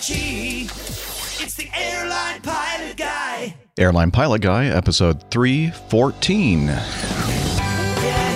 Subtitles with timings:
[0.00, 3.56] It's the airline pilot guy.
[3.76, 6.66] Airline Pilot Guy, episode 314.
[6.66, 6.76] Yeah,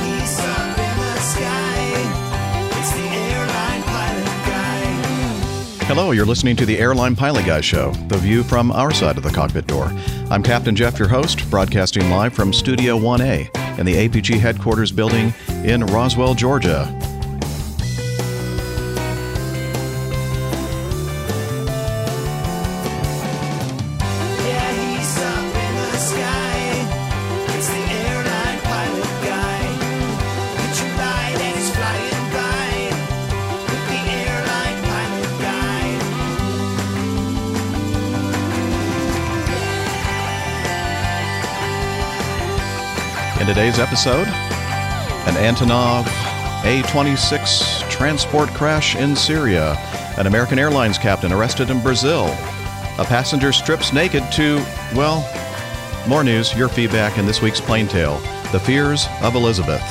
[0.03, 2.03] he's up in the sky.
[2.81, 5.85] It's the airline pilot guy.
[5.85, 9.23] Hello, you're listening to the Airline Pilot Guy Show, the view from our side of
[9.23, 9.93] the cockpit door.
[10.31, 15.33] I'm Captain Jeff, your host, broadcasting live from Studio 1A in the APG headquarters building
[15.63, 16.93] in Roswell, Georgia.
[43.53, 44.27] Today's episode,
[45.29, 46.07] an Antonov
[46.65, 49.75] A 26 transport crash in Syria,
[50.17, 52.29] an American Airlines captain arrested in Brazil,
[52.99, 54.57] a passenger strips naked to,
[54.95, 55.21] well,
[56.09, 58.17] more news, your feedback in this week's Plane Tale
[58.53, 59.85] The Fears of Elizabeth.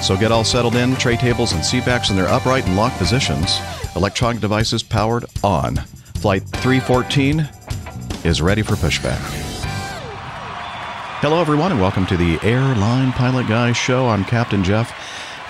[0.00, 3.58] So get all settled in, tray tables and seatbacks in their upright and locked positions,
[3.96, 5.74] electronic devices powered on.
[6.14, 7.48] Flight 314
[8.22, 9.39] is ready for pushback.
[11.20, 14.08] Hello, everyone, and welcome to the Airline Pilot Guy Show.
[14.08, 14.90] I'm Captain Jeff,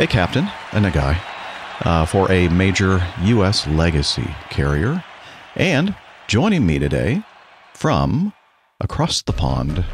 [0.00, 1.22] a captain and a guy
[1.82, 3.68] uh, for a major U.S.
[3.68, 5.04] legacy carrier.
[5.54, 5.94] And
[6.26, 7.22] joining me today
[7.72, 8.32] from
[8.80, 9.84] across the pond,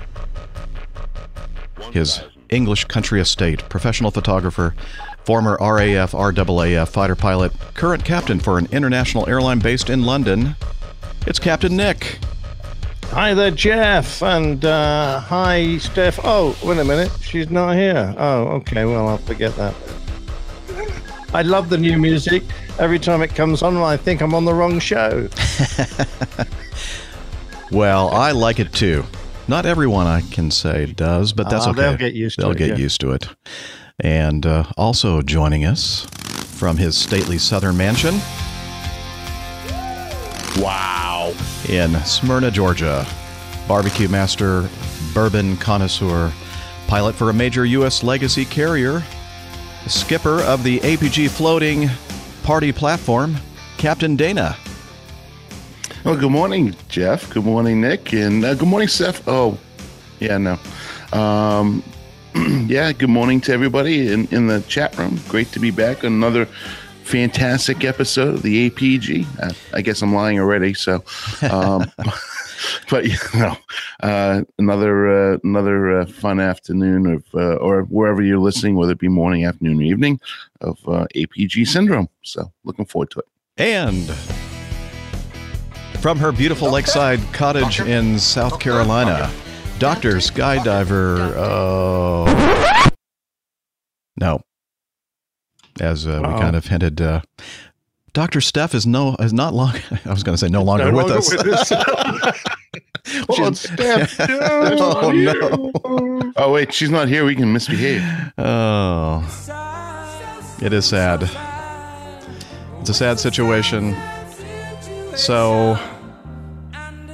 [1.92, 4.74] his English country estate, professional photographer,
[5.24, 10.56] former RAF, RAAF fighter pilot, current captain for an international airline based in London.
[11.26, 12.18] It's Captain Nick.
[13.10, 16.18] Hi there, Jeff, and uh, hi, Steph.
[16.22, 18.14] Oh, wait a minute, she's not here.
[18.18, 19.74] Oh, okay, well, I'll forget that.
[21.32, 22.42] I love the new music.
[22.78, 25.28] Every time it comes on, I think I'm on the wrong show.
[27.72, 29.04] Well, I like it too.
[29.48, 31.80] Not everyone, I can say, does, but that's Ah, okay.
[31.82, 32.44] they'll get used to it.
[32.44, 32.84] They'll get yeah.
[32.84, 33.28] used to it.
[34.00, 36.06] And uh, also joining us
[36.58, 38.20] from his stately southern mansion
[40.58, 41.15] Wow.
[41.68, 43.06] In Smyrna, Georgia,
[43.66, 44.68] barbecue master,
[45.12, 46.32] bourbon connoisseur,
[46.86, 48.02] pilot for a major U.S.
[48.02, 49.02] legacy carrier,
[49.86, 51.88] skipper of the APG floating
[52.42, 53.36] party platform,
[53.78, 54.56] Captain Dana.
[56.04, 57.28] Well, good morning, Jeff.
[57.30, 59.26] Good morning, Nick, and uh, good morning, Seth.
[59.26, 59.58] Oh,
[60.20, 60.58] yeah, no.
[61.12, 61.82] Um,
[62.68, 65.18] yeah, good morning to everybody in, in the chat room.
[65.28, 66.46] Great to be back another
[67.06, 69.26] fantastic episode of the APG.
[69.40, 71.04] Uh, I guess I'm lying already, so.
[71.50, 71.90] Um,
[72.90, 73.56] but you know,
[74.02, 78.98] uh, another uh, another uh, fun afternoon of uh, or wherever you're listening, whether it
[78.98, 80.20] be morning, afternoon, or evening,
[80.60, 82.08] of uh, APG syndrome.
[82.22, 83.26] So, looking forward to it.
[83.58, 84.10] And
[86.00, 89.30] from her beautiful lakeside cottage in South Carolina,
[89.78, 90.16] Dr.
[90.16, 91.34] Skydiver.
[91.36, 92.92] Oh.
[94.18, 94.40] No.
[95.80, 97.20] As uh, we kind of hinted, uh,
[98.12, 98.40] Dr.
[98.40, 99.74] Steph is no is not long.
[100.04, 101.70] I was going to say no longer No with longer us.
[101.70, 102.42] with us.
[103.26, 104.40] What's Steph doing?
[104.42, 106.32] Oh, no.
[106.36, 107.24] Oh wait, she's not here.
[107.24, 108.02] We can misbehave.
[108.38, 109.22] Oh,
[110.62, 111.22] it is sad.
[112.80, 113.94] It's a sad situation.
[115.14, 115.78] So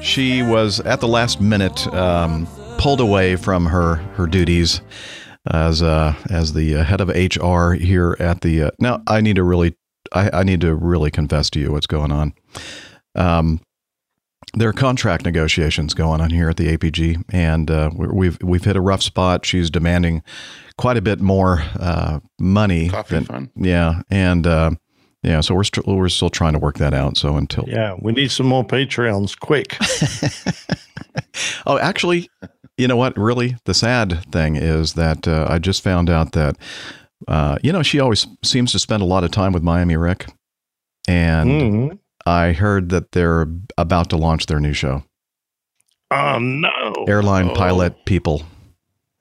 [0.01, 2.47] she was at the last minute um,
[2.79, 4.81] pulled away from her her duties
[5.51, 8.65] as uh, as the uh, head of HR here at the.
[8.65, 9.77] Uh, now I need to really
[10.13, 12.35] I, I need to really confess to you what's going on.
[13.15, 13.61] Um,
[14.55, 18.65] there are contract negotiations going on here at the APG, and uh, we're- we've we've
[18.65, 19.47] hit a rough spot.
[19.47, 20.23] She's demanding
[20.77, 22.89] quite a bit more uh, money.
[22.91, 23.51] Coffee than- fun.
[23.57, 24.73] Yeah, and uh,
[25.23, 27.17] yeah, so we're st- we're still trying to work that out.
[27.17, 29.77] So until yeah, we need some more Patreons, quick.
[31.67, 32.29] oh, actually,
[32.77, 33.17] you know what?
[33.17, 36.57] Really, the sad thing is that uh, I just found out that
[37.29, 40.27] uh, you know she always seems to spend a lot of time with Miami Rick,
[41.09, 41.99] and Mhm.
[42.27, 43.47] I heard that they're
[43.77, 45.03] about to launch their new show,
[46.11, 47.55] Oh no, Airline Oh.
[47.55, 48.43] Pilot People.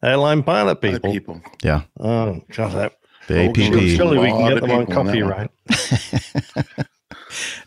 [0.03, 1.41] airline pilot Other people.
[1.63, 1.81] Yeah.
[1.99, 2.93] Oh, God, that
[3.27, 3.95] The Oh, APP.
[3.97, 5.51] surely we can get them on people on that copyright.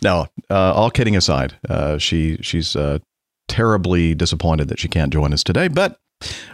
[0.03, 2.99] No, uh, all kidding aside, uh, she she's uh,
[3.49, 5.99] terribly disappointed that she can't join us today, but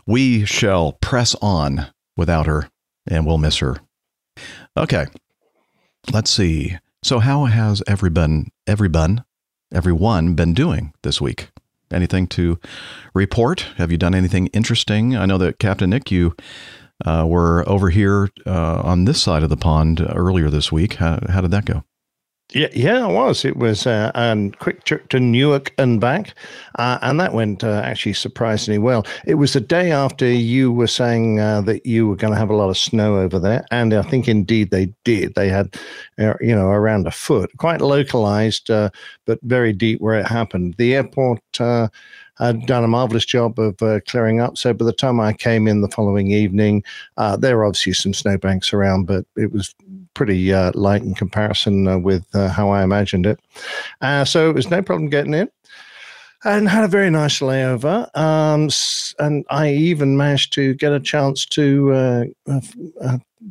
[0.06, 2.68] we shall press on without her,
[3.06, 3.76] and we'll miss her.
[4.76, 5.06] Okay,
[6.12, 6.78] let's see.
[7.02, 9.24] So, how has everyone, everyone,
[9.72, 11.48] everyone been doing this week?
[11.92, 12.58] Anything to
[13.14, 13.66] report?
[13.76, 15.16] Have you done anything interesting?
[15.16, 16.36] I know that Captain Nick, you
[17.04, 20.94] uh, were over here uh, on this side of the pond earlier this week.
[20.94, 21.84] How, how did that go?
[22.52, 23.44] Yeah, yeah, it was.
[23.44, 26.34] It was uh, a quick trip to Newark and back,
[26.80, 29.06] uh, and that went uh, actually surprisingly well.
[29.24, 32.50] It was the day after you were saying uh, that you were going to have
[32.50, 35.36] a lot of snow over there, and I think indeed they did.
[35.36, 35.76] They had,
[36.18, 38.90] uh, you know, around a foot, quite localized, uh,
[39.26, 40.74] but very deep where it happened.
[40.76, 41.40] The airport
[42.40, 44.56] had done a marvelous job of uh, clearing up.
[44.56, 46.82] So by the time I came in the following evening,
[47.18, 49.74] uh, there were obviously some snowbanks around, but it was
[50.14, 53.40] pretty uh, light in comparison uh, with uh, how I imagined it.
[54.00, 55.48] Uh, so it was no problem getting in.
[56.42, 58.08] And had a very nice layover.
[58.16, 58.70] Um,
[59.18, 62.32] and I even managed to get a chance to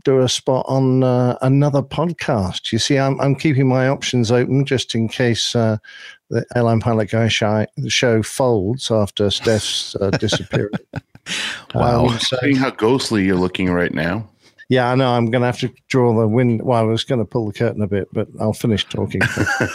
[0.04, 2.72] do a spot on uh, another podcast.
[2.72, 5.78] You see, I'm, I'm keeping my options open just in case uh,
[6.30, 10.78] the Airline Pilot Guy show, show folds after Steph's uh, disappearance.
[11.74, 12.08] wow.
[12.08, 14.30] Um, so, Seeing how ghostly you're looking right now.
[14.70, 15.10] Yeah, I know.
[15.10, 16.62] I'm going to have to draw the wind.
[16.62, 19.22] Well, I was going to pull the curtain a bit, but I'll finish talking.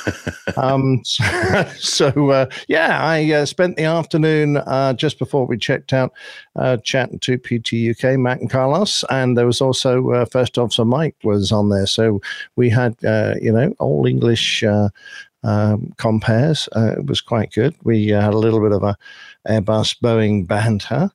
[0.56, 1.24] um, so,
[1.78, 6.12] so uh, yeah, I uh, spent the afternoon uh, just before we checked out
[6.54, 10.84] uh, chatting to PT UK, Matt and Carlos, and there was also uh, First Officer
[10.84, 11.86] Mike was on there.
[11.86, 12.20] So
[12.54, 14.62] we had, uh, you know, all English
[15.42, 16.68] um, compares.
[16.76, 17.74] it was quite good.
[17.82, 18.96] We had a little bit of a
[19.48, 21.10] Airbus Boeing banter.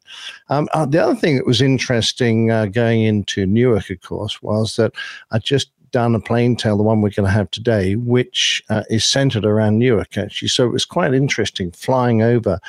[0.50, 4.76] Um, uh, the other thing that was interesting uh, going into Newark, of course, was
[4.76, 4.94] that
[5.32, 8.84] I just done a plane tale, the one we're going to have today, which uh,
[8.90, 10.48] is centered around Newark, actually.
[10.48, 12.60] So it was quite interesting flying over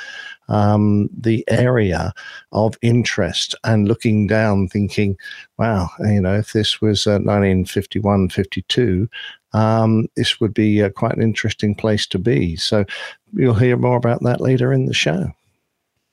[0.49, 2.13] um, the area
[2.51, 5.17] of interest and looking down, thinking,
[5.57, 9.09] wow, you know, if this was uh, 1951, 52,
[9.53, 12.55] um, this would be uh, quite an interesting place to be.
[12.55, 12.85] So
[13.33, 15.31] you'll hear more about that later in the show.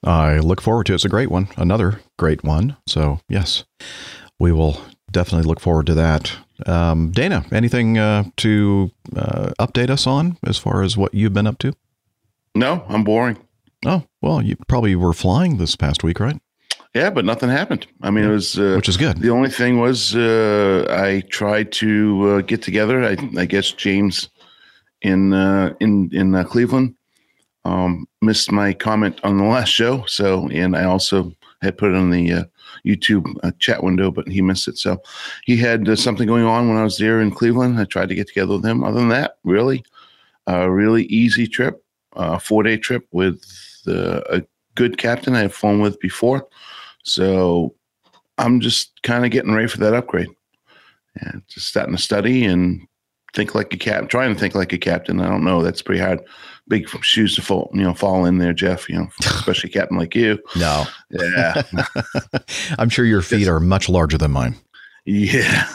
[0.05, 0.97] I look forward to it.
[0.97, 2.77] It's a great one, another great one.
[2.87, 3.65] So, yes,
[4.39, 4.81] we will
[5.11, 6.37] definitely look forward to that.
[6.67, 11.47] Um, Dana, anything uh, to uh, update us on as far as what you've been
[11.47, 11.73] up to?
[12.55, 13.39] No, I'm boring.
[13.87, 16.41] Oh, well, you probably were flying this past week, right?
[16.95, 17.87] Yeah, but nothing happened.
[18.03, 19.19] I mean, it was uh, which is good.
[19.19, 23.05] The only thing was uh, I tried to uh, get together.
[23.05, 24.31] I, I, guess James
[25.03, 26.95] in uh, in in uh, Cleveland
[27.69, 30.05] um, missed my comment on the last show.
[30.07, 32.45] So, and I also had put it on the uh,
[32.87, 34.79] YouTube uh, chat window, but he missed it.
[34.79, 35.03] So
[35.45, 37.79] he had uh, something going on when I was there in Cleveland.
[37.79, 38.85] I tried to get together with him.
[38.85, 39.85] Other than that, really,
[40.47, 41.85] a really easy trip,
[42.15, 43.45] a four day trip with
[43.87, 44.43] uh, a
[44.75, 46.49] good captain I have flown with before.
[47.03, 47.75] So
[48.39, 50.29] I'm just kind of getting ready for that upgrade
[51.21, 52.87] and just starting to study and
[53.35, 55.21] think like a cap, trying to think like a captain.
[55.21, 55.63] I don't know.
[55.63, 56.21] That's pretty hard
[56.69, 58.89] big shoes to fall, you know, fall in there, Jeff.
[58.89, 60.39] You know, especially captain like you.
[60.57, 61.63] No, yeah,
[62.79, 64.57] I'm sure your feet are much larger than mine.
[65.05, 65.69] Yeah,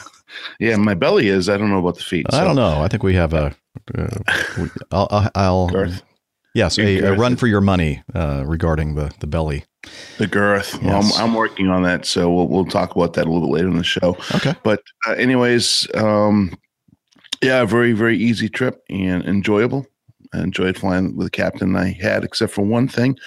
[0.60, 0.76] yeah.
[0.78, 1.50] My belly is.
[1.50, 2.28] I don't know about the feet.
[2.32, 2.82] I don't know.
[2.82, 3.56] I think we have a.
[3.96, 5.30] Uh, I'll.
[5.36, 6.04] I'll girth.
[6.56, 9.66] Yes, a, a, run for your money uh, regarding the the belly.
[10.20, 10.76] The girth.
[10.76, 10.84] Yes.
[10.84, 13.54] Well, I'm, I'm, working on that, so we'll we'll talk about that a little bit
[13.54, 14.16] later in the show.
[14.36, 14.54] Okay.
[14.62, 16.56] But uh, anyways, um,
[17.42, 19.88] yeah, very very easy trip and enjoyable.
[20.34, 23.18] I enjoyed flying with the captain I had, except for one thing.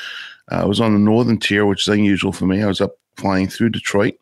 [0.51, 2.63] Uh, I was on the northern tier, which is unusual for me.
[2.63, 4.15] I was up flying through Detroit,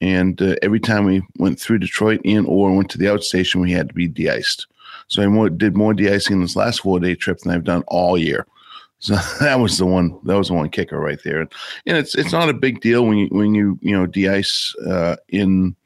[0.00, 3.72] and uh, every time we went through Detroit in or went to the outstation, we
[3.72, 4.66] had to be de-iced.
[5.08, 8.16] So I more, did more de-icing this last four day trip than I've done all
[8.16, 8.46] year.
[8.98, 10.18] So that was the one.
[10.24, 11.40] That was the one kicker right there.
[11.40, 11.52] And
[11.86, 15.76] it's it's not a big deal when you when you you know de-ice uh, in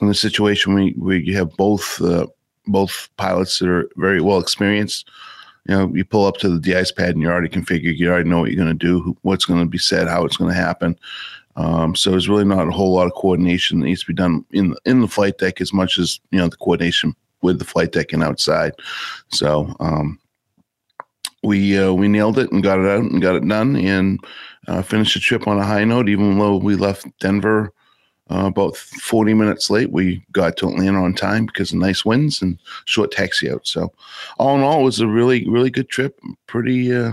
[0.00, 2.26] in the situation where, where you have both uh,
[2.66, 5.08] both pilots that are very well experienced
[5.66, 7.96] you know, you pull up to the de-ice pad and you're already configured.
[7.96, 10.36] You already know what you're going to do, what's going to be said, how it's
[10.36, 10.98] going to happen.
[11.56, 14.44] Um, so there's really not a whole lot of coordination that needs to be done
[14.50, 17.92] in in the flight deck as much as you know the coordination with the flight
[17.92, 18.72] deck and outside.
[19.28, 20.18] So um,
[21.44, 24.18] we uh, we nailed it and got it out and got it done and
[24.66, 26.08] uh, finished the trip on a high note.
[26.08, 27.72] Even though we left Denver
[28.30, 29.90] uh, about 40 minutes late.
[29.90, 33.66] We got to Atlanta on time because of nice winds and short taxi out.
[33.66, 33.92] So,
[34.38, 36.18] all in all, it was a really, really good trip.
[36.46, 37.12] Pretty, uh,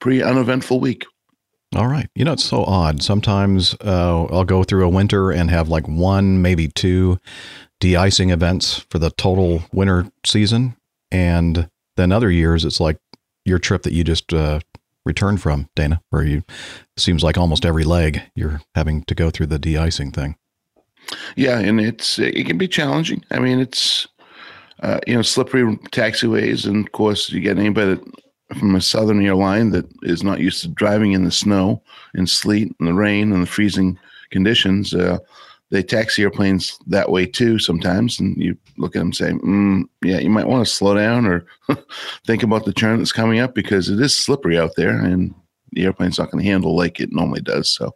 [0.00, 1.04] pretty uneventful week.
[1.74, 2.08] All right.
[2.14, 3.02] You know, it's so odd.
[3.02, 7.18] Sometimes uh, I'll go through a winter and have like one, maybe two
[7.80, 10.76] de icing events for the total winter season.
[11.10, 12.98] And then other years, it's like
[13.44, 14.60] your trip that you just uh,
[15.04, 16.42] return from, Dana, where you
[16.96, 20.36] seems like almost every leg you're having to go through the de-icing thing.
[21.36, 23.24] Yeah, and it's it can be challenging.
[23.30, 24.06] I mean, it's
[24.82, 29.24] uh, you know slippery taxiways, and of course you get anybody that, from a southern
[29.24, 31.82] airline that is not used to driving in the snow
[32.14, 33.98] and sleet and the rain and the freezing
[34.30, 34.94] conditions.
[34.94, 35.18] Uh,
[35.72, 39.84] they taxi airplanes that way too sometimes, and you look at them and say, mm,
[40.04, 41.46] "Yeah, you might want to slow down or
[42.26, 45.34] think about the turn that's coming up because it is slippery out there, and
[45.72, 47.94] the airplane's not going to handle like it normally does." So,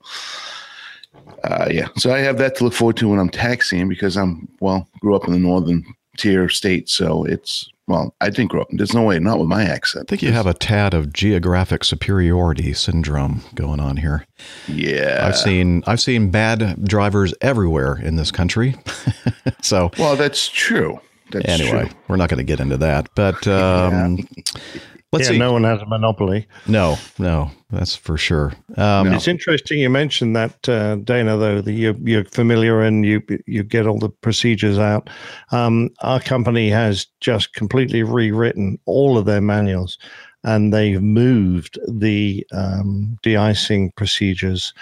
[1.44, 4.48] uh, yeah, so I have that to look forward to when I'm taxiing because I'm
[4.60, 5.84] well grew up in the northern
[6.16, 8.68] tier state, so it's well, I didn't grow up.
[8.72, 10.06] There's no way, not with my accent.
[10.08, 14.26] I think you have a tad of geographic superiority syndrome going on here.
[14.66, 18.74] Yeah, I've seen I've seen bad drivers everywhere in this country.
[19.62, 21.00] so Well, that's true.
[21.30, 21.98] That's anyway, true.
[22.08, 23.08] we're not going to get into that.
[23.14, 24.26] But um,
[25.16, 25.38] let's yeah, see.
[25.38, 26.46] no one has a monopoly.
[26.66, 28.52] no, no, that's for sure.
[28.76, 31.36] Um, It's interesting you mentioned that, uh, Dana.
[31.36, 35.08] Though that you're, you're familiar and you you get all the procedures out.
[35.50, 39.98] Um, our company has just completely rewritten all of their manuals,
[40.44, 44.74] and they've moved the um, de-icing procedures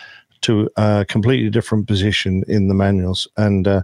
[0.43, 3.27] to a completely different position in the manuals.
[3.37, 3.83] And uh,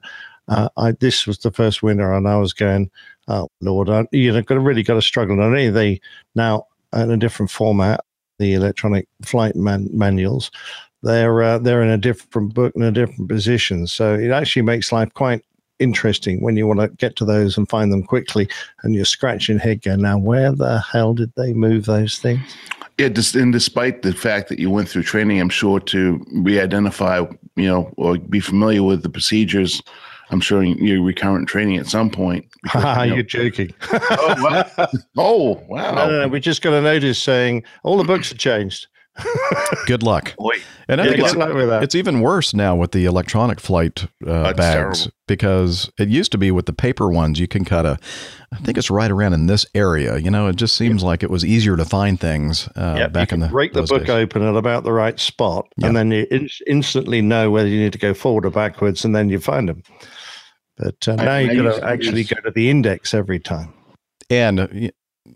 [0.48, 2.90] uh, I, this was the first winter, and I was going,
[3.30, 6.00] "Oh Lord, you know, got to really got to struggle." Not only they
[6.34, 8.00] now in a different format,
[8.38, 10.50] the electronic flight man- manuals,
[11.02, 13.86] they're uh, they're in a different book and a different position.
[13.86, 15.42] So it actually makes life quite
[15.78, 18.48] interesting when you want to get to those and find them quickly,
[18.82, 22.54] and you're scratching head going, "Now, where the hell did they move those things?"
[22.98, 27.24] Yeah, just and despite the fact that you went through training, I'm sure to re-identify,
[27.56, 29.82] you know, or be familiar with the procedures.
[30.30, 32.46] I'm sure you recurrent training at some point.
[32.62, 33.74] because, you know- you're joking.
[33.92, 34.88] oh, wow.
[35.16, 35.94] oh, wow.
[35.94, 36.28] no, no, no.
[36.28, 38.86] We just got a notice saying all the books have changed.
[39.86, 40.34] good luck.
[40.36, 40.52] Boy,
[40.88, 41.82] And I Yeah, think it's, good luck with that.
[41.82, 45.12] it's even worse now with the electronic flight uh, bags terrible.
[45.26, 47.98] because it used to be with the paper ones you can kind of
[48.52, 50.16] I think it's right around in this area.
[50.18, 53.32] You know, it just seems like it was easier to find things uh, Yeah, back
[53.32, 54.10] you in the break the book days.
[54.10, 55.88] open at about the right spot, Yeah.
[55.88, 59.14] and then you in- instantly know whether you need to go forward or backwards, and
[59.14, 59.82] then you find them.
[60.82, 63.72] But uh, now I you've got to to actually go to the index every time.
[64.30, 64.68] and uh,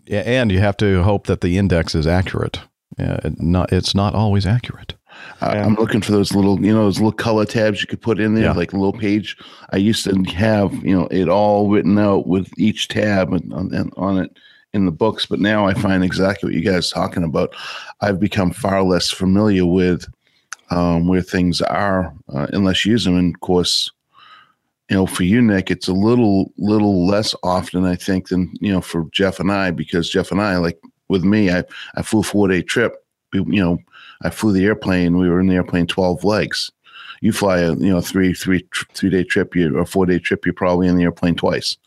[0.05, 2.59] yeah, and you have to hope that the index is accurate.
[2.97, 4.95] Yeah, it not it's not always accurate.
[5.41, 5.65] Uh, Yeah.
[5.65, 8.33] I'm looking for those little, you know, those little color tabs you could put in
[8.35, 8.51] there, Yeah.
[8.53, 9.37] like a little page.
[9.71, 13.73] I used to have, you know, it all written out with each tab and on,
[13.73, 14.31] and on it
[14.73, 17.55] in the books, but now I find exactly what you guys are talking about.
[18.01, 20.05] I've become far less familiar with
[20.69, 23.17] um, where things are uh, unless you use them.
[23.17, 23.89] And of course,
[24.89, 28.71] you know, for you, Nick, it's a little, little less often, I think, than you
[28.71, 31.63] know, for Jeff and I, because Jeff and I, like with me, I
[31.95, 32.95] I flew a four day trip.
[33.33, 33.79] We, you know,
[34.23, 35.17] I flew the airplane.
[35.17, 36.71] We were in the airplane twelve legs.
[37.21, 40.45] You fly a you know three three three day trip, you or four day trip.
[40.45, 41.77] You're probably in the airplane twice.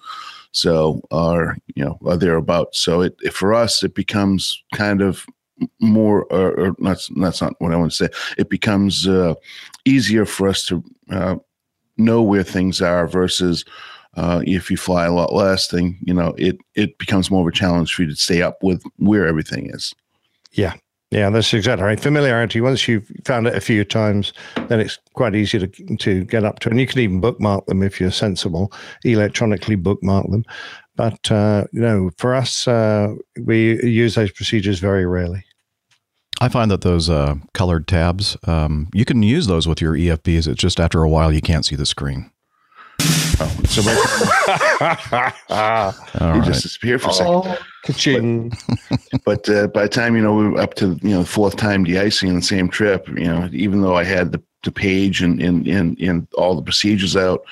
[0.50, 2.80] So, or you know, or thereabouts.
[2.80, 5.24] So it, it for us, it becomes kind of
[5.80, 8.08] more, or, or that's that's not what I want to say.
[8.38, 9.34] It becomes uh,
[9.84, 11.36] easier for us to uh,
[11.98, 13.64] know where things are versus
[14.16, 15.68] uh, if you fly a lot less.
[15.68, 18.62] Then you know it it becomes more of a challenge for you to stay up
[18.62, 19.94] with where everything is.
[20.52, 20.74] Yeah,
[21.10, 22.00] yeah, that's exactly right.
[22.00, 22.60] Familiarity.
[22.60, 24.32] Once you've found it a few times,
[24.68, 27.82] then it's quite easy to to get up to, and you can even bookmark them
[27.82, 28.72] if you're sensible.
[29.04, 30.44] Electronically bookmark them,
[30.96, 33.14] but uh, you know, for us, uh,
[33.44, 35.44] we use those procedures very rarely.
[36.40, 40.46] I find that those uh, colored tabs, um, you can use those with your EFBs.
[40.46, 42.30] It's just after a while you can't see the screen.
[43.40, 43.92] Oh, so by,
[46.20, 46.44] you right.
[46.44, 47.58] just disappear for a second.
[47.84, 48.52] Ka-ching.
[49.24, 51.56] But uh, by the time you know we were up to you know the fourth
[51.56, 55.22] time de-icing on the same trip, you know, even though I had the, the page
[55.22, 57.44] and and, and and all the procedures out,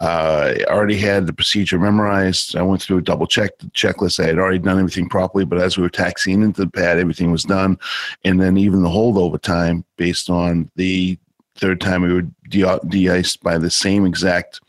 [0.00, 2.54] uh, I already had the procedure memorized.
[2.54, 4.22] I went through a double check the checklist.
[4.22, 7.32] I had already done everything properly, but as we were taxiing into the pad, everything
[7.32, 7.78] was done,
[8.24, 11.18] and then even the holdover time based on the
[11.56, 14.60] third time we were de- de-iced by the same exact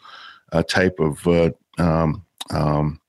[0.52, 3.00] uh, type of uh, um, um,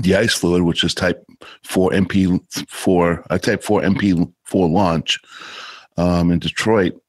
[0.00, 1.24] de-ice fluid, which is type
[1.64, 4.32] 4 MP4, uh, type 4 MP4
[4.70, 5.18] launch
[5.96, 7.00] um, in Detroit.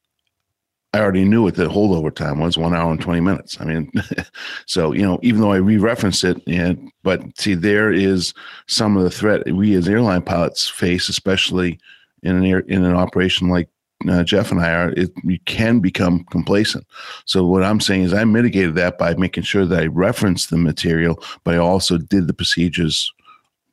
[0.94, 3.58] I already knew what the holdover time was one hour and 20 minutes.
[3.62, 3.92] I mean,
[4.66, 8.34] so, you know, even though I re referenced it, and but see, there is
[8.68, 11.80] some of the threat we as airline pilots face, especially
[12.24, 13.70] in an air, in an operation like
[14.10, 16.88] uh, Jeff and I are, it, you can become complacent.
[17.26, 20.58] So what I'm saying is I mitigated that by making sure that I referenced the
[20.58, 23.12] material, but I also did the procedures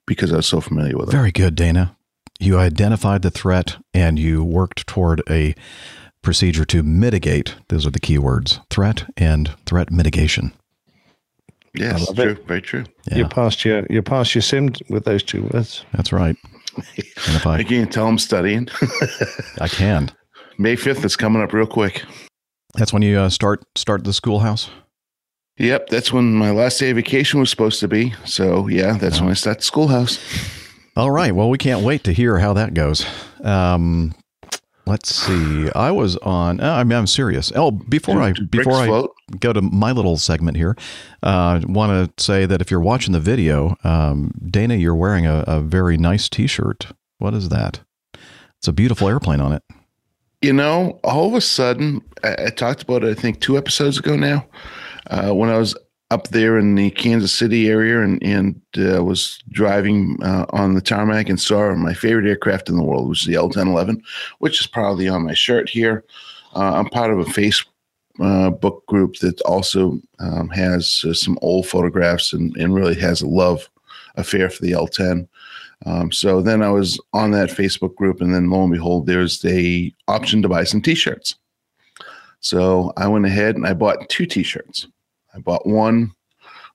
[0.06, 1.12] because I was so familiar with it.
[1.12, 1.96] Very good, Dana.
[2.38, 5.54] You identified the threat and you worked toward a
[6.26, 7.54] procedure to mitigate.
[7.68, 10.52] Those are the key words threat and threat mitigation.
[11.72, 12.46] Yes, true, it.
[12.48, 12.84] very true.
[13.08, 15.84] Yeah, You passed your you passed your sim with those two words.
[15.92, 16.36] that's right.
[17.26, 18.68] And if I I, can't tell I'm studying.
[19.60, 20.10] I can.
[20.58, 22.02] May 5th is coming up real quick.
[22.74, 24.68] That's when you uh, start start the schoolhouse.
[25.58, 28.14] Yep, that's when my last day of vacation was supposed to be.
[28.24, 30.18] So yeah, that's when I start the schoolhouse.
[30.96, 31.34] All right.
[31.34, 33.06] Well, we can't wait to hear how that goes.
[33.44, 34.12] Um,
[34.86, 35.70] let's see.
[35.74, 36.60] I was on.
[36.60, 37.52] Uh, I mean, I'm serious.
[37.54, 39.14] Oh, before I before I float?
[39.38, 40.76] go to my little segment here,
[41.22, 45.44] uh, want to say that if you're watching the video, um, Dana, you're wearing a,
[45.46, 46.88] a very nice T-shirt.
[47.18, 47.80] What is that?
[48.58, 49.62] It's a beautiful airplane on it.
[50.42, 53.16] You know, all of a sudden, I, I talked about it.
[53.16, 54.46] I think two episodes ago now,
[55.10, 55.74] uh, when I was
[56.10, 60.80] up there in the Kansas City area and and uh, was driving uh, on the
[60.80, 64.00] tarmac and saw my favorite aircraft in the world, which is the L1011,
[64.38, 66.04] which is proudly on my shirt here.
[66.54, 72.32] Uh, I'm part of a Facebook group that also um, has uh, some old photographs
[72.32, 73.68] and, and really has a love
[74.14, 75.28] affair for the L10.
[75.84, 79.44] Um, so then I was on that Facebook group, and then lo and behold, there's
[79.44, 81.34] a option to buy some T-shirts.
[82.40, 84.86] So I went ahead and I bought two T-shirts.
[85.36, 86.12] I bought one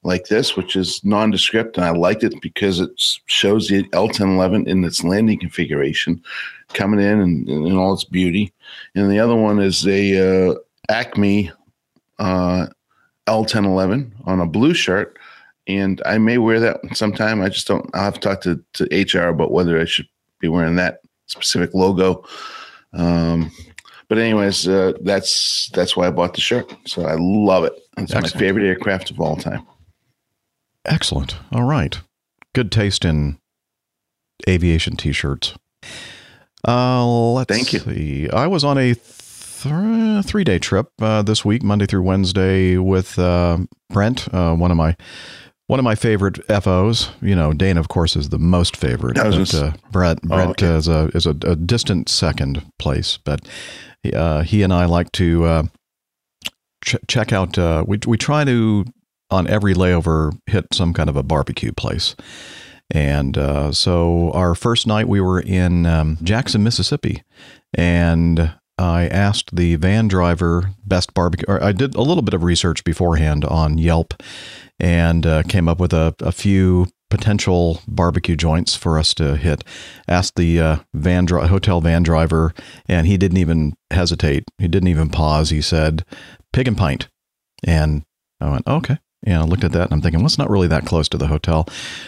[0.04, 2.92] like this, which is nondescript, and I liked it because it
[3.26, 6.24] shows the L1011 in its landing configuration,
[6.74, 8.54] coming in and in all its beauty.
[8.96, 10.56] And the other one is a uh,
[10.90, 11.52] Acme
[12.20, 12.68] uh,
[13.28, 15.18] L1011 on a blue shirt,
[15.68, 17.42] and I may wear that sometime.
[17.42, 17.90] I just don't.
[17.94, 20.08] I'll have to talk to, to HR about whether I should
[20.40, 22.26] be wearing that specific logo.
[22.94, 23.52] Um,
[24.12, 26.76] but anyways, uh, that's that's why I bought the shirt.
[26.86, 27.72] So I love it.
[27.98, 29.66] It's my favorite aircraft of all time.
[30.84, 31.38] Excellent.
[31.54, 31.98] All right.
[32.54, 33.40] Good taste in
[34.50, 35.54] aviation T-shirts.
[36.68, 37.80] Uh, let's Thank you.
[37.80, 38.30] see.
[38.30, 43.60] I was on a th- three-day trip uh, this week, Monday through Wednesday, with uh,
[43.90, 44.98] Brent, uh, one of my
[45.68, 47.12] one of my favorite FOs.
[47.22, 49.24] You know, Dane, of course, is the most favorite.
[49.24, 50.68] Was but, gonna uh, Brent, Brent okay.
[50.68, 53.48] is a is a, a distant second place, but
[54.14, 55.64] uh, he and I like to uh,
[56.84, 57.58] ch- check out.
[57.58, 58.86] Uh, we we try to
[59.30, 62.16] on every layover hit some kind of a barbecue place.
[62.94, 67.24] And uh, so our first night we were in um, Jackson, Mississippi,
[67.74, 71.46] and I asked the van driver best barbecue.
[71.48, 74.14] I did a little bit of research beforehand on Yelp,
[74.80, 79.64] and uh, came up with a, a few potential barbecue joints for us to hit.
[80.08, 82.54] Asked the uh, van dri- hotel van driver,
[82.88, 84.46] and he didn't even hesitate.
[84.58, 85.52] He didn't even pause.
[85.52, 86.04] He said,
[86.54, 87.10] "Pig and pint,"
[87.64, 88.04] and
[88.40, 90.68] I went, "Okay." And I looked at that and I'm thinking, well, it's not really
[90.68, 91.68] that close to the hotel.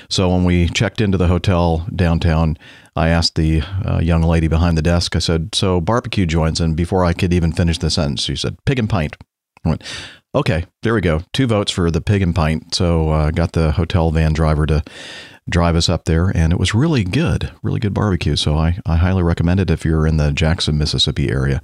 [0.10, 2.58] So when we checked into the hotel downtown,
[2.96, 6.60] I asked the uh, young lady behind the desk, I said, so barbecue joints.
[6.60, 9.16] And before I could even finish the sentence, she said, pig and pint.
[9.63, 9.84] I went,
[10.36, 11.22] okay, there we go.
[11.34, 12.76] Two votes for the pig and pint.
[12.76, 14.84] So I uh, got the hotel van driver to
[15.50, 16.30] drive us up there.
[16.30, 18.36] And it was really good, really good barbecue.
[18.36, 21.62] So I, I highly recommend it if you're in the Jackson, Mississippi area.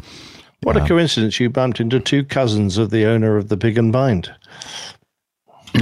[0.61, 1.39] What a coincidence!
[1.39, 4.33] You bumped into two cousins of the owner of the Pig and Bind.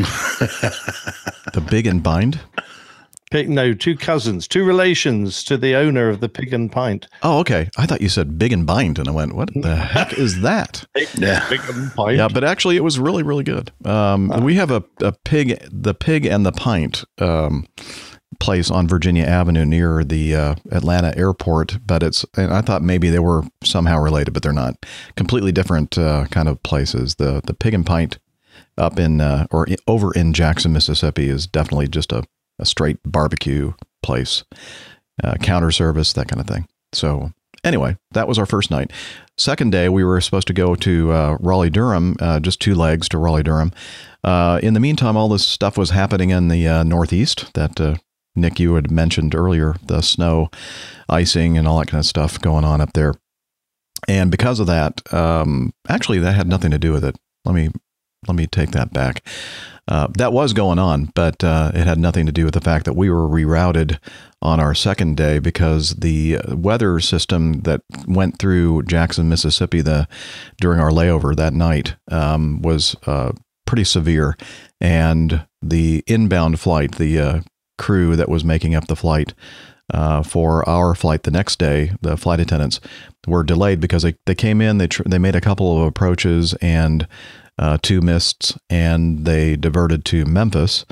[1.53, 2.39] The Big and Bind.
[3.29, 7.07] Pig, no, two cousins, two relations to the owner of the Pig and Pint.
[7.23, 7.69] Oh, okay.
[7.77, 8.97] I thought you said Big and Bind.
[8.99, 10.85] And I went, what the heck is that?
[11.15, 11.45] Yeah.
[11.49, 12.17] Pig and Pint.
[12.17, 13.71] Yeah, but actually, it was really, really good.
[13.85, 17.65] Um, we have a, a pig, the pig and the pint um,
[18.39, 21.79] place on Virginia Avenue near the uh, Atlanta airport.
[21.85, 24.85] But it's, and I thought maybe they were somehow related, but they're not.
[25.15, 27.15] Completely different uh, kind of places.
[27.15, 28.19] The the pig and pint
[28.77, 32.23] up in uh, or over in Jackson, Mississippi, is definitely just a,
[32.59, 34.43] a straight barbecue place,
[35.23, 36.67] uh, counter service, that kind of thing.
[36.93, 37.31] So
[37.63, 38.91] anyway, that was our first night.
[39.37, 43.07] Second day, we were supposed to go to uh, Raleigh Durham, uh, just two legs
[43.09, 43.71] to Raleigh Durham.
[44.23, 47.95] Uh, in the meantime, all this stuff was happening in the uh, Northeast that uh,
[48.35, 50.49] Nick, you had mentioned earlier the snow,
[51.09, 53.13] icing, and all that kind of stuff going on up there.
[54.07, 57.15] And because of that, um, actually, that had nothing to do with it.
[57.45, 57.69] Let me
[58.27, 59.25] let me take that back.
[59.87, 62.85] Uh, that was going on, but uh, it had nothing to do with the fact
[62.85, 63.97] that we were rerouted
[64.41, 70.07] on our second day because the weather system that went through Jackson, Mississippi, the
[70.59, 73.31] during our layover that night um, was uh,
[73.65, 74.37] pretty severe,
[74.81, 77.41] and the inbound flight, the uh,
[77.77, 79.33] crew that was making up the flight
[79.93, 82.79] uh, for our flight the next day, the flight attendants
[83.25, 86.53] were delayed because they, they came in, they tr- they made a couple of approaches
[86.55, 87.07] and
[87.57, 90.85] uh, two mists, and they diverted to Memphis,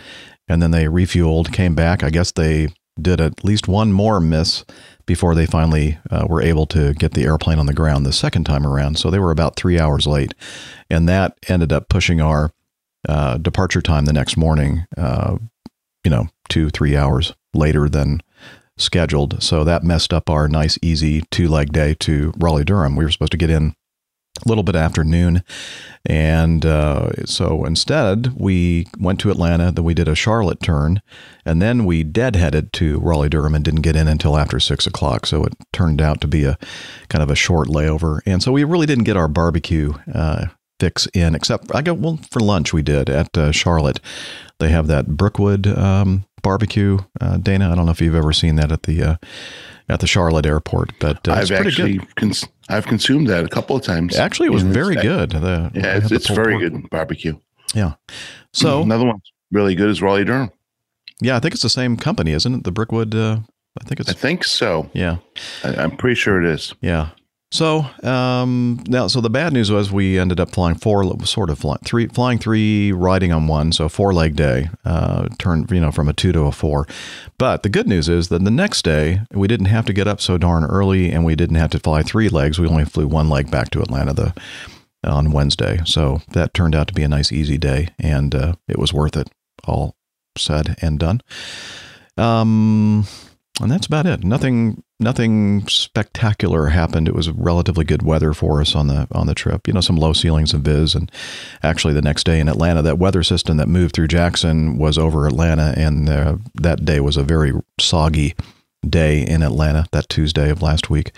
[0.47, 2.03] and then they refueled, came back.
[2.03, 4.63] I guess they did at least one more miss
[5.05, 8.45] before they finally uh, were able to get the airplane on the ground the second
[8.45, 8.97] time around.
[8.97, 10.33] So they were about three hours late,
[10.89, 12.51] and that ended up pushing our
[13.07, 14.85] uh, departure time the next morning.
[14.97, 15.37] Uh,
[16.03, 18.21] you know, two three hours later than
[18.77, 19.41] scheduled.
[19.41, 22.95] So that messed up our nice, easy two leg day to Raleigh Durham.
[22.95, 23.75] We were supposed to get in
[24.43, 25.43] a little bit after noon.
[26.05, 31.01] And uh, so instead, we went to Atlanta, then we did a Charlotte turn,
[31.45, 35.25] and then we deadheaded to Raleigh Durham and didn't get in until after six o'clock.
[35.25, 36.57] So it turned out to be a
[37.09, 38.19] kind of a short layover.
[38.25, 40.47] And so we really didn't get our barbecue uh,
[40.79, 43.99] fix in, except I got well for lunch we did at uh, Charlotte.
[44.59, 46.99] They have that Brookwood um, barbecue.
[47.19, 49.15] Uh, Dana, I don't know if you've ever seen that at the uh,
[49.89, 53.75] at the Charlotte airport, but uh, I've pretty actually cons- I've consumed that a couple
[53.75, 54.15] of times.
[54.15, 55.31] Actually, it was very good.
[55.31, 56.71] The- Yeah, it's, it's very pork.
[56.71, 57.37] good barbecue.
[57.73, 57.93] Yeah.
[58.53, 59.19] So another one
[59.51, 60.49] really good is Raleigh Durham.
[61.21, 62.63] yeah, I think it's the same company, isn't it?
[62.63, 63.13] The Brickwood.
[63.13, 63.39] Uh,
[63.81, 64.09] I think it's.
[64.09, 64.89] I think so.
[64.93, 65.17] yeah,
[65.63, 66.73] I, I'm pretty sure it is.
[66.81, 67.09] yeah.
[67.51, 71.59] So um, now, so the bad news was we ended up flying four, sort of
[71.59, 74.69] flying three, flying three, riding on one, so four leg day.
[74.83, 76.85] Uh, turned you know from a two to a four.
[77.37, 80.19] But the good news is that the next day we didn't have to get up
[80.19, 82.59] so darn early, and we didn't have to fly three legs.
[82.59, 84.33] We only flew one leg back to Atlanta the
[85.03, 85.79] on Wednesday.
[85.85, 89.15] So that turned out to be a nice, easy day, and uh, it was worth
[89.15, 89.29] it.
[89.65, 89.95] All
[90.37, 91.21] said and done.
[92.17, 93.05] Um,
[93.61, 94.23] and that's about it.
[94.23, 97.07] Nothing, nothing spectacular happened.
[97.07, 99.67] It was relatively good weather for us on the on the trip.
[99.67, 100.93] You know, some low ceilings and viz.
[100.95, 101.11] And
[101.63, 105.25] actually, the next day in Atlanta, that weather system that moved through Jackson was over
[105.25, 108.35] Atlanta, and uh, that day was a very soggy
[108.87, 109.85] day in Atlanta.
[109.91, 111.11] That Tuesday of last week.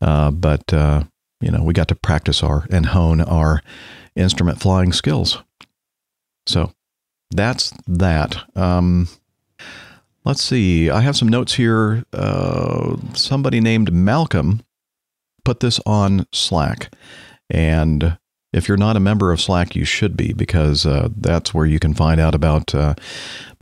[0.00, 1.04] Uh, but uh,
[1.40, 3.62] you know, we got to practice our and hone our
[4.14, 5.42] instrument flying skills.
[6.46, 6.72] So
[7.30, 8.36] that's that.
[8.56, 9.08] Um,
[10.24, 10.90] let's see.
[10.90, 12.04] I have some notes here.
[12.12, 14.62] Uh, somebody named Malcolm
[15.44, 16.92] put this on Slack,
[17.50, 18.18] and
[18.52, 21.78] if you're not a member of Slack, you should be because uh, that's where you
[21.78, 22.94] can find out about uh,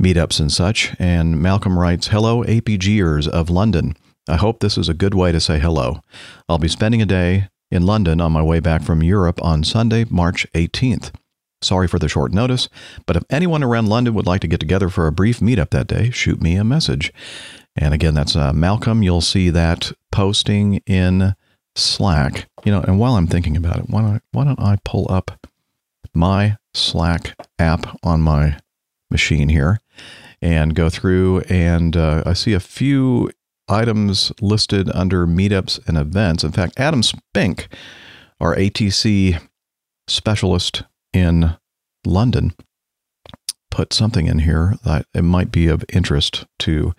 [0.01, 0.95] meetups and such.
[0.99, 3.97] And Malcolm writes, "Hello, APGers of London.
[4.29, 6.01] I hope this is a good way to say hello.
[6.49, 10.05] I'll be spending a day in London on my way back from Europe on Sunday,
[10.09, 11.11] March 18th.
[11.63, 12.69] Sorry for the short notice,
[13.07, 15.87] but if anyone around London would like to get together for a brief meetup that
[15.87, 17.13] day, shoot me a message.
[17.77, 19.03] And again, that's uh, Malcolm.
[19.03, 21.35] You'll see that posting in
[21.75, 22.49] Slack.
[22.65, 25.47] You know, and while I'm thinking about it, why don't, why don't I pull up
[26.15, 28.59] my Slack app on my
[29.11, 29.81] machine here
[30.41, 33.31] and go through and uh, I see a few
[33.69, 36.45] items listed under meetups and events.
[36.45, 37.69] In fact, Adam Spink,
[38.41, 39.41] our ATC
[40.09, 41.57] specialist in
[42.05, 42.55] London,
[43.71, 46.95] put something in here that it might be of interest to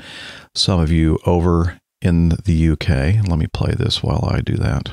[0.55, 3.27] some of you over in the UK.
[3.27, 4.91] Let me play this while I do that.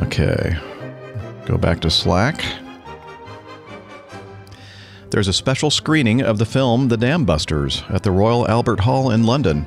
[0.00, 0.56] Okay,
[1.46, 2.44] go back to Slack.
[5.10, 9.10] There's a special screening of the film The Dam Busters at the Royal Albert Hall
[9.10, 9.66] in London.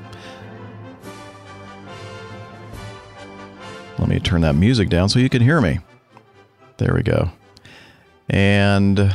[4.11, 5.79] Me turn that music down so you can hear me.
[6.77, 7.29] There we go.
[8.29, 9.13] And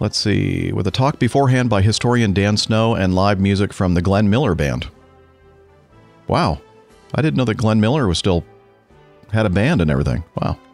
[0.00, 4.02] let's see, with a talk beforehand by historian Dan Snow and live music from the
[4.02, 4.88] Glenn Miller Band.
[6.28, 6.60] Wow.
[7.14, 8.44] I didn't know that Glenn Miller was still
[9.32, 10.24] had a band and everything.
[10.40, 10.58] Wow.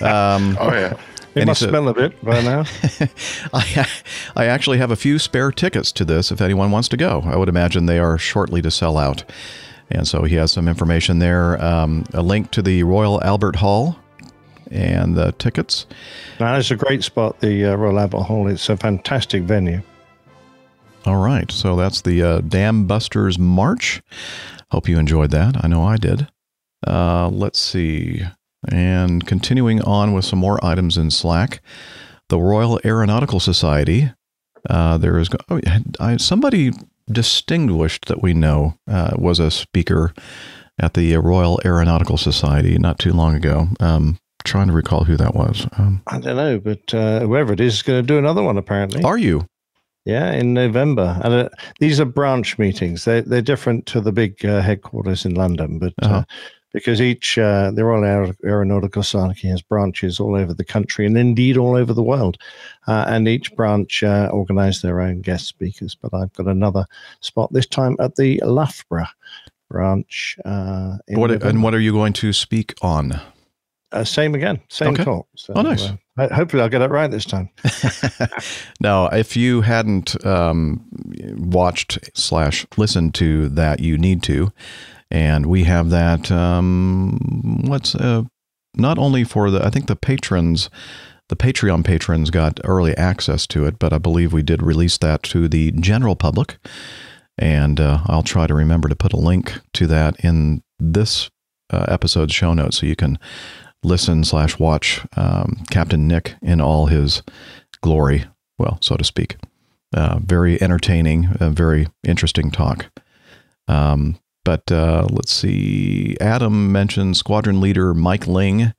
[0.00, 0.96] Um, Oh yeah.
[1.34, 2.62] It And must said- smell a bit by now.
[3.52, 3.88] I,
[4.36, 7.22] I actually have a few spare tickets to this if anyone wants to go.
[7.26, 9.24] I would imagine they are shortly to sell out.
[9.90, 13.96] And so he has some information there um, a link to the Royal Albert Hall
[14.70, 15.86] and the tickets.
[16.38, 18.48] now, it's a great spot, the uh, Royal Albert Hall.
[18.48, 19.80] It's a fantastic venue.
[21.06, 21.50] All right.
[21.50, 24.02] So that's the uh, Dam Busters March.
[24.70, 25.64] Hope you enjoyed that.
[25.64, 26.28] I know I did.
[26.86, 28.22] Uh, let's see.
[28.70, 31.62] And continuing on with some more items in Slack,
[32.28, 34.12] the Royal Aeronautical Society.
[34.68, 35.60] Uh, there is oh,
[35.98, 36.72] I, somebody
[37.10, 40.12] distinguished that we know uh, was a speaker
[40.80, 43.68] at the Royal Aeronautical Society not too long ago.
[43.80, 45.66] Um, trying to recall who that was.
[45.76, 48.56] Um, I don't know, but uh, whoever it is is going to do another one
[48.56, 49.02] apparently.
[49.04, 49.46] are you?
[50.04, 51.20] Yeah, in November.
[51.22, 51.48] And uh,
[51.80, 53.04] these are branch meetings.
[53.04, 56.24] They're, they're different to the big uh, headquarters in London, but Uh-huh.
[56.72, 61.16] Because each, uh, the Royal Aer- Aeronautical Society has branches all over the country and
[61.16, 62.36] indeed all over the world.
[62.86, 65.94] Uh, and each branch uh, organise their own guest speakers.
[65.94, 66.84] But I've got another
[67.20, 69.06] spot this time at the Loughborough
[69.70, 70.36] branch.
[70.44, 73.20] Uh, in What, and what are you going to speak on?
[73.90, 75.04] Uh, same again, same Okay.
[75.04, 75.26] talk.
[75.34, 75.88] So, Oh, nice.
[76.18, 77.48] uh, hopefully, I'll get it right this time.
[78.80, 80.84] now, if you hadn't um,
[81.38, 84.52] watched slash listened to that, you need to,
[85.10, 86.30] and we have that.
[86.30, 88.22] Um, what's uh,
[88.76, 90.70] not only for the I think the patrons,
[91.28, 95.22] the Patreon patrons got early access to it, but I believe we did release that
[95.24, 96.58] to the general public.
[97.38, 101.30] And uh, I'll try to remember to put a link to that in this
[101.70, 103.18] uh, episode's show notes so you can
[103.84, 107.22] listen slash watch um, Captain Nick in all his
[107.80, 108.24] glory,
[108.58, 109.36] well, so to speak.
[109.94, 112.90] Uh, very entertaining, uh, very interesting talk.
[113.68, 116.16] Um, but uh, let's see.
[116.22, 118.72] Adam mentioned Squadron Leader Mike Ling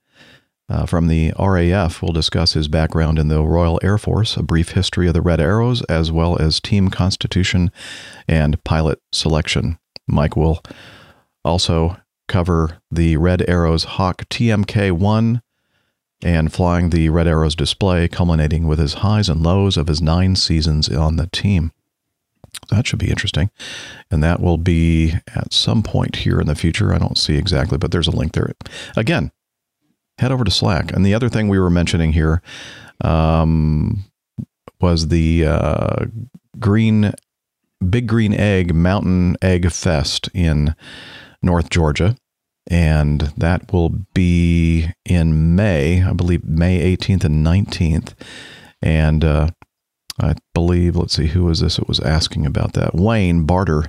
[0.68, 4.70] uh, from the RAF We'll discuss his background in the Royal Air Force, a brief
[4.70, 7.70] history of the Red Arrows, as well as team constitution
[8.26, 9.78] and pilot selection.
[10.08, 10.60] Mike will
[11.44, 15.40] also cover the Red Arrows Hawk TMK 1
[16.24, 20.34] and flying the Red Arrows display, culminating with his highs and lows of his nine
[20.34, 21.70] seasons on the team.
[22.70, 23.50] That should be interesting.
[24.10, 26.94] And that will be at some point here in the future.
[26.94, 28.52] I don't see exactly, but there's a link there.
[28.96, 29.32] Again,
[30.18, 30.92] head over to Slack.
[30.92, 32.42] And the other thing we were mentioning here
[33.02, 34.04] um,
[34.80, 36.06] was the uh,
[36.58, 37.12] green,
[37.88, 40.74] Big Green Egg Mountain Egg Fest in
[41.42, 42.16] North Georgia.
[42.70, 48.14] And that will be in May, I believe May 18th and 19th.
[48.82, 49.48] And uh,
[50.20, 51.78] I believe, let's see, who was this?
[51.78, 52.94] It was asking about that.
[52.94, 53.84] Wayne Barter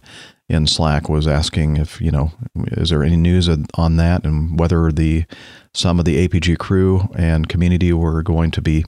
[0.49, 4.91] in Slack was asking if, you know, is there any news on that and whether
[4.91, 5.25] the
[5.73, 8.85] some of the APG crew and community were going to be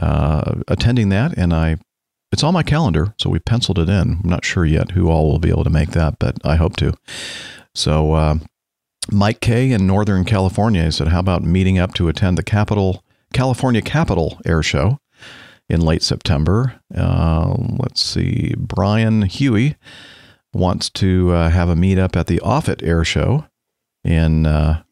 [0.00, 1.36] uh, attending that.
[1.36, 1.76] And I,
[2.32, 4.20] it's on my calendar, so we penciled it in.
[4.22, 6.76] I'm not sure yet who all will be able to make that, but I hope
[6.76, 6.94] to.
[7.74, 8.34] So, uh,
[9.10, 13.02] Mike K in Northern California said, How about meeting up to attend the Capital,
[13.32, 14.98] California Capital Air Show
[15.70, 16.80] in late September?
[16.94, 18.54] Uh, let's see.
[18.58, 19.76] Brian Huey
[20.52, 23.46] wants to uh, have a meetup at the Offutt Air Show
[24.04, 24.82] in uh,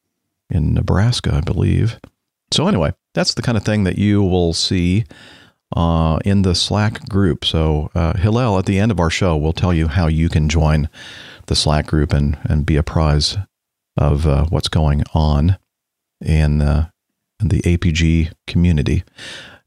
[0.48, 1.98] in Nebraska, I believe.
[2.52, 5.04] So anyway, that's the kind of thing that you will see
[5.76, 7.44] uh, in the Slack group.
[7.44, 10.48] So uh, Hillel, at the end of our show, will tell you how you can
[10.48, 10.88] join
[11.46, 13.36] the Slack group and and be apprised
[13.96, 15.58] of uh, what's going on
[16.24, 19.02] in, in the APG community.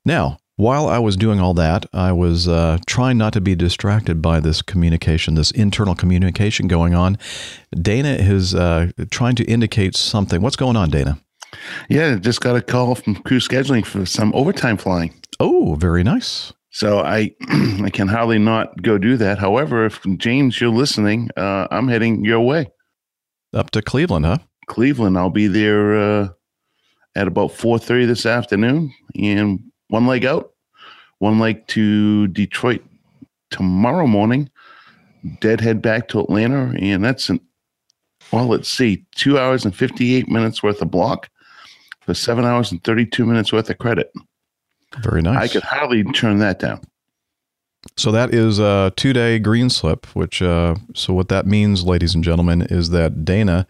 [0.05, 4.21] Now, while I was doing all that, I was uh, trying not to be distracted
[4.21, 7.17] by this communication, this internal communication going on.
[7.73, 10.39] Dana is uh, trying to indicate something.
[10.39, 11.19] What's going on, Dana?
[11.89, 15.19] Yeah, just got a call from crew scheduling for some overtime flying.
[15.39, 16.53] Oh, very nice.
[16.69, 17.31] So I
[17.83, 19.39] I can hardly not go do that.
[19.39, 22.67] However, if James, you're listening, uh, I'm heading your way.
[23.51, 24.37] Up to Cleveland, huh?
[24.67, 25.17] Cleveland.
[25.17, 26.27] I'll be there uh,
[27.15, 29.59] at about 4:30 this afternoon, and
[29.91, 30.50] one leg out,
[31.21, 32.83] one leg to Detroit
[33.51, 34.49] tomorrow morning.
[35.39, 37.39] Deadhead back to Atlanta, and that's an
[38.31, 38.47] well.
[38.47, 41.29] Let's see, two hours and 58 minutes worth of block
[42.01, 44.11] for seven hours and 32 minutes worth of credit.
[45.03, 45.37] Very nice.
[45.37, 46.81] I could hardly turn that down.
[47.97, 52.15] So that is a two day green slip, which, uh, so what that means, ladies
[52.15, 53.67] and gentlemen, is that Dana,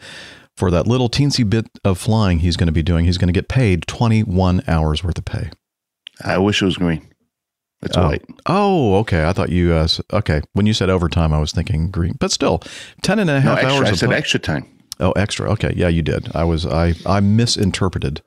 [0.55, 3.33] for that little teensy bit of flying he's going to be doing, he's going to
[3.33, 5.49] get paid 21 hours worth of pay.
[6.23, 7.10] I wish it was green.
[7.83, 8.07] It's oh.
[8.07, 8.23] white.
[8.45, 9.25] Oh, okay.
[9.27, 10.41] I thought you, uh, okay.
[10.53, 12.61] When you said overtime, I was thinking green, but still
[13.01, 13.73] ten and a half No, extra.
[13.85, 13.89] hours.
[13.89, 14.65] I said play- extra time.
[14.99, 15.49] Oh, extra.
[15.53, 15.73] Okay.
[15.75, 16.29] Yeah, you did.
[16.35, 18.21] I was, I, I misinterpreted.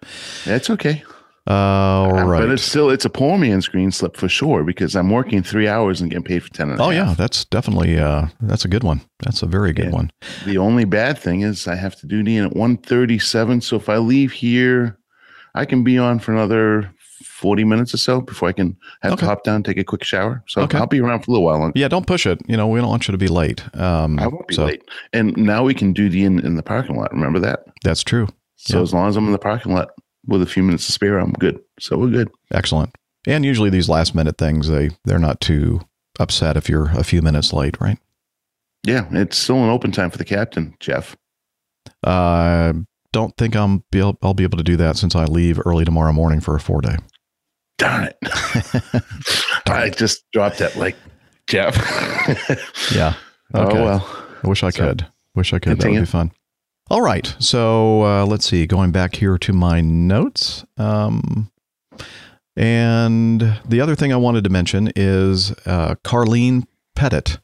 [0.45, 1.05] That's okay.
[1.47, 2.40] Uh, all Uh, right.
[2.40, 5.69] But it's still it's a poor man's green slip for sure because I'm working three
[5.69, 6.71] hours and getting paid for ten.
[6.71, 7.14] And a oh, yeah.
[7.17, 9.03] That's definitely, uh, that's a good one.
[9.21, 9.90] That's a very good Yeah.
[9.93, 10.11] one.
[10.47, 13.61] The only bad thing is I have to do the in at one thirty seven.
[13.61, 14.99] So if I leave here,
[15.55, 16.90] I can be on for another
[17.25, 19.21] forty minutes or so before I can have Okay.
[19.21, 20.43] to hop down, take a quick shower.
[20.47, 20.79] So Okay.
[20.79, 21.73] I'll be around for a little while.
[21.75, 21.89] Yeah.
[21.89, 22.41] Don't push it.
[22.47, 23.63] You know, we don't want you to be late.
[23.77, 24.83] Um, I won't be so late.
[25.13, 27.13] And now we can do the in in the parking lot.
[27.13, 27.65] Remember that?
[27.83, 28.29] That's true.
[28.57, 28.83] So Yeah.
[28.83, 29.89] as long as I'm in the parking lot
[30.27, 31.59] with a few minutes to spare, I'm good.
[31.81, 32.31] So we're good.
[32.53, 32.91] Excellent.
[33.27, 35.81] And usually these last minute things, they they're not too
[36.21, 37.99] upset if you're a few minutes late, right?
[38.87, 41.17] Yeah, it's still an open time for the captain, Jeff.
[42.03, 42.73] Uh,
[43.13, 45.85] don't think I'm be able, I'll be able to do that since I leave early
[45.85, 46.97] tomorrow morning for a four day.
[47.79, 48.17] Darn it.
[49.67, 50.97] I just dropped that like
[51.47, 51.77] Jeff.
[52.95, 53.15] Yeah.
[53.53, 54.25] Oh well.
[54.43, 55.07] I wish I So, could.
[55.35, 55.79] Wish I could.
[55.81, 56.33] That would be fun.
[56.91, 57.35] All right.
[57.39, 58.67] So uh, let's see.
[58.67, 60.65] Going back here to my notes.
[60.77, 61.51] Um,
[62.57, 67.39] and the other thing I wanted to mention is uh, Karlene Petitt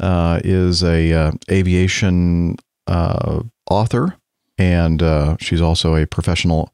[0.00, 4.16] uh, is a uh, aviation uh, author,
[4.58, 6.70] and uh, she's also a professional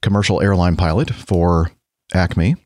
[0.00, 1.70] commercial airline pilot for
[2.12, 2.56] Acme.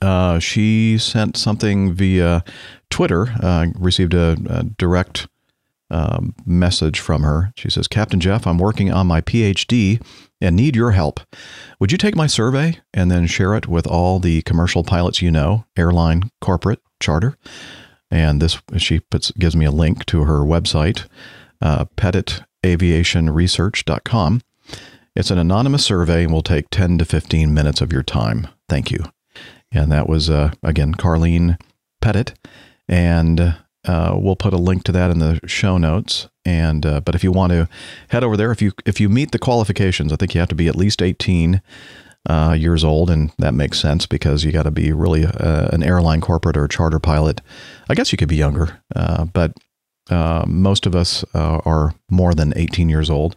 [0.00, 2.44] Uh, she sent something via
[2.90, 5.26] Twitter, uh, received a, a direct
[5.90, 7.52] um, message from her.
[7.56, 10.02] She says, Captain Jeff, I'm working on my PhD
[10.40, 11.20] and need your help.
[11.80, 15.30] Would you take my survey and then share it with all the commercial pilots you
[15.30, 17.36] know, airline, corporate, charter?
[18.10, 21.06] and this she puts gives me a link to her website,
[21.60, 24.40] uh, petittaviationresearch.com.
[25.18, 28.46] It's an anonymous survey and will take 10 to 15 minutes of your time.
[28.68, 29.02] Thank you.
[29.72, 31.60] And that was, uh, again, Karlene
[32.00, 32.34] Petitt.
[32.86, 36.28] And uh, we'll put a link to that in the show notes.
[36.44, 37.68] And uh, but if you want to
[38.10, 40.54] head over there, if you if you meet the qualifications, I think you have to
[40.54, 41.62] be at least 18
[42.28, 45.82] uh, years old, and that makes sense because you got to be really uh, an
[45.82, 47.40] airline corporate or charter pilot.
[47.88, 49.52] I guess you could be younger, uh, but
[50.10, 53.36] uh, most of us uh, are more than 18 years old,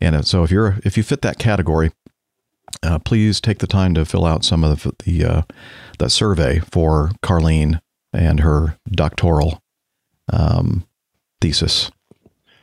[0.00, 1.92] and so if you're if you fit that category,
[2.82, 5.42] uh, please take the time to fill out some of the the, uh,
[5.98, 7.80] the survey for Karlene
[8.12, 9.62] and her doctoral
[10.32, 10.86] um,
[11.40, 11.90] thesis.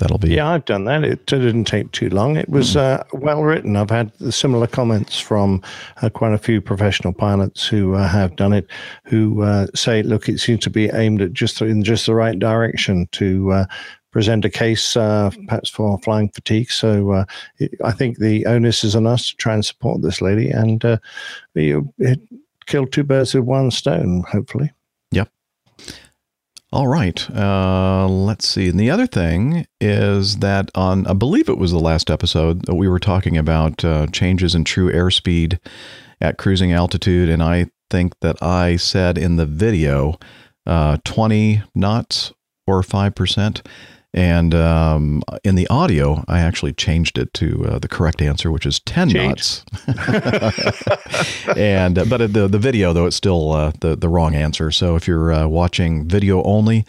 [0.01, 1.03] That'll be Yeah, I've done that.
[1.03, 2.35] It didn't take too long.
[2.35, 3.75] It was uh, well written.
[3.75, 5.61] I've had similar comments from
[6.01, 8.65] uh, quite a few professional pilots who uh, have done it,
[9.05, 12.37] who uh, say, "Look, it seems to be aimed at just in just the right
[12.37, 13.65] direction to." Uh,
[14.11, 16.69] present a case, uh, perhaps for flying fatigue.
[16.69, 17.25] So uh,
[17.59, 20.83] it, I think the onus is on us to try and support this lady, and
[20.83, 20.97] uh,
[21.53, 22.19] you it
[22.65, 24.25] killed two birds with one stone.
[24.29, 24.73] Hopefully,
[26.73, 27.29] All right.
[27.29, 28.69] Uh, let's see.
[28.69, 32.75] And the other thing is that on, I believe it was the last episode that
[32.75, 35.59] we were talking about uh, changes in true airspeed
[36.21, 37.27] at cruising altitude.
[37.27, 40.17] And I think that I said in the video
[40.65, 42.31] uh, 20 knots
[42.65, 43.61] or 5%.
[44.13, 48.65] And um, in the audio, I actually changed it to uh, the correct answer, which
[48.65, 49.29] is 10 Change.
[49.29, 49.65] knots.
[51.55, 54.69] and uh, but the the video though it's still uh, the the wrong answer.
[54.71, 56.85] So if you're uh, watching video only,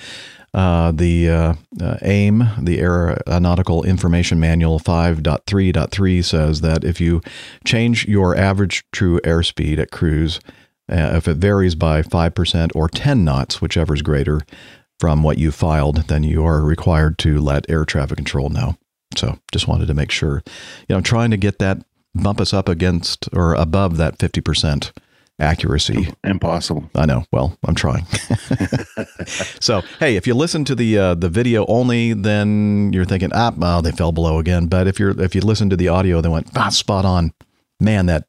[0.55, 1.55] uh, the uh,
[2.03, 7.23] AIM, the Aeronautical Information Manual 5.3.3 says that if you
[7.65, 10.41] change your average true airspeed at cruise,
[10.91, 14.43] uh, if it varies by 5% or 10 knots, whichever is greater
[15.03, 18.77] from what you filed, then you are required to let air traffic control know.
[19.17, 20.45] So just wanted to make sure,
[20.89, 21.79] you know, trying to get that
[22.15, 24.93] bump us up against or above that 50%
[25.41, 26.15] accuracy.
[26.23, 26.89] Impossible.
[26.95, 27.25] I know.
[27.33, 28.07] Well, I'm trying.
[29.61, 33.53] so, hey, if you listen to the uh, the video only, then you're thinking, ah,
[33.57, 34.67] well, they fell below again.
[34.67, 37.33] But if you're if you listen to the audio, they went, ah, spot on.
[37.81, 38.29] Man, that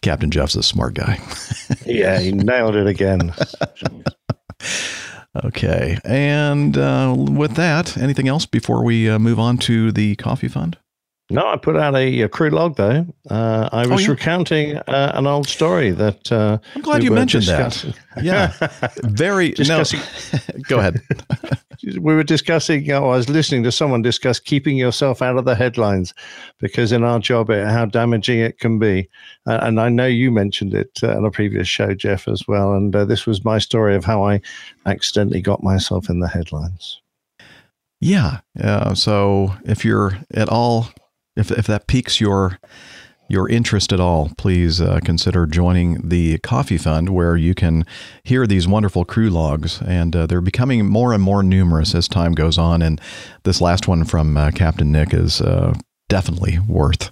[0.00, 1.20] Captain Jeff's a smart guy.
[1.84, 3.34] yeah, he nailed it again.
[5.44, 10.48] okay, and uh, with that, anything else before we uh, move on to the coffee
[10.48, 10.78] fund?
[11.34, 13.04] No, I put out a, a crew log though.
[13.28, 14.10] Uh, I was yeah.
[14.12, 16.30] recounting uh, an old story that.
[16.30, 17.92] Uh, I'm glad we you mentioned discussing.
[18.14, 18.24] that.
[18.24, 18.52] Yeah,
[19.02, 19.50] very.
[19.50, 19.98] Discussing-
[20.32, 21.02] No, go ahead.
[21.82, 22.88] we were discussing.
[22.92, 26.14] Oh, I was listening to someone discuss keeping yourself out of the headlines
[26.60, 29.08] because in our job, it, how damaging it can be.
[29.44, 32.74] Uh, and I know you mentioned it uh, on a previous show, Jeff, as well.
[32.74, 34.40] And uh, this was my story of how I
[34.86, 37.00] accidentally got myself in the headlines.
[38.00, 38.38] Yeah.
[38.60, 40.88] Uh, so if you're at all,
[41.36, 42.58] if if that piques your
[43.28, 47.86] your interest at all, please uh, consider joining the Coffee Fund, where you can
[48.22, 52.32] hear these wonderful crew logs, and uh, they're becoming more and more numerous as time
[52.32, 52.82] goes on.
[52.82, 53.00] And
[53.44, 55.72] this last one from uh, Captain Nick is uh,
[56.10, 57.10] definitely worth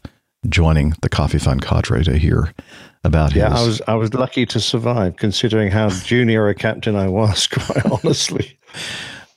[0.49, 2.53] joining the Coffee Fund cadre to hear
[3.05, 3.61] about Yeah, his.
[3.61, 7.47] I was I was lucky to survive, considering how junior a captain I was.
[7.53, 8.59] Quite honestly.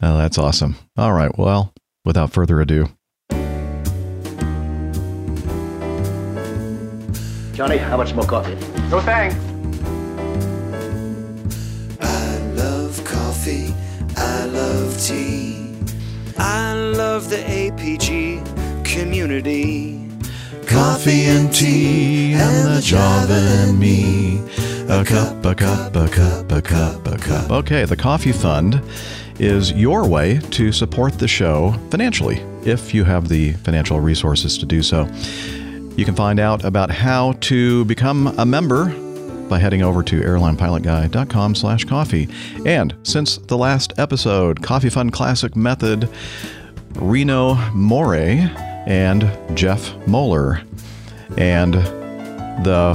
[0.02, 0.76] Oh, that's awesome.
[0.98, 1.32] All right.
[1.38, 2.90] Well, without further ado,
[7.56, 8.56] Johnny, how much more coffee?
[8.90, 9.34] No thanks.
[12.02, 13.74] I love coffee.
[14.18, 15.74] I love tea.
[16.38, 18.44] I love the APG
[18.84, 20.06] community.
[20.68, 24.40] Coffee and tea and the Java and me.
[24.90, 27.52] A cup, a cup, a cup, a cup, a cup.
[27.52, 28.82] Okay, the Coffee Fund
[29.40, 34.66] is your way to support the show financially if you have the financial resources to
[34.66, 35.08] do so.
[35.96, 38.94] You can find out about how to become a member
[39.48, 42.28] by heading over to airlinepilotguy.com slash coffee.
[42.66, 46.10] And since the last episode, Coffee Fund Classic Method,
[46.96, 48.50] Reno Moray
[48.86, 50.62] and Jeff Moeller.
[51.38, 51.76] And
[52.64, 52.94] the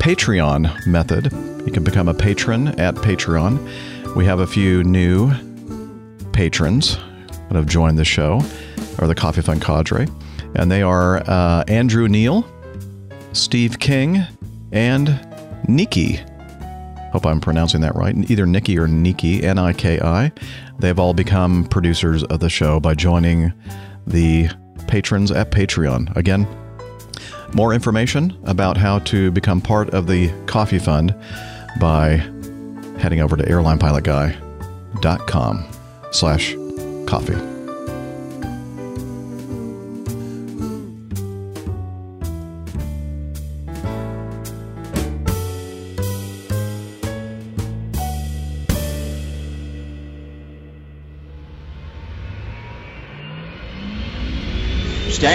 [0.00, 1.32] Patreon method.
[1.64, 4.16] You can become a patron at Patreon.
[4.16, 5.32] We have a few new
[6.32, 6.96] patrons
[7.28, 8.42] that have joined the show,
[8.98, 10.08] or the Coffee Fund cadre,
[10.54, 12.46] and they are uh, Andrew Neal,
[13.32, 14.22] Steve King,
[14.72, 15.18] and
[15.68, 16.20] Nikki.
[17.12, 18.14] Hope I'm pronouncing that right.
[18.30, 20.32] Either Nikki or Nikki, N I K I.
[20.78, 23.52] They've all become producers of the show by joining
[24.06, 24.48] the
[24.88, 26.14] patrons at Patreon.
[26.16, 26.46] Again,
[27.54, 31.14] more information about how to become part of the Coffee Fund
[31.78, 32.16] by
[32.98, 33.42] heading over to
[35.26, 35.66] com
[36.12, 36.54] slash
[37.06, 37.51] coffee.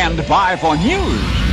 [0.07, 1.46] Stand by for news.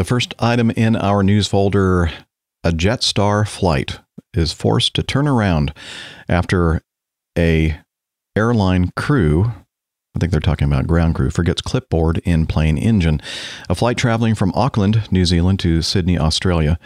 [0.00, 2.10] The first item in our news folder
[2.64, 4.00] a Jetstar flight
[4.32, 5.74] is forced to turn around
[6.26, 6.80] after
[7.36, 7.78] a
[8.34, 9.52] airline crew
[10.16, 13.20] I think they're talking about ground crew forgets clipboard in plane engine.
[13.68, 16.78] A flight traveling from Auckland, New Zealand to Sydney, Australia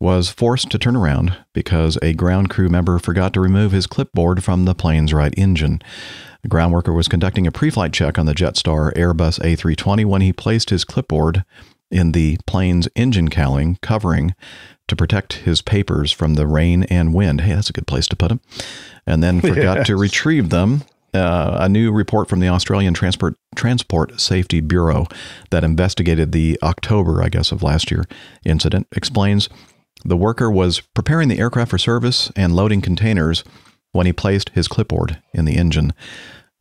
[0.00, 4.42] was forced to turn around because a ground crew member forgot to remove his clipboard
[4.42, 5.82] from the plane's right engine.
[6.42, 10.32] The ground worker was conducting a pre-flight check on the Jetstar Airbus A320 when he
[10.32, 11.44] placed his clipboard
[11.94, 14.34] in the plane's engine cowling covering
[14.88, 17.42] to protect his papers from the rain and wind.
[17.42, 18.40] Hey, that's a good place to put them.
[19.06, 20.82] And then forgot to retrieve them.
[21.14, 25.06] Uh, a new report from the Australian Transport Transport Safety Bureau
[25.50, 28.04] that investigated the October, I guess, of last year
[28.44, 29.48] incident explains
[30.04, 33.44] the worker was preparing the aircraft for service and loading containers
[33.92, 35.92] when he placed his clipboard in the engine.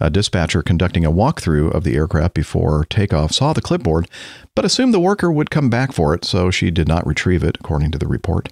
[0.04, 4.10] A dispatcher conducting a walkthrough of the aircraft before takeoff saw the clipboard,
[4.54, 7.56] but assumed the worker would come back for it, so she did not retrieve it,
[7.62, 8.50] according to the report.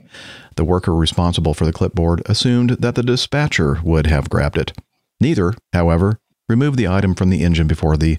[0.55, 4.71] The worker responsible for the clipboard assumed that the dispatcher would have grabbed it.
[5.19, 8.17] Neither, however, removed the item from the engine before the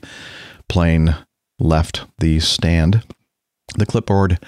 [0.68, 1.16] plane
[1.58, 3.02] left the stand.
[3.78, 4.40] The clipboard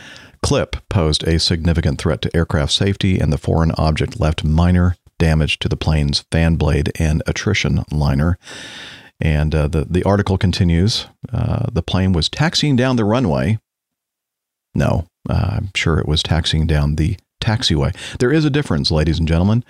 [0.43, 5.58] clip posed a significant threat to aircraft safety, and the foreign object left minor damage
[5.58, 8.36] to the plane's fan blade and attrition liner.
[9.18, 13.58] And uh, the, the article continues uh, the plane was taxiing down the runway.
[14.74, 17.96] No, uh, I'm sure it was taxiing down the taxiway.
[18.18, 19.64] There is a difference, ladies and gentlemen.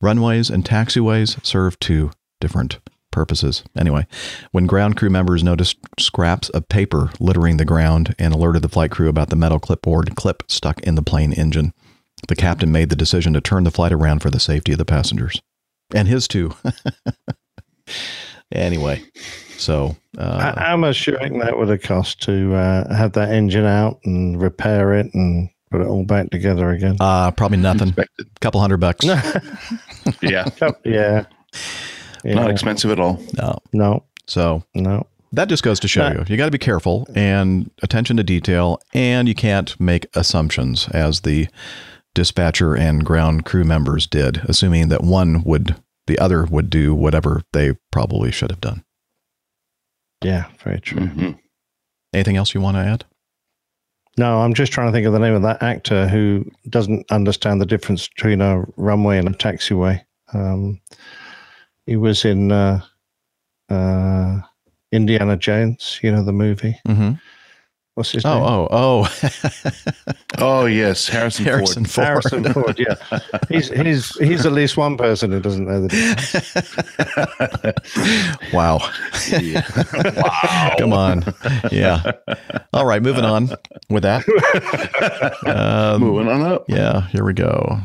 [0.00, 2.80] Runways and taxiways serve two different
[3.12, 3.62] purposes.
[3.76, 4.06] Anyway,
[4.50, 8.90] when ground crew members noticed scraps of paper littering the ground and alerted the flight
[8.90, 11.72] crew about the metal clipboard clip stuck in the plane engine,
[12.28, 14.84] the captain made the decision to turn the flight around for the safety of the
[14.84, 15.40] passengers
[15.94, 16.52] and his too.
[18.52, 19.02] anyway,
[19.56, 23.64] so uh, How how much do that would have cost to uh, have that engine
[23.64, 26.96] out and repair it and put it all back together again?
[27.00, 27.88] uh, probably nothing.
[27.88, 28.28] Expected.
[28.40, 29.04] couple hundred bucks.
[30.22, 30.48] Yeah.
[30.84, 31.24] yeah.
[32.24, 32.34] Yeah.
[32.34, 33.20] Not expensive at all.
[33.36, 33.58] No.
[33.72, 35.04] No, So no.
[35.32, 36.20] that just goes to show No.
[36.20, 40.88] you you got to be careful and attention to detail, and you can't make assumptions
[40.90, 41.48] as the
[42.16, 47.42] dispatcher and ground crew members did, assuming that one would the other would do whatever
[47.52, 48.84] they probably should have done.
[50.24, 51.06] Yeah, very true.
[51.06, 51.30] hmm
[52.14, 53.04] Anything else you want to add?
[54.16, 57.60] No, I'm just trying to think of the name of that actor who doesn't understand
[57.60, 60.02] the difference between a runway and a taxiway.
[60.32, 60.80] Um,
[61.84, 62.80] he was in uh,
[63.68, 64.40] uh,
[64.90, 66.80] Indiana Jones, you know, the movie.
[66.88, 67.12] Mm-hmm.
[67.96, 68.34] What's his name?
[68.42, 70.12] Oh, oh, oh.
[70.38, 72.22] Oh yes, Harrison, Harrison Ford.
[72.22, 72.44] Ford.
[72.44, 72.96] Harrison Ford, yeah.
[73.48, 76.52] He's, he's, he's at least one person who doesn't know the difference.
[78.52, 78.78] wow.
[79.40, 79.66] Yeah.
[80.22, 80.74] wow.
[80.78, 81.24] Come on.
[81.72, 82.12] Yeah.
[82.74, 83.48] All right, moving on
[83.88, 84.24] with that.
[85.46, 86.66] Um, Moving on up.
[86.68, 87.80] yeah, here we go.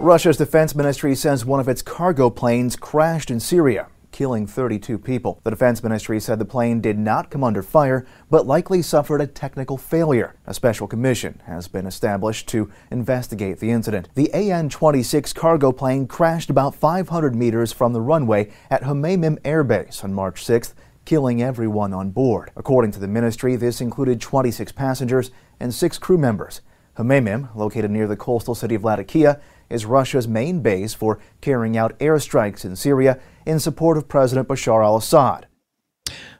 [0.00, 3.86] Russia's defense ministry says one of its cargo planes crashed in Syria,
[4.18, 5.40] killing 32 people.
[5.44, 9.28] The defense ministry said the plane did not come under fire, but likely suffered a
[9.28, 10.34] technical failure.
[10.44, 14.08] A special commission has been established to investigate the incident.
[14.16, 19.62] The AN 26 cargo plane crashed about 500 meters from the runway at Hmeimim Air
[19.62, 22.50] Base on March 6th killing everyone on board.
[22.56, 26.60] According to the ministry, this included 26 passengers and six crew members.
[26.98, 29.40] Hmeimim, located near the coastal city of Latakia,
[29.70, 34.84] is Russia's main base for carrying out airstrikes in Syria in support of President Bashar
[34.84, 35.46] al-Assad.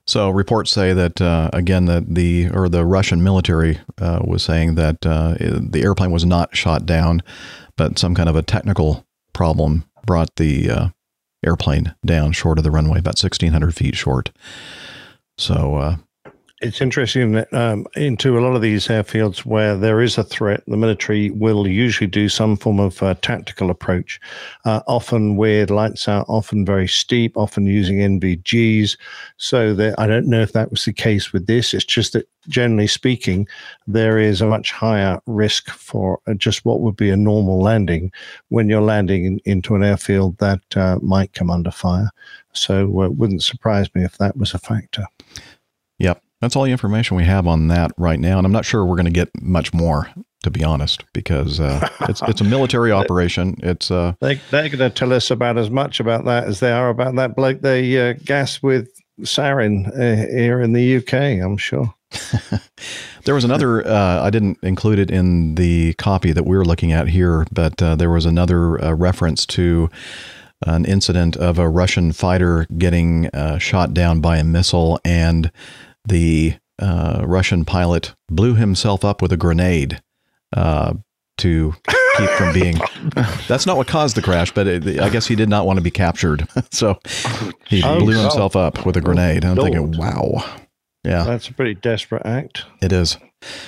[0.07, 4.77] So reports say that uh, again that the or the Russian military uh, was saying
[4.77, 7.23] that uh, the airplane was not shot down,
[7.77, 10.89] but some kind of a technical problem brought the uh,
[11.45, 14.31] airplane down short of the runway, about sixteen hundred feet short.
[15.37, 15.97] So uh,
[16.61, 20.65] It's interesting that um, into a lot of these airfields where there is a threat,
[20.67, 24.21] the military will usually do some form of uh, tactical approach,
[24.65, 28.99] uh, often with lights out, often very steep, often using NVGs.
[29.37, 31.75] So that I don't know if that was the case with this.
[31.75, 33.47] It's just that generally speaking,
[33.87, 38.11] there is a much higher risk for uh, just what would be a normal landing
[38.49, 42.11] when you're landing in, into an airfield that uh, might come under fire.
[42.53, 45.07] So uh, it wouldn't surprise me if that was a factor.
[45.99, 46.21] Yep.
[46.41, 48.39] That's all the information we have on that right now.
[48.39, 50.09] And I'm not sure we're going to get much more,
[50.45, 53.57] to be honest, because uh, it's, it's a military operation.
[53.63, 56.73] It's uh, They, they're going to tell us about as much about that as they
[56.73, 58.89] are about that bloke they uh, gas with
[59.23, 61.95] sarin uh, here in the UK, I'm sure.
[63.29, 66.93] There was another, uh, I didn't include it in the copy that we were looking
[66.93, 69.91] at here, but uh, there was another uh, reference to
[70.67, 75.53] an incident of a Russian fighter getting uh, shot down by a missile, and
[76.09, 80.01] the uh, Russian pilot blew himself up with a grenade
[80.57, 80.95] uh,
[81.39, 81.75] to
[82.17, 82.79] keep from being.
[83.49, 85.83] That's not what caused the crash, but it, I guess he did not want to
[85.83, 86.49] be captured.
[86.71, 86.99] so
[87.67, 88.23] he Oh, blew no.
[88.23, 89.45] himself up with a grenade.
[89.45, 90.45] I'm thinking, wow.
[91.05, 92.65] Yeah, That's a pretty desperate act.
[92.83, 93.17] it is.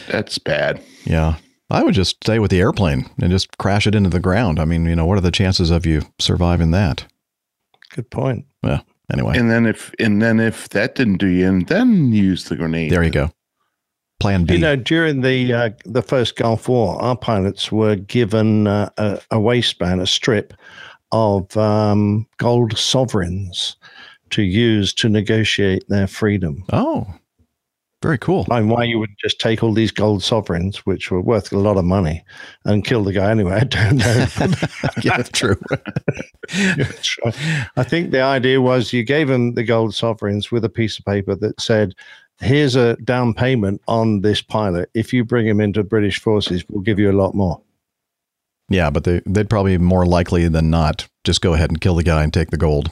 [0.09, 0.83] That's bad.
[1.05, 1.37] Yeah.
[1.71, 4.59] I would just stay with the airplane and just crash it into the ground.
[4.59, 7.07] I mean, you know, what are the chances of you surviving that?
[7.95, 8.47] Good point.
[8.65, 12.45] Well, anyway, And then if and then if that didn't do you in, then use
[12.45, 12.91] the grenade.
[12.93, 13.31] there you go.
[14.21, 14.55] Plan B.
[14.55, 19.21] You know, during the uh, the first Gulf War, our pilots were given uh, a,
[19.31, 20.53] a waistband, a strip
[21.13, 23.77] of um, gold sovereigns
[24.31, 26.65] to use to negotiate their freedom.
[26.73, 27.07] oh,
[28.03, 28.47] very cool.
[28.51, 31.77] And why you would just take all these gold sovereigns, which were worth a lot
[31.77, 32.25] of money,
[32.65, 34.05] and kill the guy anyway, I don't know.
[35.03, 35.57] yeah, that's true.
[37.77, 41.05] I think the idea was you gave him the gold sovereigns with a piece of
[41.05, 41.95] paper that said,
[42.41, 44.91] "Here's a down payment on this pilot.
[44.95, 47.61] If you bring him into British forces, we'll give you a lot more."
[48.71, 52.05] yeah, but they, they'd probably more likely than not just go ahead and kill the
[52.05, 52.91] guy and take the gold.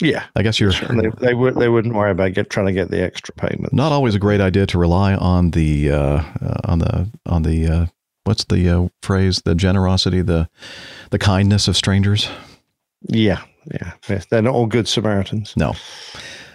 [0.00, 2.72] Yeah, I guess you're and they they, would, they wouldn't worry about get trying to
[2.72, 3.72] get the extra payment.
[3.72, 7.66] not always a great idea to rely on the uh, uh, on the on the
[7.68, 7.86] uh,
[8.24, 9.42] what's the uh, phrase?
[9.44, 10.48] The generosity, the
[11.10, 12.28] the kindness of strangers.
[13.02, 13.92] Yeah, yeah,
[14.30, 15.54] they're not all good Samaritans.
[15.56, 15.74] No,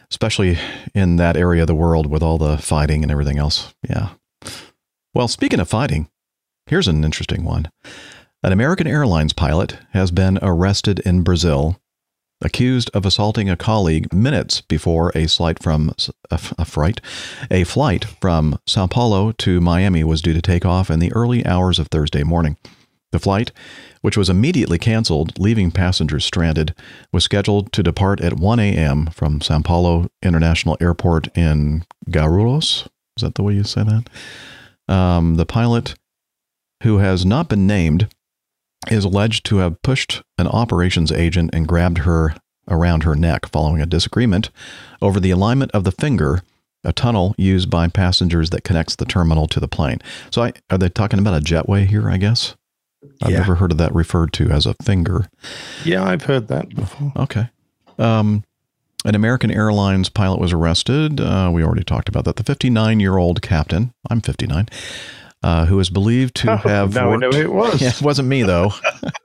[0.10, 0.58] especially
[0.94, 3.74] in that area of the world with all the fighting and everything else.
[3.88, 4.10] Yeah.
[5.14, 6.10] Well, speaking of fighting,
[6.68, 7.72] here's an interesting one.
[8.44, 11.80] An American Airlines pilot has been arrested in Brazil,
[12.42, 15.94] accused of assaulting a colleague minutes before a flight from
[16.30, 17.02] a, a flight,
[17.50, 21.46] a flight from Sao Paulo to Miami was due to take off in the early
[21.46, 22.58] hours of Thursday morning.
[23.12, 23.54] The flight,
[24.02, 26.76] which was immediately canceled, leaving passengers stranded,
[27.14, 29.08] was scheduled to depart at 1 a.m.
[29.08, 32.86] from Sao Paulo International Airport in Guarulhos.
[33.16, 34.94] Is that the way you say that?
[34.94, 35.96] Um, the pilot,
[36.84, 38.14] who has not been named,
[38.89, 42.36] is alleged to have pushed an operations agent and grabbed her
[42.69, 44.49] around her neck following a disagreement
[45.01, 46.41] over the alignment of the finger,
[46.84, 49.99] a tunnel used by passengers that connects the terminal to the plane.
[50.32, 52.09] So, I, are they talking about a jetway here?
[52.09, 52.55] I guess.
[53.21, 53.39] I've Yeah.
[53.39, 55.28] never heard of that referred to as a finger.
[55.86, 57.13] Yeah, I've heard that before.
[57.15, 57.49] Okay.
[57.97, 58.43] Um,
[59.05, 61.21] an American Airlines pilot was arrested.
[61.21, 62.36] Uh, we already talked about that.
[62.36, 64.67] The 59 year old captain, I'm 59,
[65.48, 67.22] uh, who is believed to have now we worked.
[67.22, 67.82] know who it was.
[67.86, 68.74] Yeah, it wasn't me, though.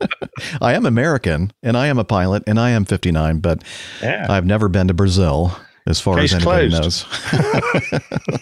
[0.61, 3.63] I am American and I am a pilot and I am 59, but
[4.03, 4.27] Yeah.
[4.29, 5.57] I've never been to Brazil
[5.87, 7.07] as far Case as anybody closed.
[7.11, 8.41] knows.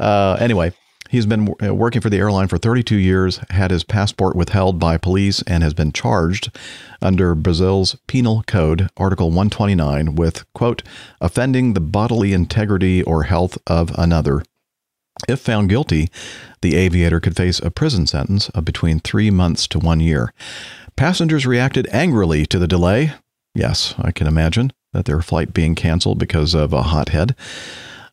[0.00, 0.72] uh, anyway,
[1.10, 4.96] he's been uh, working for the airline for 32 years, had his passport withheld by
[4.96, 6.50] police, and has been charged
[7.02, 10.82] under Brazil's Penal Code, Article 129, with, quote,
[11.20, 14.42] offending the bodily integrity or health of another.
[15.26, 16.08] If found guilty,
[16.60, 20.32] the aviator could face a prison sentence of between three months to one year.
[20.96, 23.12] Passengers reacted angrily to the delay.
[23.54, 27.34] Yes, I can imagine that their flight being canceled because of a hothead,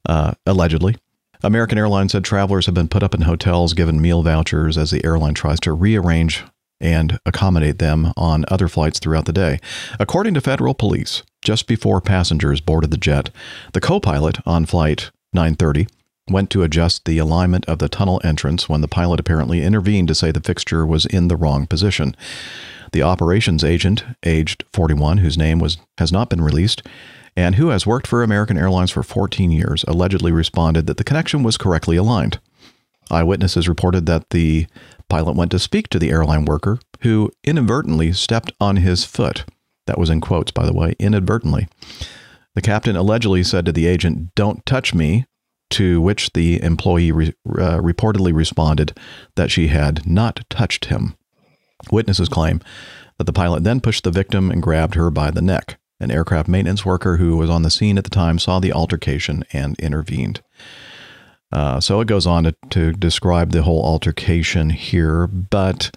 [0.08, 0.96] uh, allegedly.
[1.44, 5.04] American Airlines said travelers have been put up in hotels, given meal vouchers as the
[5.06, 6.44] airline tries to rearrange
[6.82, 9.60] and accommodate them on other flights throughout the day.
[10.00, 13.30] According to federal police, just before passengers boarded the jet,
[13.74, 15.88] the co pilot on flight 930
[16.30, 20.16] went to adjust the alignment of the tunnel entrance when the pilot apparently intervened to
[20.16, 22.16] say the fixture was in the wrong position.
[22.92, 26.82] The operations agent, aged 41, whose name was has not been released,
[27.36, 31.44] and who has worked for American Airlines for 14 years, allegedly responded that the connection
[31.44, 32.40] was correctly aligned.
[33.12, 34.66] Eyewitnesses reported that the
[35.10, 39.46] pilot went to speak to the airline worker, who inadvertently stepped on his foot.
[39.86, 41.68] That was in quotes, by the way, inadvertently.
[42.56, 45.26] The captain allegedly said to the agent, Don't touch me,
[45.76, 48.98] to which the employee re- uh, reportedly responded
[49.36, 51.16] that she had not touched him.
[51.92, 52.62] Witnesses claim
[53.18, 55.78] that the pilot then pushed the victim and grabbed her by the neck.
[56.00, 59.44] An aircraft maintenance worker who was on the scene at the time saw the altercation
[59.52, 60.42] and intervened.
[61.52, 65.28] Uh, so it goes on to, to describe the whole altercation here.
[65.28, 65.92] But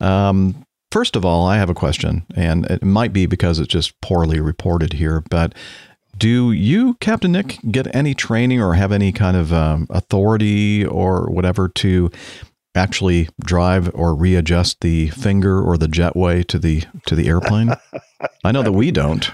[0.00, 4.00] um, first of all, I have a question, and it might be because it's just
[4.00, 5.22] poorly reported here.
[5.28, 5.54] But
[6.18, 11.30] do you, Captain Nick, get any training or have any kind of um, authority or
[11.30, 12.10] whatever to
[12.74, 17.74] actually drive or readjust the finger or the jetway to the to the airplane?
[18.44, 19.30] I know that we don't.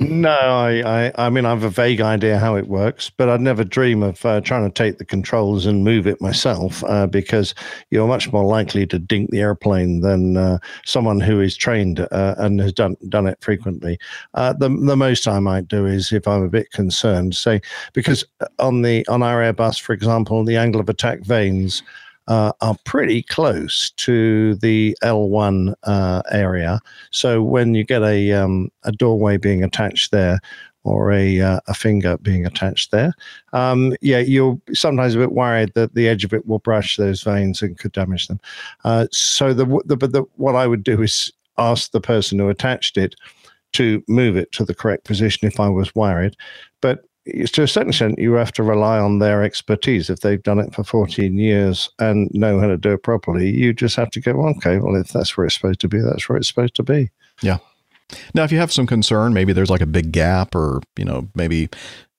[0.00, 3.40] No, I, I, I mean, I have a vague idea how it works, but I'd
[3.40, 7.54] never dream of uh, trying to take the controls and move it myself uh, because
[7.90, 12.34] you're much more likely to dink the airplane than uh, someone who is trained uh,
[12.38, 13.98] and has done done it frequently.
[14.34, 17.60] Uh, the the most I might do is if I'm a bit concerned, say
[17.94, 18.24] because
[18.58, 21.82] on the on our Airbus, for example, the angle of attack vanes
[22.28, 26.80] uh, are pretty close to the L1 uh, area.
[27.10, 30.40] So when you get a um, a doorway being attached there,
[30.84, 33.12] or a uh, a finger being attached there,
[33.52, 37.22] um, yeah, you're sometimes a bit worried that the edge of it will brush those
[37.22, 38.40] vanes and could damage them.
[38.84, 42.96] Uh, so the, the the, what I would do is ask the person who attached
[42.96, 43.14] it
[43.72, 46.36] to move it to the correct position if I was worried.
[46.80, 50.10] But to a certain extent, you have to rely on their expertise.
[50.10, 53.72] If they've done it for 14 years and know how to do it properly, you
[53.72, 56.36] just have to go, okay, well, if that's where it's supposed to be, that's where
[56.36, 57.10] it's supposed to be.
[57.40, 57.58] Yeah.
[58.34, 61.28] Now, if you have some concern, maybe there's like a big gap, or you know,
[61.34, 61.68] maybe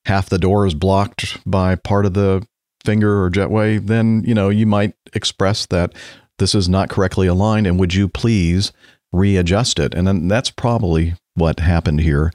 [0.06, 2.46] half the door is blocked by part of the
[2.84, 5.94] finger or jetway, then you know you might express that
[6.40, 8.72] this is not correctly aligned, and would you please
[9.12, 9.94] readjust it?
[9.94, 12.32] And then that's probably what happened here,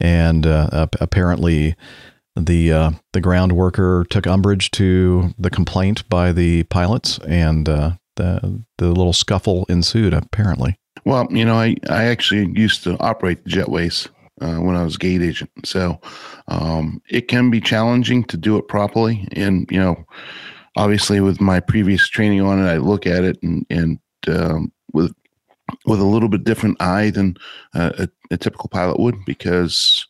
[0.00, 1.76] and uh, apparently
[2.36, 7.92] the uh, the ground worker took umbrage to the complaint by the pilots, and uh,
[8.16, 10.14] the the little scuffle ensued.
[10.14, 14.08] Apparently, Well, you know, I, I actually used to operate the jetways
[14.40, 15.50] uh, when I was gate agent.
[15.64, 16.00] So
[16.48, 19.28] um, it can be challenging to do it properly.
[19.32, 20.04] And, you know,
[20.76, 25.12] obviously with my previous training on it, I look at it and, and um, with
[25.86, 27.36] with a little bit different eye than
[27.74, 30.06] uh, a, a typical pilot would because,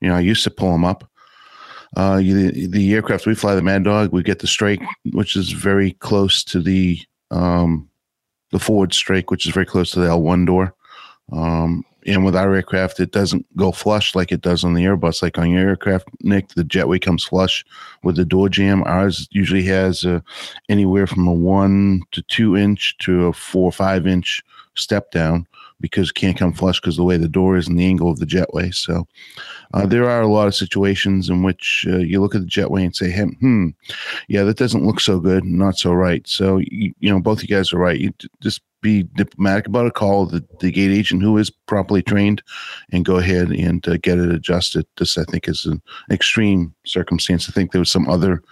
[0.00, 1.10] you know, I used to pull them up.
[1.96, 4.82] Uh, you, the aircraft we fly, the Mad Dog, we get the strike,
[5.12, 6.98] which is very close to the
[7.30, 7.88] um,
[8.50, 10.74] the forward strike, which is very close to the L1 door.
[11.32, 15.22] Um, and with our aircraft, it doesn't go flush like it does on the Airbus.
[15.22, 17.64] Like on your aircraft, Nick, the jetway comes flush
[18.04, 18.84] with the door jamb.
[18.84, 20.20] Ours usually has uh,
[20.68, 24.42] anywhere from a one to two inch to a four or five inch
[24.76, 25.46] step down
[25.80, 28.26] because can't come flush because the way the door is and the angle of the
[28.26, 28.74] jetway.
[28.74, 29.06] So
[29.74, 32.84] uh, there are a lot of situations in which uh, you look at the jetway
[32.84, 33.68] and say, hey, hmm,
[34.28, 36.26] yeah, that doesn't look so good, not so right.
[36.26, 37.98] So, you, you know, both you guys are right.
[37.98, 42.42] You just be diplomatic about a call the, the gate agent who is properly trained
[42.92, 44.86] and go ahead and uh, get it adjusted.
[44.96, 47.48] This, I think, is an extreme circumstance.
[47.48, 48.42] I think there was some other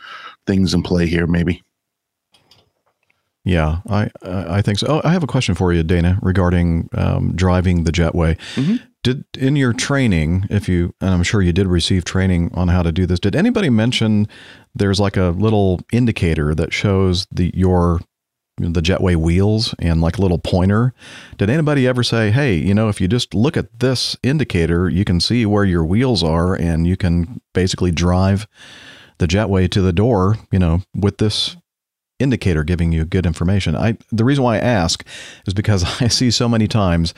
[0.46, 1.62] things in play here, maybe.
[3.44, 4.86] Yeah, I I think so.
[4.88, 8.38] Oh, I have a question for you, Dana, regarding um, driving the jetway.
[9.02, 12.82] Did in your training, if you, and I'm sure you did receive training on how
[12.82, 14.26] to do this, did anybody mention
[14.74, 18.00] there's like a little indicator that shows the your
[18.56, 20.94] the jetway wheels and like a little pointer?
[21.36, 25.04] Did anybody ever say, hey, you know, if you just look at this indicator, you
[25.04, 28.46] can see where your wheels are, and you can basically drive
[29.18, 31.56] the jetway to the door, you know, with this
[32.24, 33.76] indicator giving you good information.
[33.76, 35.06] I the reason why I ask
[35.46, 37.14] is because I see so many times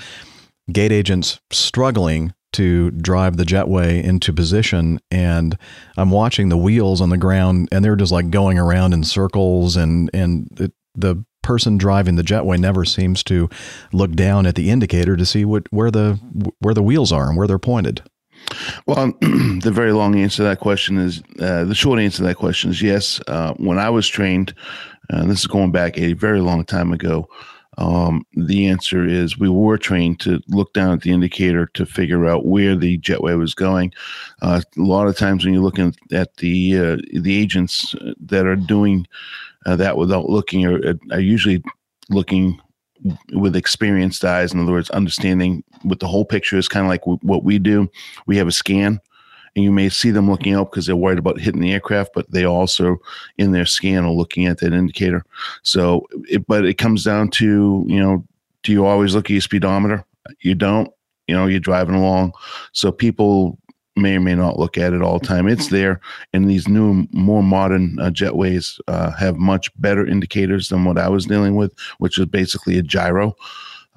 [0.71, 5.59] gate agents struggling to drive the jetway into position and
[5.97, 9.77] I'm watching the wheels on the ground and they're just like going around in circles
[9.77, 13.49] and and it, the person driving the jetway never seems to
[13.93, 16.15] look down at the indicator to see what where the
[16.59, 18.03] where the wheels are and where they're pointed.
[18.87, 22.37] Well, the very long answer to that question is uh, the short answer to that
[22.37, 23.21] question is yes.
[23.27, 24.55] Uh, when I was trained,
[25.11, 27.29] uh, this is going back a very long time ago.
[27.79, 32.27] Um, the answer is we were trained to look down at the indicator to figure
[32.27, 33.93] out where the jetway was going.
[34.41, 38.57] Uh, a lot of times when you're looking at the uh, the agents that are
[38.57, 39.07] doing
[39.67, 41.63] uh, that without looking are, are usually
[42.09, 42.59] looking
[43.33, 44.53] with experienced eyes.
[44.53, 47.59] In other words, understanding what the whole picture is, kind of like w- what we
[47.59, 47.91] do.
[48.27, 49.01] We have a scan,
[49.57, 52.31] and you may see them looking up because they're worried about hitting the aircraft, but
[52.31, 52.99] they also
[53.39, 55.25] in their scan are looking at that indicator.
[55.63, 58.25] So, it, but it comes down to you know,
[58.63, 60.05] do you always look at your speedometer?
[60.41, 60.91] You don't.
[61.27, 62.35] You know, you're driving along.
[62.71, 63.59] So people
[63.97, 65.49] may or may not look at it all the time.
[65.49, 66.01] It's there,
[66.33, 71.09] and these new, more modern uh, jetways uh, have much better indicators than what I
[71.09, 73.35] was dealing with, which is basically a gyro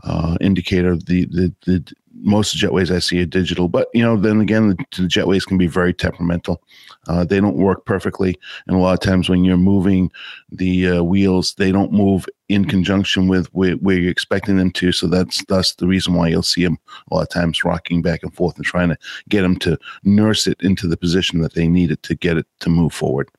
[0.04, 0.96] uh, indicator.
[0.96, 4.76] The, the the most jetways I see are digital, but you know, then again, the,
[4.98, 6.62] the jetways can be very temperamental.
[7.08, 8.38] Uh, they don't work perfectly,
[8.68, 10.12] and a lot of times when you're moving
[10.52, 14.92] the uh, wheels, they don't move in conjunction with where, where you're expecting them to.
[14.92, 16.78] So that's that's the reason why you'll see them
[17.10, 18.98] a lot of times rocking back and forth and trying to
[19.30, 22.48] get them to nurse it into the position that they need it to get it
[22.60, 23.30] to move forward.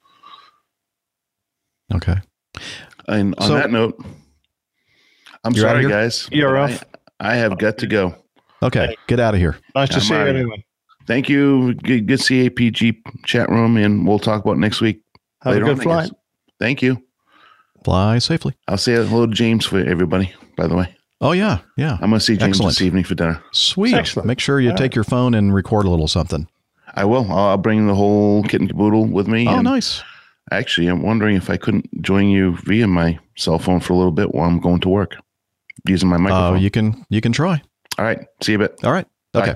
[1.94, 2.16] Okay.
[3.08, 4.02] And on So- that note,
[5.44, 6.28] I'm sorry, guys.
[6.32, 6.80] You're I-
[7.18, 8.14] I have got to go.
[8.62, 8.96] Okay.
[9.06, 9.56] Get out of here.
[9.74, 10.40] Nice to I'm see you outta here.
[10.42, 10.64] anyway.
[11.06, 11.74] Thank you.
[11.74, 15.00] Good, good CAPG chat room, and we'll talk about next week.
[15.42, 16.10] Have later a good on, flight.
[16.58, 17.02] Thank you.
[17.84, 18.54] Fly safely.
[18.68, 20.32] I'll say hello to James for everybody.
[20.56, 21.94] By the way, Oh yeah, yeah.
[22.00, 22.72] I'm going to see James Excellent.
[22.76, 23.42] this evening for dinner.
[23.52, 23.94] Sweet.
[23.94, 24.26] Excellent.
[24.26, 26.46] Make sure you All take your phone and record a little something.
[26.94, 27.30] I will.
[27.30, 29.46] I'll, I'll bring the whole kit and caboodle with me.
[29.48, 30.02] Oh, nice.
[30.50, 34.12] Actually, I'm wondering if I couldn't join you via my cell phone for a little
[34.12, 35.16] bit while I'm going to work
[35.86, 36.60] using my Oh, microphone.
[36.62, 37.62] you can you can try.
[37.98, 38.20] All right.
[38.42, 38.78] See you a bit.
[38.84, 39.06] All right.
[39.32, 39.42] Bye.
[39.42, 39.54] Okay.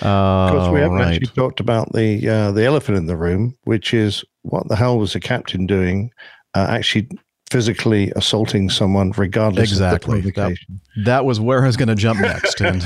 [0.00, 1.14] Of course, we haven't right.
[1.14, 4.98] actually talked about the uh, the elephant in the room, which is what the hell
[4.98, 6.10] was the captain doing?
[6.54, 7.08] Uh, actually,
[7.50, 10.18] physically assaulting someone, regardless Exactly.
[10.18, 10.80] of the That- provocation.
[11.04, 12.60] That was where I was going to jump next.
[12.60, 12.84] And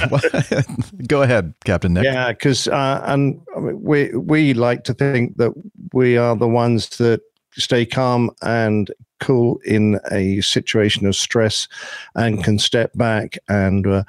[1.08, 2.04] go ahead, Captain Nick.
[2.04, 5.52] Yeah, because uh, and I mean, we we like to think that
[5.92, 7.20] we are the ones that
[7.54, 8.90] stay calm and
[9.22, 11.68] cool in a situation of stress,
[12.14, 13.86] and can step back and.
[13.86, 14.04] Uh,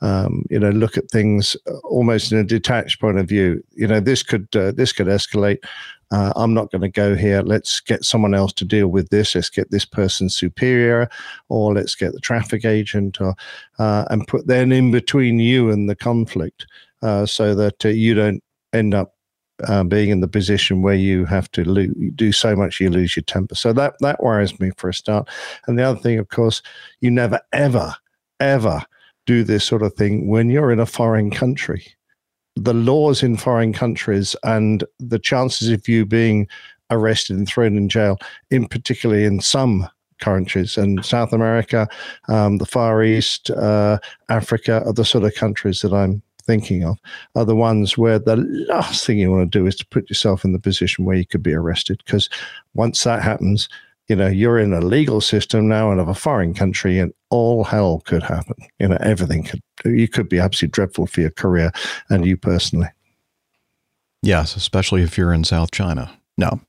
[0.00, 3.64] um, you know, look at things almost in a detached point of view.
[3.72, 5.58] You know, this could uh, this could escalate.
[6.10, 7.42] Uh, I'm not going to go here.
[7.42, 9.34] Let's get someone else to deal with this.
[9.34, 11.08] Let's get this person superior,
[11.48, 13.34] or let's get the traffic agent, or
[13.78, 16.66] uh, and put them in between you and the conflict
[17.02, 18.42] uh, so that uh, you don't
[18.72, 19.14] end up
[19.66, 23.16] uh, being in the position where you have to lo- do so much you lose
[23.16, 23.54] your temper.
[23.54, 25.28] So that that worries me for a start.
[25.66, 26.62] And the other thing, of course,
[27.00, 27.94] you never ever
[28.40, 28.82] ever
[29.26, 31.86] do this sort of thing when you're in a foreign country.
[32.56, 36.48] The laws in foreign countries and the chances of you being
[36.90, 38.18] arrested and thrown in jail,
[38.50, 39.88] in particularly in some
[40.18, 41.88] countries and South America,
[42.28, 43.98] um, the Far East, uh,
[44.28, 46.98] Africa are the sort of countries that I'm thinking of
[47.34, 48.36] are the ones where the
[48.68, 51.26] last thing you want to do is to put yourself in the position where you
[51.26, 52.30] could be arrested because
[52.72, 53.68] once that happens
[54.08, 57.64] you know you're in a legal system now and of a foreign country and all
[57.64, 61.70] hell could happen you know everything could you could be absolutely dreadful for your career
[62.10, 62.88] and you personally
[64.20, 66.10] Yes, especially if you're in South China.
[66.36, 66.60] No.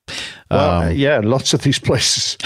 [0.52, 2.38] well Um, yeah lots of these places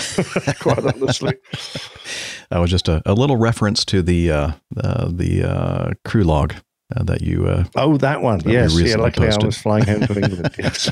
[0.60, 1.36] quite honestly
[2.50, 6.54] That was just a, a little reference to the uh, uh, the uh, crew log
[6.96, 7.48] uh, that you.
[7.48, 10.92] Uh, oh that one That yes yeah luckily i was flying home to england yes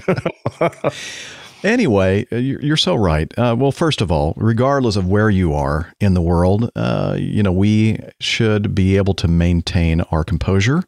[1.64, 3.32] anyway, uh, you're, you're so right.
[3.38, 7.44] Uh, well, first of all, regardless of where you are in the world, uh, you
[7.44, 10.84] know we should be able to maintain our composure,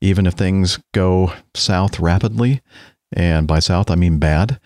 [0.00, 2.60] even if things go south rapidly.
[3.12, 4.60] And by south, I mean bad.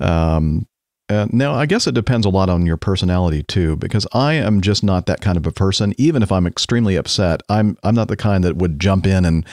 [0.00, 0.66] Um,
[1.08, 4.60] uh, now, I guess it depends a lot on your personality too, because I am
[4.60, 5.94] just not that kind of a person.
[5.98, 9.46] Even if I'm extremely upset, I'm I'm not the kind that would jump in and,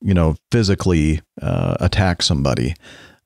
[0.00, 2.74] you know, physically uh, attack somebody,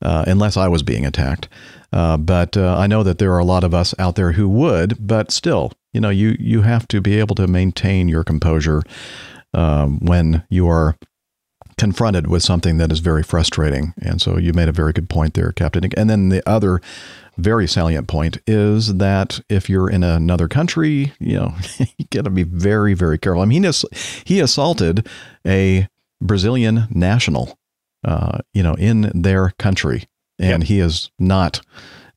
[0.00, 1.48] uh, unless I was being attacked.
[1.92, 4.48] Uh, but uh, I know that there are a lot of us out there who
[4.48, 4.96] would.
[5.06, 8.82] But still, you know, you you have to be able to maintain your composure
[9.52, 10.96] um, when you are
[11.78, 13.92] confronted with something that is very frustrating.
[14.00, 15.84] And so you made a very good point there, Captain.
[15.96, 16.80] And then the other
[17.36, 21.54] very salient point is that if you're in another country, you know,
[21.98, 23.42] you got to be very, very careful.
[23.42, 25.06] I mean, he, ass- he assaulted
[25.46, 25.88] a
[26.20, 27.58] Brazilian national,
[28.04, 30.04] uh, you know, in their country,
[30.38, 31.60] and he is not,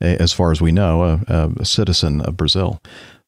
[0.01, 2.81] as far as we know, a, a citizen of Brazil.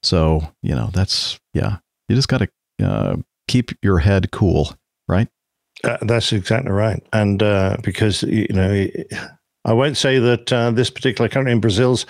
[0.04, 1.78] So you know, that's yeah,
[2.08, 2.50] you just got to
[2.86, 3.18] uh,
[3.48, 4.74] keep your head cool,
[5.08, 5.28] right?
[5.84, 7.04] Uh, that's exactly right.
[7.12, 8.88] And uh, because, you know,
[9.64, 12.06] I won't say that uh, this particular country in Brazil's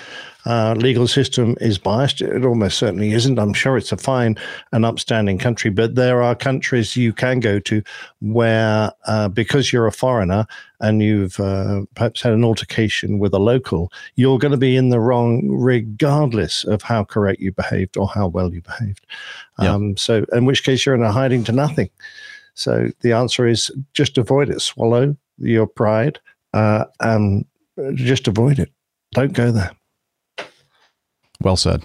[0.45, 2.21] uh, legal system is biased.
[2.21, 3.37] It almost certainly isn't.
[3.37, 4.37] I'm sure it's a fine
[4.71, 7.83] and upstanding country, but there are countries you can go to
[8.21, 10.47] where, uh, because you're a foreigner
[10.79, 14.89] and you've uh, perhaps had an altercation with a local, you're going to be in
[14.89, 19.05] the wrong regardless of how correct you behaved or how well you behaved.
[19.59, 19.73] Yeah.
[19.73, 21.89] Um, so, in which case, you're in a hiding to nothing.
[22.53, 24.61] So the answer is just avoid it.
[24.61, 26.19] Swallow your pride
[26.53, 27.45] uh, and
[27.95, 28.71] just avoid it.
[29.13, 29.71] Don't go there.
[31.41, 31.83] Well said.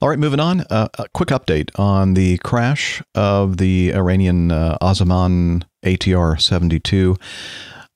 [0.00, 0.62] All right, moving on.
[0.70, 7.16] Uh, a quick update on the crash of the Iranian uh, Aseman ATR 72.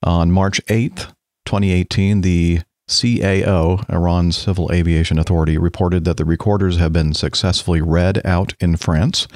[0.03, 1.13] On March 8th,
[1.45, 8.25] 2018, the CAO, Iran's Civil Aviation Authority, reported that the recorders have been successfully read
[8.25, 9.27] out in France,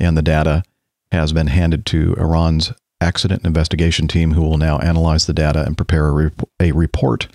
[0.00, 0.64] and the data
[1.12, 5.76] has been handed to Iran's accident investigation team, who will now analyze the data and
[5.76, 7.28] prepare a, rep- a report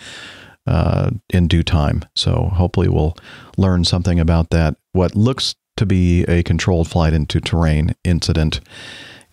[0.68, 2.04] uh, in due time.
[2.16, 3.16] So hopefully, we'll
[3.58, 4.76] learn something about that.
[4.94, 8.62] What looks to be a controlled flight into terrain incident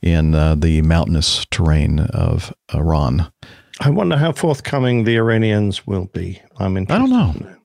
[0.03, 3.31] in uh, the mountainous terrain of Iran.
[3.81, 6.43] I wonder how forthcoming the Iranians will be.
[6.59, 6.95] I'm interested.
[6.97, 7.33] I don't know.
[7.39, 7.59] in that.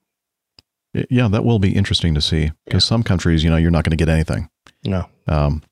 [0.93, 3.84] Y- Yeah, that will be interesting to see because some countries, you know, you're not
[3.84, 4.49] going to get anything.
[4.86, 5.05] No.
[5.28, 5.63] Um,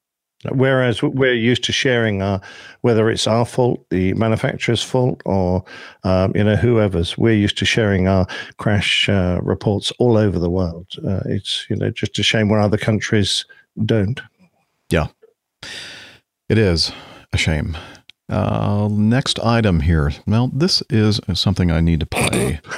[0.52, 2.42] Whereas we're used to sharing our,
[2.82, 5.64] whether it's our fault, the manufacturer's fault, or
[6.04, 8.28] um, you know whoever's, we're used to sharing our
[8.58, 10.88] crash uh, reports all over the world.
[11.08, 13.46] Uh, it's you know just a shame when other countries
[13.86, 14.22] don't.
[14.90, 15.08] yeah,
[16.50, 16.92] it is
[17.34, 17.78] a shame.
[18.28, 20.12] Uh, next item here.
[20.26, 22.60] Well, this is something I need to play.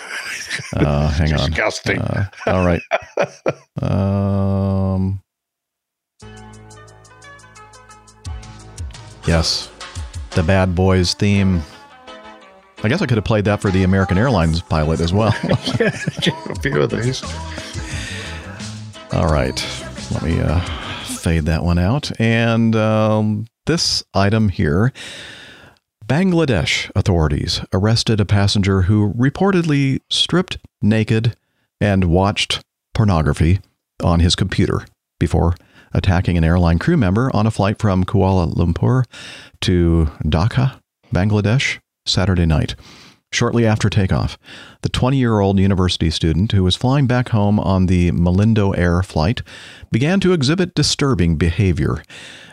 [0.75, 1.51] Uh, hang on.
[1.51, 1.99] Disgusting.
[1.99, 2.81] Uh, all right.
[3.81, 5.21] Um,
[9.27, 9.69] yes,
[10.31, 11.61] the Bad Boys theme.
[12.83, 15.35] I guess I could have played that for the American Airlines pilot as well.
[15.79, 15.91] yeah,
[16.49, 17.23] a few of these.
[19.13, 19.65] All right,
[20.11, 20.59] let me uh,
[21.05, 22.11] fade that one out.
[22.19, 24.93] And um, this item here
[26.07, 31.35] Bangladesh authorities arrested a passenger who reportedly stripped naked
[31.81, 32.61] and watched
[32.93, 33.59] pornography
[34.01, 34.85] on his computer
[35.19, 35.55] before
[35.93, 39.03] attacking an airline crew member on a flight from Kuala Lumpur
[39.61, 40.79] to Dhaka,
[41.13, 42.75] Bangladesh, Saturday night.
[43.31, 44.37] Shortly after takeoff,
[44.81, 49.03] the 20 year old university student who was flying back home on the Malindo Air
[49.03, 49.41] flight
[49.91, 52.01] began to exhibit disturbing behavior.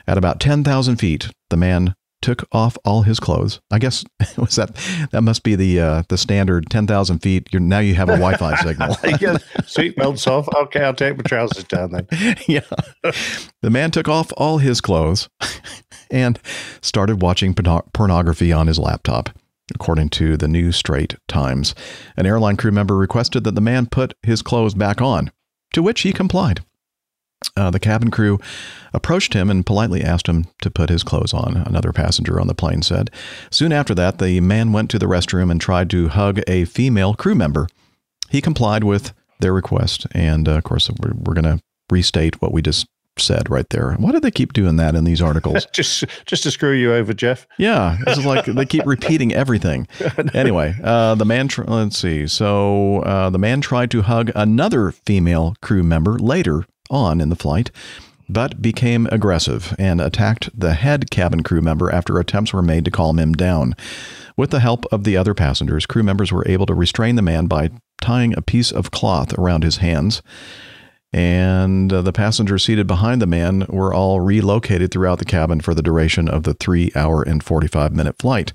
[0.07, 1.95] At about 10,000 feet, the man
[2.25, 3.61] took off all his clothes.
[3.71, 4.03] I guess
[4.39, 4.75] was that
[5.13, 7.49] that must be the uh, the standard 10,000 feet.
[7.53, 8.97] You're, now you have a Wi-Fi signal.
[9.21, 10.49] yeah, seatbelts off.
[10.49, 12.07] Okay, I'll take my trousers down then.
[12.49, 12.63] yeah.
[13.61, 15.29] The man took off all his clothes
[16.11, 16.41] and
[16.81, 19.29] started watching porno- pornography on his laptop.
[19.75, 21.75] According to the New Straits Times,
[22.17, 25.31] an airline crew member requested that the man put his clothes back on,
[25.75, 26.63] to which he complied.
[27.57, 28.41] Uh, the cabin crew
[28.93, 32.55] approached him and politely asked him to put his clothes on, another passenger on the
[32.55, 33.11] plane said.
[33.51, 37.15] Soon after that, the man went to the restroom and tried to hug a female
[37.15, 37.69] crew member.
[38.29, 42.53] He complied with their request, and uh, of course, we're, we're going to restate what
[42.53, 42.87] we just
[43.19, 43.93] said right there.
[43.93, 45.67] Why do they keep doing that in these articles?
[45.73, 47.47] Just just to screw you over, Jeff.
[47.59, 49.87] Yeah, this is like they keep repeating everything.
[50.35, 51.47] Anyway, uh, the man.
[51.47, 52.27] Tr- let's see.
[52.27, 57.37] So uh, the man tried to hug another female crew member later on in the
[57.37, 57.71] flight,
[58.29, 62.91] but became aggressive and attacked the head cabin crew member after attempts were made to
[62.91, 63.75] calm him down.
[64.37, 67.47] With the help of the other passengers, crew members were able to restrain the man
[67.47, 67.71] by
[68.01, 70.23] tying a piece of cloth around his hands
[71.15, 75.73] and uh, the passengers seated behind the man were all relocated throughout the cabin for
[75.73, 78.53] the duration of the three hour and 45 minute flight.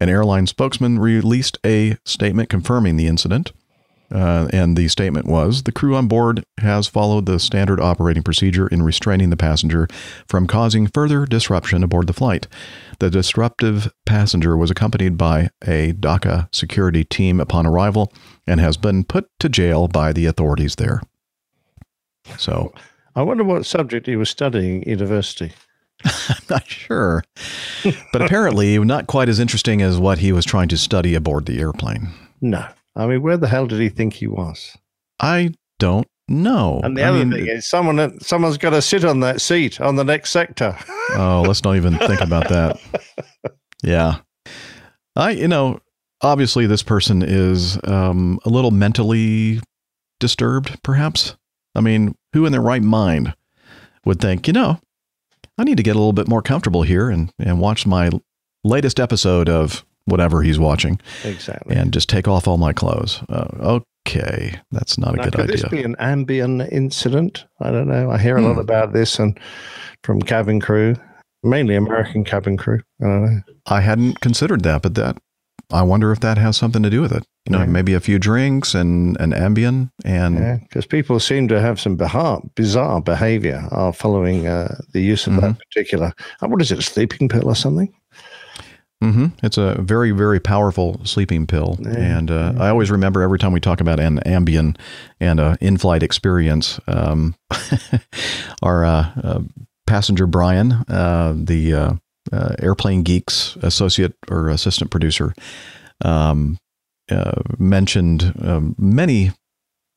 [0.00, 3.52] An airline spokesman released a statement confirming the incident.
[4.12, 8.66] Uh, and the statement was the crew on board has followed the standard operating procedure
[8.66, 9.86] in restraining the passenger
[10.28, 12.46] from causing further disruption aboard the flight.
[12.98, 18.12] The disruptive passenger was accompanied by a Dhaka security team upon arrival
[18.46, 21.00] and has been put to jail by the authorities there.
[22.36, 22.72] So
[23.14, 25.52] I wonder what subject he was studying at university.
[26.04, 27.22] I'm not sure.
[28.12, 31.60] But apparently, not quite as interesting as what he was trying to study aboard the
[31.60, 32.08] airplane.
[32.40, 32.66] No.
[32.96, 34.76] I mean, where the hell did he think he was?
[35.20, 36.80] I don't know.
[36.82, 39.80] And the I other mean, thing is, someone someone's got to sit on that seat
[39.80, 40.76] on the next sector.
[41.14, 42.80] oh, let's not even think about that.
[43.82, 44.18] Yeah.
[45.16, 45.80] I, you know,
[46.22, 49.60] obviously this person is um, a little mentally
[50.18, 51.36] disturbed, perhaps.
[51.74, 53.34] I mean, who in their right mind
[54.04, 54.80] would think, you know,
[55.58, 58.10] I need to get a little bit more comfortable here and, and watch my
[58.64, 61.76] latest episode of whatever he's watching exactly.
[61.76, 63.22] and just take off all my clothes.
[63.28, 65.56] Uh, okay, that's not a Now, good could idea.
[65.56, 67.44] Could this be an Ambien incident?
[67.60, 68.10] I don't know.
[68.10, 68.60] I hear a lot Hmm.
[68.60, 69.38] about this and
[70.02, 70.96] from cabin crew,
[71.42, 72.80] mainly American cabin crew.
[73.00, 73.40] I don't know.
[73.66, 75.18] I hadn't considered that, but that
[75.72, 77.24] I wonder if that has something to do with it.
[77.46, 77.66] You know, Yeah.
[77.66, 81.94] maybe a few drinks and an Ambien and Yeah, because people seem to have some
[81.96, 85.42] bizarre, bizarre behavior uh, following uh, the use of Mm-hmm.
[85.46, 86.12] that particular.
[86.42, 87.92] Uh, what is it, a sleeping pill or something?
[89.00, 91.78] Hmm It's a very, very powerful sleeping pill.
[91.86, 94.76] And uh, I always remember every time we talk about an Ambien
[95.20, 97.34] and a in-flight experience, um,
[98.62, 99.40] our uh, uh,
[99.86, 101.92] passenger Brian, uh, the uh,
[102.60, 105.34] Airplane Geeks associate or assistant producer,
[106.04, 106.58] um,
[107.10, 109.32] uh, mentioned um, many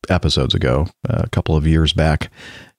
[0.10, 2.32] episodes ago, a couple of years back.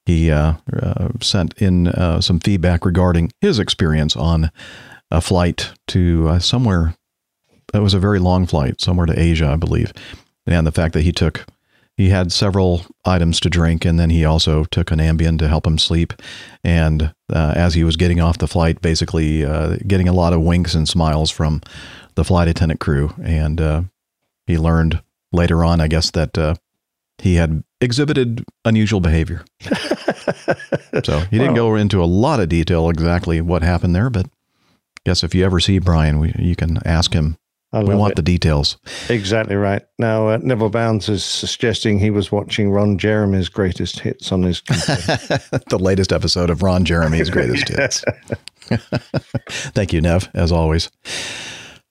[0.06, 4.50] He uh, uh, sent in uh, some feedback regarding his experience on
[5.11, 6.94] a flight to uh, somewhere.
[7.72, 9.92] It was a very long flight, somewhere to Asia, I believe,
[10.46, 11.46] and the fact that he took
[11.96, 15.66] he had several items to drink, and then he also took an Ambien to help
[15.66, 16.12] him sleep.
[16.64, 20.40] And uh, as he was getting off the flight, basically uh, getting a lot of
[20.40, 21.61] winks and smiles from
[22.16, 23.82] the flight attendant crew, and uh,
[24.46, 25.02] he learned
[25.32, 26.55] later on, I guess, that uh,
[27.18, 29.44] he had exhibited unusual behavior.
[31.05, 34.26] so he didn't go into a lot of detail exactly what happened there, but
[35.05, 37.36] Guess if you ever see Brian, we, you can ask him.
[37.82, 38.16] We want it.
[38.16, 38.76] the details.
[39.09, 39.82] Exactly right.
[39.98, 44.61] Now, uh, Neville Bounds is suggesting he was watching Ron Jeremy's greatest hits on his
[44.61, 45.42] computer.
[45.70, 48.05] the latest episode of Ron Jeremy's Greatest Hits.
[49.48, 50.88] Thank you, Nev, as always.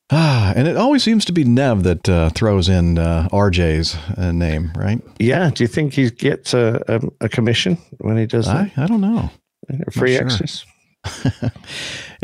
[0.10, 4.32] Ah, and it always seems to be Nev that uh, throws in uh, RJ's uh,
[4.32, 5.02] name, right?
[5.20, 5.50] yeah.
[5.50, 8.72] Do you think he gets a, a, a commission when he does that?
[8.78, 9.32] I, I don't know.
[9.92, 10.26] Free sure.
[10.26, 10.66] access?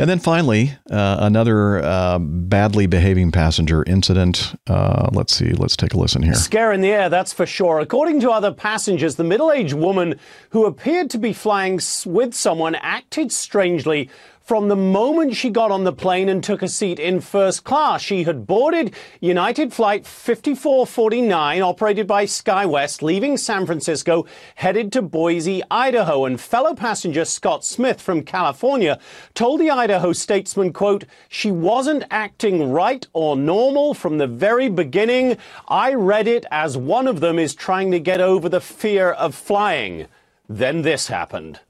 [0.00, 4.58] And then finally, uh, another uh, badly behaving passenger incident.
[4.66, 5.50] Uh, let's see.
[5.52, 6.32] Let's take a listen here.
[6.32, 7.80] Scare in the air, that's for sure.
[7.80, 10.18] According to other passengers, the middle aged woman
[10.52, 14.08] who appeared to be flying with someone acted strangely
[14.50, 18.02] from the moment she got on the plane and took a seat in first class.
[18.02, 24.26] She had boarded United Flight 5449, operated by SkyWest, leaving San Francisco,
[24.56, 26.24] headed to Boise, Idaho.
[26.24, 28.98] And fellow passenger Scott Smith from California
[29.34, 35.36] told the Idaho statesman, quote, she wasn't acting right or normal from the very beginning.
[35.68, 39.36] I read it as one of them is trying to get over the fear of
[39.36, 40.08] flying.
[40.48, 41.60] Then this happened.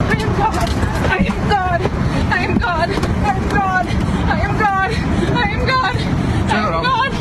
[0.00, 0.70] I am God.
[1.10, 2.02] I am God.
[2.32, 2.88] I am God.
[2.90, 3.86] I am God.
[3.86, 4.92] I am God.
[5.34, 5.96] I am God.
[6.50, 7.12] I am God.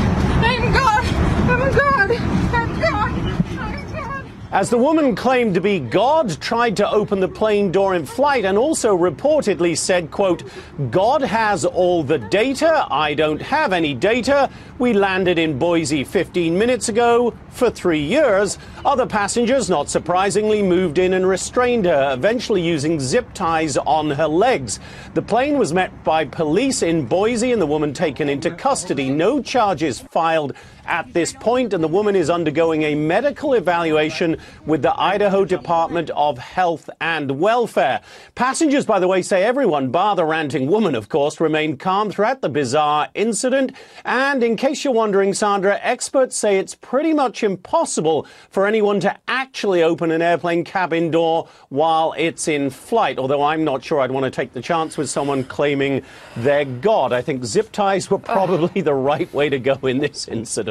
[0.44, 1.04] I am God.
[1.26, 2.12] I am God.
[2.12, 3.12] I am God.
[3.60, 4.41] I am God.
[4.52, 8.44] As the woman claimed to be God, tried to open the plane door in flight
[8.44, 10.44] and also reportedly said, quote,
[10.90, 12.86] God has all the data.
[12.92, 14.50] I don't have any data.
[14.78, 18.58] We landed in Boise 15 minutes ago for three years.
[18.84, 24.28] Other passengers, not surprisingly, moved in and restrained her, eventually using zip ties on her
[24.28, 24.82] legs.
[25.14, 29.10] The plane was met by police in Boise and the woman taken into custody.
[29.10, 34.82] No charges filed at this point, and the woman is undergoing a medical evaluation with
[34.82, 38.02] the Idaho Department of Health and Welfare.
[38.36, 42.42] Passengers, by the way, say everyone, bar the ranting woman, of course, remained calm throughout
[42.42, 43.74] the bizarre incident.
[44.06, 49.18] And in case you're wondering, Sandra, experts say it's pretty much impossible for anyone to
[49.28, 54.12] actually open an airplane cabin door while it's in flight, although I'm not sure I'd
[54.12, 56.04] want to take the chance with someone claiming
[56.38, 57.14] they're God.
[57.14, 58.20] I think zip ties were oh.
[58.20, 60.71] probably the right way to go in this incident.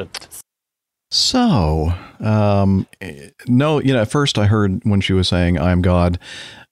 [1.11, 2.87] So, um,
[3.47, 6.17] no, you know, at first I heard when she was saying, I'm God,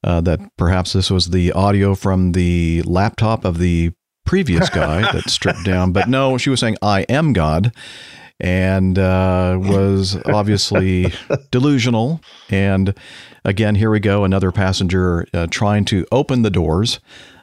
[0.03, 3.91] uh, that perhaps this was the audio from the laptop of the
[4.25, 5.91] previous guy that stripped down.
[5.91, 7.73] But no, she was saying, I am God,
[8.39, 11.11] and uh, was obviously
[11.51, 12.21] delusional.
[12.49, 12.93] And
[13.43, 17.01] again, here we go, another passenger uh, trying to open the doors.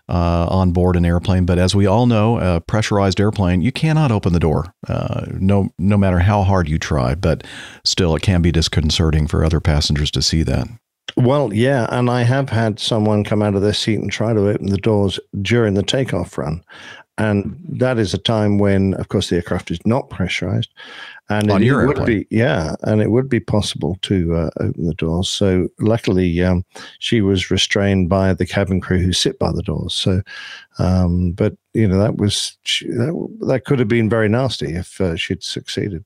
[0.08, 4.12] Uh, on board an airplane, but as we all know, a pressurized airplane, you cannot
[4.12, 7.16] open the door, uh, no no matter how hard you try.
[7.16, 7.42] But
[7.84, 10.68] still, it can be disconcerting for other passengers to see that.
[11.16, 14.48] Well, yeah, and I have had someone come out of their seat and try to
[14.48, 16.62] open the doors during the takeoff run.
[17.18, 20.70] And that is a time when, of course, the aircraft is not pressurized.
[21.28, 22.20] And On it your would airplane.
[22.20, 25.28] be, yeah, and it would be possible to uh, open the doors.
[25.28, 26.64] So, luckily, um,
[26.98, 29.94] she was restrained by the cabin crew who sit by the doors.
[29.94, 30.22] So,
[30.78, 35.00] um, but you know, that was she, that, that could have been very nasty if
[35.00, 36.04] uh, she'd succeeded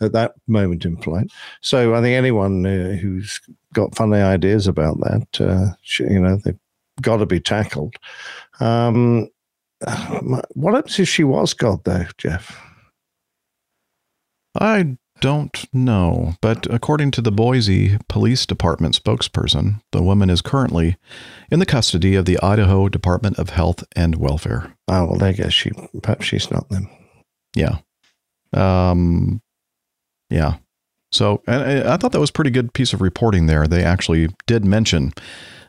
[0.00, 1.30] at that moment in flight.
[1.60, 3.40] So, I think anyone uh, who's
[3.74, 6.58] got funny ideas about that, uh, sh- you know, they've
[7.02, 7.96] got to be tackled.
[8.60, 9.28] Um,
[10.54, 12.60] what happens if she was God, though, Jeff?
[14.58, 20.96] I don't know, but according to the Boise Police Department spokesperson, the woman is currently
[21.50, 24.74] in the custody of the Idaho Department of Health and Welfare.
[24.88, 25.48] Oh, well, you go.
[25.48, 25.70] She
[26.02, 26.88] perhaps she's not then.
[27.54, 27.78] Yeah.
[28.52, 29.40] Um,
[30.28, 30.56] yeah.
[31.12, 33.66] So, and I I thought that was a pretty good piece of reporting there.
[33.68, 35.12] They actually did mention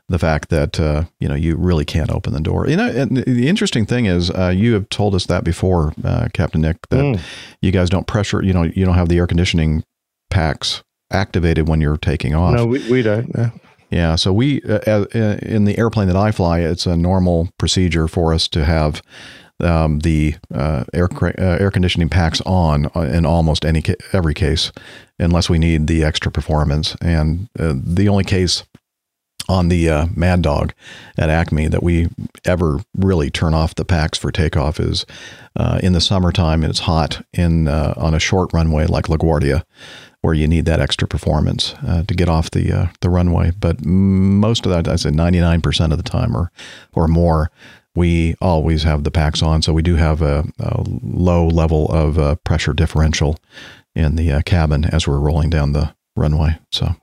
[0.09, 2.67] the fact that uh, you know you really can't open the door.
[2.67, 6.27] You know, and the interesting thing is, uh, you have told us that before, uh,
[6.33, 7.19] Captain Nick, that Mm.
[7.61, 8.43] you guys don't pressure.
[8.43, 9.83] You know, you don't have the air conditioning
[10.29, 12.55] packs activated when you're taking off.
[12.55, 13.35] No, we, we don't.
[13.35, 13.51] No.
[13.91, 15.05] Yeah, so we uh, uh,
[15.43, 19.01] in the airplane that I fly, it's a normal procedure for us to have
[19.59, 23.95] um, the uh, air cra- uh, air conditioning packs on uh, in almost any ca-
[24.11, 24.71] every case,
[25.19, 26.95] unless we need the extra performance.
[27.01, 28.63] And uh, the only case
[29.49, 30.73] on the uh, Mad Dog
[31.17, 32.07] at Acme that we
[32.45, 35.05] ever really turn off the packs for takeoff is
[35.55, 36.63] uh, in the summertime.
[36.63, 39.63] It's hot in uh, on a short runway like LaGuardia,
[40.21, 43.51] where you need that extra performance uh, to get off the uh, the runway.
[43.51, 46.51] But most of that, I said ninety nine percent of the time or
[46.93, 47.51] or more,
[47.95, 49.61] we always have the packs on.
[49.61, 53.37] So we do have a, a low level of uh, pressure differential
[53.95, 56.57] in the cabin as we're rolling down the runway.
[56.71, 56.95] So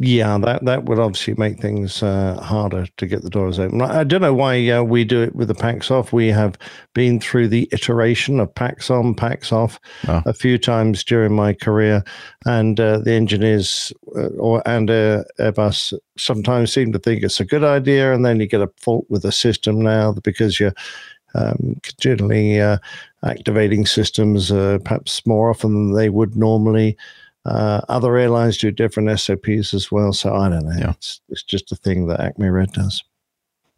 [0.00, 3.80] Yeah, that that would obviously make things uh, harder to get the doors open.
[3.80, 6.12] I don't know why uh, we do it with the packs off.
[6.12, 6.58] We have
[6.94, 9.78] been through the iteration of packs on, packs off
[10.08, 10.20] Oh.
[10.26, 12.02] a few times during my career,
[12.44, 17.44] and uh, the engineers uh, or and uh, Airbus sometimes seem to think it's a
[17.44, 20.74] good idea, and then you get a fault with the system now because you're
[21.36, 22.78] um, continually uh,
[23.24, 26.96] activating systems uh, perhaps more often than they would normally.
[27.44, 30.12] Uh, other airlines do different SOPs as well.
[30.12, 30.76] So I don't know.
[30.78, 30.90] Yeah.
[30.92, 33.04] It's, it's just a thing that Acme Red does.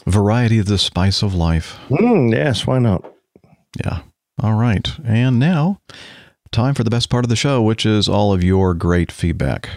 [0.07, 1.77] variety of the spice of life.
[1.89, 3.05] Mm, yes, why not?
[3.85, 4.03] Yeah.
[4.43, 4.89] All right.
[5.05, 5.81] And now,
[6.53, 9.69] time for the best part of the show, which is all of your great feedback.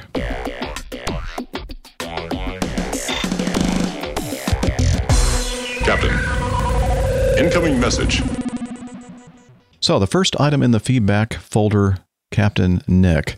[5.83, 6.13] Captain.
[7.43, 8.21] Incoming message.
[9.79, 11.97] So, the first item in the feedback folder,
[12.31, 13.37] Captain Nick,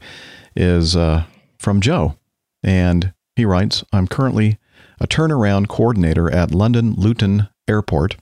[0.56, 1.26] is uh,
[1.58, 2.18] from Joe.
[2.64, 4.58] And he writes I'm currently
[5.00, 8.18] a turnaround coordinator at London Luton Airport.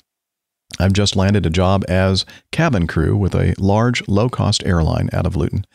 [0.79, 5.25] I've just landed a job as cabin crew with a large, low cost airline out
[5.25, 5.65] of Luton.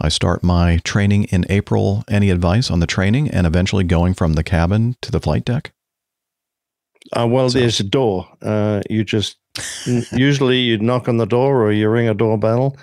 [0.00, 2.04] I start my training in April.
[2.08, 5.72] Any advice on the training and eventually going from the cabin to the flight deck?
[7.16, 8.28] Uh, well, there's a door.
[8.42, 9.36] Uh, you just
[10.12, 12.76] usually you knock on the door or you ring a doorbell,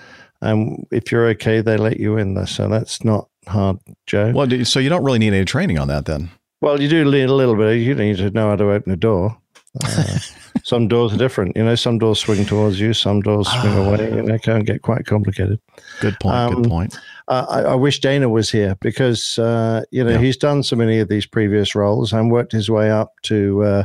[0.44, 2.48] and if you're okay, they let you in there.
[2.48, 3.78] So that's not hard,
[4.08, 4.32] Joe.
[4.34, 6.30] Well, so you don't really need any training on that then.
[6.62, 7.80] Well, you do need a little bit.
[7.80, 9.38] You need to know how to open a door.
[9.84, 10.20] Uh,
[10.64, 11.58] some doors are different.
[11.58, 14.82] You know, some doors swing towards you, some doors swing away, and it can get
[14.82, 15.60] quite complicated.
[16.00, 16.36] Good point.
[16.36, 16.98] Um, good point.
[17.28, 20.20] Uh, I, I wish Dana was here because uh, you know Yeah.
[20.20, 23.84] he's done so many of these previous roles and worked his way up to uh,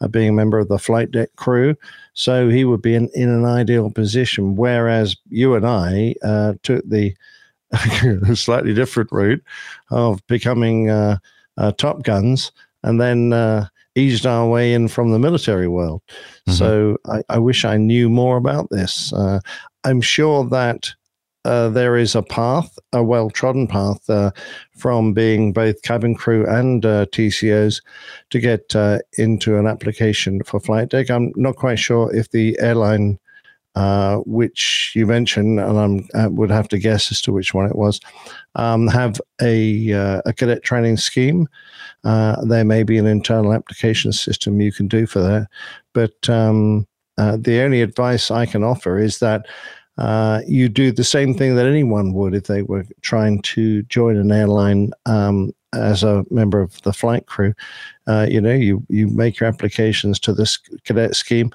[0.00, 1.74] uh, being a member of the flight deck crew.
[2.20, 4.54] So he would be in, in an ideal position.
[4.54, 7.14] Whereas you and I uh, took the
[8.34, 9.42] slightly different route
[9.90, 11.16] of becoming uh,
[11.56, 12.52] uh, top guns
[12.82, 16.02] and then uh, eased our way in from the military world.
[16.46, 16.52] Mhm.
[16.52, 19.14] So I, I wish I knew more about this.
[19.14, 19.40] Uh,
[19.84, 20.90] I'm sure that
[21.44, 24.30] uh, there is a path, a well trodden path uh,
[24.76, 27.82] from being both cabin crew and uh, TCOs
[28.30, 31.10] to get uh, into an application for flight deck.
[31.10, 33.18] I'm not quite sure if the airline.
[33.76, 37.66] Uh, which you mentioned, and I'm, I would have to guess as to which one
[37.66, 38.00] it was,
[38.56, 41.46] um, have a, a cadet training scheme.
[42.02, 45.46] There may be an internal application system you can do for that.
[45.92, 49.46] But um, the only advice I can offer is that
[50.00, 54.16] uh, you do the same thing that anyone would if they were trying to join
[54.16, 57.52] an airline um, as a member of the flight crew.
[58.06, 61.52] Uh, you know, you you make your applications to this cadet scheme.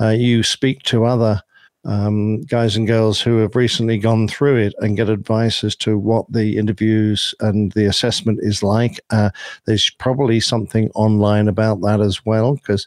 [0.00, 1.42] Uh, you speak to other
[1.88, 5.96] um, guys and girls who have recently gone through it and get advice as to
[5.96, 9.00] what the interviews and the assessment is like.
[9.08, 9.30] Uh,
[9.64, 12.86] there's probably something online about that as well because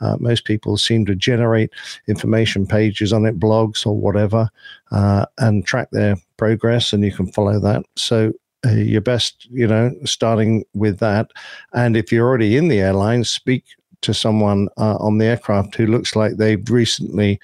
[0.00, 1.70] uh, most people seem to generate
[2.06, 4.48] information pages on it, blogs or whatever,
[4.92, 7.84] uh, and track their progress, and you can follow that.
[7.96, 8.32] So
[8.64, 11.30] uh, you're best, you know, starting with that.
[11.74, 13.64] And if you're already in the airline, speak
[14.00, 17.40] to someone uh, on the aircraft who looks like they've recently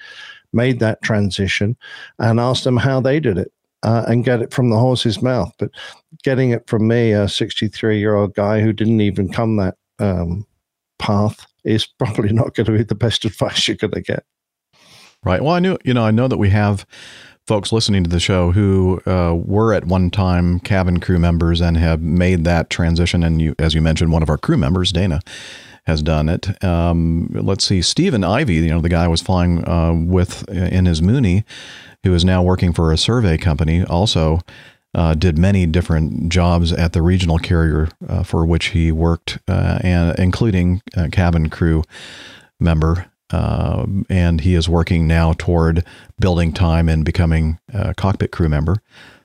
[0.55, 1.77] made that transition
[2.19, 3.51] and ask them how they did it.
[3.83, 5.69] Uh, and get it from the horse's mouth, but
[6.23, 10.43] getting it from me, a 63 year old guy who didn't even come that um,
[10.97, 14.25] path, is probably not going to be the best advice you're going to get.
[15.23, 15.39] Right.
[15.39, 16.85] Well, I knew, you know, I know that we have
[17.47, 21.77] folks listening to the show who uh, were at one time cabin crew members and
[21.77, 23.23] have made that transition.
[23.23, 25.19] And you, as you mentioned, one of our crew members, Dana,
[25.85, 26.63] has done it.
[26.63, 30.85] Um, let's see, Stephen Ivy, you know, the guy I was flying uh, with in
[30.85, 31.45] his Mooney,
[32.03, 34.39] who is now working for a survey company, also
[34.95, 39.79] uh, did many different jobs at the regional carrier uh, for which he worked, uh,
[39.81, 41.83] and including uh, cabin crew
[42.59, 43.11] member.
[43.31, 45.83] Uh, and he is working now toward
[46.19, 48.77] building time and becoming a cockpit crew member.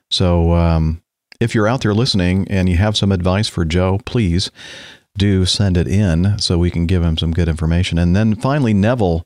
[0.09, 1.01] So, um,
[1.39, 4.51] if you're out there listening and you have some advice for Joe, please
[5.17, 7.97] do send it in so we can give him some good information.
[7.97, 9.25] And then finally, Neville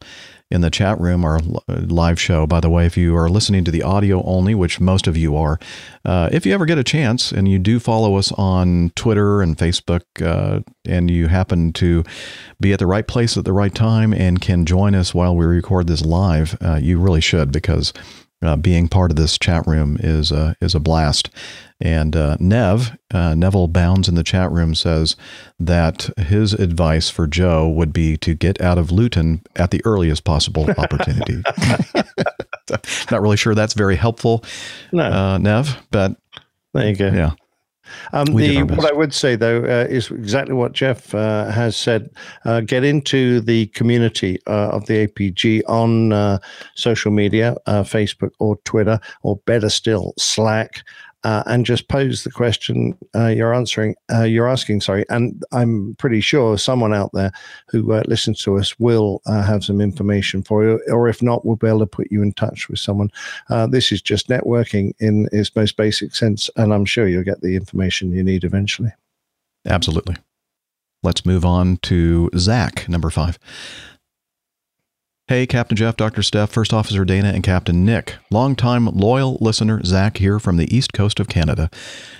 [0.51, 2.45] in the chat room, our live show.
[2.45, 5.35] By the way, if you are listening to the audio only, which most of you
[5.35, 5.59] are,
[6.05, 9.57] uh, if you ever get a chance and you do follow us on Twitter and
[9.57, 12.03] Facebook, uh, and you happen to
[12.61, 15.45] be at the right place at the right time and can join us while we
[15.45, 17.91] record this live, uh, you really should because
[18.41, 21.29] uh, being part of this chat room is uh, is a blast.
[21.81, 25.15] And uh, Nev uh, Neville Bounds in the chat room says
[25.59, 30.23] that his advice for Joe would be to get out of Luton at the earliest
[30.23, 31.41] possible opportunity.
[33.11, 34.43] Not really sure that's very helpful,
[34.91, 35.03] No.
[35.03, 36.15] uh, Nev, but
[36.73, 37.07] There you go.
[37.09, 37.31] yeah,
[38.13, 42.09] Um, the, what I would say though uh, is exactly what Jeff uh, has said.
[42.43, 46.39] Uh, get into the community uh, of the APG on uh,
[46.75, 50.83] social media, uh, Facebook or Twitter, or better still, Slack.
[51.25, 53.95] Uh, and just pose the question uh, you're answering.
[54.13, 57.31] Uh, you're asking, sorry, and I'm pretty sure someone out there
[57.67, 61.43] who uh, listens to us will uh, have some information for you, or if not,
[61.43, 63.09] we'll be able to put you in touch with someone.
[63.49, 67.41] Uh, this is just networking in its most basic sense, and I'm sure you'll get
[67.41, 68.91] the information you need eventually.
[69.65, 70.17] absolutely.
[71.01, 73.39] Let's move on to Zach, number five.
[75.27, 76.21] Hey, Captain Jeff, Dr.
[76.21, 78.13] Steph, First Officer Dana, and Captain Nick.
[78.29, 81.71] Longtime loyal listener Zach here from the east coast of Canada.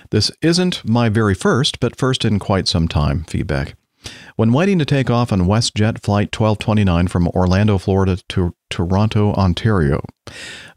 [0.09, 3.75] This isn't my very first, but first in quite some time feedback.
[4.37, 10.01] When waiting to take off on WestJet Flight 1229 from Orlando, Florida to Toronto, Ontario,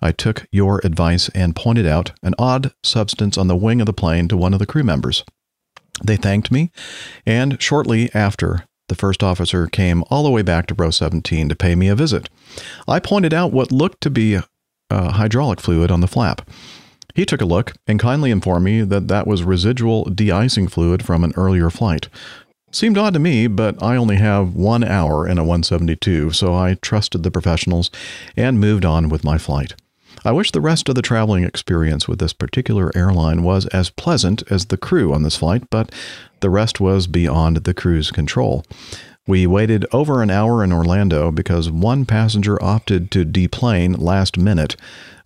[0.03, 3.95] I took your advice and pointed out an odd substance on the wing of the
[3.95, 5.25] plane to one of the crew members.
[6.05, 6.73] They thanked me,
[7.25, 11.57] and shortly after, the first officer came all the way back to row 17 to
[11.57, 12.29] pay me a visit.
[12.87, 14.39] I pointed out what looked to be
[14.91, 16.49] uh, hydraulic fluid on the flap.
[17.15, 21.05] He took a look and kindly informed me that that was residual de icing fluid
[21.05, 22.09] from an earlier flight.
[22.71, 26.75] Seemed odd to me, but I only have one hour in a 172, so I
[26.75, 27.91] trusted the professionals
[28.37, 29.75] and moved on with my flight.
[30.25, 34.43] I wish the rest of the traveling experience with this particular airline was as pleasant
[34.51, 35.93] as the crew on this flight, but
[36.41, 38.65] the rest was beyond the crew's control.
[39.27, 44.75] We waited over an hour in Orlando because one passenger opted to deplane last minute,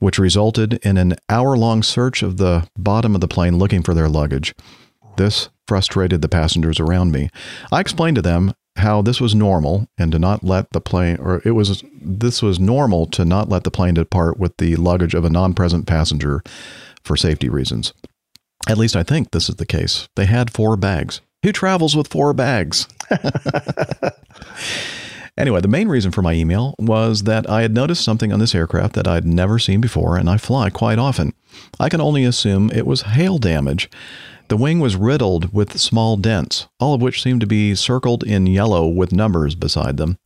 [0.01, 3.95] which resulted in an hour long search of the bottom of the plane looking for
[3.95, 4.55] their luggage.
[5.17, 7.31] This frustrated the passengers around me.
[7.71, 11.43] I explained to them how this was normal and to not let the plane or
[11.45, 15.25] it was this was normal to not let the plane depart with the luggage of
[15.25, 16.43] a non-present passenger
[17.05, 17.93] for safety reasons.
[18.69, 20.09] At least I think this is the case.
[20.17, 21.21] They had four bags.
[21.43, 22.87] Who travels with four bags?
[25.39, 28.55] Anyway, the main reason for my email was that I had noticed something on this
[28.55, 31.33] aircraft that I'd never seen before, and I fly quite often.
[31.81, 33.89] I can only assume it was hail damage.
[34.49, 38.47] The wing was riddled with small dents, all of which seemed to be circled in
[38.47, 40.19] yellow with numbers beside them.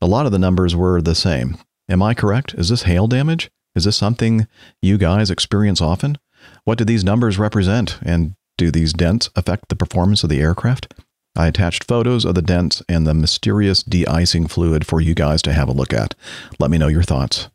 [0.00, 1.58] A lot of the numbers were the same.
[1.88, 2.54] Am I correct?
[2.54, 3.50] Is this hail damage?
[3.74, 4.46] Is this something
[4.80, 6.18] you guys experience often?
[6.64, 7.98] What do these numbers represent?
[8.02, 10.94] And do these dents affect the performance of the aircraft?
[11.36, 15.42] I attached photos of the dents and the mysterious de icing fluid for you guys
[15.42, 16.14] to have a look at.
[16.58, 17.50] Let me know your thoughts.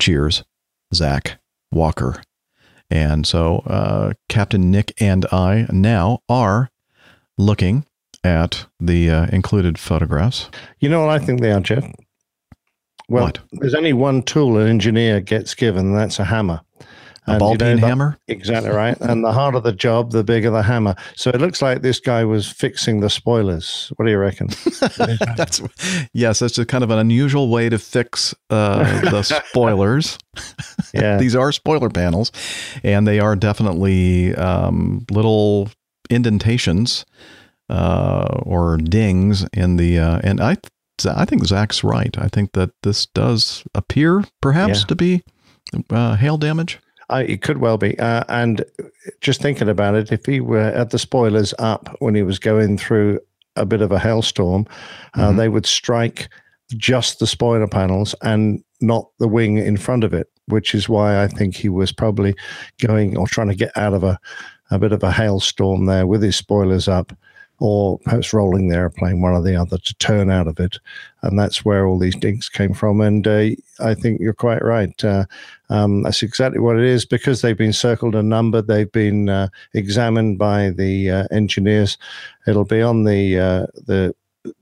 [0.00, 0.42] Cheers,
[0.94, 1.38] Zach
[1.70, 2.22] Walker.
[2.90, 6.70] And so, uh, Captain Nick and I now are
[7.36, 7.84] looking
[8.22, 10.48] at the uh, included photographs.
[10.80, 11.84] You know what I think they are, Jeff?
[13.08, 13.38] Well, What?
[13.52, 16.60] there's only one tool an engineer gets given, and that's a hammer.
[17.28, 18.18] A ball you know peen that- hammer?
[18.28, 18.96] Exactly right.
[19.00, 20.94] and the harder the job, the bigger the hammer.
[21.16, 23.92] So it looks like this guy was fixing the spoilers.
[23.96, 24.48] What do you reckon?
[25.36, 25.60] That's
[26.12, 30.18] yes, that's a kind of an unusual way to fix uh, the spoilers.
[30.94, 31.18] Yeah.
[31.18, 32.32] These are spoiler panels,
[32.82, 35.68] and they are definitely um, little
[36.08, 37.04] indentations
[37.68, 39.98] uh, or dings in the.
[39.98, 40.56] Uh, and I,
[41.06, 42.16] I think Zach's right.
[42.18, 44.86] I think that this does appear, perhaps, Yeah.
[44.86, 45.22] to be
[45.90, 46.78] uh, hail damage.
[47.08, 47.98] I, it could well be.
[47.98, 48.64] Uh, and
[49.20, 52.78] just thinking about it, if he were at the spoilers up when he was going
[52.78, 53.20] through
[53.54, 54.66] a bit of a hailstorm,
[55.14, 55.36] uh, Mhm.
[55.36, 56.28] they would strike
[56.76, 61.22] just the spoiler panels and not the wing in front of it, which is why
[61.22, 62.34] I think he was probably
[62.80, 64.18] going or trying to get out of a,
[64.70, 67.12] a bit of a hailstorm there with his spoilers up.
[67.58, 70.78] Or perhaps rolling the airplane, one or the other, to turn out of it,
[71.22, 73.00] and that's where all these dings came from.
[73.00, 73.48] And uh,
[73.80, 75.02] I think you're quite right.
[75.02, 75.24] Uh,
[75.70, 78.66] um, that's exactly what it is because they've been circled and numbered.
[78.66, 81.96] They've been uh, examined by the uh, engineers.
[82.46, 84.14] It'll be on the uh, the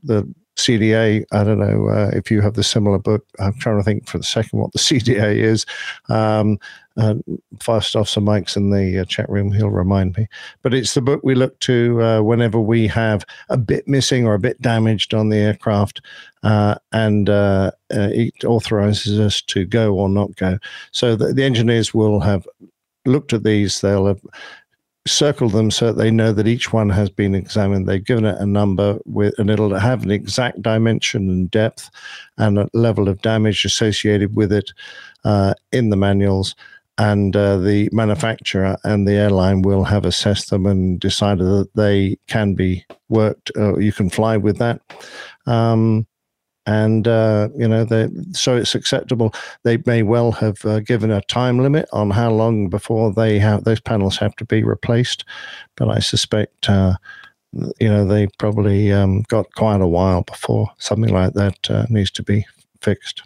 [0.05, 1.25] the CDA.
[1.33, 3.27] I don't know uh, if you have the similar book.
[3.39, 5.67] I'm trying to think for the second what the CDA is.
[6.09, 6.59] Um,
[6.97, 7.15] uh,
[7.61, 9.53] First Officer Mike's in the uh, chat room.
[9.53, 10.27] He'll remind me.
[10.63, 14.35] But it's the book we look to uh, whenever we have a bit missing or
[14.35, 16.01] a bit damaged on the aircraft,
[16.43, 20.59] uh, and uh, uh, it authorizes us to go or not go.
[20.93, 22.47] So the, the engineers will have
[23.07, 23.81] looked at these.
[23.81, 24.23] They'll have
[25.07, 27.87] circled them so that they know that each one has been examined.
[27.87, 31.91] They've given it a number with, and it'll have an exact dimension and depth
[32.39, 34.73] and a level of damage associated with it
[35.25, 36.55] uh, in the manuals.
[36.97, 42.19] And uh, the manufacturer and the airline will have assessed them and decided that they
[42.29, 43.51] can be worked.
[43.57, 44.81] Uh, you can fly with that.
[45.47, 46.07] Um,
[46.67, 49.35] and uh, you know they, so it's acceptable
[49.65, 53.65] they may well have uh, given a time limit on how long before they have
[53.65, 55.27] those panels have to be replaced
[55.77, 56.95] but i suspect uh,
[57.53, 62.11] you know they probably um, got quite a while before something like that uh, needs
[62.11, 62.47] to be
[62.81, 63.23] fixed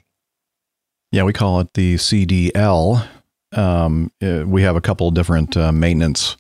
[1.11, 3.07] Yeah, we call it the CDL.
[3.53, 6.37] Um, uh, we have a couple different uh, maintenance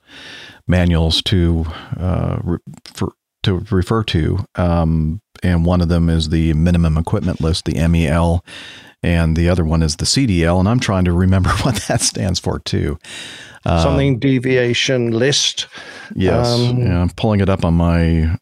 [0.66, 1.64] manuals to
[1.96, 3.12] uh, re- for,
[3.44, 8.44] to refer to, um, and one of them is the minimum equipment list, the MEL,
[9.02, 10.58] and the other one is the CDL.
[10.58, 12.98] And I'm trying to remember what that stands for too.
[13.64, 15.66] Uh, something deviation list
[16.14, 18.36] Yes, Um, yeah, I'm pulling it up on my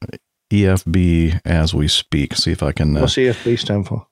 [0.52, 2.34] EFB as we speak.
[2.34, 2.96] See if I can.
[2.96, 4.06] Uh, what's efb stand for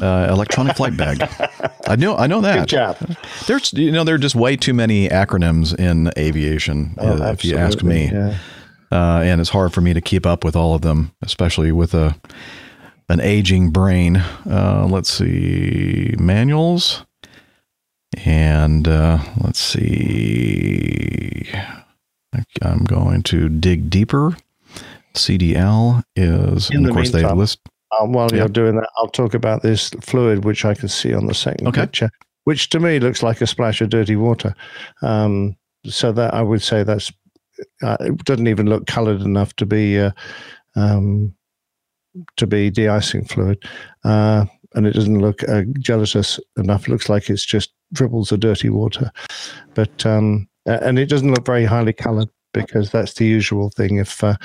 [0.00, 1.22] uh, electronic flight bag.
[1.86, 2.60] I know, I know that.
[2.60, 2.96] Good job.
[3.46, 7.44] There's, you know, there are just way too many acronyms in aviation, Oh, uh, if
[7.44, 8.10] you ask me.
[8.12, 8.36] yeah.
[8.92, 11.94] Uh, and it's hard for me to keep up with all of them, especially with
[11.94, 12.16] a
[13.08, 14.16] an aging brain.
[14.16, 17.04] Uh, let's see, manuals,
[18.24, 21.48] and uh, let's see.
[22.62, 24.36] I'm going to dig deeper.
[25.14, 27.58] CDL is, In and of course, they list.
[27.98, 28.38] Um, while Yeah.
[28.40, 31.68] you're doing that, I'll talk about this fluid, which I can see on the second
[31.68, 31.82] Okay.
[31.82, 32.10] picture,
[32.44, 34.54] which to me looks like a splash of dirty water.
[35.02, 35.56] Um,
[35.86, 37.10] so that I would say that's
[37.82, 40.12] uh, it doesn't even look coloured enough to be uh,
[40.76, 41.34] um,
[42.36, 43.62] to be de-icing fluid,
[44.04, 44.44] uh,
[44.74, 46.86] and it doesn't look uh, gelatinous enough.
[46.86, 49.10] It looks like it's just dribbles of dirty water,
[49.74, 53.96] but um, and it doesn't look very highly coloured because that's the usual thing.
[53.98, 54.36] If uh,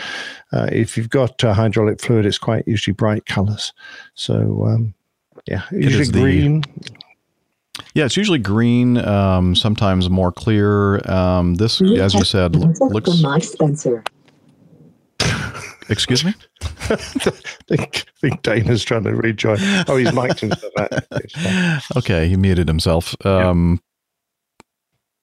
[0.52, 3.73] uh, if you've got uh, hydraulic fluid, it's quite usually bright colours.
[4.15, 4.94] So um,
[5.48, 6.64] yeah, usually is the- green.
[7.94, 10.99] Yeah, it's usually green, um, sometimes more clear.
[11.11, 13.22] Um, this, as you said, lo- looks.
[13.22, 14.02] Mike Spencer.
[15.90, 16.34] Excuse me.
[16.61, 16.95] I
[17.68, 19.57] think, think Dana's trying to rejoin.
[19.88, 21.06] Oh, he's mic'd into that.
[21.11, 21.34] It's
[21.94, 21.98] fine.
[21.98, 23.15] Okay, he muted himself.
[23.26, 23.80] Um,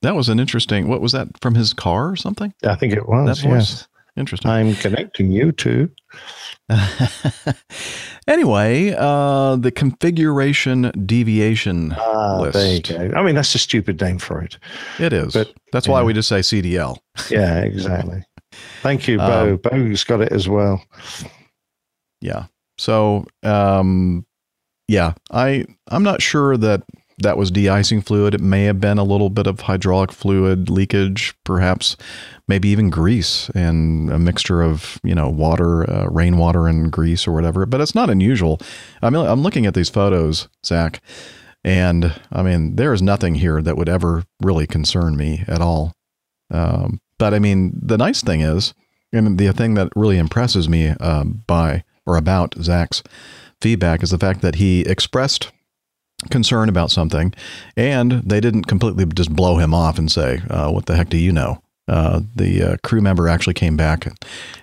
[0.03, 0.89] That was an interesting.
[0.89, 2.53] What was that from his car or something?
[2.65, 3.41] I think it was.
[3.41, 3.71] That voice?
[3.71, 3.89] yes.
[4.15, 4.51] Interesting.
[4.51, 5.91] I'm connecting you to.
[8.29, 12.53] anyway, uh, the configuration deviation Ah, list.
[12.55, 13.17] there you go.
[13.17, 14.59] I mean, that's a stupid name for it.
[14.99, 15.33] It is.
[15.33, 16.99] But, That's why we just say CDL.
[17.31, 18.23] Yeah, exactly.
[18.83, 19.53] Thank you, Bo.
[19.53, 20.85] Um, Bo's got it as well.
[22.21, 22.47] Yeah.
[22.79, 24.27] So, um,
[24.89, 26.83] yeah, I I'm not sure that
[27.23, 28.35] that was de-icing fluid.
[28.35, 31.97] It may have been a little bit of hydraulic fluid leakage, perhaps,
[32.49, 37.33] maybe even grease and a mixture of you know water, uh, rainwater, and grease or
[37.33, 37.67] whatever.
[37.67, 38.61] But it's not unusual.
[39.03, 41.01] I mean, I'm looking at these photos, Zach,
[41.65, 45.95] and I mean, there is nothing here that would ever really concern me at all.
[46.51, 48.75] Um, but I mean, the nice thing is,
[49.13, 53.03] and the thing that really impresses me um, by or about Zach's
[53.61, 55.53] feedback is the fact that he expressed
[56.31, 57.35] concern about something,
[57.77, 61.17] and they didn't completely just blow him off and say, uh, "What the heck do
[61.17, 64.17] you know?" Uh, the uh, crew member actually came back and,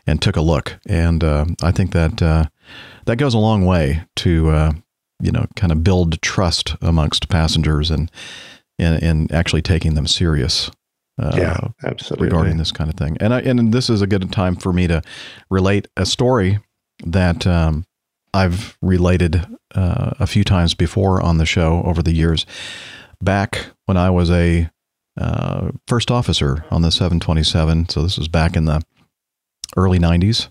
[0.07, 2.45] and took a look, and uh, I think that uh,
[3.06, 4.72] that goes a long way to uh,
[5.22, 8.10] you know kind of build trust amongst passengers and
[8.77, 10.72] and, and actually taking them serious.
[11.22, 12.27] Uh, yeah, absolutely.
[12.27, 13.18] regarding this kind of thing.
[13.19, 15.02] And I, and this is a good time for me to
[15.49, 16.60] relate a story
[17.06, 17.86] that um,
[18.34, 19.45] I've related
[19.76, 22.45] uh, a few times before on the show over the years.
[23.22, 24.69] Back when I was a
[25.18, 28.81] uh, first officer on the 727, so this was back in the
[29.76, 30.49] early 90s.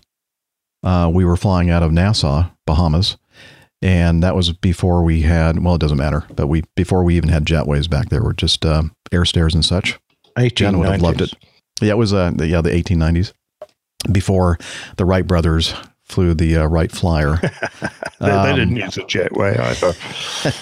[0.83, 3.17] Uh, we were flying out of Nassau, Bahamas,
[3.81, 5.61] and that was before we had.
[5.63, 8.23] Well, it doesn't matter, but we before we even had jetways back there.
[8.23, 9.99] Were just uh, air stairs and such.
[10.49, 11.33] Jen would have loved it.
[11.81, 13.33] Yeah, it was uh, yeah the 1890s
[14.11, 14.57] before
[14.97, 15.73] the Wright brothers
[16.09, 17.39] flew the uh, Wright Flyer.
[18.21, 19.93] They, they Um, didn't use a jetway either.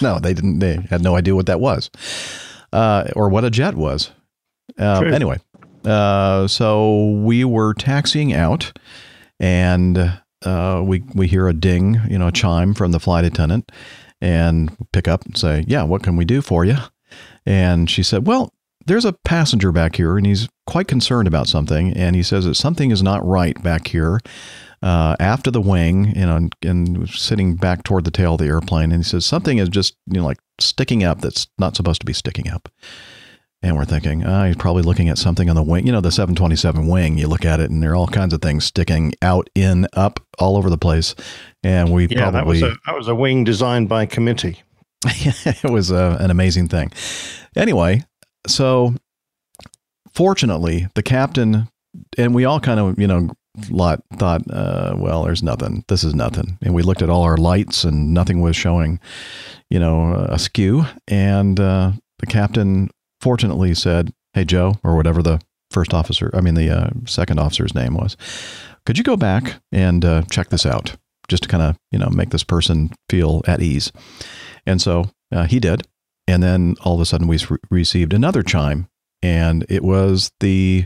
[0.00, 0.60] no, they didn't.
[0.60, 1.90] They had no idea what that was,
[2.72, 4.12] uh, or what a jet was.
[4.78, 5.10] Uh, True.
[5.12, 5.38] anyway,
[5.84, 8.72] uh, so we were taxiing out,
[9.40, 13.72] and uh, we we hear a ding, you know, a chime from the flight attendant,
[14.20, 16.76] and pick up and say, "Yeah, what can we do for you?"
[17.44, 18.52] And she said, "Well,
[18.86, 22.54] there's a passenger back here, and he's quite concerned about something, and he says that
[22.54, 24.20] something is not right back here."
[24.80, 28.92] Uh, after the wing, you know, and sitting back toward the tail of the airplane,
[28.92, 32.06] and he says something is just, you know, like sticking up that's not supposed to
[32.06, 32.68] be sticking up.
[33.60, 35.84] And we're thinking, ah, he's probably looking at something on the wing.
[35.84, 38.40] You know, the 727 wing, you look at it and there are all kinds of
[38.40, 41.16] things sticking out, in, up, all over the place.
[41.64, 44.62] And we Yeah, that probably, was a that was a wing designed by committee.
[45.04, 46.92] it was uh, an amazing thing.
[47.56, 48.04] Anyway,
[48.46, 48.94] so
[50.12, 51.68] fortunately, the captain,
[52.16, 53.30] and we all kind of, you know,
[53.70, 55.84] lot thought, uh, well, there's nothing.
[55.88, 56.58] This is nothing.
[56.62, 59.00] And we looked at all our lights and nothing was showing,
[59.70, 60.84] you know, askew.
[61.06, 62.90] And uh, the captain
[63.20, 65.40] fortunately said, Hey, Joe, or whatever the
[65.70, 68.16] first officer, I mean, the uh, second officer's name was,
[68.86, 70.96] could you go back and uh, check this out
[71.28, 73.92] just to kind of, you know, make this person feel at ease?
[74.66, 75.86] And so uh, he did.
[76.26, 78.88] And then all of a sudden we re- received another chime.
[79.22, 80.84] And it was the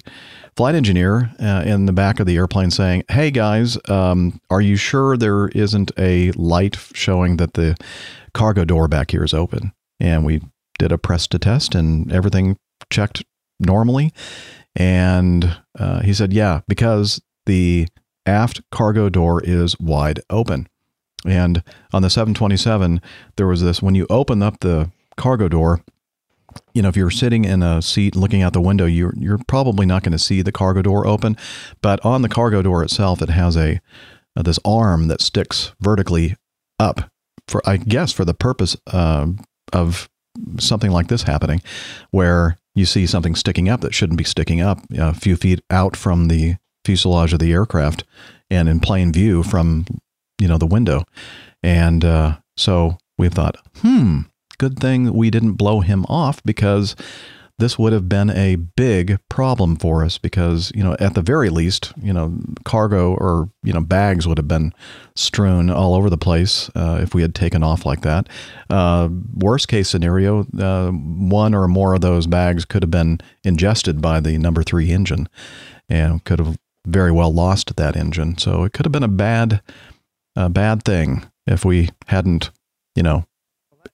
[0.57, 4.77] flight engineer uh, in the back of the airplane saying, Hey guys, um, are you
[4.77, 7.77] sure there isn't a light showing that the
[8.33, 9.73] cargo door back here is open?
[10.01, 10.41] And we
[10.79, 12.57] did a press to test and everything
[12.91, 13.23] checked
[13.61, 14.13] normally.
[14.75, 17.87] And uh, he said, Yeah, because the
[18.27, 20.69] aft cargo door is wide open.
[21.25, 23.01] And on the 727,
[23.37, 25.83] there was this when you open up the cargo door,
[26.75, 29.87] you know, if you're sitting in a seat looking out the window, you're you're probably
[29.87, 31.37] not going to see the cargo door open.
[31.81, 33.81] But on the cargo door itself, it has a
[34.37, 36.37] uh, this arm that sticks vertically
[36.79, 37.11] up
[37.49, 39.27] for I guess for the purpose uh,
[39.73, 40.09] of
[40.59, 41.63] something like this happening,
[42.11, 45.97] where you see something sticking up that shouldn't be sticking up a few feet out
[45.97, 48.05] from the fuselage of the aircraft
[48.51, 49.87] and in plain view from
[50.41, 51.05] you know the window,
[51.63, 54.23] and uh, so we thought, hmm,
[54.63, 56.95] good thing we didn't blow him off because
[57.59, 61.51] this would have been a big problem for us because you know at the very
[61.51, 62.33] least you know
[62.65, 64.73] cargo or you know bags would have been
[65.17, 68.29] strewn all over the place uh, if we had taken off like that.
[68.71, 74.01] Uh, worst case scenario uh, one or more of those bags could have been ingested
[74.01, 75.29] by the number three engine
[75.89, 76.57] and could have
[76.87, 78.39] very well lost that engine.
[78.39, 79.61] So it could have been a bad
[80.37, 82.53] a bad thing if we hadn't
[82.95, 83.25] you know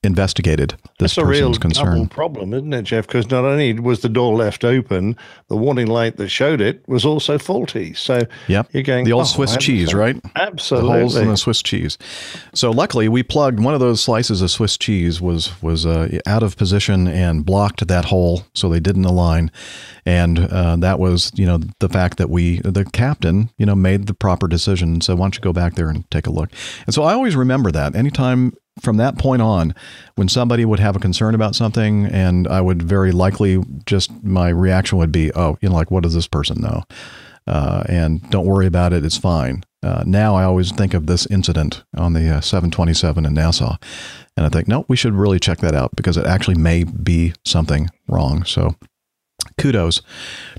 [0.05, 3.07] investigated this That's a real person's concern problem, isn't it, Jeff?
[3.07, 5.17] Because not only was the door left open,
[5.49, 7.95] the warning light that showed it was also faulty.
[7.95, 8.69] So Yep.
[8.73, 10.17] you're going the old "Oh, Swiss cheese, right?
[10.37, 10.89] Absolutely.
[10.91, 11.99] The holes in the Swiss cheese.
[12.55, 16.43] So luckily, we plugged one of those slices of Swiss cheese was was uh, out
[16.43, 19.51] of position and blocked that hole, so they didn't align.
[20.07, 24.07] And uh, that was, you know, the fact that we, the captain, you know, made
[24.07, 25.03] the proper decision.
[25.03, 26.51] So why don't you go back there and take a look?
[26.87, 27.95] And so I always remember that.
[27.95, 29.75] Anytime from that point on,
[30.17, 34.49] when somebody would have a concern about something, and I would very likely just my
[34.49, 36.85] reaction would be, oh, you know, like what does this person know?
[37.49, 39.05] uh, and don't worry about it.
[39.05, 39.65] It's fine.
[39.83, 43.77] Uh, now I always think of this incident on the uh, 727 in Nassau,
[44.37, 47.33] and I think, no, we should really check that out because it actually may be
[47.47, 48.45] something wrong.
[48.45, 48.75] So,
[49.57, 50.03] kudos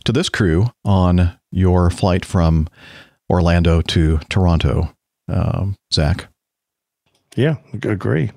[0.06, 2.68] to this crew on your flight from
[3.30, 4.96] Orlando to Toronto,
[5.28, 6.28] um, Zach.
[7.40, 8.32] Yeah, I agree.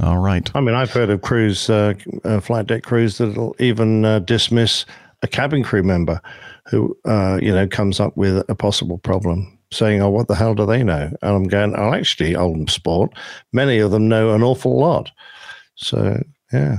[0.00, 0.48] All right.
[0.54, 4.86] I mean, I've heard of crews, uh, uh, flight deck crews that'll even uh, dismiss
[5.22, 6.20] a cabin crew member
[6.70, 10.54] who, uh, you know, comes up with a possible problem, saying, "Oh, what the hell
[10.54, 13.10] do they know?" And I'm going, "Oh, actually, old sport.
[13.52, 15.10] Many of them know an awful lot."
[15.74, 16.22] So,
[16.52, 16.78] yeah,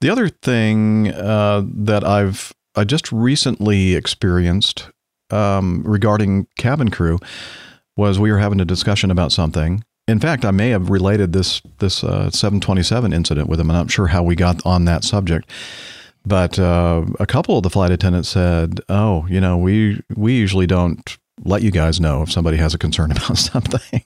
[0.00, 4.90] The other thing uh, that I've I just recently experienced
[5.30, 7.20] um, regarding cabin crew
[7.96, 9.84] was we were having a discussion about something.
[10.08, 13.70] In fact, I may have related this this uh, 727 incident with him.
[13.70, 15.48] And I'm not sure how we got on that subject,
[16.26, 20.66] but uh, a couple of the flight attendants said, "Oh, you know, we we usually
[20.66, 24.02] don't let you guys know if somebody has a concern about something."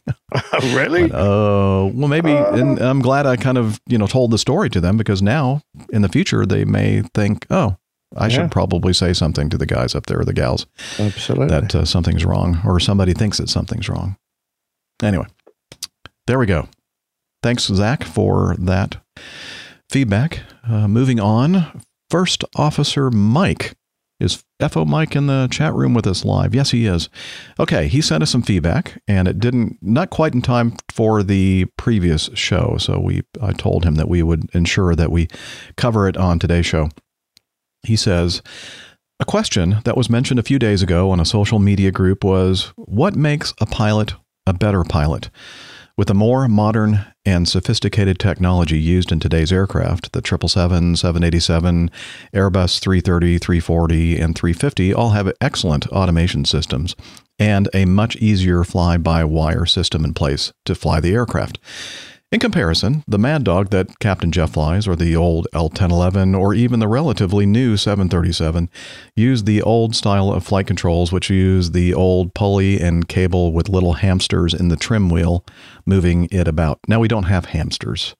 [0.75, 1.11] really?
[1.15, 2.33] Oh, well, maybe.
[2.33, 5.63] and I'm glad I kind of, you know, told the story to them because now
[5.91, 7.77] in the future they may think, oh,
[8.17, 8.29] I Yeah.
[8.29, 10.67] should probably say something to the guys up there or the gals
[10.99, 11.47] Absolutely.
[11.49, 14.17] that uh, something's wrong or somebody thinks that something's wrong.
[15.03, 15.27] Anyway,
[16.27, 16.69] there we go.
[17.43, 18.97] Thanks, Zach, for that
[19.91, 20.41] feedback.
[20.69, 23.75] Uh, moving on, First Officer Mike.
[24.19, 26.55] Is FO Mike in the chat room with us live?
[26.55, 27.11] Yes, he is.
[27.61, 31.67] Okay, he sent us some feedback, and it didn't not quite in time for the
[31.77, 32.77] previous show.
[32.79, 35.29] So we I told him that we would ensure that we
[35.77, 36.89] cover it on today's show.
[37.83, 38.41] He says,
[39.21, 42.73] A question that was mentioned a few days ago on a social media group was
[42.77, 44.15] what makes a pilot
[44.47, 45.29] a better pilot?
[45.97, 51.91] With the more modern and sophisticated technology used in today's aircraft, the 777, 787,
[52.35, 56.95] Airbus 330, 340, and 350 all have excellent automation systems
[57.39, 61.59] and a much easier fly by wire system in place to fly the aircraft.
[62.33, 66.55] In comparison, the Mad Dog that Captain Jeff flies, or the old L 1011, or
[66.55, 68.69] even the relatively new 737,
[69.15, 73.69] use the old style of flight controls, which use the old pulley and cable with
[73.69, 75.45] little hamsters in the trim wheel
[75.87, 76.81] moving it about.
[76.89, 78.17] Now, we don't have hamsters,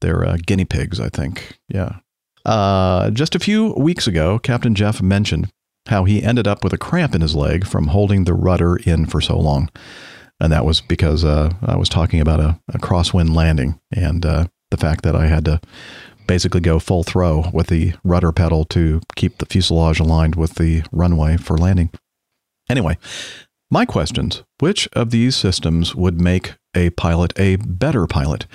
[0.00, 1.56] they're uh, guinea pigs, I think.
[1.68, 1.98] Yeah.
[2.44, 5.50] Uh, just a few weeks ago, Captain Jeff mentioned
[5.86, 9.06] how he ended up with a cramp in his leg from holding the rudder in
[9.06, 9.70] for so long
[10.40, 14.46] and that was because uh, I was talking about a, a crosswind landing and uh,
[14.70, 15.60] the fact that I had to
[16.26, 20.82] basically go full throw with the rudder pedal to keep the fuselage aligned with the
[20.92, 21.90] runway for landing.
[22.68, 22.98] Anyway,
[23.70, 28.46] my questions which of these systems would make a pilot a better pilot?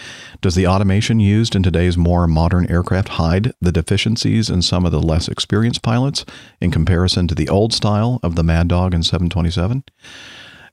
[0.41, 4.91] Does the automation used in today's more modern aircraft hide the deficiencies in some of
[4.91, 6.25] the less experienced pilots
[6.61, 9.83] in comparison to the old style of the Mad Dog and 727?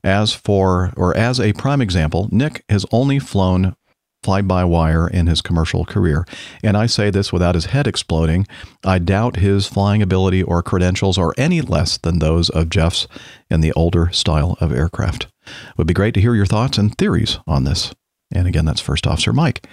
[0.03, 3.75] As for, or as a prime example, Nick has only flown
[4.23, 6.25] fly by wire in his commercial career.
[6.63, 8.47] And I say this without his head exploding.
[8.83, 13.07] I doubt his flying ability or credentials are any less than those of Jeff's
[13.49, 15.27] in the older style of aircraft.
[15.45, 17.93] It would be great to hear your thoughts and theories on this.
[18.31, 19.65] And again, that's First Officer Mike.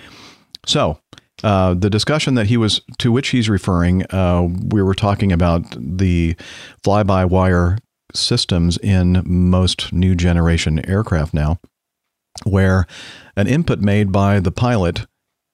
[0.67, 0.99] So,
[1.45, 5.63] uh, the discussion that he was to which he's referring, uh, we were talking about
[5.79, 6.35] the
[6.83, 7.79] fly by wire
[8.15, 11.59] systems in most new generation aircraft now,
[12.45, 12.87] where
[13.37, 15.07] an input made by the pilot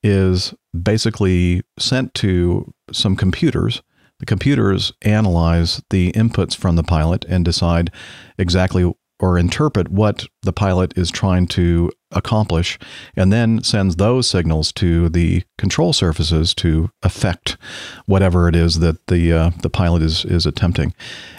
[0.02, 3.82] is basically sent to some computers.
[4.20, 7.90] The computers analyze the inputs from the pilot and decide
[8.38, 12.78] exactly or interpret what the pilot is trying to accomplish,
[13.16, 17.56] and then sends those signals to the control surfaces to affect
[18.06, 20.94] whatever it is that the uh, the pilot is is attempting.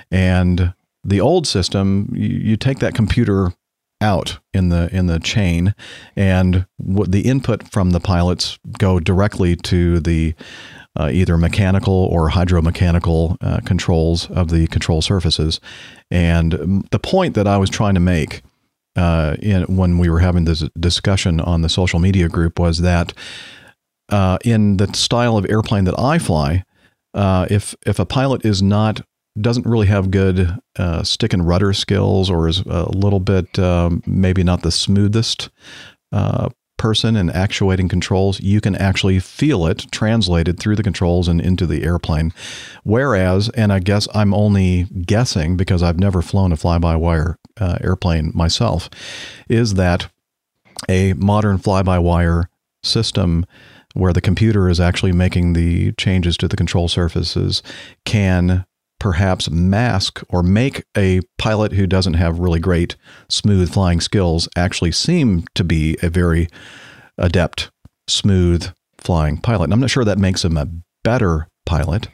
[0.09, 0.73] And
[1.06, 3.53] the old system, you, you take that computer
[4.02, 5.73] out in the in the chain,
[6.15, 10.34] and what the input from the pilots go directly to the
[10.99, 15.60] uh, either mechanical or hydromechanical uh, controls of the control surfaces.
[16.10, 18.41] And the point that I was trying to make
[18.95, 23.14] uh, in, when we were having this discussion on the social media group was that
[24.10, 26.64] uh, in the style of airplane that I fly,
[27.14, 29.02] uh, if if a pilot is not
[29.40, 34.02] doesn't really have good uh, stick and rudder skills or is a little bit um,
[34.06, 35.49] maybe not the smoothest
[36.12, 41.40] uh, person in actuating controls, you can actually feel it translated through the controls and
[41.41, 42.34] into the airplane.
[42.84, 47.38] Whereas, and I guess I'm only guessing because I've never flown a fly by wire
[47.60, 48.90] uh, airplane myself,
[49.49, 50.10] is that
[50.90, 52.49] a modern fly by wire
[52.84, 53.45] system
[53.94, 57.64] where the computer is actually making the changes to the control surfaces
[58.03, 58.66] can
[59.06, 62.95] perhaps mask or make a pilot who doesn't have really great
[63.30, 66.48] smooth flying skills actually seem to be a very
[67.19, 67.69] adept,
[68.07, 68.68] smooth
[68.98, 69.65] flying pilot.
[69.65, 70.68] And I'm not sure that makes him a
[71.03, 72.07] better pilot.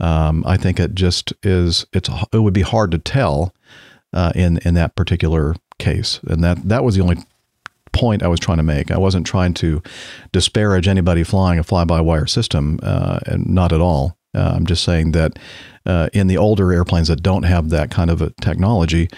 [0.00, 1.86] Um, I think it just is.
[1.92, 3.54] It's it would be hard to tell
[4.12, 7.18] uh, in in that particular case, and that that was the only
[7.92, 8.90] point I was trying to make.
[8.90, 9.80] I wasn't trying to
[10.32, 14.18] disparage anybody flying a fly-by-wire system, uh, and not at all.
[14.34, 15.38] Uh, I'm just saying that
[15.86, 19.08] uh, in the older airplanes that don't have that kind of a technology,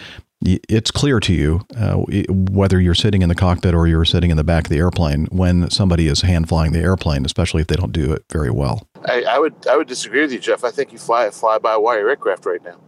[0.43, 1.97] it's clear to you uh,
[2.29, 5.27] whether you're sitting in the cockpit or you're sitting in the back of the airplane
[5.27, 8.87] when somebody is hand flying the airplane, especially if they don't do it very well.
[9.05, 10.63] I, I would I would disagree with you, Jeff.
[10.65, 12.79] I think you fly a fly by wire aircraft right now.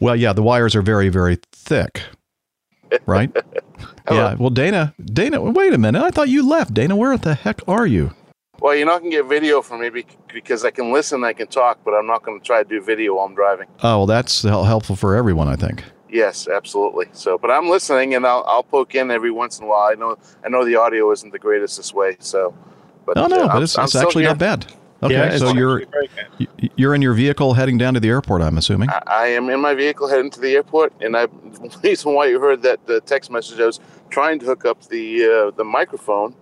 [0.00, 2.02] Well, yeah, the wires are very very thick,
[3.04, 3.30] right?
[4.10, 4.34] yeah.
[4.34, 6.02] Well, Dana, Dana, wait a minute.
[6.02, 6.72] I thought you left.
[6.72, 8.12] Dana, where the heck are you?
[8.60, 11.46] Well, you're not going to get video from me because I can listen, I can
[11.46, 13.66] talk, but I'm not going to try to do video while I'm driving.
[13.82, 15.84] Oh, well, that's helpful for everyone, I think.
[16.10, 17.06] Yes, absolutely.
[17.12, 19.90] So, but I'm listening, and I'll, I'll poke in every once in a while.
[19.90, 22.54] I know I know the audio isn't the greatest this way, so.
[23.06, 24.66] But no, no, uh, but it's, it's actually not bad.
[25.02, 25.84] Okay, yeah, so you're
[26.76, 28.42] you're in your vehicle heading down to the airport.
[28.42, 28.90] I'm assuming.
[28.90, 32.26] I, I, am in my vehicle heading to the airport, and I the reason why
[32.26, 33.80] you heard that the text message I was
[34.10, 36.34] trying to hook up the uh, the microphone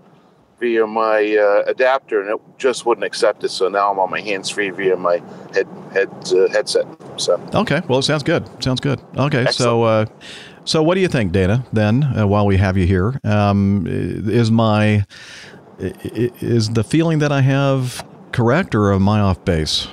[0.60, 3.50] via my uh, adapter, and it just wouldn't accept it.
[3.50, 5.22] So now I'm on my hands free via my
[5.54, 6.86] head head uh, headset.
[7.16, 8.46] So okay, well, it sounds good.
[8.62, 9.00] Sounds good.
[9.16, 9.54] Okay, Excellent.
[9.54, 9.82] so.
[9.82, 10.06] Uh,
[10.64, 11.64] so, what do you think, Dana?
[11.72, 15.06] Then, uh, while we have you here, um, is my
[15.78, 19.88] is the feeling that I have correct, or am I off base?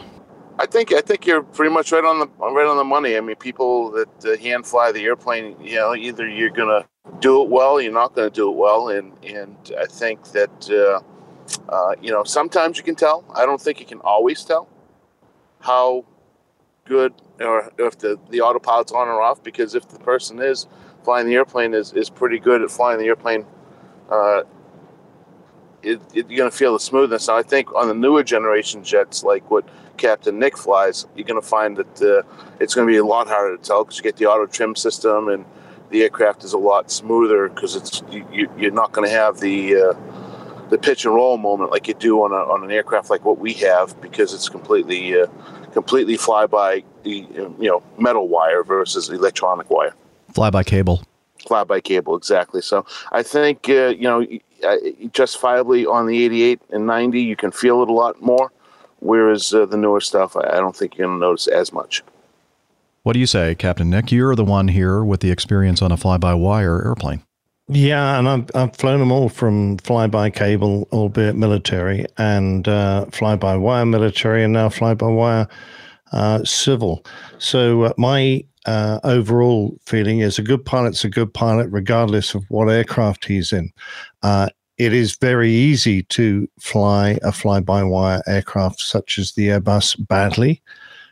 [0.57, 3.18] I think I think you're pretty much right on the right on the money.
[3.18, 6.88] I mean, people that uh, hand fly the airplane, you know, either you're gonna
[7.19, 10.69] do it well, or you're not gonna do it well, and and I think that
[10.69, 11.02] uh,
[11.69, 13.26] uh, you know sometimes you can tell.
[13.34, 14.69] I don't think you can always tell
[15.60, 16.06] how
[16.86, 20.68] good or if the the autopilot's on or off because if the person is
[21.03, 23.45] flying the airplane is is pretty good at flying the airplane.
[24.10, 24.44] Uh,
[25.82, 27.27] it, it, you're going to feel the smoothness.
[27.27, 31.42] Now, I think on the newer generation jets, like what Captain Nick flies, you're going
[31.42, 32.22] to find that uh,
[32.60, 34.76] it's going to be a lot harder to tell because you get the auto trim
[34.76, 35.46] system and
[35.90, 39.76] the aircraft is a lot smoother because it's you, you're not going to have the
[39.76, 39.94] uh,
[40.70, 43.38] the pitch and roll moment like you do on, a, on an aircraft like what
[43.38, 45.28] we have because it's completely uh,
[45.74, 47.28] completely fly by the
[47.60, 49.94] you know metal wire versus electronic wire.
[50.34, 51.04] Fly by cable.
[51.48, 52.62] Fly by cable, exactly.
[52.62, 54.26] So I think uh, you know
[55.12, 58.52] justifiably on the 88 and 90 you can feel it a lot more
[59.06, 62.03] whereas uh, the newer stuff I, I don't think you're going to notice as much
[63.03, 64.11] What do you say, Captain Nick?
[64.11, 67.22] You're the one here with the experience on a fly by wire airplane.
[67.68, 73.06] Yeah, and I've, I've flown them all from fly by cable, albeit military, and uh,
[73.11, 75.48] fly by wire military, and now fly by wire
[76.11, 77.03] uh, civil.
[77.40, 82.44] So uh, my uh, overall feeling is a good pilot's a good pilot, regardless of
[82.49, 83.72] what aircraft he's in.
[84.22, 89.48] Uh, it is very easy to fly a fly by wire aircraft such as the
[89.48, 90.62] Airbus badly.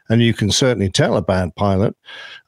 [0.09, 1.95] And you can certainly tell a bad pilot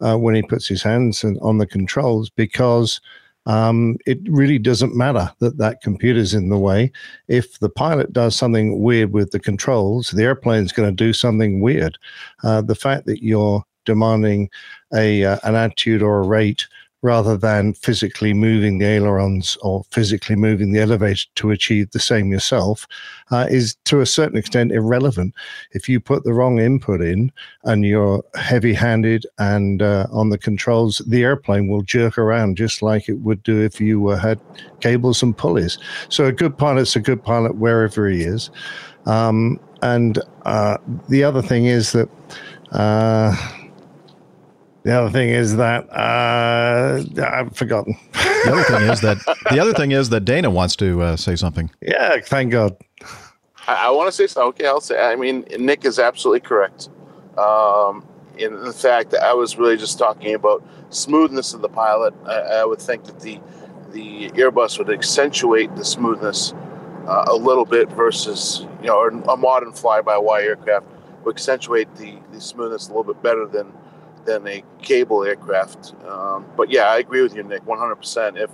[0.01, 2.99] uh, when he puts his hands on the controls because
[3.45, 6.91] um, it really doesn't matter that that computer's in the way.
[7.27, 11.61] If the pilot does something weird with the controls, the airplane's going to do something
[11.61, 11.97] weird.
[12.43, 14.49] Uh, the fact that you're demanding
[14.93, 16.67] a uh, an attitude or a rate
[17.05, 22.31] rather than physically moving the ailerons or physically moving the elevator to achieve the same
[22.31, 22.87] yourself
[23.29, 25.31] uh, is to a certain extent irrelevant.
[25.73, 27.31] If you put the wrong input in
[27.63, 32.81] and you're heavy handed and uh, on the controls, the airplane will jerk around just
[32.81, 34.39] like it would do if you uh, had
[34.79, 35.77] cables and pulleys.
[36.09, 38.49] So a good pilot's a good pilot wherever he is.
[39.05, 42.09] Um, and uh, the other thing is that.
[44.85, 47.97] The other thing is that uh, I've forgotten.
[48.13, 49.17] The other thing is that
[49.49, 51.71] the other thing is that Dana wants to uh, say something.
[51.81, 52.77] Yeah, thank God.
[53.67, 54.49] I, I want to say something.
[54.49, 55.03] Okay, I'll say.
[55.03, 56.89] I mean, Nick is absolutely correct.
[57.35, 58.05] Um,
[58.37, 62.13] in the fact that I was really just talking about smoothness of the pilot.
[62.27, 63.39] I, I would think that the
[63.91, 66.53] the Airbus would accentuate the smoothness
[67.07, 70.85] uh, a little bit versus you know a modern fly-by-wire aircraft
[71.23, 73.73] would accentuate the, the smoothness a little bit better than
[74.25, 75.93] than a cable aircraft.
[76.05, 78.37] Um, but yeah, I agree with you, Nick, 100%.
[78.37, 78.51] If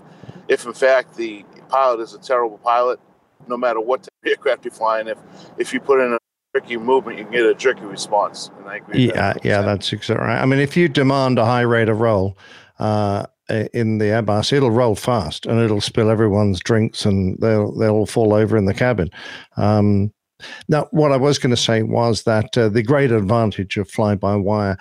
[0.47, 2.99] if in fact the pilot is a terrible pilot,
[3.47, 5.17] no matter what type of aircraft you're flying, if
[5.57, 6.19] if you put in a
[6.55, 8.51] jerky movement, you can get a jerky response.
[8.57, 9.07] And I agree.
[9.07, 10.41] Yeah, that yeah, that's exactly right.
[10.41, 12.37] I mean, if you demand a high rate of roll
[12.79, 13.25] uh,
[13.73, 18.05] in the Airbus, it'll roll fast and it'll spill everyone's drinks and they'll they'll all
[18.05, 19.09] fall over in the cabin.
[19.57, 20.11] Um,
[20.67, 24.15] now, what I was going to say was that uh, the great advantage of fly
[24.15, 24.77] by wire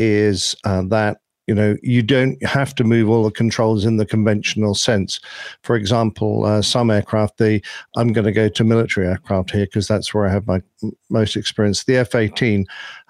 [0.00, 4.06] is uh, that you know you don't have to move all the controls in the
[4.06, 5.20] conventional sense.
[5.62, 7.60] For example uh, some aircraft the
[7.96, 10.62] i'm going to go to military aircraft here because that's where i have my
[11.08, 11.84] most experience.
[11.84, 12.66] The f-18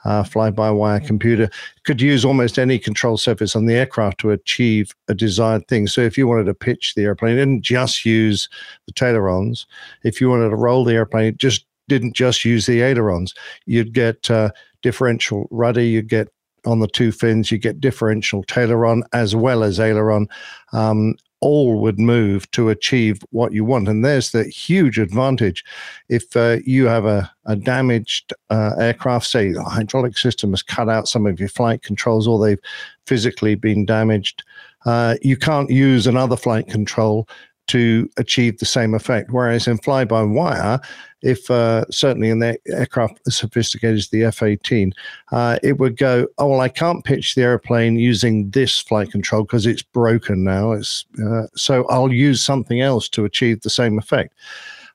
[0.07, 1.51] uh, fly-by-wire computer
[1.85, 5.87] could use almost any control surface on the aircraft to achieve a desired thing.
[5.87, 8.49] So if you wanted to pitch the airplane it didn't just use
[8.87, 9.67] the ailerons
[10.03, 13.35] if you wanted to roll the airplane it just didn't just use the ailerons.
[13.67, 14.51] You'd get uh,
[14.81, 16.29] differential rudder you'd get
[16.65, 20.29] on the two fins, you get differential taileron as well as aileron.
[20.73, 23.89] Um, all would move to achieve what you want.
[23.89, 25.65] And there's the huge advantage.
[26.09, 30.89] If uh, you have a, a damaged uh, aircraft, say the hydraulic system has cut
[30.89, 32.61] out some of your flight controls or they've
[33.07, 34.45] physically been damaged,
[34.85, 37.27] uh, you can't use another flight control
[37.71, 39.31] to achieve the same effect.
[39.31, 40.81] Whereas in fly by wire,
[41.23, 44.93] if uh, certainly in the aircraft as sophisticated as the F 18,
[45.33, 49.45] uh, it would go, oh, well, I can't pitch the airplane using this flight control
[49.45, 50.73] because it's broken now.
[50.73, 54.35] It's, uh, so I'll use something else to achieve the same effect.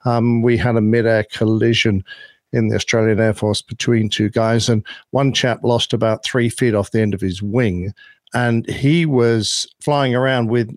[0.03, 2.03] Um, we had a mid air collision
[2.51, 6.75] in the Australian Air Force between two guys, and one chap lost about three feet
[6.75, 7.93] off the end of his wing.
[8.33, 10.75] And he was flying around with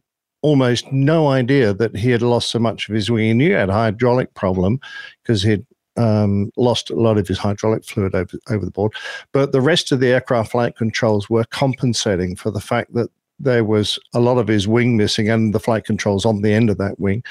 [0.48, 3.24] almost no idea that he had lost so much of his wing.
[3.24, 4.80] He knew he had a hydraulic problem
[5.22, 5.66] because he'd
[5.98, 8.92] um, lost a lot of his hydraulic fluid over, over the board.
[9.32, 13.64] But the rest of the aircraft flight controls were compensating for the fact that there
[13.64, 16.78] was a lot of his wing missing and the flight controls on the end of
[16.78, 17.22] that wing.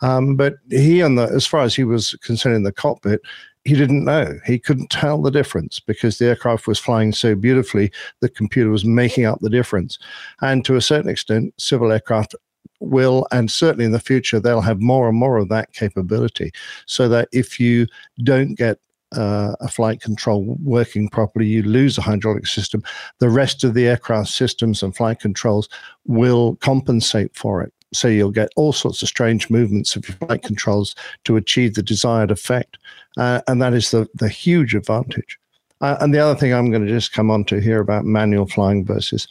[0.00, 3.20] Um, but he and the, as far as he was concerned in the cockpit,
[3.64, 4.40] he didn't know.
[4.44, 8.84] He couldn't tell the difference because the aircraft was flying so beautifully, the computer was
[8.84, 9.98] making up the difference.
[10.40, 12.34] And to a certain extent, civil aircraft
[12.80, 16.52] will, and certainly in the future, they'll have more and more of that capability.
[16.86, 17.86] So that if you
[18.22, 18.78] don't get
[19.16, 22.82] uh, a flight control working properly, you lose a hydraulic system,
[23.18, 25.68] the rest of the aircraft systems and flight controls
[26.06, 27.72] will compensate for it.
[27.92, 30.94] So you'll get all sorts of strange movements of your flight controls
[31.24, 32.78] to achieve the desired effect.
[33.18, 35.38] Uh, and that is the, the huge advantage.
[35.82, 38.46] Uh, and the other thing I'm going to just come on to here about manual
[38.46, 39.28] flying versus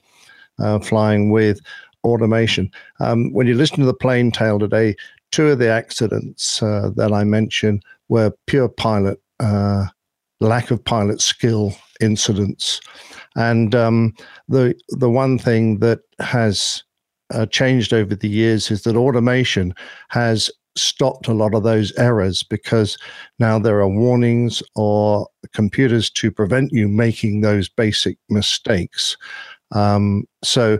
[0.60, 1.60] uh, flying with
[2.04, 2.72] automation.
[3.00, 4.96] Um, when you listen to the plane tale today,
[5.32, 9.86] two of the accidents uh, that I mentioned were pure pilot, uh,
[10.40, 12.82] lack of pilot skill incidents.
[13.36, 14.14] And um,
[14.50, 16.84] the the one thing that has
[17.34, 19.74] uh, changed over the years is that automation
[20.10, 22.98] has stopped a lot of those errors because
[23.40, 29.18] now there are warnings or computers to prevent you making those basic mistakes.
[29.72, 30.80] Um, so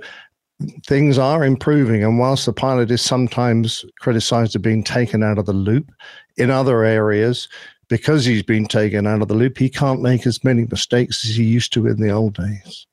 [0.86, 2.04] things are improving.
[2.04, 5.92] And whilst the pilot is sometimes criticized of being taken out of the loop,
[6.38, 7.48] in other areas,
[7.90, 11.36] because he's been taken out of the loop, he can't make as many mistakes as
[11.36, 12.88] he used to in the old days.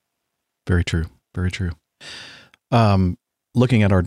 [0.67, 1.07] Very true.
[1.35, 1.71] Very true.
[2.71, 3.17] Um,
[3.55, 4.05] looking at our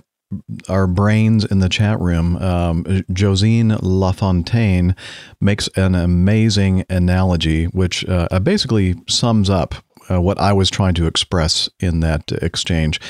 [0.70, 4.96] our brains in the chat room, um, Josine Lafontaine
[5.42, 9.76] makes an amazing analogy, which uh, basically sums up
[10.10, 13.02] uh, what I was trying to express in that exchange.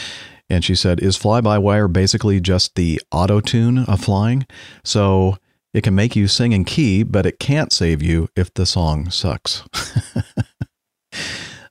[0.51, 4.45] And she said, Is fly by wire basically just the auto tune of flying?
[4.83, 5.37] So
[5.73, 9.09] it can make you sing in key, but it can't save you if the song
[9.09, 9.63] sucks.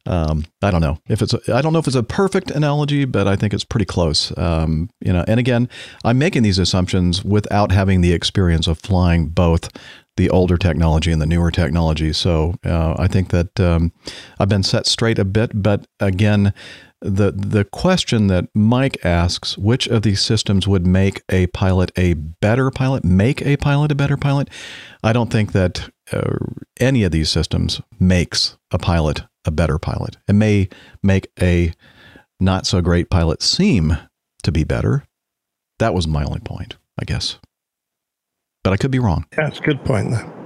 [0.07, 3.05] um, I don't know if it's a, I don't know if it's a perfect analogy,
[3.05, 4.37] but I think it's pretty close.
[4.39, 5.69] Um, you know, and again,
[6.03, 9.69] I'm making these assumptions without having the experience of flying both
[10.17, 12.15] the older technology and the newer technology.
[12.15, 13.93] So uh, I think that um,
[14.39, 16.55] I've been set straight a bit, but again,
[17.01, 22.15] the the question that Mike asks, which of these systems would make a pilot a
[22.15, 24.49] better pilot, make a pilot a better pilot?
[25.03, 26.37] I don't think that uh,
[26.79, 30.19] any of these systems makes a pilot a better pilot.
[30.29, 30.69] It may
[31.03, 31.73] make a
[32.39, 33.97] not so great pilot seem
[34.43, 35.05] to be better.
[35.79, 37.39] That was my only point, I guess.
[38.63, 39.25] But I could be wrong.
[39.39, 40.11] Yeah, it's a good point.
[40.11, 40.40] Though.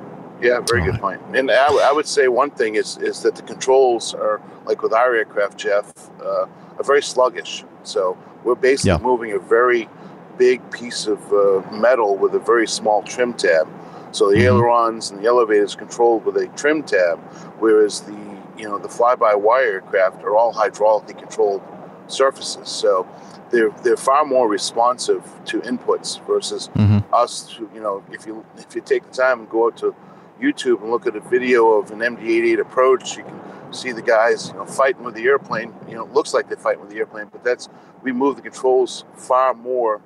[0.44, 1.20] Yeah, very All good point.
[1.34, 4.82] And I, w- I would say one thing is is that the controls are like
[4.82, 5.92] with our aircraft, Jeff,
[6.22, 6.46] uh,
[6.78, 7.64] are very sluggish.
[7.82, 8.98] So we're basically Yeah.
[9.10, 9.88] moving a very
[10.36, 13.66] big piece of uh, metal with a very small trim tab.
[14.12, 14.42] So the Mhm.
[14.48, 17.18] ailerons and the elevators controlled with a trim tab,
[17.58, 18.14] whereas the
[18.58, 21.62] you know the fly-by-wire aircraft are all hydraulically controlled
[22.06, 22.68] surfaces.
[22.68, 23.06] So
[23.50, 27.02] they're they're far more responsive to inputs versus Mhm.
[27.12, 27.32] us.
[27.58, 29.94] Who, you know, if you if you take the time and go out to
[30.40, 33.40] YouTube and look at a video of an MD-88 approach, you can
[33.72, 35.74] see the guys, you know, fighting with the airplane.
[35.88, 37.68] You know, it looks like they're fighting with the airplane, but that's
[38.02, 40.00] we move the controls far more,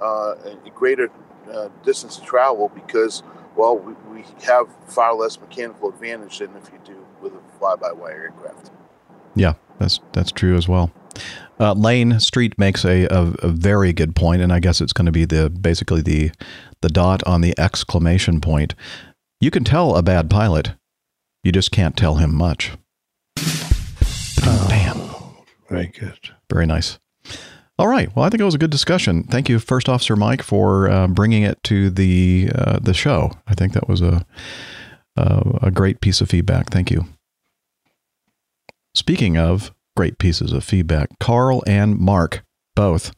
[0.00, 1.10] uh, a greater
[1.52, 3.22] uh, distance to travel because,
[3.56, 8.32] well, we, we have far less mechanical advantage than if you do with a fly-by-wire
[8.34, 8.70] aircraft.
[9.34, 10.90] Yeah, that's that's true as well.
[11.60, 15.06] Uh, Lane Street makes a, a, a very good point, and I guess it's going
[15.06, 16.30] to be the basically the
[16.80, 18.74] the dot on the exclamation point.
[19.40, 20.72] You can tell a bad pilot,
[21.44, 22.72] you just can't tell him much.
[24.40, 25.00] Bam.
[25.68, 26.18] Very good.
[26.50, 26.98] Very nice.
[27.78, 28.14] All right.
[28.16, 29.22] Well, I think it was a good discussion.
[29.22, 33.30] Thank you, First Officer Mike, for uh, bringing it to the uh, the show.
[33.46, 34.26] I think that was a
[35.16, 36.70] uh, a great piece of feedback.
[36.70, 37.06] Thank you.
[38.94, 42.44] Speaking of great pieces of feedback, Carl and Mark
[42.74, 43.12] both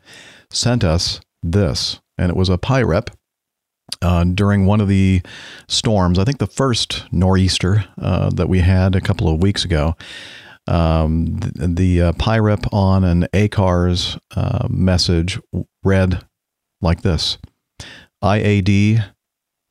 [0.51, 3.10] sent us this, and it was a PIREP
[4.02, 5.22] uh, during one of the
[5.68, 6.18] storms.
[6.18, 9.97] I think the first nor'easter uh, that we had a couple of weeks ago.
[10.66, 15.40] Um, the the uh, PIREP on an ACARS uh, message
[15.82, 16.24] read
[16.81, 17.39] like this
[18.22, 19.01] IAD,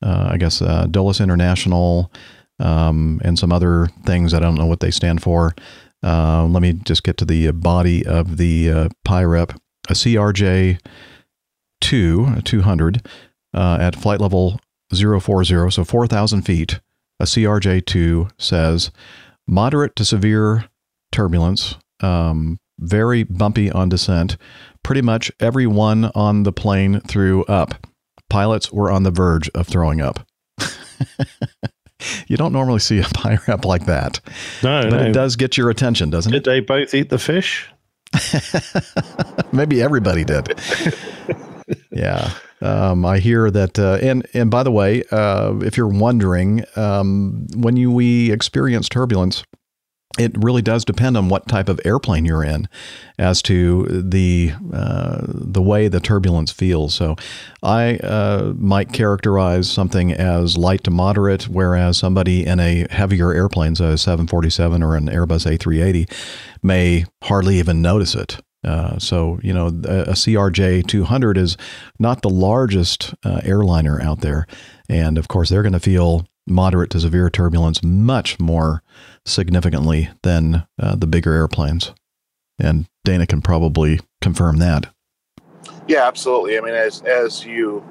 [0.02, 2.12] uh, I guess uh, Dulles International,
[2.58, 4.34] um, and some other things.
[4.34, 5.54] I don't know what they stand for.
[6.02, 9.58] Uh, let me just get to the body of the PIREP.
[9.88, 10.78] A CRJ
[11.80, 13.08] 2, 200,
[13.54, 14.60] uh, at flight level
[14.94, 16.80] 040, so 4,000 feet.
[17.18, 18.90] A CRJ 2 says
[19.46, 20.64] moderate to severe
[21.12, 24.36] turbulence, um, very bumpy on descent.
[24.82, 27.86] Pretty much everyone on the plane threw up.
[28.30, 30.26] Pilots were on the verge of throwing up.
[32.26, 34.20] you don't normally see a PIREP like that,
[34.62, 35.06] No, but no.
[35.06, 36.44] it does get your attention, doesn't Did it?
[36.44, 37.68] Did they both eat the fish?
[39.52, 40.58] Maybe everybody did.
[41.92, 42.32] yeah.
[42.62, 47.46] Um, I hear that, uh, and and by the way, uh, if you're wondering, um,
[47.56, 49.44] when you we experience turbulence,
[50.18, 52.68] it really does depend on what type of airplane you're in
[53.18, 56.94] as to the uh, the way the turbulence feels.
[56.94, 57.16] So
[57.62, 63.76] I uh, might characterize something as light to moderate, whereas somebody in a heavier airplane,
[63.76, 66.10] so a 747 or an Airbus A380,
[66.62, 68.38] may hardly even notice it.
[68.62, 71.56] Uh, so you know a, a CRJ 200 is
[71.98, 74.46] not the largest uh, airliner out there,
[74.88, 78.82] and of course they're going to feel moderate to severe turbulence much more
[79.24, 81.92] significantly than uh, the bigger airplanes.
[82.58, 84.92] And Dana can probably confirm that.
[85.88, 86.58] Yeah, absolutely.
[86.58, 87.82] I mean, as as you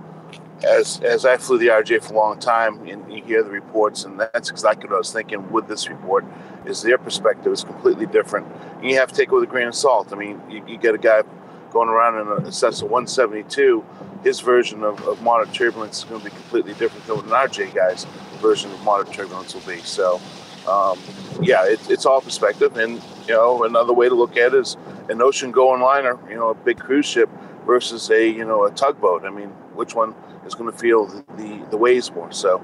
[0.63, 4.03] as as I flew the RJ for a long time, and you hear the reports,
[4.05, 6.25] and that's exactly what I was thinking with this report.
[6.69, 8.47] Is their perspective is completely different.
[8.77, 10.13] And you have to take it with a grain of salt.
[10.13, 11.23] I mean, you, you get a guy
[11.71, 13.85] going around in a Cessna 172.
[14.23, 17.31] His version of, of moderate turbulence is going to be completely different than what an
[17.31, 18.05] RJ guy's
[18.41, 19.79] version of moderate turbulence will be.
[19.79, 20.19] So,
[20.67, 20.99] um,
[21.41, 22.77] yeah, it, it's all perspective.
[22.77, 24.77] And you know, another way to look at it is
[25.09, 27.29] an ocean going liner, you know, a big cruise ship
[27.65, 29.23] versus a you know a tugboat.
[29.23, 30.15] I mean, which one
[30.45, 32.31] is going to feel the, the, the waves more?
[32.31, 32.63] So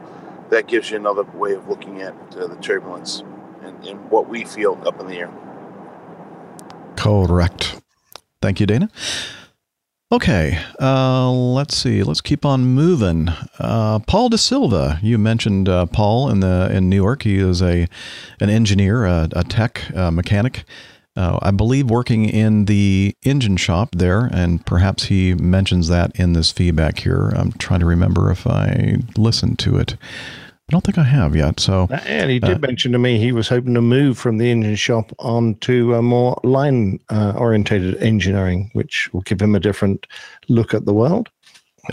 [0.50, 3.24] that gives you another way of looking at uh, the turbulence
[3.66, 5.32] and, and what we feel up in the air.
[6.96, 7.82] Correct.
[8.42, 8.90] Thank you, Dana.
[10.12, 12.04] Okay, uh, let's see.
[12.04, 13.30] Let's keep on moving.
[13.58, 17.24] Uh, Paul De Silva, you mentioned uh, Paul in the in Newark.
[17.24, 17.88] He is a
[18.40, 20.64] an engineer, a, a tech uh, mechanic.
[21.18, 26.34] Uh, I believe working in the engine shop there, and perhaps he mentions that in
[26.34, 27.30] this feedback here.
[27.30, 29.96] I'm trying to remember if I listened to it.
[30.68, 31.60] I don't think I have yet.
[31.60, 34.50] So, And he did Uh, mention to me he was hoping to move from the
[34.50, 39.60] engine shop on to a more line uh, orientated engineering, which will give him a
[39.60, 40.08] different
[40.50, 41.30] look at the world.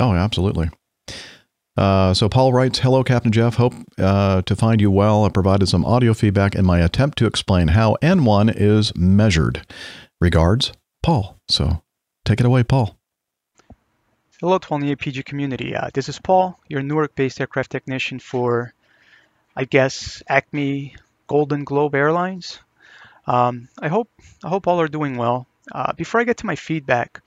[0.00, 0.70] Oh, absolutely.
[1.76, 3.56] Uh, so Paul writes, "Hello, Captain Jeff.
[3.56, 5.24] Hope uh, to find you well.
[5.24, 9.66] I provided some audio feedback in my attempt to explain how N1 is measured.
[10.20, 10.72] Regards,
[11.02, 11.82] Paul." So
[12.24, 12.98] take it away, Paul.
[14.42, 15.76] Hello to all the APG community.
[15.76, 18.74] Uh, this is Paul, your Newark-based aircraft technician for,
[19.54, 20.96] I guess, Acme
[21.28, 22.58] Golden Globe Airlines.
[23.24, 24.10] Um, I hope
[24.42, 25.46] I hope all are doing well.
[25.70, 27.20] Uh, before I get to my feedback,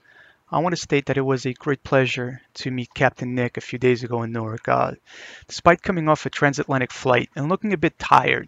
[0.52, 3.62] I want to state that it was a great pleasure to meet Captain Nick a
[3.62, 4.68] few days ago in Newark.
[4.68, 4.90] Uh,
[5.48, 8.46] despite coming off a transatlantic flight and looking a bit tired,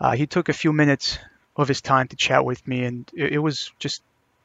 [0.00, 1.18] uh, he took a few minutes
[1.56, 4.00] of his time to chat with me, and it, it was just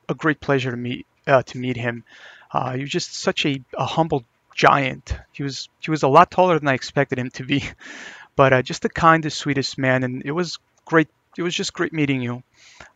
[0.10, 2.04] a great pleasure to meet uh, to meet him.
[2.54, 4.24] Uh, he was just such a, a humble
[4.56, 5.18] giant.
[5.32, 7.64] He was he was a lot taller than I expected him to be,
[8.36, 11.08] but uh, just the kindest, sweetest man, and it was great.
[11.38, 12.44] It was just great meeting you.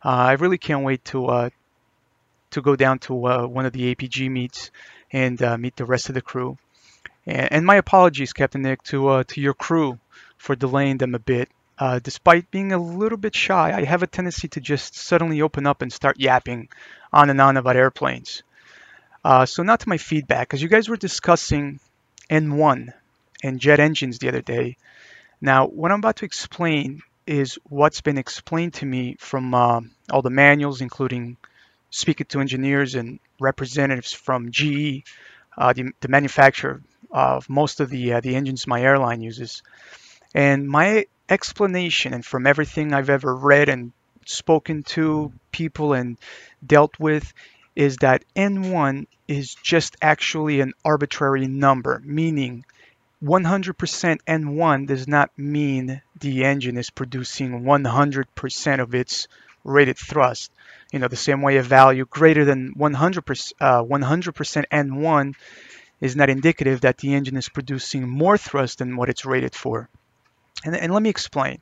[0.04, 1.50] Uh, I really can't wait to uh,
[2.50, 4.70] to go down to uh, one of the APG meets
[5.12, 6.58] and uh, meet the rest of the crew.
[7.24, 9.98] And, and my apologies, Captain Nick, to to your crew
[10.36, 11.48] for delaying them a bit.
[11.78, 15.66] Uh, despite being a little bit shy, I have a tendency to just suddenly open
[15.66, 16.68] up and start yapping
[17.12, 18.42] on and on about airplanes.
[19.26, 21.80] Uh, so now to my feedback, as you guys were discussing
[22.30, 22.92] N1
[23.42, 24.76] and jet engines the other day.
[25.40, 29.80] Now, what I'm about to explain is what's been explained to me from uh,
[30.12, 31.38] all the manuals, including
[31.90, 35.02] speaking to engineers and representatives from GE,
[35.58, 36.80] uh, the, the manufacturer
[37.10, 39.64] of most of the uh, the engines my airline uses.
[40.36, 43.90] And my explanation, and from everything I've ever read and
[44.24, 46.16] spoken to people and
[46.64, 47.32] dealt with,
[47.76, 52.64] is that N1 is just actually an arbitrary number, meaning
[53.22, 59.28] 100% N1 does not mean the engine is producing 100% of its
[59.62, 60.50] rated thrust.
[60.92, 65.34] You know, the same way a value greater than 100%, uh, 100% N1
[66.00, 69.88] is not indicative that the engine is producing more thrust than what it's rated for.
[70.64, 71.60] And, and let me explain.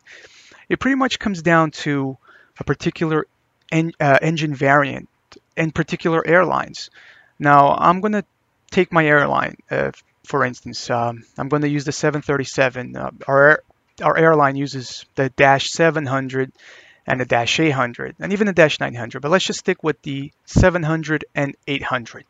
[0.68, 2.16] It pretty much comes down to
[2.58, 3.26] a particular
[3.72, 5.08] en- uh, engine variant
[5.56, 6.90] and particular airlines.
[7.38, 8.24] Now, I'm going to
[8.70, 9.92] take my airline, uh,
[10.24, 10.90] for instance.
[10.90, 12.96] Um, I'm going to use the 737.
[12.96, 13.62] Uh, our,
[14.02, 16.52] our airline uses the Dash 700
[17.06, 20.32] and the Dash 800 and even the Dash 900, but let's just stick with the
[20.46, 22.24] 700 and 800.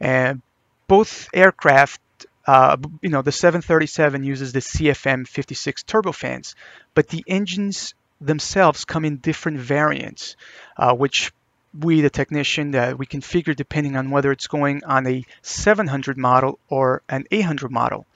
[0.00, 0.42] And
[0.86, 2.00] both aircraft,
[2.46, 6.54] uh, you know, the 737 uses the CFM 56 turbofans,
[6.94, 10.36] but the engines themselves come in different variants,
[10.76, 11.32] uh, which
[11.78, 16.58] we, the technician, uh, we configure depending on whether it's going on a 700 model
[16.68, 18.06] or an 800 model.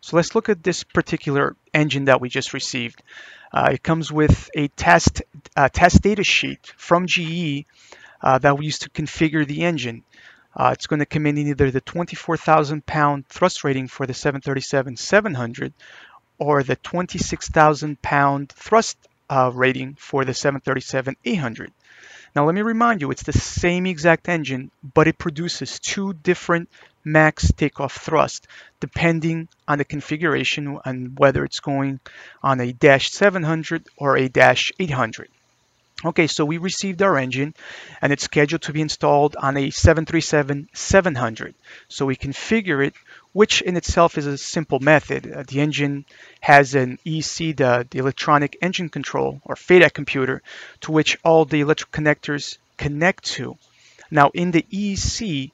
[0.00, 3.02] So let's look at this particular engine that we just received.
[3.52, 5.22] Uh, it comes with a test
[5.56, 7.66] uh, test data sheet from GE
[8.22, 10.04] uh, that we use to configure the engine.
[10.54, 15.72] Uh, it's going to come in either the 24,000 pound thrust rating for the 737-700
[16.38, 18.96] or the 26,000 pound thrust
[19.28, 21.68] uh, rating for the 737-800.
[22.34, 26.68] Now let me remind you, it's the same exact engine, but it produces two different
[27.04, 28.46] max takeoff thrust
[28.78, 31.98] depending on the configuration and whether it's going
[32.42, 35.28] on a dash 700 or a dash 800.
[36.02, 37.54] Okay, so we received our engine
[38.00, 41.54] and it's scheduled to be installed on a 737-700.
[41.88, 42.94] So we configure it,
[43.32, 45.30] which in itself is a simple method.
[45.30, 46.04] Uh, the engine
[46.40, 50.42] has an EC, the, electronic engine control or FADEC computer,
[50.80, 53.56] to which all the electric connectors connect to.
[54.10, 55.50] Now in the EC,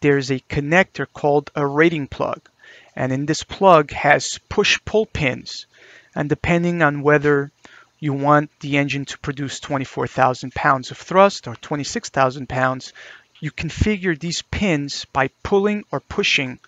[0.00, 2.48] there's a connector called a rating plug.
[2.94, 5.66] And in this plug has push-pull pins.
[6.14, 7.50] And depending on whether
[7.98, 12.92] you want the engine to produce 24,000 pounds of thrust or 26,000 pounds,
[13.40, 16.58] you configure these pins by pulling or pushing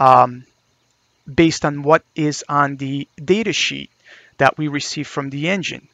[0.00, 0.44] um,
[1.32, 3.90] based on what is on the data sheet
[4.38, 5.86] that we receive from the engine.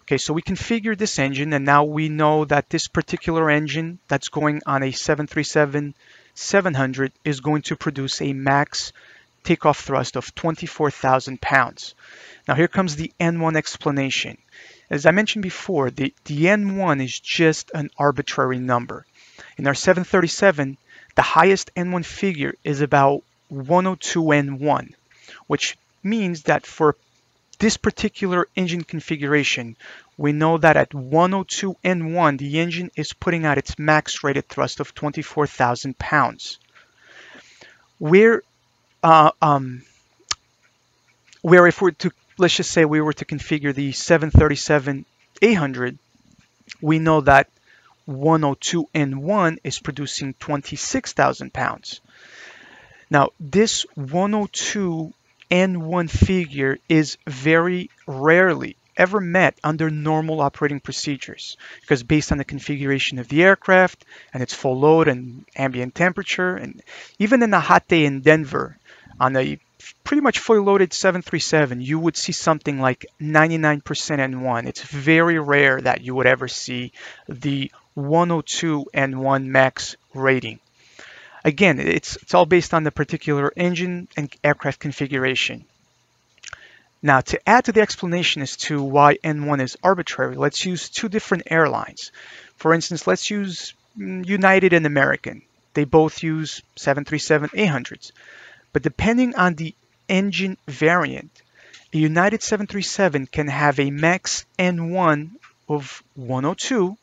[0.00, 4.30] Okay, so we configure this engine and now we know that this particular engine that's
[4.30, 5.94] going on a 737
[6.34, 8.92] 700 is going to produce a max
[9.44, 11.94] takeoff thrust of 24,000 pounds.
[12.48, 14.38] Now here comes the N1 explanation.
[14.90, 19.04] As I mentioned before, the, the N1 is just an arbitrary number.
[19.58, 20.78] In our 737,
[21.14, 23.22] the highest N1 figure is about
[23.52, 24.94] 102 N1,
[25.46, 26.96] which means that for
[27.58, 29.76] this particular engine configuration,
[30.16, 34.80] we know that at 102 N1, the engine is putting out its max rated thrust
[34.80, 36.58] of 24,000 pounds.
[37.98, 38.42] Where,
[39.02, 39.82] uh, um,
[41.42, 45.04] where if we're to let's just say we were to configure the 737
[45.40, 45.98] 800,
[46.80, 47.48] we know that
[48.06, 52.00] 102 N1 is producing 26,000 pounds.
[53.12, 55.12] Now, this 102
[55.50, 62.44] N1 figure is very rarely ever met under normal operating procedures because based on the
[62.46, 66.82] configuration of the aircraft and its full load and ambient temperature and
[67.18, 68.78] even in a hot day in Denver
[69.20, 69.58] on a
[70.04, 74.66] pretty much fully loaded 737, you would see something like 99% N1.
[74.66, 76.92] It's very rare that you would ever see
[77.28, 80.60] the 102 N1 max rating.
[81.44, 85.64] Again, it's, it's all based on the particular engine and aircraft configuration.
[87.02, 91.08] Now, to add to the explanation as to why N1 is arbitrary, let's use two
[91.08, 92.12] different airlines.
[92.56, 95.42] For instance, let's use mm, United and American.
[95.74, 98.12] They both use 737-800s.
[98.72, 99.74] But depending on the
[100.08, 101.42] engine variant,
[101.92, 105.30] a United 737 can have a max N1
[105.68, 106.96] of 102,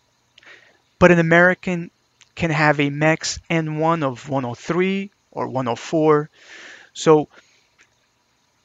[0.97, 1.91] but an American
[2.39, 6.29] can have a max N1 of 103 or 104.
[6.93, 7.27] So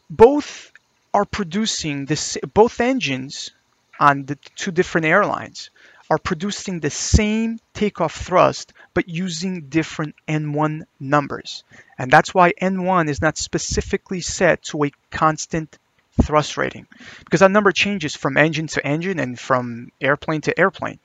[0.08, 0.70] both
[1.12, 3.50] are producing this both engines
[3.98, 5.70] on the two different airlines
[6.08, 11.64] are producing the same takeoff thrust but using different N1 numbers.
[11.98, 15.78] And that's why N1 is not specifically set to a constant
[16.22, 16.86] thrust rating
[17.24, 21.00] because that number changes from engine to engine and from airplane to airplane.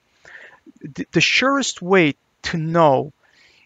[0.82, 2.14] The, the surest way
[2.44, 3.14] to know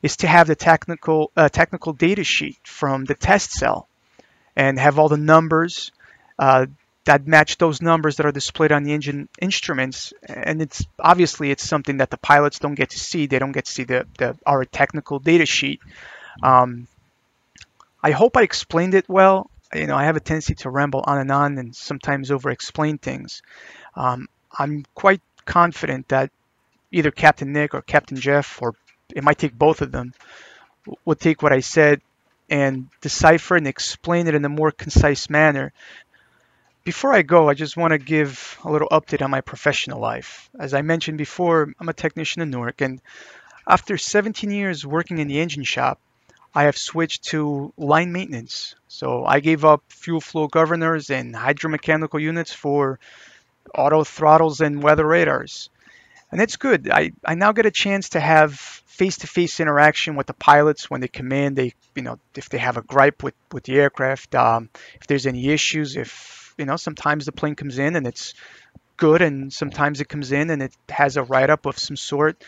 [0.01, 3.87] is to have the technical uh, technical data sheet from the test cell
[4.55, 5.91] and have all the numbers
[6.37, 6.65] uh,
[7.05, 10.13] that match those numbers that are displayed on the engine instruments.
[10.27, 13.25] And it's obviously it's something that the pilots don't get to see.
[13.25, 15.81] They don't get to see the, the our technical data sheet.
[16.41, 16.87] Um,
[18.01, 19.49] I hope I explained it well.
[19.73, 23.41] You know, I have a tendency to ramble on and on and sometimes over-explain things.
[23.95, 24.27] Um,
[24.57, 26.31] I'm quite confident that
[26.93, 28.75] either Captain Nick or Captain Jeff, or
[29.13, 30.13] it might take both of them,
[31.03, 32.01] will take what I said
[32.49, 35.73] and decipher and explain it in a more concise manner
[36.83, 40.49] before I go, I just want to give a little update on my professional life.
[40.59, 43.01] As I mentioned before, I'm a technician in Newark, and
[43.65, 45.99] after 17 years working in the engine shop,
[46.53, 48.75] I have switched to line maintenance.
[48.87, 52.99] So I gave up fuel flow governors and hydromechanical units for
[53.73, 55.69] auto throttles and weather radars.
[56.33, 56.89] And it's good.
[56.89, 61.07] I, I now get a chance to have face-to-face interaction with the pilots when they
[61.07, 61.53] come in.
[61.53, 64.69] They, you know, if they have a gripe with, with the aircraft, um,
[64.99, 68.33] if there's any issues, if you know, sometimes the plane comes in and it's
[68.97, 72.43] good, and sometimes it comes in and it has a write up of some sort.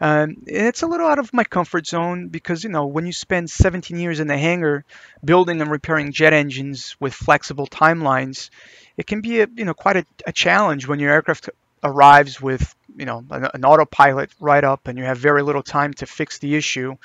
[0.00, 3.50] Um, it's a little out of my comfort zone because you know when you spend
[3.50, 4.84] 17 years in the hangar
[5.24, 8.50] building and repairing jet engines with flexible timelines,
[8.96, 11.50] it can be a you know quite a, a challenge when your aircraft
[11.82, 15.94] arrives with you know an, an autopilot right up, and you have very little time
[15.94, 16.96] to fix the issue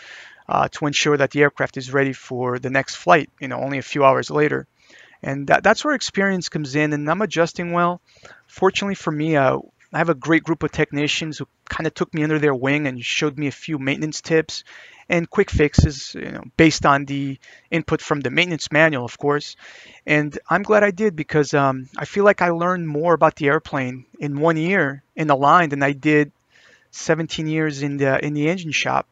[0.50, 3.30] uh, to ensure that the aircraft is ready for the next flight.
[3.40, 4.68] You know, only a few hours later,
[5.22, 6.94] and that, that's where experience comes in.
[6.94, 8.02] And I'm adjusting well.
[8.48, 9.60] Fortunately for me, uh,
[9.94, 12.88] I have a great group of technicians who kind of took me under their wing
[12.88, 14.64] and showed me a few maintenance tips
[15.08, 17.38] and quick fixes, you know, based on the
[17.70, 19.56] input from the maintenance manual, of course.
[20.06, 23.48] And I'm glad I did because um, I feel like I learned more about the
[23.48, 26.32] airplane in one year in the line than I did
[26.92, 29.08] 17 years in the in the engine shop.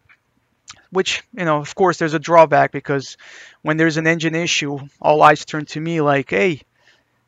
[0.89, 3.17] Which, you know, of course, there's a drawback because
[3.61, 6.61] when there's an engine issue, all eyes turn to me like, "Hey,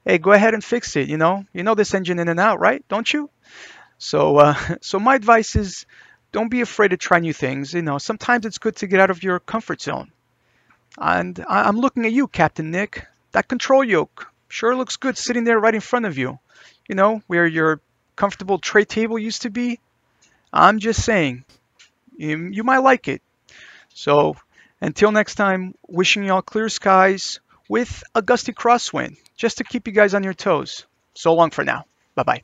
[0.06, 2.60] hey, go ahead and fix it." You know, you know this engine in and out,
[2.60, 2.84] right?
[2.90, 3.30] Don't you?
[3.98, 5.86] So, uh, so my advice is
[6.32, 7.74] don't be afraid to try new things.
[7.74, 10.12] You know, sometimes it's good to get out of your comfort zone.
[10.98, 13.06] And I'm looking at you, Captain Nick.
[13.32, 16.40] That control yoke sure looks good sitting there right in front of you.
[16.88, 17.82] You know, where your
[18.16, 19.80] comfortable tray table used to be.
[20.52, 21.46] I'm just saying,
[22.18, 23.22] you, you might like it.
[23.94, 24.36] So,
[24.82, 27.40] until next time, wishing y'all clear skies
[27.70, 30.86] with a gusty crosswind, just to keep you guys on your toes.
[31.16, 31.86] So long for now.
[32.16, 32.44] Bye bye.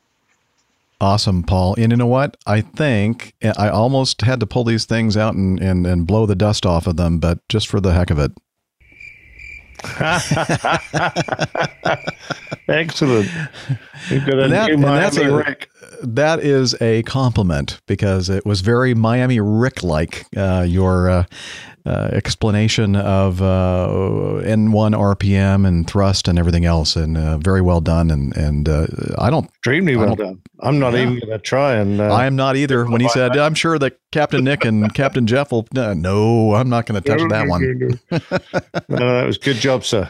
[1.01, 1.75] Awesome, Paul.
[1.77, 2.35] And you know what?
[2.45, 6.35] I think I almost had to pull these things out and, and, and blow the
[6.35, 8.33] dust off of them, but just for the heck of it.
[12.67, 13.29] Excellent.
[14.09, 15.69] You've got a that- new and that's Miami a- Rick.
[16.01, 21.23] That is a compliment because it was very Miami Rick like, uh, your uh,
[21.85, 23.87] uh, explanation of uh,
[24.43, 28.11] N1 RPM and thrust and everything else, and uh, very well done.
[28.11, 29.45] And, and uh, I don't.
[29.45, 30.41] Extremely well done.
[30.61, 31.01] I'm not Yeah.
[31.01, 31.99] even going to try and.
[31.99, 32.85] Uh, I am not either.
[32.85, 36.85] When he said, "I'm sure that Captain Nick and Captain Jeff will," no, I'm not
[36.85, 37.99] going to touch that one.
[38.11, 38.19] no,
[39.19, 40.09] that was good job, sir.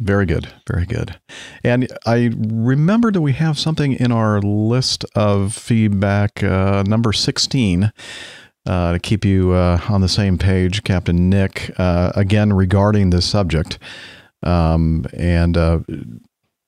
[0.00, 0.48] Very good.
[0.66, 1.20] Very good.
[1.62, 7.92] And I remember that we have something in our list of feedback, uh, number 16,
[8.66, 13.26] uh, to keep you uh, on the same page, Captain Nick, uh, again regarding this
[13.26, 13.78] subject.
[14.42, 15.80] Um, and uh,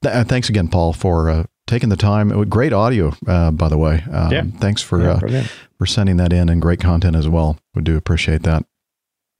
[0.02, 2.30] th- thanks again, Paul, for uh, taking the time.
[2.32, 4.04] Uh, Great audio, uh, by the way.
[4.12, 4.42] Um, Yeah.
[4.58, 5.44] Thanks for Yeah, uh,
[5.78, 7.58] for sending that in and great content as well.
[7.74, 8.64] We do appreciate that.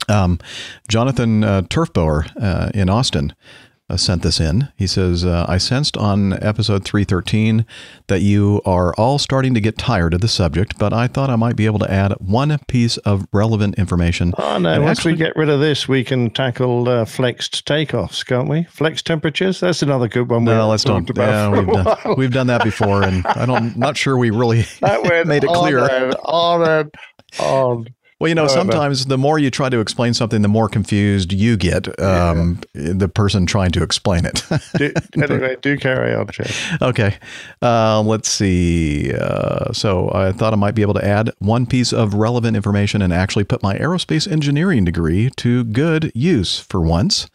[0.08, 0.38] Um,
[0.88, 3.34] Jonathan uh, Turfbower uh, in Austin
[3.92, 4.68] uh, sent this in.
[4.76, 7.64] He says, uh, I sensed on episode 313
[8.06, 11.36] that you are all starting to get tired of the subject, but I thought I
[11.36, 14.32] might be able to add one piece of relevant information.
[14.38, 14.72] Oh no!
[14.72, 18.48] And Once actually- we get rid of this, we can tackle uh, flexed takeoffs, can't
[18.48, 18.64] we?
[18.64, 19.60] Flex temperatures.
[19.60, 20.44] That's another good one.
[20.44, 21.08] no, let's don't.
[21.10, 24.64] about yeah, we've, done, we've done that before, and I don't, not sure we really
[24.82, 25.78] made it on clear.
[25.88, 26.90] and on and
[27.38, 27.86] on.
[28.22, 31.32] Well, you know, However- sometimes the more you try to explain something, the more confused
[31.32, 31.88] you get.
[32.00, 34.44] Um, The person trying to explain it.
[34.78, 36.80] Do, anyway, do carry on, Jeff.
[36.80, 37.16] okay.
[37.60, 39.12] Uh, let's see.
[39.12, 43.02] Uh, so I thought I might be able to add one piece of relevant information
[43.02, 47.28] and actually put my aerospace engineering degree to good use for once.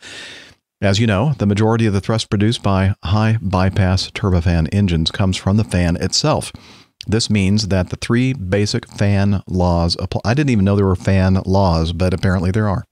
[0.81, 5.35] As you know, the majority of the thrust produced by high bypass turbofan engines comes
[5.35, 6.53] from the fan itself.
[7.07, 10.21] This means that the three basic fan laws apply.
[10.25, 12.83] I didn't even know there were fan laws, but apparently there are.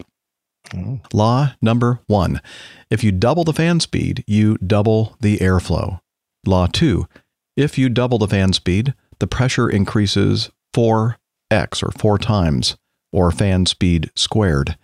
[0.74, 1.00] Oh.
[1.14, 2.42] Law number one
[2.90, 6.00] if you double the fan speed, you double the airflow.
[6.46, 7.08] Law two
[7.58, 12.76] if you double the fan speed, the pressure increases 4x or four times,
[13.14, 14.78] or fan speed squared.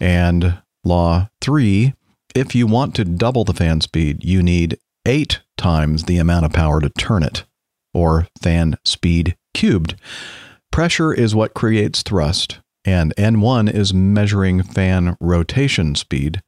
[0.00, 1.94] And law three
[2.34, 6.52] if you want to double the fan speed, you need eight times the amount of
[6.52, 7.44] power to turn it,
[7.98, 9.96] or fan speed cubed.
[10.70, 16.40] Pressure is what creates thrust, and N1 is measuring fan rotation speed.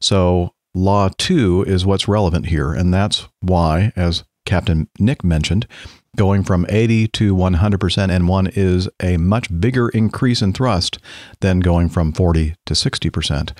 [0.00, 5.66] So, law 2 is what's relevant here, and that's why, as Captain Nick mentioned,
[6.16, 10.98] going from 80 to 100% N1 is a much bigger increase in thrust
[11.40, 13.52] than going from 40 to 60%.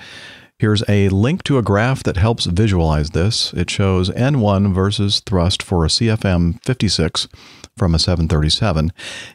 [0.59, 3.53] Here's a link to a graph that helps visualize this.
[3.53, 7.29] It shows N1 versus thrust for a CFM 56
[7.77, 8.91] from a 737.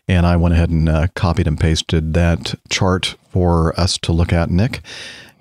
[0.07, 4.35] And I went ahead and uh, copied and pasted that chart for us to look
[4.35, 4.83] at, Nick.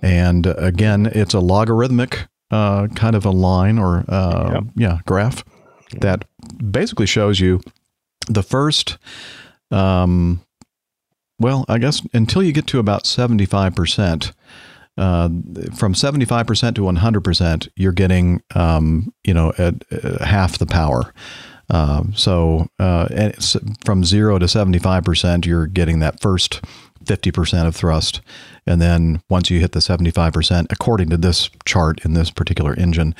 [0.01, 5.43] And uh, again, it's a logarithmic uh, kind of a line or, uh, yeah, graph
[5.99, 6.23] that
[6.71, 7.59] basically shows you
[8.27, 8.97] the first,
[9.69, 10.39] um,
[11.39, 14.31] well, I guess until you get to about 75%.
[14.97, 15.27] Uh,
[15.75, 21.13] from 75% to 100%, you're getting, um, you know, at, uh, half the power.
[21.69, 23.31] Um, so uh,
[23.83, 26.61] from zero to 75%, you're getting that first
[27.05, 28.21] 50% of thrust.
[28.67, 33.15] And then once you hit the 75%, according to this chart in this particular engine,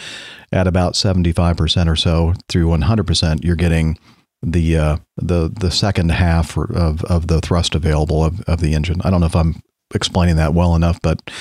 [0.51, 3.97] at about 75% or so through 100%, you're getting
[4.45, 9.01] the uh, the the second half of of the thrust available of, of the engine.
[9.01, 9.61] I don't know if I'm
[9.93, 11.31] explaining that well enough, but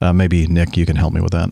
[0.00, 1.50] uh, maybe Nick, you can help me with that.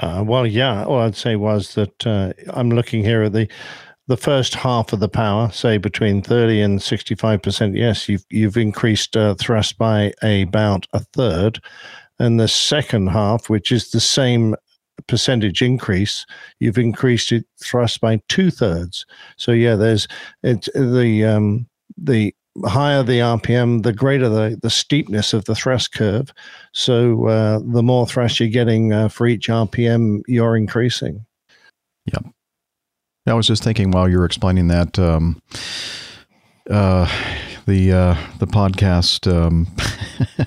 [0.00, 0.84] Uh, well, yeah.
[0.84, 3.48] All I'd say was that uh, I'm looking here at the
[4.08, 7.76] the first half of the power, say between 30 and 65 percent.
[7.76, 11.60] Yes, you've you've increased uh, thrust by about a third,
[12.18, 14.56] and the second half, which is the same
[15.06, 16.26] percentage increase,
[16.60, 19.06] you've increased it thrust by two thirds.
[19.36, 20.08] So yeah, there's
[20.42, 22.34] it's the um, the
[22.64, 26.32] higher the RPM, the greater the, the steepness of the thrust curve.
[26.72, 31.24] So uh, the more thrust you're getting uh, for each RPM, you're increasing.
[32.06, 32.18] Yeah.
[33.26, 35.40] I was just thinking while you were explaining that um,
[36.70, 37.06] uh,
[37.66, 39.68] the uh, the podcast um,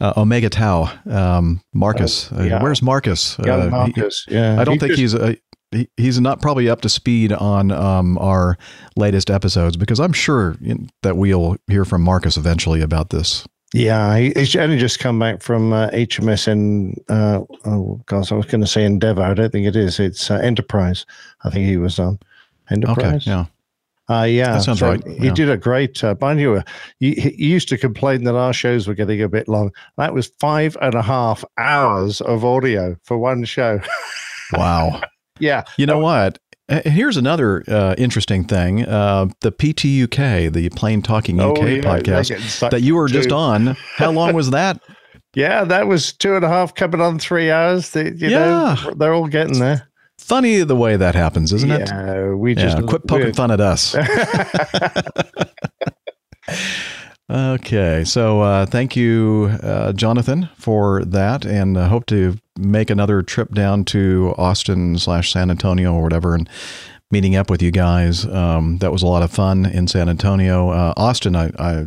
[0.00, 2.30] uh, Omega Tau um, Markus.
[2.32, 2.56] Oh, yeah.
[2.58, 3.36] Uh, where's Markus?
[3.44, 4.24] Yeah, Uh, he- Markus.
[4.28, 5.34] yeah, I don't He think just- he's uh,
[5.70, 8.56] he, he's not probably up to speed on um, our
[8.96, 10.56] latest episodes because I'm sure
[11.02, 13.46] that we'll hear from Markus eventually about this.
[13.74, 18.46] Yeah, he, he's only just come back from uh, HMS uh, oh gosh, I was
[18.46, 19.22] going to say Endeavour.
[19.22, 19.98] I don't think it is.
[19.98, 21.04] It's uh, Enterprise.
[21.44, 22.18] I think he was on
[22.70, 23.26] Enterprise.
[23.26, 23.46] Okay, yeah.
[24.08, 25.34] Uh, yeah, That sounds right, He yeah.
[25.34, 26.02] did a great.
[26.04, 26.62] Uh, mind you,
[27.00, 29.72] he, he used to complain that our shows were getting a bit long.
[29.96, 33.80] That was five and a half hours of audio for one show.
[34.52, 35.00] Wow.
[35.38, 36.38] Yeah, You know what?
[36.68, 41.80] Uh, Here's another uh, interesting thing: uh, the PTUK, the Plane Talking UK Oh, yeah,
[41.82, 43.34] podcast that you were just too.
[43.34, 43.76] on.
[43.96, 44.80] How long was that?
[45.36, 47.90] yeah, that was two and a half coming on three hours.
[47.90, 48.76] They, Yeah.
[48.84, 49.88] know, they're all getting there.
[50.18, 51.88] Funny the way that happens, isn't it?
[51.88, 53.94] Yeah, we just yeah, quit poking fun at us.
[57.30, 63.22] okay, so uh, thank you, uh, Jonathan, for that, and uh, hope to make another
[63.22, 66.48] trip down to Austin slash San Antonio or whatever, and
[67.10, 68.24] meeting up with you guys.
[68.26, 70.70] Um, that was a lot of fun in San Antonio.
[70.70, 71.86] Uh, Austin, I, I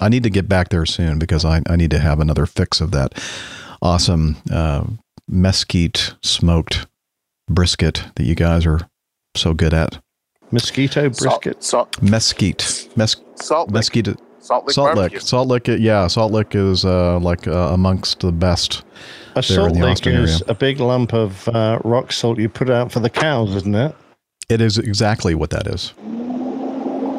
[0.00, 2.80] I need to get back there soon because I, I need to have another fix
[2.80, 3.14] of that
[3.80, 4.84] awesome uh,
[5.28, 6.86] mesquite smoked
[7.48, 8.80] brisket that you guys are
[9.34, 9.98] so good at.
[10.52, 11.62] Mosquito brisket.
[11.64, 12.88] Salt, Mesquite.
[12.94, 13.74] Mes- Salt Lick.
[13.74, 14.16] mesquite.
[14.46, 15.18] Salt Lick Salt barbecue.
[15.18, 15.26] Lick.
[15.26, 15.66] Salt Lick.
[15.66, 18.84] Yeah, Salt Lick is uh, like uh, amongst the best
[19.30, 20.44] A there salt in the lick Austin is area.
[20.50, 23.94] a big lump of uh, rock salt you put out for the cows, isn't it?
[24.48, 25.92] It is exactly what that is.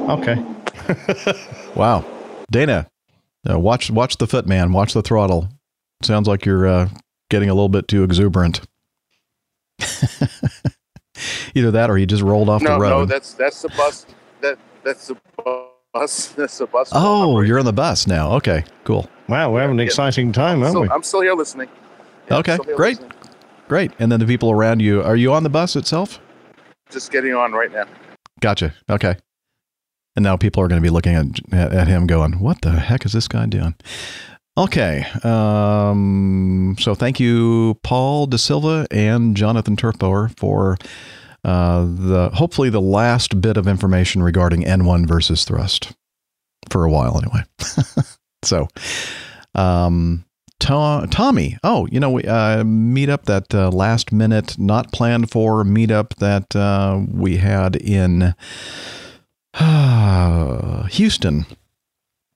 [0.09, 0.43] Okay.
[1.75, 2.05] Wow,
[2.49, 2.87] Dana,
[3.47, 4.71] uh, watch watch the foot, man.
[4.71, 5.49] Watch the throttle.
[6.01, 6.89] Sounds like you're uh,
[7.29, 8.61] getting a little bit too exuberant.
[11.53, 12.89] Either that, or you just rolled off No, the road.
[12.89, 14.05] no, that's that's the bus.
[14.41, 15.66] That that's the bus.
[15.99, 16.91] That's the bus.
[16.93, 18.31] oh, you're on the bus now.
[18.33, 19.09] Okay, cool.
[19.27, 20.89] Wow, we're having an exciting time, aren't So we?
[20.89, 21.69] I'm still here listening.
[22.29, 23.11] Yeah, okay, here great, listening.
[23.67, 23.91] great.
[23.99, 25.01] And then the people around you.
[25.03, 26.19] Are you on the bus itself?
[26.89, 27.85] Just getting on right now.
[28.39, 28.73] Gotcha.
[28.89, 29.15] Okay.
[30.15, 32.71] And now people are going to be looking at, at at him going, what the
[32.71, 33.75] heck is this guy doing?
[34.57, 35.05] Okay.
[35.23, 40.77] Um, so thank you, Paul De Silva and Jonathan Turfboer for
[41.43, 45.93] uh, the hopefully the last bit of information regarding N1 versus thrust
[46.69, 47.43] for a while anyway.
[48.43, 48.67] so,
[49.55, 50.25] um,
[50.59, 51.57] To- Tommy.
[51.63, 56.15] Oh, you know, we uh, meet up that uh, last minute, not planned for meetup
[56.15, 58.33] that uh, we had in
[60.91, 61.45] Houston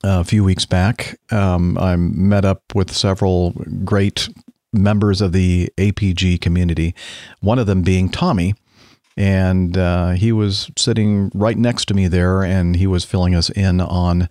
[0.03, 1.19] a few weeks back.
[1.31, 3.51] Um, I met up with several
[3.83, 4.29] great
[4.73, 6.95] members of the APG community,
[7.39, 8.55] one of them being Tommy.
[9.17, 13.49] And uh, he was sitting right next to me there, and he was filling us
[13.49, 14.29] in on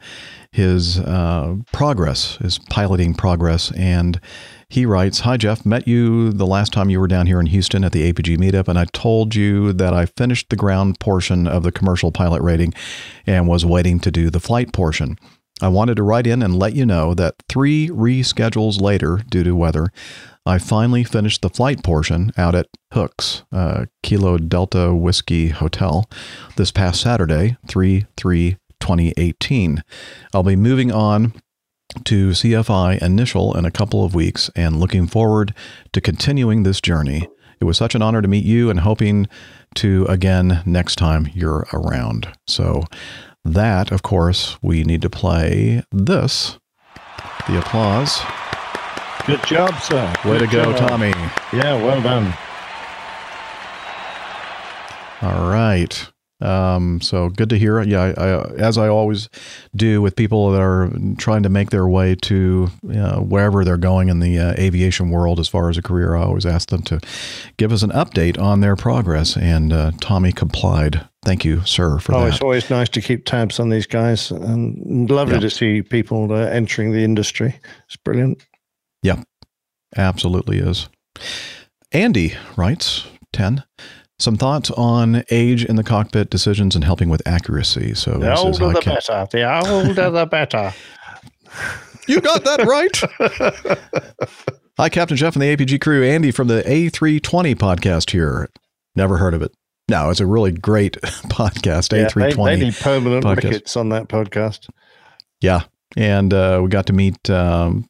[0.53, 3.73] his uh, progress, his piloting progress.
[3.73, 4.21] And
[4.69, 5.67] he writes Hi, Jeff.
[5.67, 8.69] Met you the last time you were down here in Houston at the APG meetup,
[8.69, 12.73] and I told you that I finished the ground portion of the commercial pilot rating
[13.27, 15.19] and was waiting to do the flight portion.
[15.63, 19.55] I wanted to write in and let you know that three reschedules later, due to
[19.55, 19.89] weather,
[20.47, 26.09] I finally finished the flight portion out at Hooks, uh, Kilo Delta Whiskey Hotel,
[26.57, 29.83] this past Saturday, 3 3 2018.
[30.33, 31.35] I'll be moving on
[32.05, 35.55] to CFI initial in a couple of weeks and looking forward
[35.93, 37.29] to continuing this journey.
[37.61, 39.29] It was such an honor to meet you and hoping
[39.77, 42.29] to again next time you're around.
[42.47, 42.85] So,
[43.45, 46.59] that, of course, we need to play this.
[47.47, 48.21] The applause.
[49.31, 50.13] Good job, sir.
[50.25, 50.89] Way Good to go, job.
[50.89, 51.13] Tommy.
[51.53, 52.35] Yeah, well done.
[55.23, 56.09] All right.
[56.41, 57.81] Um, so good to hear.
[57.83, 59.29] Yeah, I, I, as I always
[59.77, 64.09] do with people that are trying to make their way to uh, wherever they're going
[64.09, 66.99] in the uh, aviation world as far as a career, I always ask them to
[67.59, 69.37] give us an update on their progress.
[69.37, 72.29] And uh, Tommy complied Thank you, sir, for oh, that.
[72.33, 75.41] it's always nice to keep tabs on these guys, and lovely Yeah.
[75.41, 77.61] to see people uh, entering the industry.
[77.87, 78.43] It's brilliant.
[79.03, 79.21] Yep,
[79.97, 80.89] absolutely is.
[81.93, 83.65] Andy writes 10.
[84.19, 87.95] Some thoughts on age in the cockpit, decisions, and helping with accuracy.
[87.95, 89.27] So The older the better.
[89.31, 90.73] The older the better.
[92.09, 94.29] You got that right.
[94.79, 96.03] Hi, Captain Jeff and the APG crew.
[96.03, 98.49] Andy from the A320 podcast here.
[98.97, 99.53] Never heard of it.
[99.89, 101.97] No, it's a really great podcast.
[101.97, 102.45] Yeah, A320.
[102.47, 103.77] they, they need permanent podcast.
[103.77, 104.69] on that podcast.
[105.41, 105.61] Yeah,
[105.97, 107.89] and uh, we got to meet um,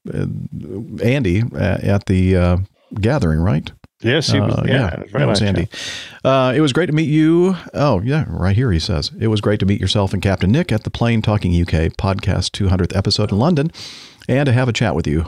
[1.03, 2.57] Andy at the uh,
[3.01, 3.71] gathering, right?
[4.03, 4.55] Yes, he was.
[4.55, 5.69] Uh, yeah, very that was Andy.
[6.25, 7.55] Uh, it was great to meet you.
[7.75, 10.73] Oh, yeah, right here he says it was great to meet yourself and Captain Nick
[10.73, 13.71] at the Plane Talking UK podcast 200th episode in London,
[14.27, 15.27] and to have a chat with you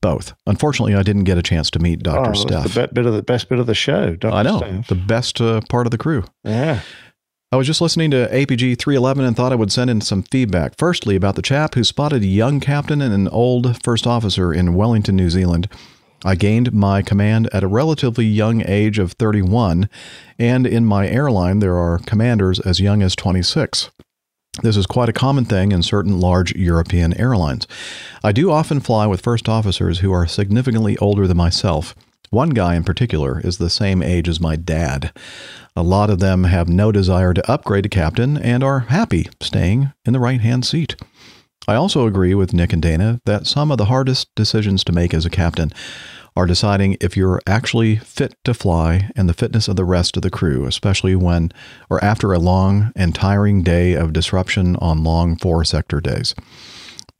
[0.00, 0.32] both.
[0.46, 2.74] Unfortunately, I didn't get a chance to meet Oh, Doctor that's Steph.
[2.74, 4.14] the be- bit of the best bit of the show.
[4.14, 4.32] Dr.
[4.34, 4.86] I know Steph.
[4.88, 6.22] the best uh, part of the crew.
[6.44, 6.80] Yeah.
[7.54, 10.76] I was just listening to APG 311 and thought I would send in some feedback.
[10.76, 14.74] Firstly, about the chap who spotted a young captain and an old first officer in
[14.74, 15.68] Wellington, New Zealand.
[16.24, 19.88] I gained my command at a relatively young age of 31,
[20.36, 23.88] and in my airline, there are commanders as young as 26.
[24.64, 27.68] This is quite a common thing in certain large European airlines.
[28.24, 31.94] I do often fly with first officers who are significantly older than myself.
[32.34, 35.16] One guy in particular is the same age as my dad.
[35.76, 39.92] A lot of them have no desire to upgrade to captain and are happy staying
[40.04, 40.96] in the right hand seat.
[41.68, 45.14] I also agree with Nick and Dana that some of the hardest decisions to make
[45.14, 45.70] as a captain
[46.34, 50.22] are deciding if you're actually fit to fly and the fitness of the rest of
[50.22, 51.52] the crew, especially when
[51.88, 56.34] or after a long and tiring day of disruption on long four sector days.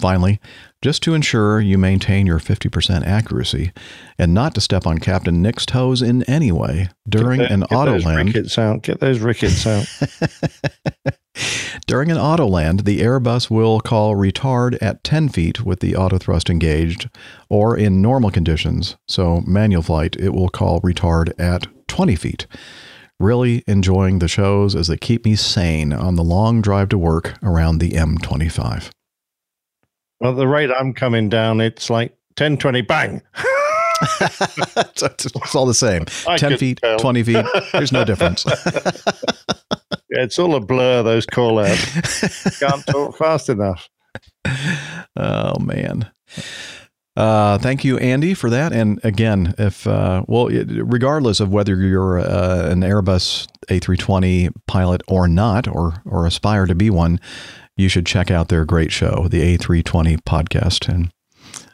[0.00, 0.40] Finally,
[0.84, 3.72] just to ensure you maintain your 50% accuracy
[4.18, 7.92] and not to step on Captain Nick's toes in any way during Get an auto
[7.92, 8.26] those land.
[8.28, 8.82] rickets out.
[8.82, 9.86] Get those rickets out.
[11.86, 16.18] During an auto land, the Airbus will call retard at 10 feet with the auto
[16.18, 17.08] thrust engaged,
[17.48, 22.46] or in normal conditions, so manual flight, it will call retard at 20 feet.
[23.18, 27.38] Really enjoying the shows as they keep me sane on the long drive to work
[27.42, 28.90] around the M25.
[30.20, 33.22] Well, the rate I'm coming down, it's like 10, 20, bang.
[34.20, 36.04] it's, it's all the same.
[36.26, 36.98] I 10 feet, tell.
[36.98, 38.44] 20 feet, there's no difference.
[40.10, 42.58] Yeah, it's all a blur, those call outs.
[42.60, 43.88] Can't talk fast enough.
[45.16, 46.08] Oh man.
[47.16, 48.72] Uh, thank you, Andy, for that.
[48.72, 55.02] And again, if uh, well, it- regardless of whether you're uh, an Airbus A320 pilot
[55.08, 57.18] or not, or or aspire to be one,
[57.76, 61.10] you should check out their great show, the A320 podcast, and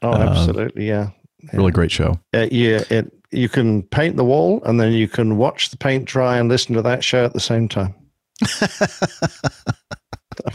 [0.02, 0.86] Oh, Uh, absolutely.
[0.88, 1.10] Yeah.
[1.52, 2.18] really great show.
[2.34, 2.82] Uh, yeah.
[2.90, 6.48] It, you can paint the wall and then you can watch the paint dry and
[6.48, 7.94] listen to that show at the same time.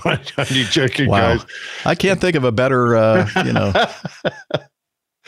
[0.04, 1.46] I'm only joking, Wow, guys.
[1.86, 3.72] I can't think of a better, uh, you know,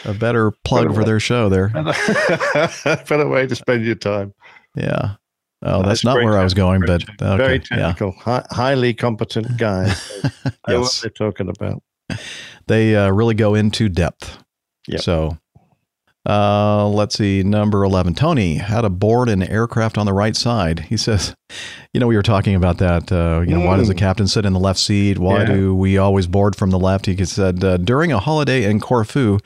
[0.05, 1.67] a better plug for their show there.
[3.07, 4.33] Better way to spend your time.
[4.75, 5.15] Yeah.
[5.63, 7.87] Oh, That's that's not where I was going, but okay, Very yeah.
[7.87, 10.11] technical, hi- highly competent guys.
[10.65, 11.01] I know what Yes.
[11.01, 11.81] they're talking about.
[12.67, 14.37] they uh, really go into depth.
[14.87, 15.01] Yep.
[15.01, 15.37] So,
[16.29, 18.13] uh, let's see, number 11.
[18.15, 20.81] Tony, had to board an aircraft on the right side.
[20.81, 21.35] He says,
[21.93, 23.11] you know, we were talking about that.
[23.11, 23.99] Uh, you know, why does the Mm.
[23.99, 25.17] captain sit in the left seat?
[25.17, 25.45] Why Yeah.
[25.45, 27.05] do we always board from the left?
[27.05, 29.39] He said, uh, during a holiday in Corfu,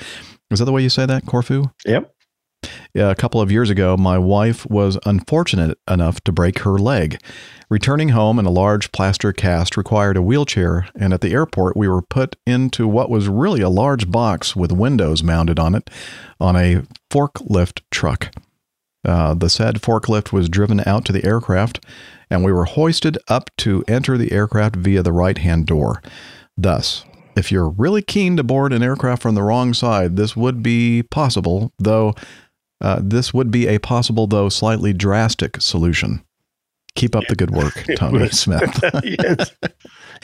[0.49, 1.25] is that the way you say that?
[1.25, 1.65] Corfu?
[1.85, 2.11] Yep.
[2.93, 7.21] Yeah, a couple of years ago, my wife was unfortunate enough to break her leg.
[7.69, 11.87] Returning home in a large plaster cast required a wheelchair, and at the airport, we
[11.87, 15.89] were put into what was really a large box with windows mounted on it
[16.39, 18.33] on a forklift truck.
[19.03, 21.83] Uh, the said forklift was driven out to the aircraft,
[22.29, 26.01] and we were hoisted up to enter the aircraft via the right hand door.
[26.57, 27.05] Thus,
[27.35, 31.03] if you're really keen to board an aircraft from the wrong side, this would be
[31.03, 32.13] possible, though
[32.81, 36.23] uh, this would be a possible, though slightly drastic solution.
[36.95, 38.33] Keep up the good work, would.
[38.33, 38.83] Smith.
[39.03, 39.51] yes.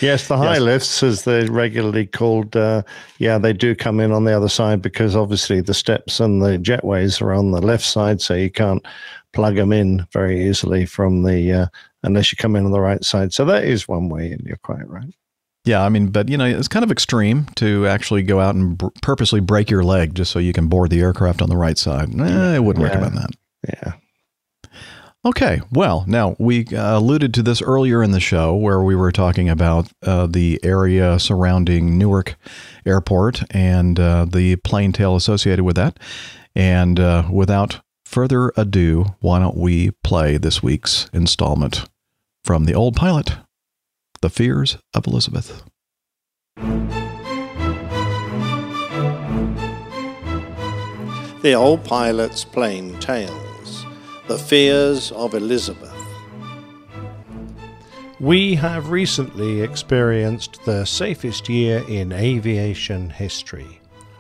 [0.02, 0.62] Yes, the high Yes.
[0.62, 2.84] lifts, as they're regularly called, uh,
[3.20, 6.58] yeah, they do come in on the other side because obviously the steps and the
[6.58, 8.86] jetways are on the left side, so you can't
[9.34, 11.66] plug them in very easily from the uh,
[12.04, 13.34] unless you come in on the right side.
[13.34, 15.14] So that is one way, and you're quite right.
[15.68, 18.78] Yeah, I mean, but you know, it's kind of extreme to actually go out and
[18.78, 21.78] br- purposely break your leg just so you can board the aircraft on the right
[21.78, 22.10] side.
[22.20, 22.92] Eh, I wouldn't Yeah.
[22.94, 23.30] recommend that.
[23.68, 23.94] Yeah.
[25.26, 29.12] Okay, well, now we uh, alluded to this earlier in the show where we were
[29.12, 32.38] talking about uh, the area surrounding Newark
[32.86, 36.00] Airport and uh, the plane tale associated with that.
[36.56, 41.84] And uh, without further ado, why don't we play this week's installment
[42.46, 43.36] From the old pilot,
[44.22, 45.64] The Fears of Elizabeth.
[51.44, 53.86] The Old Pilot's Plane Tales
[54.28, 55.94] The Fears of Elizabeth.
[58.20, 63.77] We have recently experienced the safest year in aviation history.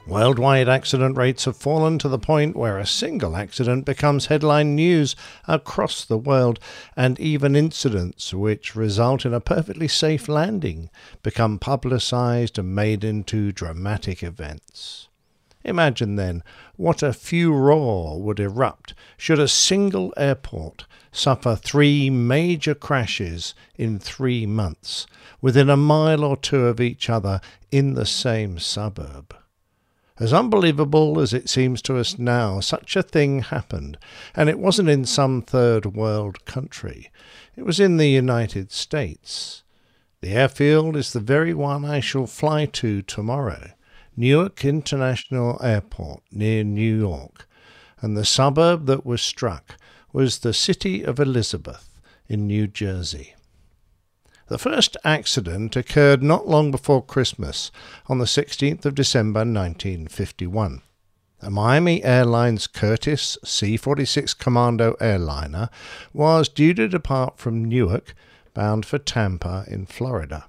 [0.08, 5.18] Worldwide accident rates have fallen to the point where a single accident becomes headline news
[5.50, 6.62] across the world,
[6.96, 10.90] and even incidents which result in a perfectly safe landing
[11.24, 15.10] become publicized and made into dramatic events.
[15.66, 16.42] Imagine then
[16.78, 24.46] what a furor would erupt should a single airport suffer three major crashes in three
[24.46, 25.06] months,
[25.42, 29.36] within a mile or two of each other in the same suburb.
[30.20, 34.00] As unbelievable as it seems to us now, such a thing happened,
[34.36, 37.12] and it wasn't in some third world country.
[37.56, 39.64] It was in the United States.
[40.22, 43.72] The airfield is the very one I shall fly to tomorrow,
[44.16, 47.48] Newark International Airport near New York,
[48.02, 49.76] and the suburb that was struck
[50.12, 53.36] was the city of Elizabeth in New Jersey.
[54.50, 57.70] The first accident occurred not long before Christmas,
[58.08, 60.82] on the 16th of December 1951.
[61.42, 65.70] A Miami Airlines Curtiss C 46 Commando airliner
[66.14, 68.16] was due to depart from Newark,
[68.54, 70.46] bound for Tampa in Florida.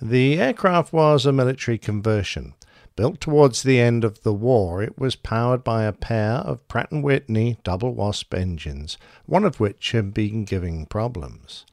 [0.00, 2.54] The aircraft was a military conversion.
[2.96, 6.88] Built towards the end of the war, it was powered by a pair of Pratt
[6.88, 11.66] & Whitney double wasp engines, one of which had been giving problems.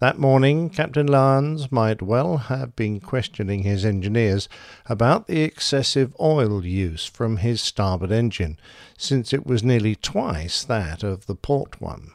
[0.00, 4.48] That morning, Captain Lyons might well have been questioning his engineers
[4.86, 8.58] about the excessive oil use from his starboard engine,
[8.96, 12.12] since it was nearly twice that of the port one.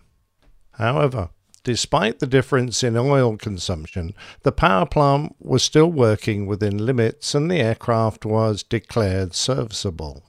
[0.72, 1.30] However,
[1.64, 7.52] despite the difference in oil consumption, the power plant was still working within limits and
[7.52, 10.24] the aircraft was declared serviceable.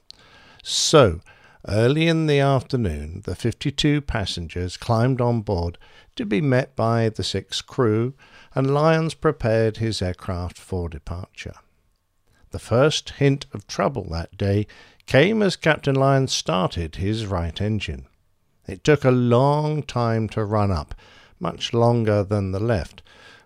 [0.62, 1.20] So,
[1.68, 5.78] early in the afternoon, the 52 passengers climbed on board
[6.16, 8.14] to be met by the six crew,
[8.54, 11.54] and Lyons prepared his aircraft for departure.
[12.50, 14.66] The first hint of trouble that day
[15.06, 18.06] came as Captain Lyons started his right engine.
[18.66, 20.94] It took a long time to run up,
[21.38, 23.02] much longer than the left,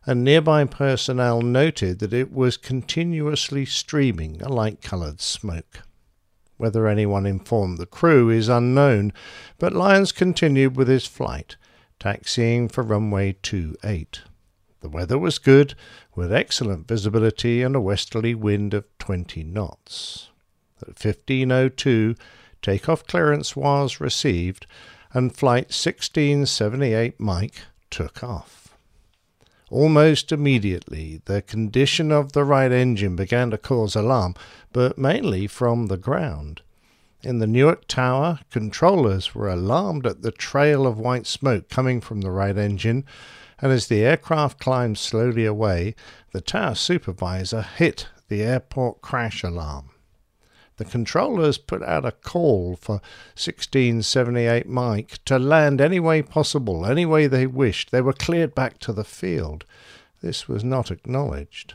[0.06, 5.82] and nearby personnel noted that it was continuously streaming a light coloured smoke.
[6.60, 9.14] Whether anyone informed the crew is unknown,
[9.58, 11.56] but Lyons continued with his flight,
[11.98, 14.20] taxiing for runway 28.
[14.82, 15.74] The weather was good,
[16.14, 20.28] with excellent visibility and a westerly wind of 20 knots.
[20.82, 22.14] At 1502,
[22.60, 24.66] takeoff clearance was received,
[25.14, 28.59] and flight 1678 Mike took off.
[29.70, 34.34] Almost immediately, the condition of the right engine began to cause alarm,
[34.72, 36.62] but mainly from the ground.
[37.22, 42.22] In the Newark Tower, controllers were alarmed at the trail of white smoke coming from
[42.22, 43.04] the right engine,
[43.60, 45.94] and as the aircraft climbed slowly away,
[46.32, 49.90] the tower supervisor hit the airport crash alarm.
[50.80, 53.02] The controllers put out a call for
[53.36, 57.90] 1678 Mike to land any way possible, any way they wished.
[57.90, 59.66] They were cleared back to the field.
[60.22, 61.74] This was not acknowledged.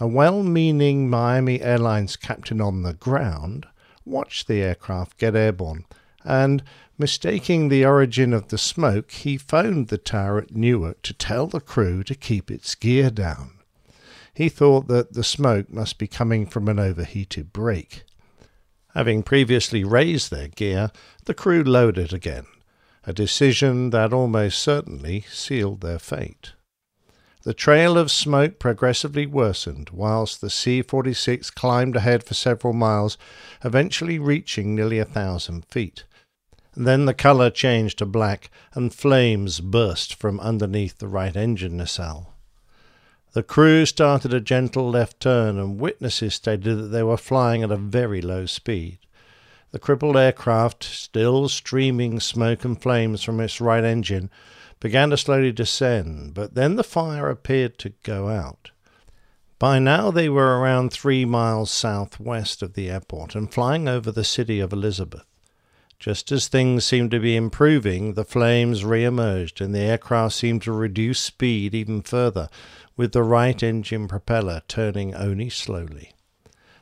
[0.00, 3.66] A well meaning Miami Airlines captain on the ground
[4.04, 5.84] watched the aircraft get airborne,
[6.24, 6.64] and,
[6.98, 11.60] mistaking the origin of the smoke, he phoned the tower at Newark to tell the
[11.60, 13.59] crew to keep its gear down.
[14.34, 18.04] He thought that the smoke must be coming from an overheated brake.
[18.94, 20.90] Having previously raised their gear,
[21.24, 22.46] the crew lowered again,
[23.04, 26.52] a decision that almost certainly sealed their fate.
[27.42, 33.16] The trail of smoke progressively worsened whilst the C 46 climbed ahead for several miles,
[33.64, 36.04] eventually reaching nearly a thousand feet.
[36.76, 42.29] Then the colour changed to black, and flames burst from underneath the right engine nacelle.
[43.32, 47.70] The crew started a gentle left turn, and witnesses stated that they were flying at
[47.70, 48.98] a very low speed.
[49.70, 54.30] The crippled aircraft, still streaming smoke and flames from its right engine,
[54.80, 58.72] began to slowly descend, but then the fire appeared to go out.
[59.60, 64.24] By now they were around three miles southwest of the airport and flying over the
[64.24, 65.24] city of Elizabeth.
[66.00, 70.72] Just as things seemed to be improving, the flames re-emerged and the aircraft seemed to
[70.72, 72.48] reduce speed even further,
[73.00, 76.12] with the right engine propeller turning only slowly.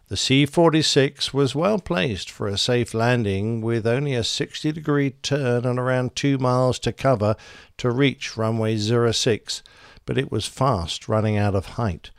[0.09, 5.11] The C 46 was well placed for a safe landing with only a 60 degree
[5.11, 7.37] turn and around 2 miles to cover
[7.77, 9.63] to reach runway 06,
[10.07, 12.11] but it was fast running out of height,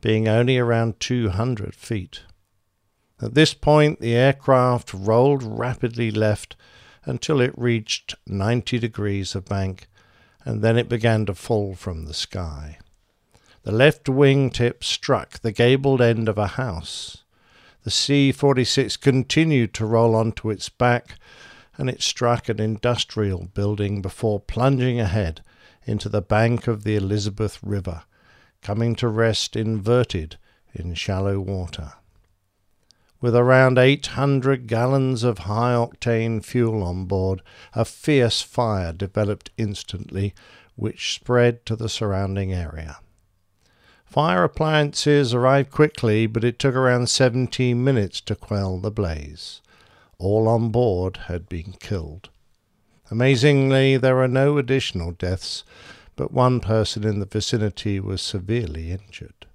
[0.00, 2.20] being only around 200 feet.
[3.20, 6.54] At this point, the aircraft rolled rapidly left
[7.04, 9.88] until it reached 90 degrees of bank,
[10.44, 12.78] and then it began to fall from the sky.
[13.64, 17.24] The left wing tip struck the gabled end of a house.
[17.84, 21.18] The C 46 continued to roll onto its back,
[21.76, 25.42] and it struck an industrial building before plunging ahead
[25.84, 28.02] into the bank of the Elizabeth River,
[28.62, 30.36] coming to rest inverted
[30.74, 31.94] in shallow water.
[33.20, 37.42] With around 800 gallons of high octane fuel on board,
[37.74, 40.34] a fierce fire developed instantly,
[40.76, 42.98] which spread to the surrounding area.
[44.08, 49.60] Fire appliances arrived quickly, but it took around 17 minutes to quell the blaze.
[50.18, 52.30] All on board had been killed.
[53.10, 55.62] Amazingly, there were no additional deaths,
[56.16, 59.46] but one person in the vicinity was severely injured.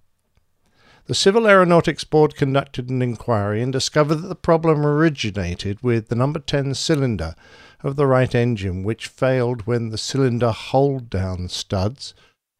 [1.07, 6.15] The Civil Aeronautics Board conducted an inquiry and discovered that the problem originated with the
[6.15, 7.33] number 10 cylinder
[7.81, 12.13] of the right engine, which failed when the cylinder hold down studs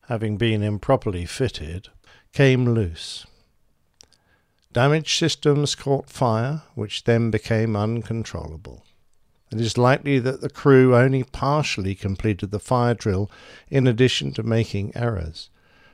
[0.08, 1.88] having been improperly fitted,
[2.34, 3.26] came loose.
[4.74, 8.84] Damaged systems caught fire, which then became uncontrollable.
[9.52, 13.30] It is likely that the crew only partially completed the fire drill
[13.70, 15.50] in addition to making errors.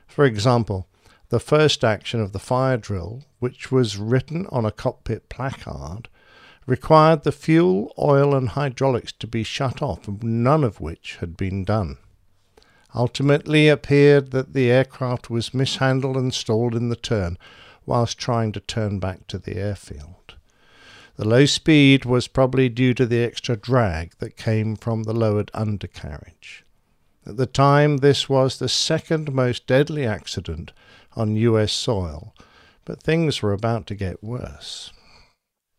[0.08, 0.88] For example,
[1.28, 6.08] the first action of the fire drill, which was written on a cockpit placard,
[6.66, 11.64] required the fuel, oil, and hydraulics to be shut off, none of which had been
[11.64, 11.98] done
[12.94, 17.38] ultimately appeared that the aircraft was mishandled and stalled in the turn
[17.86, 20.34] whilst trying to turn back to the airfield.
[21.16, 25.50] The low speed was probably due to the extra drag that came from the lowered
[25.52, 26.64] undercarriage.
[27.26, 30.72] At the time, this was the second most deadly accident
[31.14, 32.34] on US soil,
[32.84, 34.92] but things were about to get worse.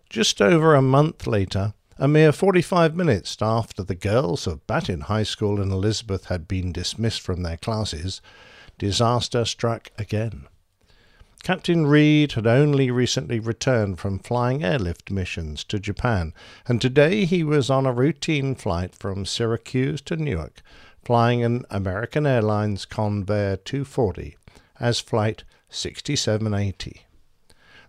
[0.09, 5.21] Just over a month later, a mere 45 minutes after the girls of Battin High
[5.21, 8.23] School in Elizabeth had been dismissed from their classes,
[8.79, 10.47] disaster struck again.
[11.43, 16.33] Captain Reed had only recently returned from flying airlift missions to Japan,
[16.67, 20.63] and today he was on a routine flight from Syracuse to Newark,
[21.05, 24.37] flying an American Airlines Convair 240
[24.79, 27.05] as Flight 6780.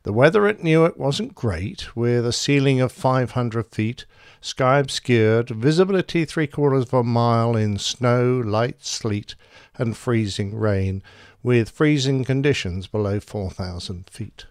[0.04, 4.04] The weather at Newark wasn't great, with a ceiling of 500 feet,
[4.40, 9.36] sky obscured, visibility three quarters of a mile in snow, light sleet,
[9.76, 11.04] and freezing rain,
[11.44, 14.46] with freezing conditions below 4,000 feet.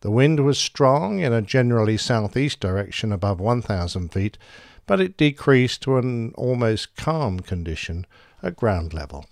[0.00, 4.36] The wind was strong in a generally southeast direction above 1,000 feet,
[4.84, 8.04] but it decreased to an almost calm condition
[8.42, 9.26] at ground level.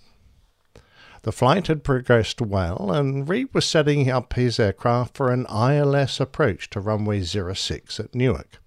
[1.25, 6.21] The flight had progressed well, and Reed was setting up his aircraft for an ILS
[6.21, 8.61] approach to runway 06 at Newark,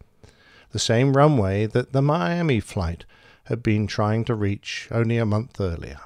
[0.71, 3.05] the same runway that the Miami flight
[3.43, 5.99] had been trying to reach only a month earlier.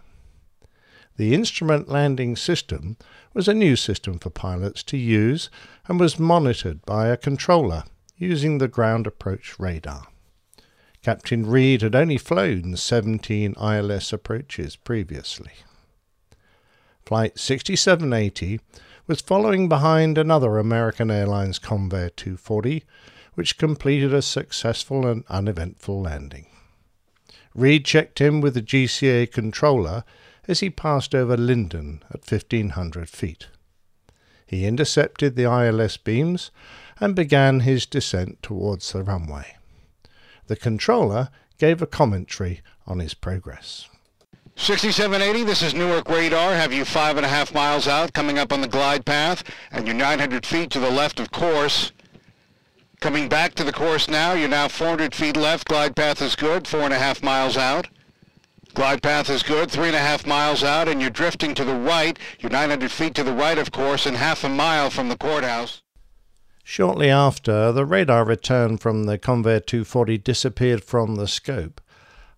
[1.16, 2.98] The instrument landing system
[3.34, 5.50] was a new system for pilots to use
[5.88, 7.86] and was monitored by a controller
[8.18, 10.08] using the ground approach radar.
[11.02, 15.52] Captain Reed had only flown 17 ILS approaches previously.
[17.06, 18.60] Flight 6780
[19.08, 22.84] was following behind another American Airlines Convair 240,
[23.34, 26.48] which completed a successful and uneventful landing.
[27.54, 30.04] Reed checked in with the GCA controller
[30.48, 33.48] as he passed over Linden at 1500 feet.
[34.46, 36.52] He intercepted the ILS beams
[37.00, 39.56] and began his descent towards the runway.
[40.48, 43.88] The controller gave a commentary on his progress.
[44.62, 46.54] 6780, this is Newark Radar.
[46.54, 49.88] Have you five and a half miles out, coming up on the glide path, and
[49.88, 51.92] you're 900 feet to the left of course.
[53.00, 55.68] Coming back to the course now, you're now 400 feet left.
[55.68, 57.88] Glide path is good, four and a half miles out.
[58.76, 61.74] Glide path is good, three and a half miles out, and you're drifting to the
[61.74, 62.20] right.
[62.40, 65.82] You're 900 feet to the right of course, and half a mile from the courthouse.
[66.64, 71.82] Shortly after, the radar return from the Convair 240 disappeared from the scope.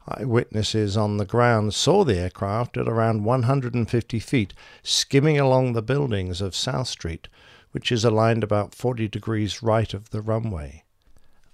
[0.06, 6.42] Eyewitnesses on the ground saw the aircraft at around 150 feet, skimming along the buildings
[6.42, 7.30] of South Street,
[7.72, 10.84] which is aligned about 40 degrees right of the runway.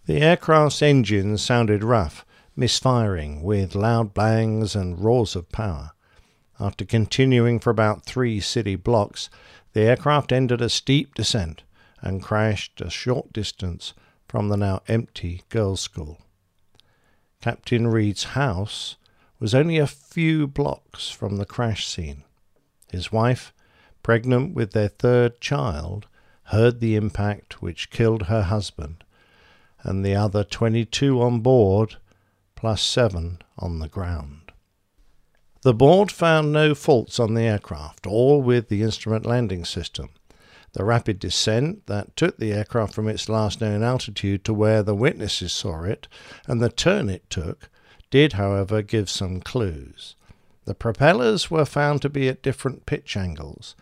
[0.08, 5.92] The aircraft's engines sounded rough, misfiring, with loud bangs and roars of power.
[6.60, 9.30] After continuing for about three city blocks,
[9.74, 11.62] the aircraft entered a steep descent
[12.02, 13.94] and crashed a short distance
[14.28, 16.20] from the now empty girls' school.
[17.42, 18.98] Captain Reed's house
[19.40, 22.24] was only a few blocks from the crash scene.
[22.92, 23.54] His wife,
[24.04, 26.08] pregnant with their third child,
[26.46, 29.06] heard the impact which killed her husband,
[29.84, 31.96] and the other 22 on board,
[32.56, 34.52] plus seven on the ground.
[35.62, 40.10] The board found no faults on the aircraft, or with the instrument landing system.
[40.74, 44.96] The rapid descent that took the aircraft from its last known altitude to where the
[44.96, 46.08] witnesses saw it,
[46.48, 47.70] and the turn it took,
[48.12, 50.16] did, however, give some clues.
[50.66, 53.76] The propellers were found to be at different pitch angles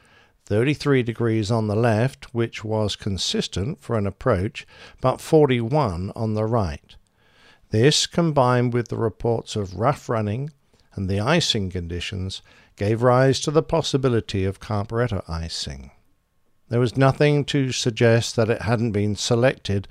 [0.46, 4.66] 33 degrees on the left, which was consistent for an approach,
[5.02, 6.96] but 41 on the right.
[7.72, 10.52] This, combined with the reports of rough running
[10.94, 12.42] and the icing conditions,
[12.78, 15.92] gave rise to the possibility of carburetor icing.
[16.70, 19.88] There was nothing to suggest that it hadn't been selected,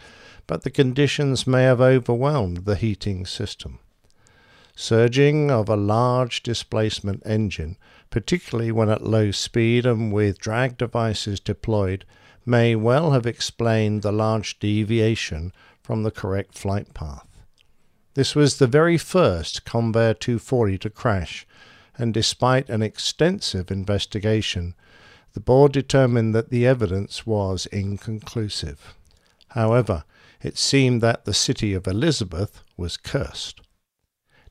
[0.46, 3.78] but the conditions may have overwhelmed the heating system.
[4.74, 7.78] Surging of a large displacement engine,
[8.10, 12.04] particularly when at low speed and with drag devices deployed,
[12.44, 17.26] may well have explained the large deviation from the correct flight path.
[18.14, 21.46] This was the very first Convair 240 to crash,
[21.98, 24.74] and despite an extensive investigation,
[25.36, 28.94] the board determined that the evidence was inconclusive.
[29.48, 30.04] However,
[30.42, 33.60] it seemed that the city of Elizabeth was cursed.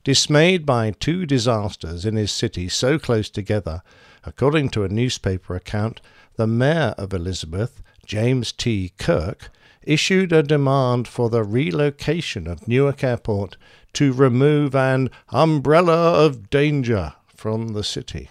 [0.04, 3.82] Dismayed by two disasters in his city so close together,
[4.22, 6.00] according to a newspaper account,
[6.36, 8.92] the mayor of Elizabeth, James T.
[8.96, 9.50] Kirk,
[9.82, 13.56] issued a demand for the relocation of Newark Airport
[13.94, 18.30] to remove an umbrella of danger from the city.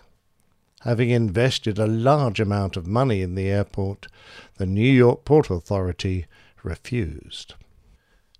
[0.85, 4.05] Having invested a large amount of money in the airport,
[4.57, 6.27] the New York Port Authority
[6.61, 7.55] refused.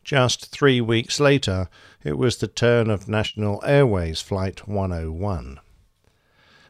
[0.04, 1.70] Just three weeks later,
[2.04, 5.60] it was the turn of National Airways Flight 101.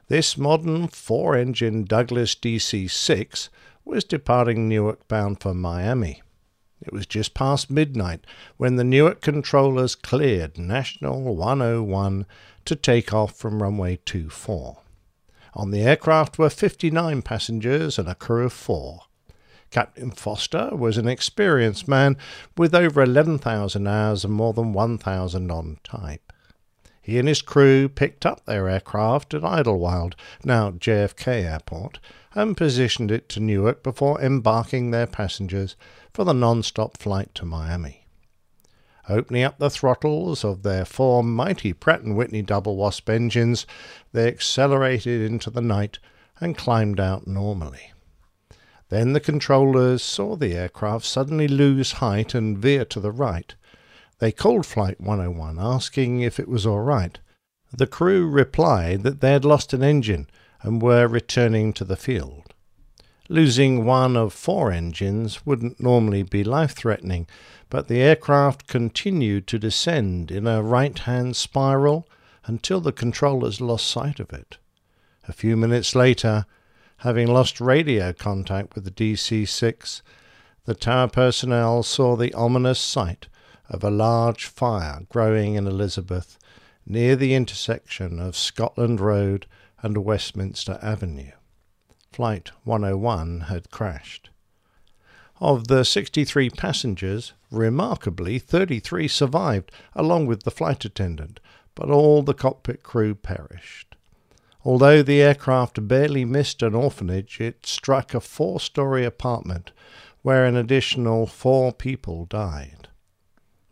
[0.08, 3.50] This modern four engine Douglas DC 6
[3.84, 6.22] was departing Newark bound for Miami.
[6.82, 8.26] It was just past midnight
[8.56, 12.26] when the Newark controllers cleared National 101
[12.64, 14.78] to take off from runway 24.
[15.56, 19.04] On the aircraft were 59 passengers and a crew of four.
[19.72, 22.18] Captain Foster was an experienced man
[22.58, 26.34] with over 11,000 hours and more than 1,000 on type.
[27.02, 32.00] He and his crew picked up their aircraft at Idlewild, now JFK Airport,
[32.34, 35.76] and positioned it to Newark before embarking their passengers
[36.14, 38.05] for the non-stop flight to Miami.
[39.08, 43.68] Opening up the throttles of their four mighty Pratt & Whitney double wasp engines,
[44.14, 46.00] they accelerated into the night
[46.40, 47.92] and climbed out normally.
[48.90, 53.54] Then the controllers saw the aircraft suddenly lose height and veer to the right.
[54.20, 57.20] They called Flight 101, asking if it was all right.
[57.72, 60.28] The crew replied that they had lost an engine
[60.62, 62.45] and were returning to the field.
[63.28, 67.26] Losing one of four engines wouldn't normally be life threatening,
[67.72, 72.08] but the aircraft continued to descend in a right hand spiral
[72.46, 74.58] until the controllers lost sight of it.
[75.28, 76.46] A few minutes later,
[76.98, 80.04] having lost radio contact with the DC 6,
[80.66, 83.28] the tower personnel saw the ominous sight
[83.70, 86.38] of a large fire growing in Elizabeth
[86.86, 89.48] near the intersection of Scotland Road
[89.82, 91.32] and Westminster Avenue.
[92.16, 94.30] Flight 101 had crashed.
[95.42, 101.42] Of the 63 passengers, remarkably 33 survived, along with the flight attendant,
[101.76, 103.98] but all the cockpit crew perished.
[104.64, 109.74] Although the aircraft barely missed an orphanage, it struck a four story apartment
[110.22, 112.88] where an additional four people died.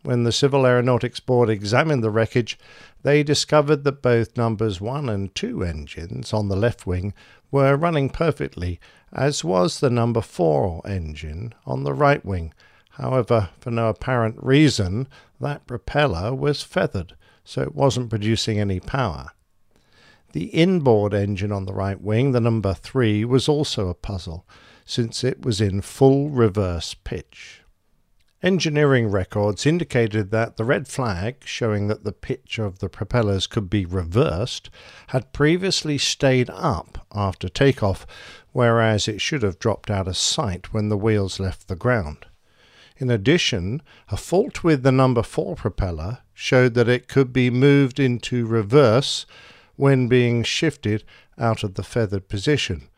[0.02, 2.58] When the Civil Aeronautics Board examined the wreckage,
[3.04, 7.14] they discovered that both numbers 1 and 2 engines on the left wing
[7.54, 8.80] were running perfectly,
[9.12, 12.52] as was the number 4 engine on the right wing.
[12.90, 15.06] However, for no apparent reason,
[15.40, 19.28] that propeller was feathered, so it wasn't producing any power.
[20.32, 24.44] The inboard engine on the right wing, the number 3, was also a puzzle,
[24.84, 27.62] since it was in full reverse pitch.
[28.44, 33.70] Engineering records indicated that the red flag, showing that the pitch of the propellers could
[33.70, 34.68] be reversed,
[35.06, 38.06] had previously stayed up after takeoff,
[38.52, 42.26] whereas it should have dropped out of sight when the wheels left the ground.
[42.98, 47.98] In addition, a fault with the number 4 propeller showed that it could be moved
[47.98, 49.24] into reverse
[49.76, 51.02] when being shifted
[51.38, 52.88] out of the feathered position.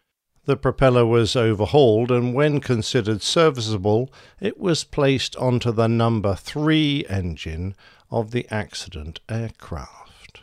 [0.46, 7.04] The propeller was overhauled, and when considered serviceable, it was placed onto the number three
[7.08, 7.74] engine
[8.12, 10.42] of the accident aircraft.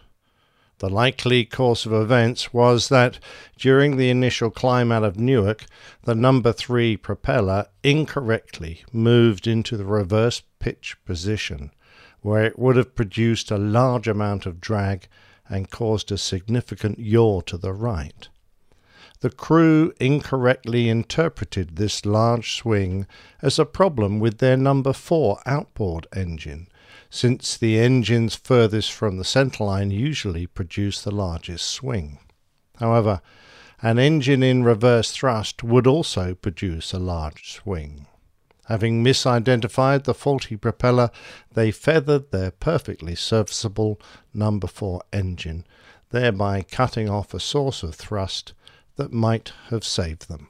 [0.79, 3.17] The likely course of events was that
[3.57, 5.67] during the initial climb out of Newark,
[6.03, 11.71] the number three propeller incorrectly moved into the reverse pitch position,
[12.19, 15.07] where it would have produced a large amount of drag
[15.47, 18.27] and caused a significant yaw to the right.
[19.23, 23.07] The crew incorrectly interpreted this large swing
[23.41, 26.67] as a problem with their number four outboard engine,
[27.09, 32.19] since the engines furthest from the centerline usually produce the largest swing.
[32.79, 33.21] However,
[33.81, 38.07] an engine in reverse thrust would also produce a large swing.
[38.65, 41.09] Having misidentified the faulty propeller,
[41.53, 44.01] they feathered their perfectly serviceable
[44.33, 45.65] number 4 engine,
[46.09, 48.51] thereby cutting off a source of thrust
[48.95, 50.47] that might have saved them.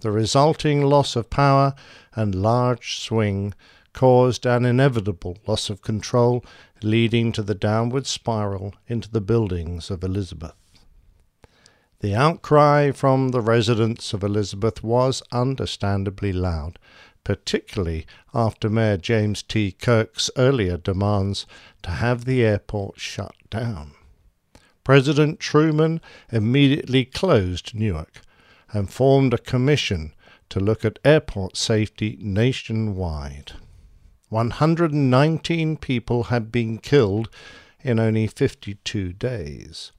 [0.00, 1.74] The resulting loss of power
[2.14, 3.54] and large swing
[3.92, 6.44] caused an inevitable loss of control,
[6.82, 10.54] leading to the downward spiral into the buildings of Elizabeth.
[12.00, 16.78] The outcry from the residents of Elizabeth was understandably loud,
[17.24, 19.72] particularly after Mayor James T.
[19.72, 21.46] Kirk's earlier demands
[21.82, 23.92] to have the airport shut down.
[24.90, 26.00] President Truman
[26.32, 28.22] immediately closed Newark
[28.72, 30.12] and formed a commission
[30.48, 33.52] to look at airport safety nationwide.
[34.30, 37.30] 119 people had been killed
[37.84, 39.92] in only 52 days.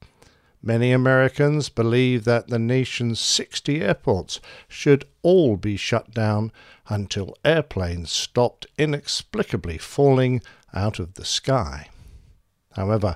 [0.61, 6.51] Many Americans believe that the nation's 60 airports should all be shut down
[6.89, 10.41] until airplanes stopped inexplicably falling
[10.73, 11.87] out of the sky.
[12.73, 13.15] However,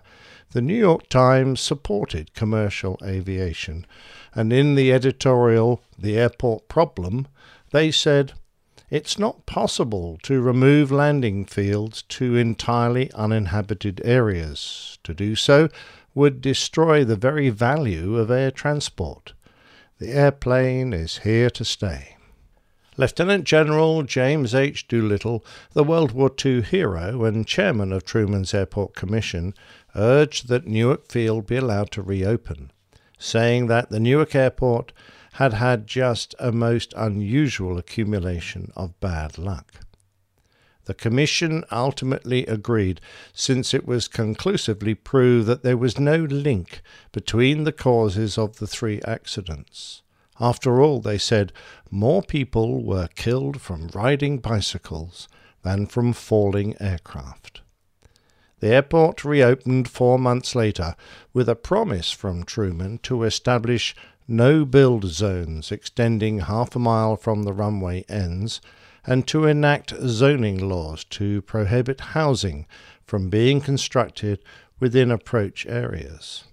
[0.55, 3.85] the New York Times supported commercial aviation,
[4.33, 7.27] and in the editorial The Airport Problem,
[7.71, 8.31] they said,
[8.89, 14.97] It's not possible to remove landing fields to entirely uninhabited areas.
[15.03, 15.67] To do so
[16.13, 19.33] would destroy the very value of air transport.
[19.99, 22.15] The airplane is here to stay.
[22.97, 24.87] Lieutenant General James H.
[24.87, 25.43] Doolittle,
[25.73, 29.53] the World War II hero and chairman of Truman's Airport Commission,
[29.95, 32.71] urged that Newark Field be allowed to reopen,
[33.17, 34.91] saying that the Newark Airport
[35.33, 39.73] had had just a most unusual accumulation of bad luck.
[40.85, 43.01] The Commission ultimately agreed,
[43.33, 48.67] since it was conclusively proved that there was no link between the causes of the
[48.67, 50.03] three accidents.
[50.39, 51.51] After all, they said,
[51.89, 55.27] more people were killed from riding bicycles
[55.63, 57.61] than from falling aircraft.
[58.59, 60.95] The airport reopened four months later
[61.33, 63.95] with a promise from Truman to establish
[64.27, 68.61] no build zones extending half a mile from the runway ends
[69.05, 72.65] and to enact zoning laws to prohibit housing
[73.03, 74.39] from being constructed
[74.79, 76.45] within approach areas.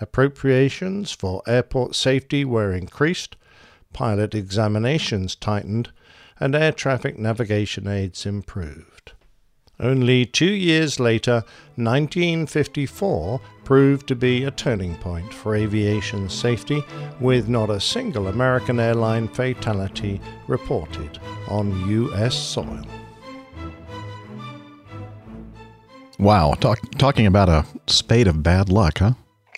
[0.00, 3.36] Appropriations for airport safety were increased,
[3.92, 5.90] pilot examinations tightened,
[6.40, 9.12] and air traffic navigation aids improved.
[9.80, 11.42] Only two years later,
[11.76, 16.84] 1954 proved to be a turning point for aviation safety,
[17.18, 22.34] with not a single American airline fatality reported on U.S.
[22.36, 22.84] soil.
[26.20, 29.14] Wow, talk, talking about a spate of bad luck, huh?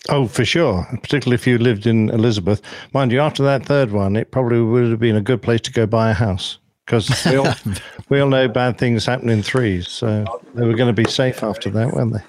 [0.09, 0.87] Oh, for sure.
[1.03, 2.63] Particularly if you lived in Elizabeth.
[2.95, 5.73] Mind you, after that third one, it probably would have been a good place to
[5.73, 7.55] go buy a house because we all,
[8.09, 9.89] we all know bad things happen in threes.
[9.89, 10.25] So
[10.55, 12.23] they were going to be safe after that, weren't they?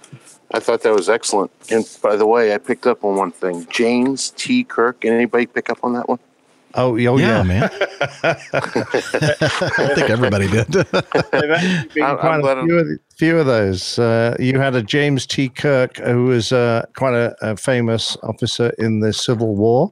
[0.51, 1.51] I thought that was excellent.
[1.69, 3.67] And by the way, I picked up on one thing.
[3.69, 4.63] James T.
[4.63, 5.01] Kirk.
[5.01, 6.19] Can anybody pick up on that one?
[6.77, 7.43] Oh, oh Yeah, yeah.
[7.43, 7.63] man.
[8.23, 10.67] I think everybody did.
[10.67, 10.93] There've
[11.51, 13.97] actually been I'm- quite I'm a few of, few of those.
[13.99, 15.49] Uh, you had a James T.
[15.49, 19.91] Kirk, who was uh, quite a, a famous officer in the Civil War,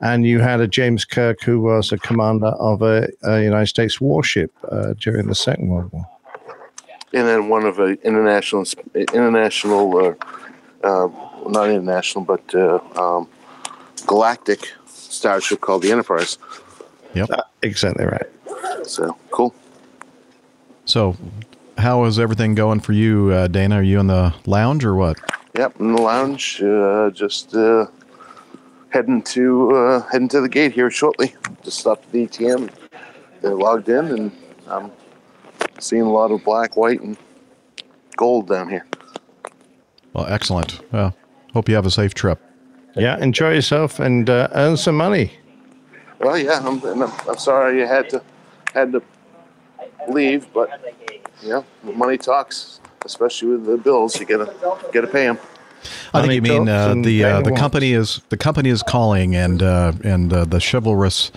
[0.00, 4.00] and you had a James Kirk, who was a commander of a, a United States
[4.00, 6.06] warship uh, during the Second World War.
[7.12, 10.14] And then one of a international, international, uh,
[10.86, 11.08] uh,
[11.48, 13.28] not international, but uh, um,
[14.06, 14.70] galactic
[15.20, 16.38] starship called the Enterprise.
[17.14, 17.28] Yep.
[17.62, 18.26] Exactly right.
[18.86, 19.54] So cool.
[20.86, 21.16] So,
[21.76, 23.76] how is everything going for you, uh, Dana?
[23.76, 25.18] Are you in the lounge or what?
[25.56, 27.86] Yep, in the lounge, uh, just uh,
[28.88, 31.34] heading to uh, heading to the gate here shortly.
[31.62, 32.70] Just stopped at the ATM.
[33.42, 34.32] They're logged in, and
[34.68, 34.90] I'm
[35.78, 37.16] seeing a lot of black, white, and
[38.16, 38.86] gold down here.
[40.14, 40.80] Well, excellent.
[40.92, 41.14] Well,
[41.52, 42.40] hope you have a safe trip.
[42.96, 45.32] Yeah, enjoy yourself and uh, earn some money.
[46.18, 48.22] Well, yeah, I'm, I'm, I'm sorry you had to
[48.74, 49.02] had to
[50.08, 50.68] leave, but
[51.42, 54.18] yeah, money talks, especially with the bills.
[54.20, 54.52] You gotta
[54.92, 55.38] gotta pay them.
[56.12, 59.62] I think you mean uh, the uh, the company is the company is calling, and
[59.62, 61.32] uh, and uh, the chivalrous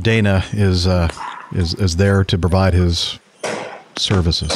[0.00, 1.08] Dana is uh,
[1.52, 3.18] is is there to provide his
[3.96, 4.52] services.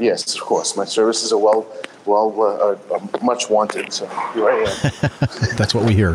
[0.00, 0.76] Yes, of course.
[0.76, 1.66] My services are well,
[2.06, 3.92] well, uh, are much wanted.
[3.92, 5.56] So here I am.
[5.56, 6.14] That's what we hear.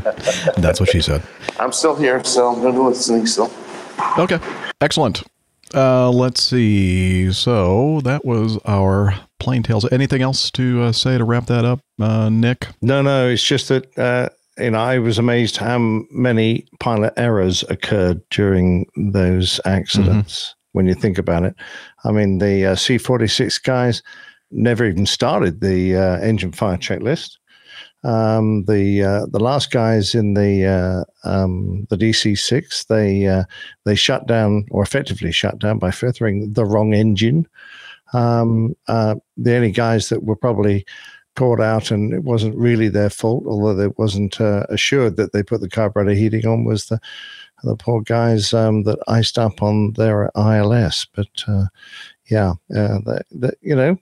[0.58, 1.24] That's what she said.
[1.60, 3.52] I'm still here, so I'm gonna be listening still.
[4.18, 4.40] Okay,
[4.82, 5.24] excellent.
[5.74, 7.32] Uh, let's see.
[7.32, 9.90] So that was our plane tales.
[9.92, 12.68] Anything else to uh, say to wrap that up, uh, Nick?
[12.82, 15.78] No, no, it's just that uh, you know I was amazed how
[16.12, 20.56] many pilot errors occurred during those accidents.
[20.72, 21.56] When you think about it,
[22.04, 24.02] I mean the uh, C forty six guys
[24.56, 27.38] never even started the uh, engine fire checklist.
[28.04, 33.44] Um, the uh, the last guys in the uh, um, the DC six they uh,
[33.84, 37.48] they shut down or effectively shut down by feathering the wrong engine.
[38.14, 40.86] Um, uh, the only guys that were probably
[41.36, 45.44] caught out and it wasn't really their fault, although they wasn't uh, assured that they
[45.44, 47.00] put the carburetor heating on, was the
[47.64, 51.08] the poor guys um, that iced up on their ILS.
[51.16, 51.28] But
[52.30, 53.98] yeah, uh, that, that, you know,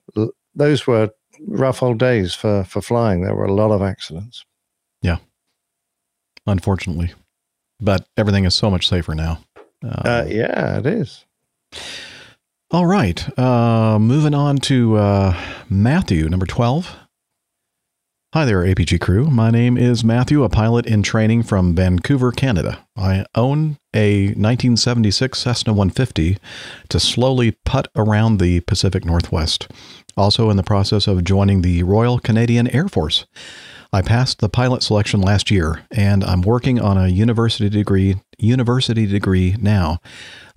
[0.54, 1.10] those were
[1.46, 3.22] rough old days for for flying.
[3.22, 4.44] There were a lot of accidents.
[5.02, 5.18] Yeah,
[6.46, 7.12] unfortunately,
[7.80, 9.40] but everything is so much safer now.
[9.82, 11.24] Uh, yeah, it is.
[12.70, 13.38] All right.
[13.38, 16.96] Uh, moving on to uh, Matthew, number 12.
[18.32, 19.26] Hi there, APG crew.
[19.26, 22.84] My name is Matthew, a pilot in training from Vancouver, Canada.
[22.96, 26.38] I own a 1976 Cessna 150
[26.88, 29.68] to slowly putt around the Pacific Northwest.
[30.16, 33.26] Also in the process of joining the Royal Canadian Air Force.
[33.92, 38.16] I passed the pilot selection last year, and I'm working on a university degree.
[38.38, 40.00] University degree now.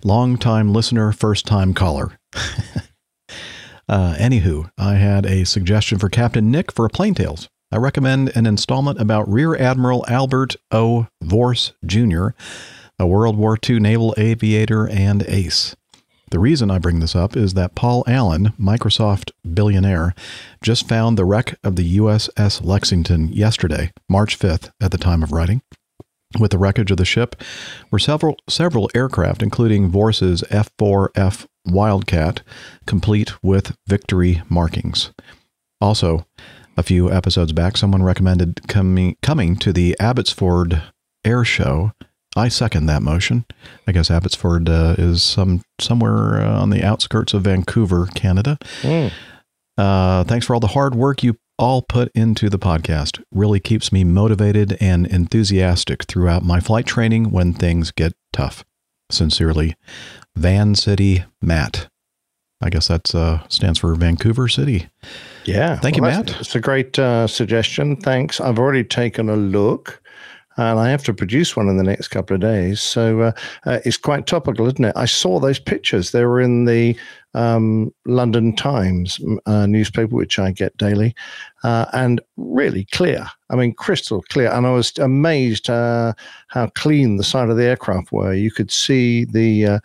[0.02, 2.18] Long time listener, first time caller.
[3.88, 7.48] uh, anywho, I had a suggestion for Captain Nick for Plane Tales.
[7.70, 11.06] I recommend an installment about Rear Admiral Albert O.
[11.22, 12.30] Vorse Jr.,
[12.98, 15.76] a World War II naval aviator and ace.
[16.30, 20.14] The reason I bring this up is that Paul Allen, Microsoft billionaire,
[20.62, 25.32] just found the wreck of the USS Lexington yesterday, March 5th, at the time of
[25.32, 25.62] writing.
[26.38, 27.42] With the wreckage of the ship
[27.90, 32.42] were several several aircraft, including Vorse's F-4F Wildcat,
[32.86, 35.10] complete with victory markings.
[35.80, 36.26] Also,
[36.76, 40.82] a few episodes back, someone recommended coming coming to the Abbotsford
[41.24, 41.92] Air Show.
[42.36, 43.44] I second that motion.
[43.86, 48.58] I guess Abbotsford uh, is some somewhere uh, on the outskirts of Vancouver, Canada.
[49.76, 53.22] Uh, thanks for all the hard work you all put into the podcast.
[53.32, 58.64] Really keeps me motivated and enthusiastic throughout my flight training when things get tough.
[59.10, 59.74] Sincerely,
[60.36, 61.88] Van City Matt.
[62.60, 64.88] I guess that uh, stands for Vancouver City.
[65.44, 65.76] Yeah.
[65.76, 66.38] Thank you, Matt.
[66.40, 67.96] It's a great uh, suggestion.
[67.96, 68.40] Thanks.
[68.40, 70.02] I've already taken a look.
[70.58, 72.80] And I have to produce one in the next couple of days.
[72.80, 73.32] So uh,
[73.64, 74.92] uh, it's quite topical, isn't it?
[74.96, 76.10] I saw those pictures.
[76.10, 76.96] They were in the
[77.34, 81.14] um, London Times uh, newspaper, which I get daily,
[81.62, 83.26] uh, and really clear.
[83.50, 84.50] I mean, crystal clear.
[84.50, 86.14] And I was amazed uh,
[86.48, 88.34] how clean the side of the aircraft were.
[88.34, 89.78] You could see the uh,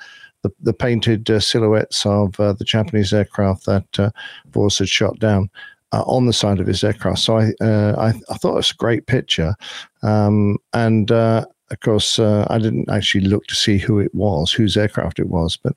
[0.43, 4.09] the, the painted uh, silhouettes of uh, the Japanese aircraft that uh,
[4.51, 5.49] Vorse had shot down
[5.93, 7.19] uh, on the side of his aircraft.
[7.19, 9.55] So I, uh, I, I thought it was a great picture.
[10.01, 14.51] Um, and uh, of course, uh, I didn't actually look to see who it was,
[14.51, 15.55] whose aircraft it was.
[15.55, 15.73] But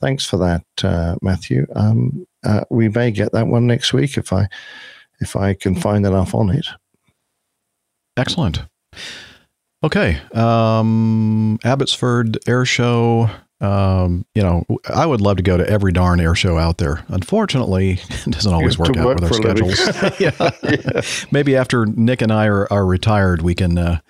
[0.00, 1.66] thanks for that, uh, Matthew.
[1.74, 4.48] Um, uh, we may get that one next week if I
[5.20, 6.66] if I can find enough on it.
[8.16, 8.62] Excellent.
[9.82, 10.18] Okay.
[10.34, 13.30] Um, Abbotsford Air Show.
[13.60, 17.04] Um, you know, I would love to go to every darn air show out there.
[17.08, 19.70] Unfortunately, it doesn't always work out work with our for a living.
[19.70, 20.20] schedules.
[20.94, 21.00] yeah.
[21.30, 24.00] Maybe after Nick and I are, are retired, we can uh,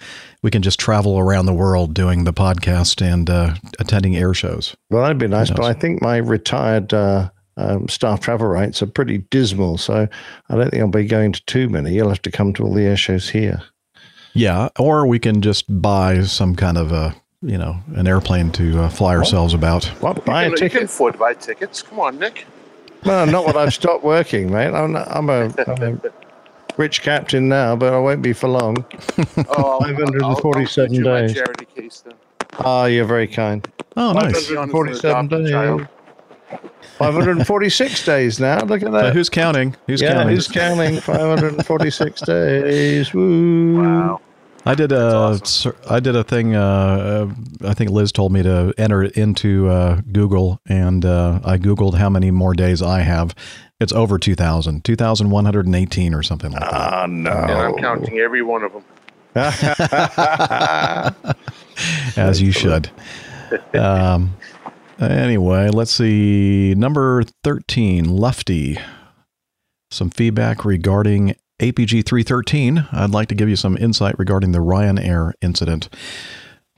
[0.43, 4.77] we can just travel around the world doing the podcast and uh, attending air shows.
[4.91, 5.65] Well, that'd be nice, but?
[5.65, 9.79] I think my retired uh, um, staff travel rates are pretty dismal.
[9.79, 10.09] So
[10.49, 11.93] I don't think I'll be going to too many.
[11.93, 13.63] You'll have to come to all the air shows here.
[14.33, 18.83] Yeah, or we can just buy some kind of a you know an airplane to
[18.83, 19.85] uh, fly ourselves about.
[20.03, 20.25] What?
[20.25, 21.83] Buy you, a can, you can afford to buy tickets.
[21.83, 22.47] Come on, Nick.
[23.07, 24.75] No, not when I've stopped working, mate.
[24.75, 26.01] I'm, not, I'm, a, I'm a
[26.77, 28.85] rich captain now, but I won't be for long.
[29.57, 31.33] Oh, I'll- I'll- I'll 547 you days.
[31.35, 32.15] charity case then.
[32.59, 33.67] Ah, you're very kind.
[33.97, 34.49] Oh, nice.
[34.49, 35.51] 547 days.
[35.51, 35.89] child.
[36.99, 38.59] 546 days now.
[38.65, 39.13] Look at Uh, that.
[39.15, 39.75] who's counting?
[39.87, 40.35] Who's yeah, counting?
[40.37, 41.01] who's counting?
[41.01, 43.15] 546 days.
[43.15, 43.83] Woo.
[43.83, 44.21] Wow.
[44.67, 46.55] I did a sur- I did a thing.
[46.55, 47.29] Uh,
[47.63, 51.57] uh, I think Liz told me to enter it into uh, Google, and uh, I
[51.57, 53.35] googled how many more days I have.
[53.81, 56.73] It's over 2,000, 2,118 or something like that.
[56.73, 57.31] Ah, no.
[57.31, 58.85] And I'm counting every one of them.
[62.17, 62.91] As you should.
[63.73, 64.37] Um,
[65.01, 66.75] anyway, let's see.
[66.77, 68.79] Number 13, Lefty.
[69.91, 72.89] Some feedback regarding APG 313.
[72.93, 75.89] I'd like to give you some insight regarding the Ryanair incident.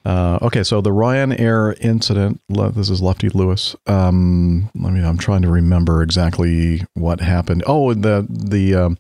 [0.04, 2.40] Uh, okay, so the Ryanair incident.
[2.48, 3.76] This is Lefty Lewis.
[3.86, 5.02] Um, let me.
[5.02, 7.62] I'm trying to remember exactly what happened.
[7.66, 8.98] Oh, the the um,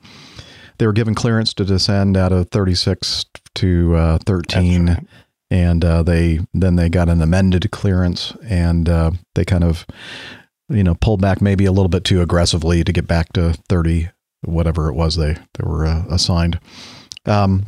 [0.78, 5.06] they were given clearance to descend out of 36 to uh, 13,
[5.50, 9.84] and uh, they then they got an amended clearance, and uh, they kind of
[10.68, 14.08] you know pulled back maybe a little bit too aggressively to get back to 30,
[14.42, 16.58] whatever it was they they were uh, assigned.
[17.26, 17.66] Um,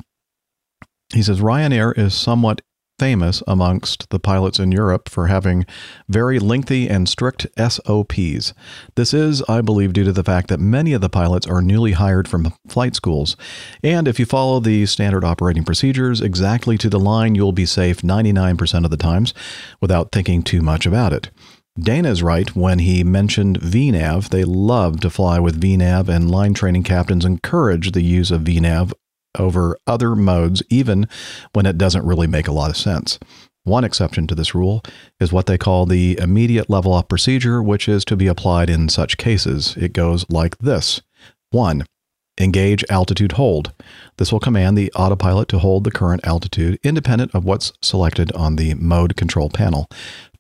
[1.13, 2.61] he says Ryanair is somewhat
[2.99, 5.67] famous amongst the pilots in Europe for having
[6.09, 8.55] very lengthy and strict SOPs.
[8.95, 11.93] This is, I believe, due to the fact that many of the pilots are newly
[11.93, 13.37] hired from flight schools.
[13.83, 18.03] And if you follow the standard operating procedures exactly to the line, you'll be safe
[18.03, 19.35] 99% of the times
[19.81, 21.31] without thinking too much about it.
[21.79, 24.29] Dana is right when he mentioned VNAV.
[24.29, 28.93] They love to fly with VNAV, and line training captains encourage the use of VNAV
[29.37, 31.09] over other modes, even
[31.53, 33.19] when it doesn't really make a lot of sense.
[33.65, 34.85] One exception to this rule
[35.19, 38.89] is what they call the immediate level up procedure, which is to be applied in
[38.89, 39.77] such cases.
[39.77, 41.01] It goes like this
[41.51, 41.85] 1.
[42.41, 43.73] Engage altitude hold.
[44.19, 48.57] This will command the autopilot to hold the current altitude independent of what's selected on
[48.57, 49.89] the mode control panel.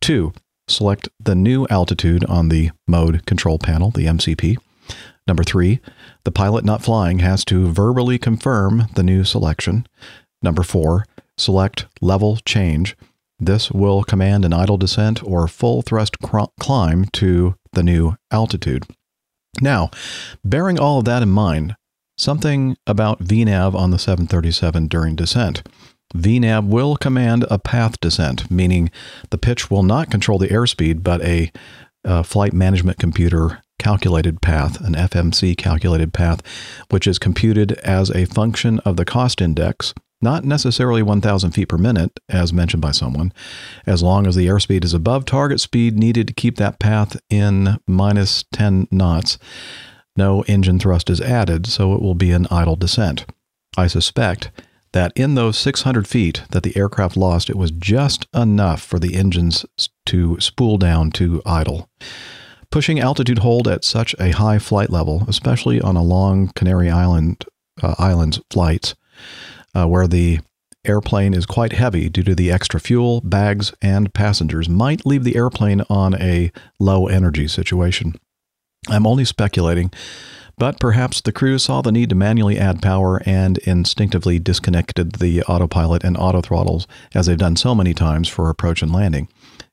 [0.00, 0.32] 2.
[0.68, 4.56] Select the new altitude on the mode control panel, the MCP.
[5.26, 5.80] Number three,
[6.24, 9.86] the pilot not flying has to verbally confirm the new selection.
[10.42, 11.06] Number four,
[11.38, 12.96] select level change.
[13.38, 18.84] This will command an idle descent or full thrust cr- climb to the new altitude.
[19.60, 19.90] Now,
[20.44, 21.76] bearing all of that in mind,
[22.16, 25.62] something about VNAV on the 737 during descent.
[26.16, 28.90] VNAV will command a path descent, meaning
[29.30, 31.50] the pitch will not control the airspeed, but a
[32.04, 36.40] uh, flight management computer calculated path, an FMC calculated path,
[36.90, 41.76] which is computed as a function of the cost index, not necessarily 1,000 feet per
[41.76, 43.32] minute, as mentioned by someone,
[43.86, 47.78] as long as the airspeed is above target speed needed to keep that path in
[47.86, 49.38] minus 10 knots.
[50.16, 53.26] No engine thrust is added, so it will be an idle descent.
[53.76, 54.50] I suspect
[54.94, 59.14] that in those 600 feet that the aircraft lost, it was just enough for the
[59.14, 59.66] engines
[60.06, 61.90] to spool down to idle.
[62.70, 67.44] Pushing altitude hold at such a high flight level, especially on a long Canary Island
[67.82, 68.94] uh, Islands flights,
[69.74, 70.40] uh, where the
[70.84, 75.36] airplane is quite heavy due to the extra fuel, bags, and passengers, might leave the
[75.36, 78.14] airplane on a low energy situation.
[78.88, 79.90] I'm only speculating,
[80.56, 85.42] but perhaps the crew saw the need to manually add power and instinctively disconnected the
[85.42, 89.28] autopilot and auto throttles, as they've done so many times for approach and landing.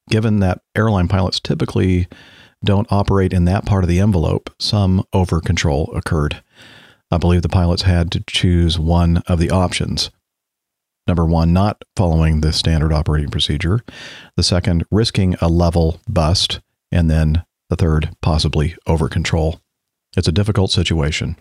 [0.09, 2.07] Given that airline pilots typically
[2.63, 6.41] don't operate in that part of the envelope, some over control occurred.
[7.09, 10.11] I believe the pilots had to choose one of the options.
[11.07, 13.81] Number one, not following the standard operating procedure.
[14.37, 16.61] The second, risking a level bust.
[16.91, 19.59] And then the third, possibly over control.
[20.15, 21.38] It's a difficult situation.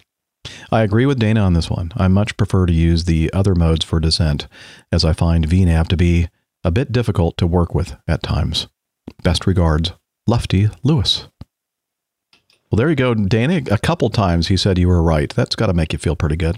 [0.73, 1.93] I agree with Dana on this one.
[1.97, 4.47] I much prefer to use the other modes for descent,
[4.93, 6.29] as I find VNAV to be
[6.65, 8.69] a bit difficult to work with at times.
[9.23, 9.93] Best regards,
[10.27, 11.27] Lefty Lewis.
[12.71, 13.63] Well, there you go, Dana.
[13.71, 15.31] A couple times he said you were right.
[15.35, 16.57] That's got to make you feel pretty good.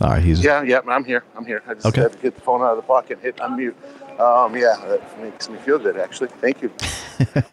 [0.00, 1.24] All right, he's Yeah, yeah, I'm here.
[1.36, 1.62] I'm here.
[1.66, 2.02] I just Okay.
[2.02, 3.74] had to get the phone out of the pocket and hit unmute.
[4.20, 6.28] Um, yeah, that makes me feel good, actually.
[6.28, 6.70] Thank you.
[7.34, 7.44] At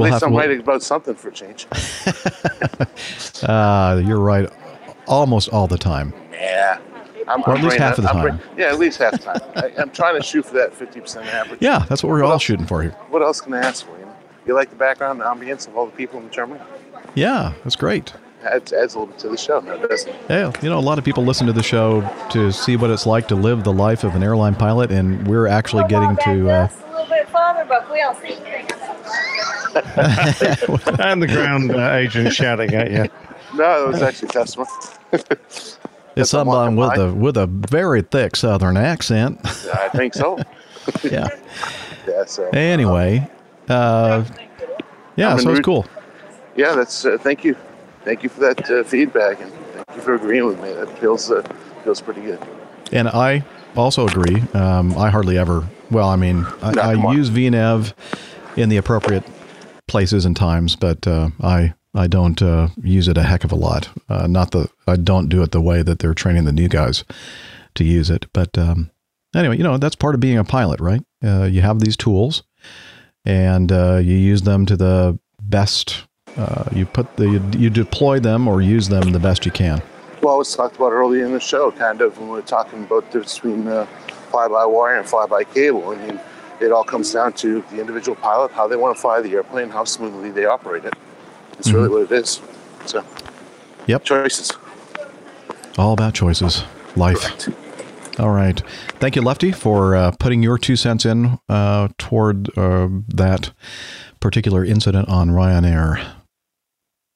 [0.00, 1.66] We'll least I'm right about something for change.
[3.44, 4.50] uh, you're right,
[5.06, 6.12] almost all the time.
[6.32, 6.80] Yeah.
[7.28, 8.40] I'm, Or at I'm least half of the I'm time.
[8.56, 9.40] yeah, at least half the time.
[9.54, 11.60] I, I'm trying to shoot for that 50% average.
[11.62, 12.90] Yeah, that's what we're all shooting for here.
[13.10, 13.96] What else can I ask for?
[13.96, 14.16] You, know?
[14.46, 16.66] you like the background, the ambience of all the people in the terminal?
[17.14, 18.12] Yeah, that's great.
[18.44, 20.16] Adds, adds a little bit to the show, now, doesn't it?
[20.28, 23.06] Yeah, you know, a lot of people listen to the show to see what it's
[23.06, 26.50] like to live the life of an airline pilot, and we're actually getting to.
[26.50, 28.66] Uh, a little bit farther, but we don't see anything.
[31.00, 33.08] and the ground uh, agent shouting at you.
[33.54, 34.66] No, it was actually a customer.
[36.16, 39.40] it's someone with a with a very thick Southern accent.
[39.44, 40.38] I think so.
[41.04, 41.28] yeah.
[42.06, 42.48] Yeah, so.
[42.48, 43.28] Anyway,
[43.68, 44.24] uh,
[45.16, 45.86] yeah, so it's cool.
[46.56, 47.04] Yeah, that's.
[47.04, 47.56] Uh, thank you,
[48.04, 50.72] thank you for that uh, feedback, and thank you for agreeing with me.
[50.72, 51.42] That feels uh,
[51.84, 52.40] feels pretty good.
[52.92, 53.44] And I
[53.76, 54.42] also agree.
[54.54, 55.66] Um, I hardly ever.
[55.90, 57.92] Well, I mean, I, No, I use VNAV
[58.56, 59.24] in the appropriate
[59.88, 63.56] places and times, but uh, I I don't uh, use it a heck of a
[63.56, 63.88] lot.
[64.08, 67.04] Uh, not the I don't do it the way that they're training the new guys
[67.74, 68.26] to use it.
[68.32, 68.90] But um,
[69.34, 71.02] anyway, you know that's part of being a pilot, right?
[71.22, 72.42] Uh, you have these tools,
[73.24, 76.04] and uh, you use them to the best.
[76.36, 79.82] Uh, you put the you, deploy them or use them the best you can.
[80.22, 82.84] Well, it was talked about earlier in the show, kind of when we were talking
[82.84, 83.86] about the difference between uh,
[84.30, 85.90] fly-by-wire and fly-by-cable.
[85.90, 86.20] I mean,
[86.60, 89.68] it all comes down to the individual pilot, how they want to fly the airplane,
[89.68, 90.94] how smoothly they operate it.
[91.58, 92.40] It's really what it is.
[92.86, 93.04] So,
[93.86, 94.04] Yep.
[94.04, 94.52] choices.
[95.76, 96.64] All about choices,
[96.96, 97.48] life.
[98.18, 98.62] All right.
[99.00, 103.52] Thank you, Lefty, for uh, putting your two cents in uh, toward uh, that
[104.20, 106.21] particular incident on Ryanair.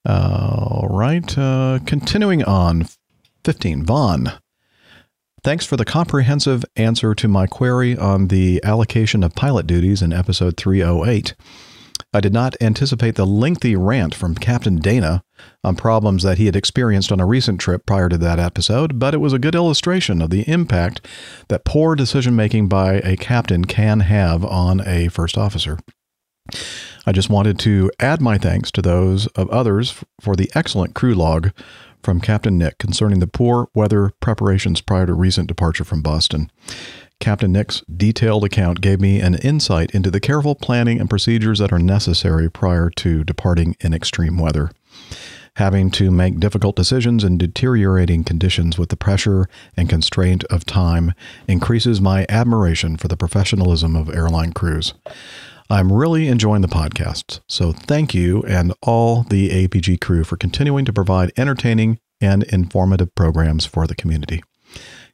[0.07, 1.37] All right.
[1.37, 2.87] Uh, continuing on,
[3.45, 3.85] 15.
[3.85, 4.33] Vaughn.
[5.43, 10.13] Thanks for the comprehensive answer to my query on the allocation of pilot duties in
[10.13, 11.35] episode 308.
[12.13, 15.23] I did not anticipate the lengthy rant from Captain Dana
[15.63, 19.13] on problems that he had experienced on a recent trip prior to that episode, but
[19.13, 21.07] it was a good illustration of the impact
[21.49, 25.79] that poor decision making by a captain can have on a first officer.
[27.07, 31.15] I just wanted to add my thanks to those of others for the excellent crew
[31.15, 31.53] log
[32.03, 36.51] from Captain Nick concerning the poor weather preparations prior to recent departure from Boston.
[37.19, 41.73] Captain Nick's detailed account gave me an insight into the careful planning and procedures that
[41.73, 44.71] are necessary prior to departing in extreme weather.
[45.55, 51.15] Having to make difficult decisions in deteriorating conditions with the pressure and constraint of time
[51.49, 54.93] increases my admiration for the professionalism of airline crews.
[55.69, 60.85] I'm really enjoying the podcasts, so thank you and all the APG crew for continuing
[60.85, 64.45] to provide entertaining and informative programs for the community.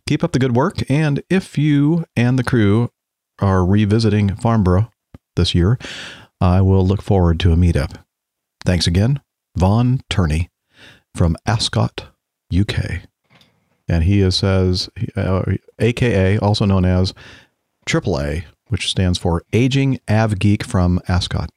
[0.07, 2.91] Keep up the good work, and if you and the crew
[3.39, 4.91] are revisiting Farnborough
[5.37, 5.79] this year,
[6.39, 8.05] I will look forward to a meetup.
[8.63, 9.23] Thanks again,
[9.57, 10.51] Vaughn Turney
[11.15, 12.09] from Ascot,
[12.55, 13.03] UK.
[13.89, 15.45] And he is, says, uh,
[15.79, 17.15] AKA, also known as
[17.87, 21.51] AAA, which stands for Aging Av Geek from Ascot.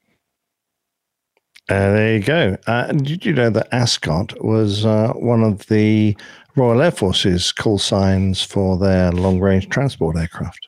[1.69, 2.57] Uh, there you go.
[2.67, 6.15] Uh, did you know that Ascot was uh, one of the
[6.57, 10.67] Royal Air Force's call signs for their long range transport aircraft?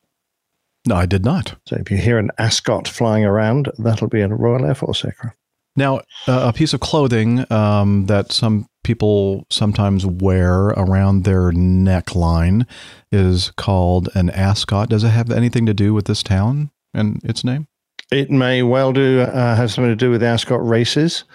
[0.88, 1.54] No, I did not.
[1.68, 5.36] So if you hear an Ascot flying around, that'll be a Royal Air Force aircraft.
[5.76, 12.66] Now, uh, a piece of clothing um, that some people sometimes wear around their neckline
[13.12, 14.88] is called an ascot.
[14.90, 17.68] Does it have anything to do with this town and its name?
[18.14, 21.26] It may well do uh, have something to do with Ascot races.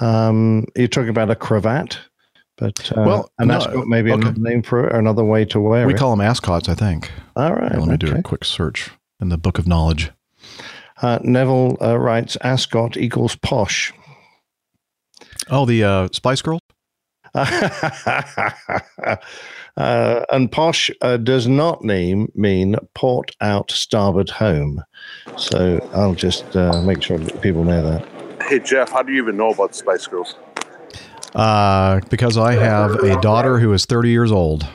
[0.00, 1.98] Um, you're talking about a cravat,
[2.56, 4.20] but uh, Well, an no, Ascot may be okay.
[4.22, 5.98] another name for it or another way to wear we it.
[5.98, 7.10] call them ascots, I think.
[7.34, 7.72] All right.
[7.72, 8.90] Here, let me do a quick search
[9.20, 10.12] in the book of knowledge.
[11.02, 13.92] Uh, Neville uh, writes Ascot equals posh.
[15.50, 16.60] Oh, the uh, Spice Girls?
[17.34, 19.16] uh,
[19.76, 24.84] and posh uh, does not name mean port out starboard home.
[25.36, 28.06] So I'll just uh, make sure that people know that.
[28.48, 30.36] Hey, Jeff, how do you even know about Spice Girls?
[31.34, 34.66] Uh, because I have a daughter who is 30 years old.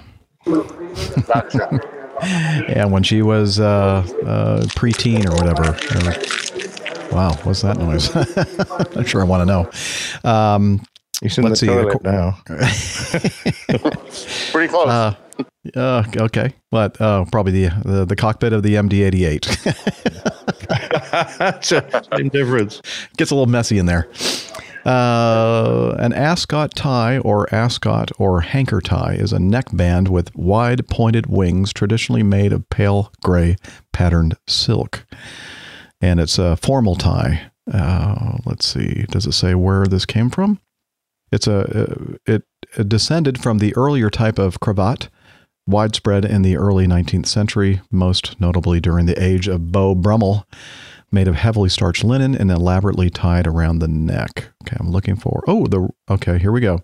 [0.46, 1.80] Gotcha.
[2.22, 5.70] And when she was uh, uh, preteen or whatever.
[5.72, 8.14] uh, wow, what's that noise?
[8.96, 10.30] Not sure I want to know.
[10.30, 10.82] Um,
[11.22, 11.74] He's in let's the see.
[11.74, 12.38] toilet now.
[14.52, 14.88] Pretty close.
[14.88, 15.14] Uh,
[15.76, 16.54] uh, okay.
[16.70, 16.96] What?
[17.02, 19.46] Oh, probably the, the the cockpit of the MD-88.
[22.18, 22.82] Same difference.
[23.18, 24.08] Gets a little messy in there.
[24.86, 31.26] Uh, an ascot tie or ascot or hanker tie is a neckband with wide pointed
[31.28, 33.58] wings, traditionally made of pale gray
[33.92, 35.06] patterned silk,
[36.00, 37.52] and it's a formal tie.
[37.72, 39.06] Uh, let's see.
[39.10, 40.60] Does it say where this came from?
[41.32, 42.44] It's a it,
[42.78, 45.10] it descended from the earlier type of cravat,
[45.68, 50.46] widespread in the early 19th century, most notably during the age of Beau Brummel,
[51.12, 54.50] made of heavily starched linen and elaborately tied around the neck.
[54.64, 55.44] Okay, I'm looking for.
[55.48, 56.80] Oh, the okay, here we go.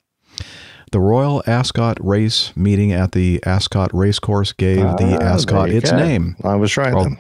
[0.92, 5.98] The Royal Ascot Race meeting at the Ascot Racecourse gave the Ah, Ascot its go.
[5.98, 6.36] name.
[6.44, 7.18] I was right then.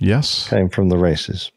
[0.00, 1.50] Yes, Came from the races.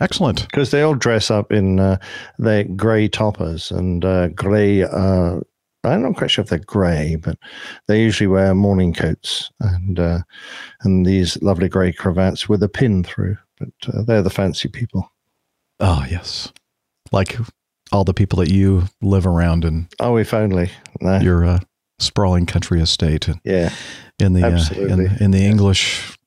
[0.00, 0.42] Excellent.
[0.42, 1.98] Because they all dress up in uh,
[2.38, 4.82] their grey toppers and uh, grey.
[4.82, 5.40] Uh,
[5.82, 7.38] I'm not quite sure if they're grey, but
[7.88, 10.18] they usually wear morning coats and uh,
[10.82, 13.36] and these lovely grey cravats with a pin through.
[13.58, 15.10] But uh, they're the fancy people.
[15.80, 16.52] Oh yes,
[17.12, 17.38] like
[17.92, 20.70] all the people that you live around and Oh, if only.
[21.00, 21.18] No.
[21.18, 21.58] your uh,
[21.98, 23.26] sprawling country estate.
[23.28, 23.72] And Yeah.
[24.18, 24.46] In the
[24.76, 26.18] in, in the English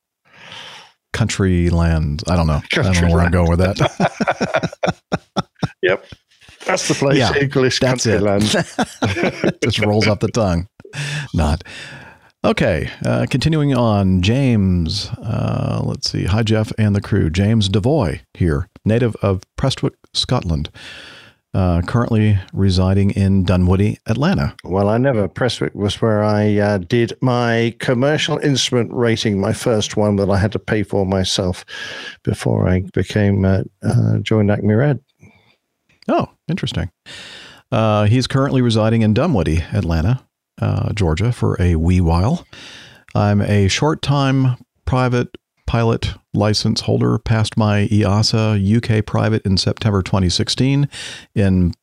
[1.14, 2.24] country land.
[2.28, 2.62] I don't know.
[2.78, 4.74] I don't know where I'm going with that.
[5.82, 6.06] Yep.
[6.66, 7.18] That's the place.
[7.18, 8.22] Yeah, English country it.
[8.22, 8.44] land.
[9.64, 10.68] Just rolls off the tongue.
[11.34, 11.64] Not.
[12.46, 15.10] Okay, uh, continuing on, James.
[15.22, 16.24] Uh, let's see.
[16.26, 17.30] Hi, Jeff and the crew.
[17.30, 20.70] James Devoy here, native of Prestwick, Scotland,
[21.54, 24.56] uh, currently residing in Dunwoody, Atlanta.
[24.64, 25.28] Well, I never.
[25.28, 30.38] Prestwick was where I uh, did my commercial instrument rating, my first one that I
[30.38, 31.64] had to pay for myself
[32.24, 35.00] before I became uh, uh, joined Acme Red.
[36.08, 36.90] Oh, interesting.
[37.72, 40.26] Uh, he's currently residing in Dunwoody, Atlanta,
[40.62, 42.46] uh, Georgia, for a wee while.
[43.16, 45.30] I'm a short time private
[45.66, 50.88] pilot license holder, passed my EASA UK private in September 2016
[51.36, 51.74] in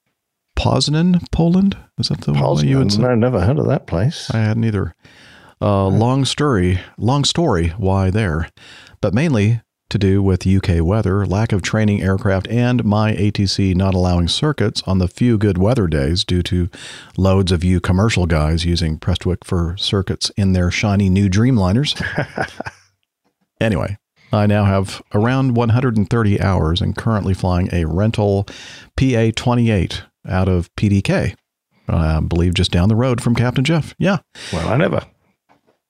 [0.56, 1.76] Poznan, Poland.
[1.98, 3.02] Is that the one you would say?
[3.02, 4.30] No, never heard of that place.
[4.32, 4.94] I hadn't either.
[5.62, 7.68] Uh, long story, long story.
[7.76, 8.48] Why there?
[9.00, 9.60] But mainly
[9.90, 14.82] to do with UK weather, lack of training aircraft, and my ATC not allowing circuits
[14.86, 16.70] on the few good weather days due to
[17.16, 22.00] loads of you commercial guys using Prestwick for circuits in their shiny new Dreamliners.
[23.60, 23.96] anyway,
[24.32, 28.46] I now have around 130 hours and currently flying a rental
[28.96, 31.34] PA 28 out of PDK.
[31.88, 33.94] I believe just down the road from Captain Jeff.
[33.98, 34.18] Yeah.
[34.52, 35.02] Well, I never.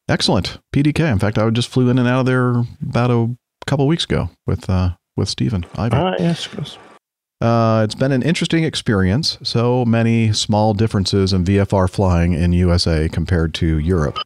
[0.09, 0.59] Excellent.
[0.75, 1.13] PDK.
[1.13, 4.31] In fact, I just flew in and out of there about a couple weeks ago
[4.47, 5.97] with uh, with Stephen Ivy.
[5.97, 6.79] Ah, yes, of course.
[7.41, 9.39] Uh, it's been an interesting experience.
[9.43, 14.19] So many small differences in VFR flying in USA compared to Europe.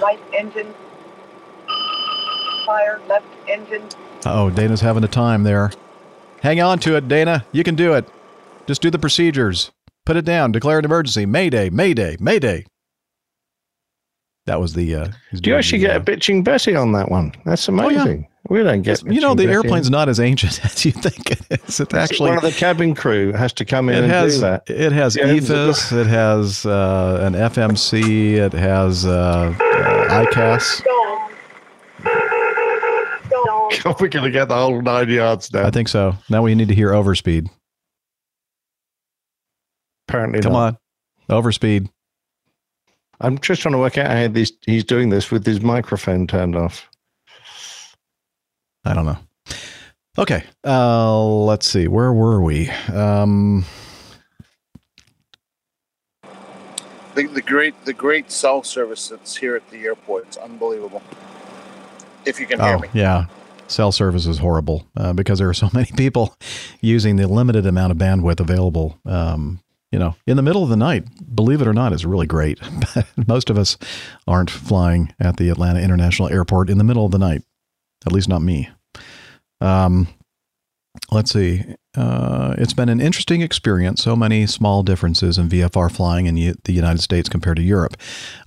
[0.00, 0.74] Right engine.
[2.66, 3.82] Fire left engine.
[4.26, 5.70] Oh, Dana's having a time there.
[6.42, 7.44] Hang on to it, Dana.
[7.52, 8.06] You can do it.
[8.66, 9.70] Just do the procedures.
[10.04, 10.52] Put it down.
[10.52, 11.24] Declare an emergency.
[11.26, 12.64] Mayday, Mayday, Mayday.
[14.46, 14.94] That was the.
[14.94, 17.32] Uh, he's Do you actually the, get uh, a bitching Betty on that one?
[17.44, 18.02] That's Oh, yeah.
[18.02, 18.28] amazing.
[18.48, 19.02] We don't get.
[19.04, 19.54] you know, the Betty.
[19.54, 21.80] airplane's not as ancient as you think it is.
[21.80, 24.40] It actually one of the cabin crew has to come in it and has do
[24.42, 24.70] that.
[24.70, 30.82] it has Yeah, EFIS, it has uh, an FMC, it has uh, uh, EICAS.
[34.00, 35.66] We're going to get the whole nine yards now.
[35.66, 36.14] I think so.
[36.28, 37.48] Now we need to hear overspeed.
[40.08, 40.78] Apparently, Come not.
[41.28, 41.88] on, overspeed.
[43.20, 46.54] I'm just trying to work out how this, he's doing this with his microphone turned
[46.54, 46.88] off.
[48.84, 49.18] I don't know.
[50.18, 51.88] Okay, uh, let's see.
[51.88, 52.70] Where were we?
[52.92, 53.64] Um,
[57.14, 60.24] The, the great the great cell service that's here at the airport.
[60.26, 61.02] It's unbelievable.
[62.26, 62.88] If you can hear oh me.
[62.92, 63.24] yeah,
[63.68, 66.36] cell service is horrible uh, because there are so many people
[66.80, 68.98] using the limited amount of bandwidth available.
[69.04, 69.60] Um,
[69.92, 71.04] you know, in the middle of the night,
[71.34, 72.60] believe it or not, is really great.
[73.26, 73.78] Most of us
[74.26, 77.42] aren't flying at the Atlanta International Airport in the middle of the night.
[78.04, 78.68] At least not me.
[79.60, 80.08] Um,
[81.10, 81.64] let's see.
[81.96, 84.02] Uh, it's been an interesting experience.
[84.02, 87.96] So many small differences in VFR flying in the United States compared to Europe.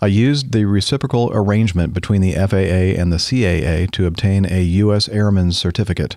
[0.01, 5.09] I used the reciprocal arrangement between the FAA and the CAA to obtain a U.S.
[5.09, 6.15] Airman's certificate.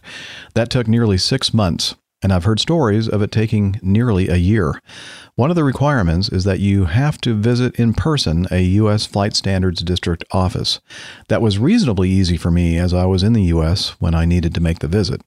[0.54, 4.80] That took nearly six months, and I've heard stories of it taking nearly a year.
[5.34, 9.06] One of the requirements is that you have to visit in person a U.S.
[9.06, 10.80] Flight Standards District office.
[11.28, 13.96] That was reasonably easy for me as I was in the U.S.
[14.00, 15.22] when I needed to make the visit.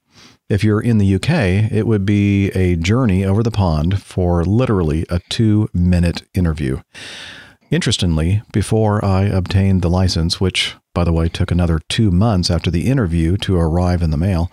[0.48, 5.04] If you're in the UK, it would be a journey over the pond for literally
[5.10, 6.82] a two minute interview.
[7.72, 12.70] Interestingly, before I obtained the license, which, by the way, took another two months after
[12.70, 14.52] the interview to arrive in the mail,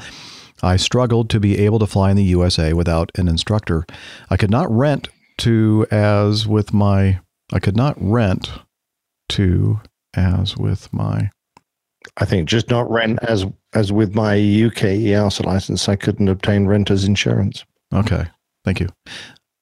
[0.62, 3.85] I struggled to be able to fly in the USA without an instructor.
[4.31, 7.21] I could not rent to as with my
[7.53, 8.51] I could not rent
[9.31, 9.81] to
[10.15, 11.31] as with my
[12.16, 16.66] I think just not rent as as with my UK EASA license, I couldn't obtain
[16.66, 17.64] renter's insurance.
[17.92, 18.26] Okay.
[18.64, 18.89] Thank you.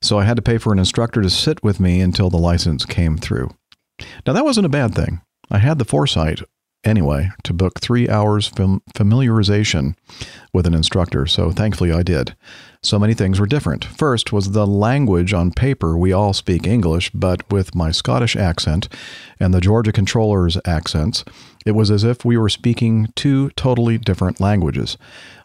[0.02, 2.84] So I had to pay for an instructor to sit with me until the license
[2.84, 3.50] came through.
[4.26, 5.20] Now, that wasn't a bad thing.
[5.50, 6.40] I had the foresight,
[6.84, 9.94] anyway, to book three hours fam- familiarization
[10.54, 12.34] with an instructor, so thankfully I did.
[12.82, 13.84] So many things were different.
[13.84, 15.98] First was the language on paper.
[15.98, 18.88] We all speak English, but with my Scottish accent
[19.38, 21.24] and the Georgia controller's accents,
[21.66, 24.96] it was as if we were speaking two totally different languages.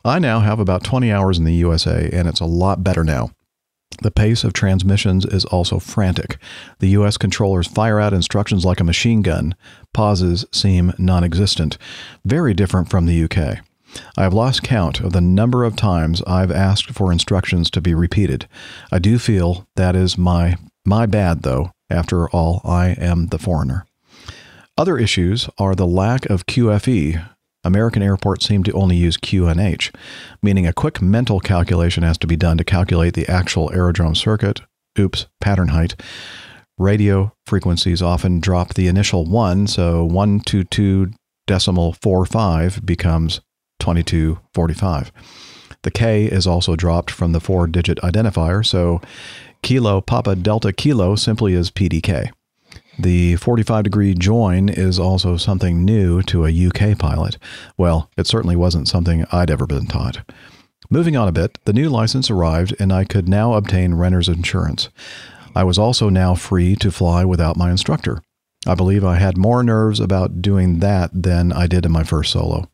[0.03, 3.31] I now have about 20 hours in the USA, and it's a lot better now.
[4.01, 6.37] The pace of transmissions is also frantic.
[6.79, 7.17] The U.S.
[7.17, 9.55] controllers fire out instructions like a machine gun.
[9.93, 11.77] Pauses seem non existent.
[12.25, 13.61] Very different from the U.K.
[14.17, 17.93] I have lost count of the number of times I've asked for instructions to be
[17.93, 18.47] repeated.
[18.91, 21.71] I do feel that is my my bad though.
[21.89, 23.85] After all, I am the foreigner.
[24.77, 27.29] Other issues are the lack of QFE.
[27.63, 29.95] American airports seem to only use QNH,
[30.43, 34.61] meaning a quick mental calculation has to be done to calculate the actual aerodrome circuit.
[34.99, 35.95] Oops, pattern height.
[36.77, 41.11] Radio frequencies often drop the initial 1, so 122
[41.47, 43.39] decimal 45 becomes
[43.79, 45.13] 2245.
[45.83, 48.99] The K is also dropped from the four digit identifier, so
[49.63, 52.31] Kilo Papa Delta Kilo simply is PDK.
[52.97, 57.37] The 45 degree join is also something new to a UK pilot.
[57.77, 60.19] Well, it certainly wasn't something I'd ever been taught.
[60.89, 64.89] Moving on a bit, the new license arrived and I could now obtain renter's insurance.
[65.55, 68.21] I was also now free to fly without my instructor.
[68.67, 72.31] I believe I had more nerves about doing that than I did in my first
[72.31, 72.69] solo.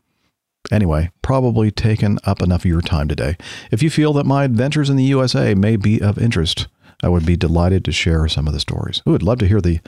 [0.72, 3.36] Anyway, probably taken up enough of your time today.
[3.72, 6.68] If you feel that my adventures in the USA may be of interest,
[7.04, 9.02] I would be delighted to share some of the stories.
[9.08, 9.80] Ooh, I'd love to hear the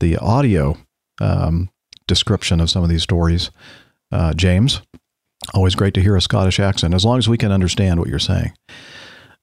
[0.00, 0.76] the audio
[1.20, 1.70] um,
[2.06, 3.50] description of some of these stories.
[4.12, 4.80] Uh, James,
[5.54, 8.18] always great to hear a Scottish accent, as long as we can understand what you're
[8.18, 8.52] saying.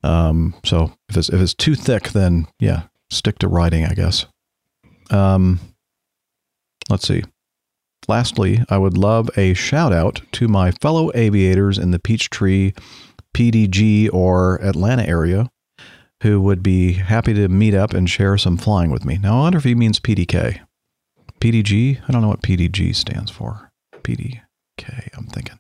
[0.04, 4.26] Um, so if it's if it's too thick, then yeah, stick to writing, I guess.
[5.10, 5.60] Um,
[6.90, 7.24] let's see.
[8.08, 12.74] Lastly, I would love a shout out to my fellow aviators in the Peachtree,
[13.34, 15.50] PDG, or Atlanta area
[16.22, 19.18] who would be happy to meet up and share some flying with me.
[19.18, 20.62] Now, I wonder if he means PDK.
[21.40, 22.02] PDG?
[22.08, 23.72] I don't know what PDG stands for.
[24.04, 25.60] PDK, I'm thinking.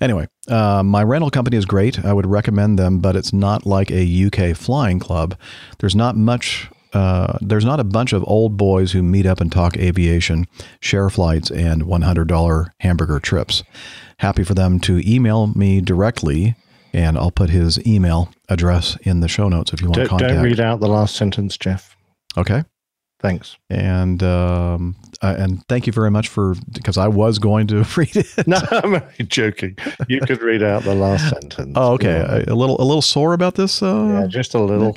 [0.00, 2.04] Anyway, uh, my rental company is great.
[2.04, 5.36] I would recommend them, but it's not like a UK flying club.
[5.78, 6.70] There's not much.
[6.92, 10.48] Uh, there's not a bunch of old boys who meet up and talk aviation,
[10.80, 13.62] share flights, and $100 hamburger trips.
[14.18, 16.56] Happy for them to email me directly
[16.92, 20.08] and I'll put his email address in the show notes if you want Don't, to
[20.10, 20.34] contact.
[20.34, 21.96] don't read out the last sentence, Jeff.
[22.36, 22.64] Okay.
[23.20, 23.56] Thanks.
[23.68, 28.16] And um, uh, and thank you very much for because I was going to read
[28.16, 28.46] it.
[28.46, 29.76] No, I'm only joking.
[30.08, 31.72] You could read out the last sentence.
[31.76, 32.44] Oh, okay.
[32.48, 33.82] A, a little a little sore about this.
[33.82, 34.96] Uh, Yeah, just a little.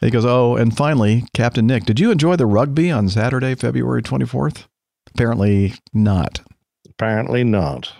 [0.00, 4.02] He goes, oh, and finally, Captain Nick, did you enjoy the rugby on Saturday, February
[4.02, 4.68] twenty fourth?
[5.14, 6.40] Apparently not.
[6.90, 7.90] Apparently not.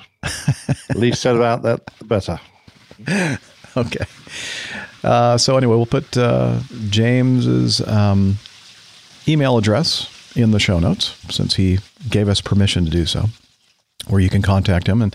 [0.94, 2.38] Least said about that, the better.
[3.76, 4.04] okay.
[5.02, 8.38] Uh, so anyway, we'll put uh, James's um,
[9.28, 13.26] email address in the show notes since he gave us permission to do so,
[14.08, 15.02] where you can contact him.
[15.02, 15.14] And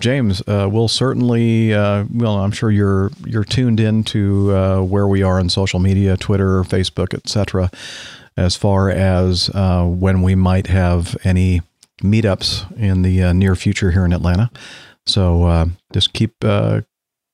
[0.00, 5.06] James uh, will certainly, uh, well, I'm sure you're you're tuned in to uh, where
[5.06, 7.70] we are on social media, Twitter, Facebook, etc.
[8.36, 11.62] As far as uh, when we might have any
[12.02, 14.50] meetups in the near future here in Atlanta.
[15.08, 16.82] So uh, just keep uh,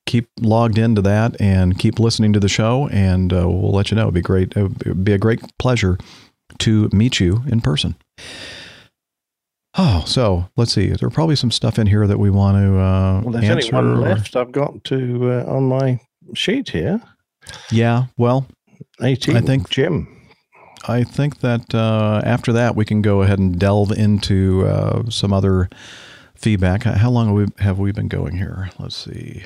[0.06, 3.96] keep logged into that and keep listening to the show, and uh, we'll let you
[3.96, 4.02] know.
[4.02, 4.56] It'd be great.
[4.56, 5.98] It would be a great pleasure
[6.58, 7.96] to meet you in person.
[9.76, 10.88] Oh, so let's see.
[10.90, 13.74] There are probably some stuff in here that we want to uh, Well, there's answer.
[13.74, 14.36] only one left.
[14.36, 15.98] I've got to uh, on my
[16.34, 17.00] sheet here.
[17.72, 18.04] Yeah.
[18.16, 18.46] Well,
[19.02, 19.36] 18.
[19.36, 20.08] I think Jim.
[20.86, 25.32] I think that uh, after that we can go ahead and delve into uh, some
[25.32, 25.68] other
[26.36, 26.84] feedback.
[26.84, 28.70] How long have we, have we been going here?
[28.78, 29.42] Let's see.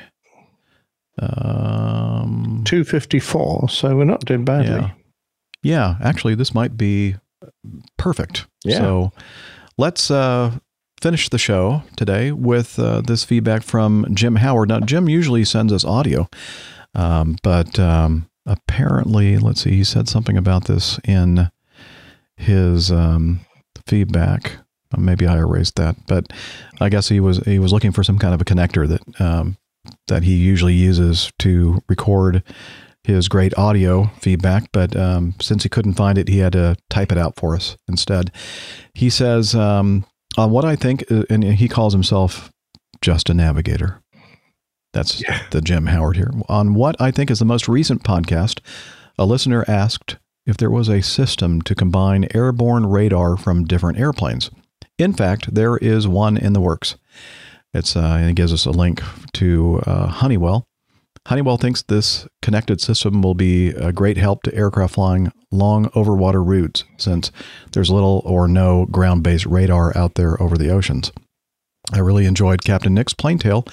[1.20, 3.68] Um, 254.
[3.68, 4.70] So we're not doing badly.
[4.70, 4.90] Yeah.
[5.62, 7.16] Yeah, actually, this might be
[7.96, 8.46] perfect.
[8.64, 8.78] Yeah.
[8.78, 9.12] So
[9.76, 10.52] let's uh,
[11.00, 14.68] finish the show today with uh, this feedback from Jim Howard.
[14.68, 16.28] Now, Jim usually sends us audio,
[16.94, 21.50] um, but um, apparently, let's see, he said something about this in
[22.36, 23.40] his um,
[23.86, 24.58] feedback.
[24.96, 26.32] Maybe I erased that, but
[26.80, 29.58] I guess he was he was looking for some kind of a connector that um,
[30.08, 32.42] that he usually uses to record
[33.04, 37.10] his great audio feedback, but um, since he couldn't find it, he had to type
[37.10, 38.30] it out for us instead.
[38.94, 40.04] He says, um,
[40.36, 42.52] on what I think, uh, and he calls himself
[43.00, 44.02] just a navigator.
[44.92, 46.30] That's the Jim Howard here.
[46.48, 48.60] On what I think is the most recent podcast,
[49.18, 54.50] a listener asked if there was a system to combine airborne radar from different airplanes.
[54.98, 56.96] In fact, there is one in the works.
[57.74, 59.02] It's uh, and it gives us a link
[59.34, 60.66] to uh, Honeywell.
[61.26, 66.44] Honeywell thinks this connected system will be a great help to aircraft flying long overwater
[66.44, 67.30] routes since
[67.72, 71.12] there's little or no ground based radar out there over the oceans.
[71.92, 73.64] I really enjoyed Captain Nick's plane tale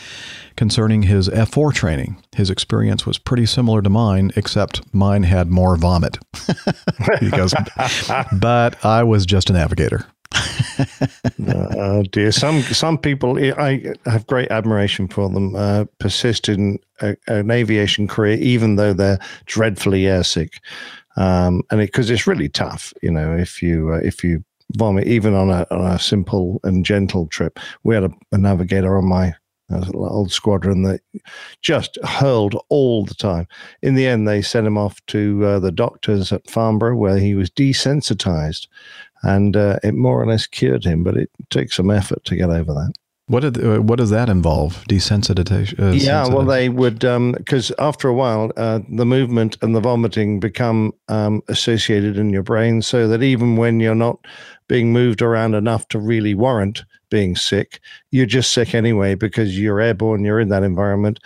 [0.56, 2.22] concerning his F 4 training.
[2.36, 6.18] His experience was pretty similar to mine, except mine had more vomit.
[7.32, 7.54] goes,
[8.32, 10.06] but I was just a navigator.
[11.48, 12.32] oh dear.
[12.32, 15.56] Some some people, I have great admiration for them.
[15.56, 20.60] Uh, persist in a, an aviation career, even though they're dreadfully airsick.
[21.18, 25.34] um, and because it's really tough, you know, if you uh, if you vomit even
[25.34, 27.60] on a on a simple and gentle trip.
[27.84, 29.36] We had a, a navigator on my
[29.72, 31.02] uh, old squadron that
[31.62, 33.48] just hurled all the time.
[33.82, 37.36] In the end, they sent him off to uh, the doctors at Farnborough, where he
[37.36, 38.68] was desensitized,
[39.26, 41.04] and uh, it more or less cured him.
[41.04, 42.94] But it takes some effort to get over that.
[43.28, 44.84] What did uh, what does that involve?
[44.88, 45.80] Desensitization.
[45.80, 50.40] Uh, yeah, well, they would because after a while, uh, the movement and the vomiting
[50.40, 54.20] become um, associated in your brain, so that even when you're not
[54.68, 57.80] being moved around enough to really warrant being sick,
[58.12, 61.20] you're just sick anyway because you're airborne, you're in that environment,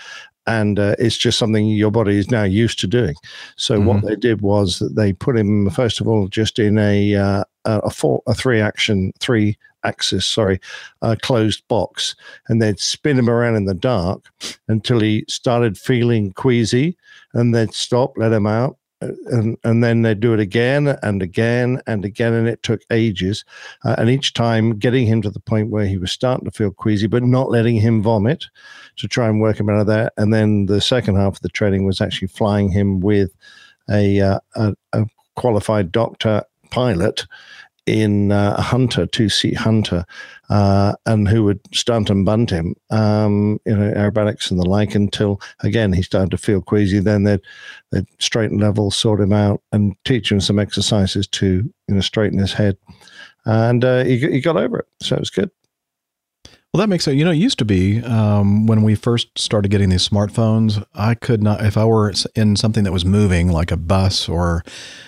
[0.49, 3.13] and uh, it's just something your body is now used to doing.
[3.55, 7.15] So what they did was that they put him first of all just in a
[7.15, 10.59] uh, a four a three action three axis sorry
[11.03, 12.15] uh, closed box
[12.47, 14.25] and they'd spin him around in the dark
[14.67, 16.97] until he started feeling queasy
[17.33, 21.81] and they'd stop let him out and and then they'd do it again and again
[21.87, 23.45] and again and it took ages.
[23.85, 26.71] Uh, and each time getting him to the point where he was starting to feel
[26.71, 28.45] queasy but not letting him vomit
[28.97, 31.49] to try and work him out of there and then the second half of the
[31.49, 33.33] training was actually flying him with
[33.89, 35.05] a uh, a, a
[35.35, 37.25] qualified doctor pilot
[37.85, 40.05] in uh, a hunter, two seat hunter,
[40.49, 44.95] uh, and who would stunt and bunt him, um, you know, aerobatics and the like,
[44.95, 46.99] until again he started to feel queasy.
[46.99, 47.41] Then they'd,
[47.91, 52.39] they'd straighten level, sort him out, and teach him some exercises to you know straighten
[52.39, 52.77] his head,
[53.45, 54.87] and uh, he he got over it.
[55.01, 55.51] So it was good.
[56.73, 57.17] Well, that makes sense.
[57.17, 61.15] You know, it used to be um, when we first started getting these smartphones, I
[61.15, 64.63] could not, if I were in something that was moving, like a bus or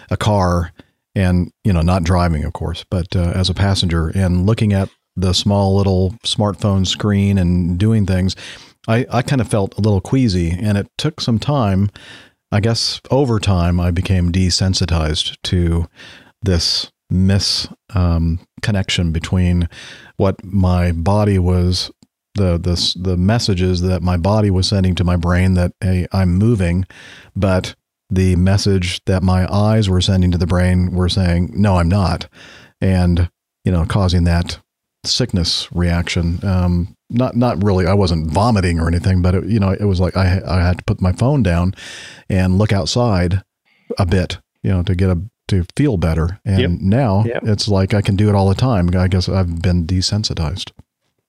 [0.09, 0.72] a car,
[1.15, 4.90] and, you know, not driving, of course, but uh, as a passenger and looking at
[5.15, 8.35] the small little smartphone screen and doing things,
[8.88, 10.51] I, I kind of felt a little queasy.
[10.51, 11.90] And it took some time.
[12.51, 15.88] I guess over time, I became desensitized to
[16.41, 19.67] this mis um, connection between
[20.17, 21.91] what my body was
[22.35, 26.35] the the the messages that my body was sending to my brain that hey I'm
[26.35, 26.85] moving,
[27.35, 27.75] but
[28.11, 32.27] the message that my eyes were sending to the brain were saying no I'm not,
[32.81, 33.30] and
[33.64, 34.59] you know causing that
[35.06, 36.40] sickness reaction.
[36.45, 37.88] Um, not not really.
[37.88, 40.77] I wasn't vomiting or anything, but it, you know it was like I I had
[40.80, 41.73] to put my phone down
[42.30, 43.41] and look outside
[43.98, 46.40] a bit, you know, to get a to feel better.
[46.45, 46.72] And Yep.
[46.81, 47.43] now Yep.
[47.43, 48.90] it's like I can do it all the time.
[48.95, 50.72] I guess I've been desensitized.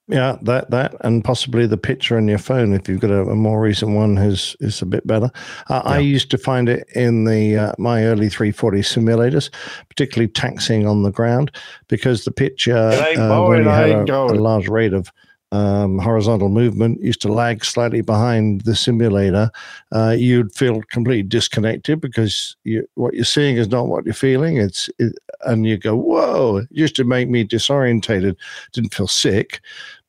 [0.08, 3.36] Yeah, that that and possibly the picture on your phone if you've got a, a
[3.36, 5.30] more recent one is is a bit better.
[5.70, 9.48] Uh, I used to find it in the uh, my early 340 simulators,
[9.88, 11.52] particularly taxiing on the ground,
[11.86, 15.12] because the picture It uh, when you had a, a large rate of
[15.52, 19.50] um, horizontal movement used to lag slightly behind the simulator.
[19.92, 24.56] Uh, you'd feel completely disconnected because you, what you're seeing is not what you're feeling.
[24.56, 25.14] It's it,
[25.44, 28.36] and you go, "Whoa!" It used to make me disorientated.
[28.72, 29.60] Didn't feel sick,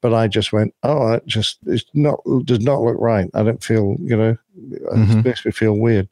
[0.01, 3.63] but I just went, "Oh, it just it's not does not look right." I don't
[3.63, 4.37] feel, you know,
[4.93, 5.19] Mhm.
[5.19, 6.07] it makes me feel weird.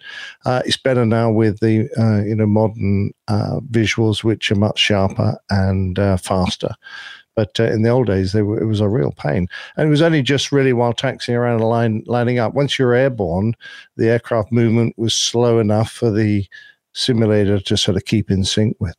[0.46, 4.80] Uh, it's better now with the uh, you know modern uh, visuals, which are much
[4.80, 6.74] sharper and uh, faster.
[7.34, 9.90] But uh, in the old days, they were, it was a real pain, and it
[9.90, 12.54] was only just really while taxiing around and line, lining up.
[12.54, 13.56] Once you're airborne,
[13.96, 16.46] the aircraft movement was slow enough for the
[16.94, 18.96] simulator to sort of keep in sync with.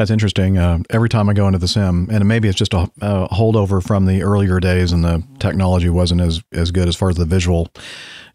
[0.00, 0.56] That's interesting.
[0.56, 3.86] Uh, every time I go into the sim, and maybe it's just a, a holdover
[3.86, 7.26] from the earlier days, and the technology wasn't as as good as far as the
[7.26, 7.68] visual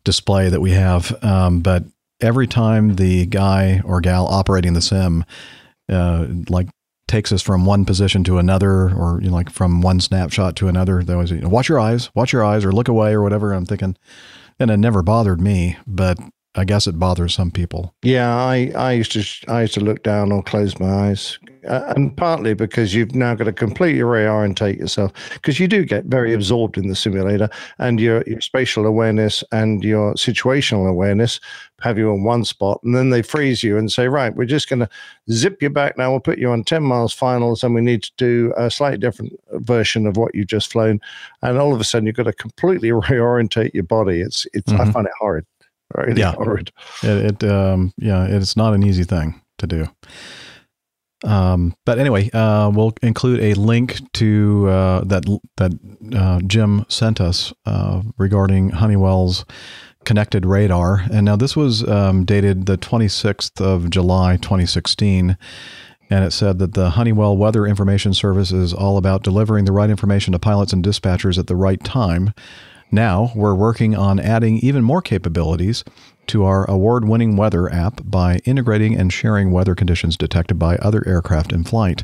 [0.03, 1.11] display that we have.
[1.23, 1.83] Um, but
[2.21, 5.25] every time the guy or gal operating the sim,
[5.89, 6.67] uh, like
[7.07, 10.67] takes us from one position to another, or you know, like from one snapshot to
[10.67, 13.23] another, they always you know, watch your eyes, watch your eyes, or look away, or
[13.23, 13.53] whatever.
[13.53, 13.97] I'm thinking,
[14.59, 16.19] and it never bothered me, but
[16.57, 17.93] I guess it bothers some people.
[18.01, 21.93] Yeah, I, I used to I used to look down or close my eyes, uh,
[21.95, 26.33] and partly because you've now got to completely reorientate yourself because you do get very
[26.33, 31.39] absorbed in the simulator, and your your spatial awareness and your situational awareness
[31.81, 34.69] have you in one spot, and then they freeze you and say, right, we're just
[34.69, 34.89] going to
[35.29, 36.09] zip you back now.
[36.09, 39.33] We'll put you on ten miles finals, and we need to do a slightly different
[39.55, 41.01] version of what you've just flown,
[41.41, 44.21] and all of a sudden you've got to completely reorientate your body.
[44.21, 44.93] It's it's I Mhm.
[44.93, 45.45] find it horrid.
[46.17, 46.31] Yeah.
[46.35, 46.71] horrid.
[47.03, 49.87] It, it um, yeah, it's not an easy thing to do.
[51.23, 55.25] Um, but anyway, uh, we'll include a link to uh, that
[55.57, 55.71] that
[56.15, 59.45] uh, Jim sent us uh, regarding Honeywell's
[60.05, 61.03] connected radar.
[61.11, 65.37] And now this was um, dated the 26th of July, 2016.
[66.11, 69.89] And it said that the Honeywell Weather Information Service is all about delivering the right
[69.89, 72.31] information to pilots and dispatchers at the right time.
[72.91, 75.83] Now we're working on adding even more capabilities
[76.27, 81.07] to our award winning weather app by integrating and sharing weather conditions detected by other
[81.07, 82.03] aircraft in flight.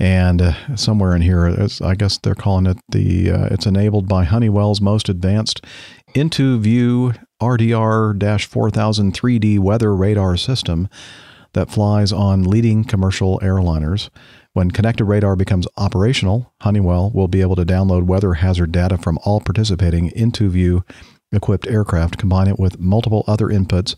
[0.00, 4.24] And uh, somewhere in here, I guess they're calling it the, uh, it's enabled by
[4.24, 5.64] Honeywell's most advanced
[6.14, 10.88] IntuVue RDR 4000 3D weather radar system
[11.52, 14.10] that flies on leading commercial airliners.
[14.58, 19.16] When connected radar becomes operational, Honeywell will be able to download weather hazard data from
[19.24, 20.82] all participating IntuVue
[21.30, 23.94] equipped aircraft, combine it with multiple other inputs,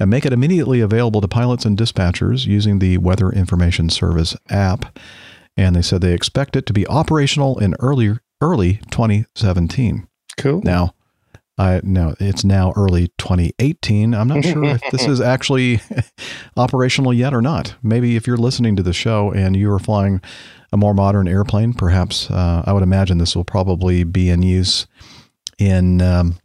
[0.00, 4.98] and make it immediately available to pilots and dispatchers using the Weather Information Service app.
[5.58, 10.08] And they said they expect it to be operational in early early 2017.
[10.38, 10.62] Cool.
[10.64, 10.94] Now,
[11.58, 14.14] I no, it's now early 2018.
[14.14, 15.80] I'm not sure if this is actually
[16.56, 17.74] operational yet or not.
[17.82, 20.20] Maybe if you're listening to the show and you are flying
[20.72, 24.86] a more modern airplane, perhaps uh, I would imagine this will probably be in use
[25.58, 26.38] in um,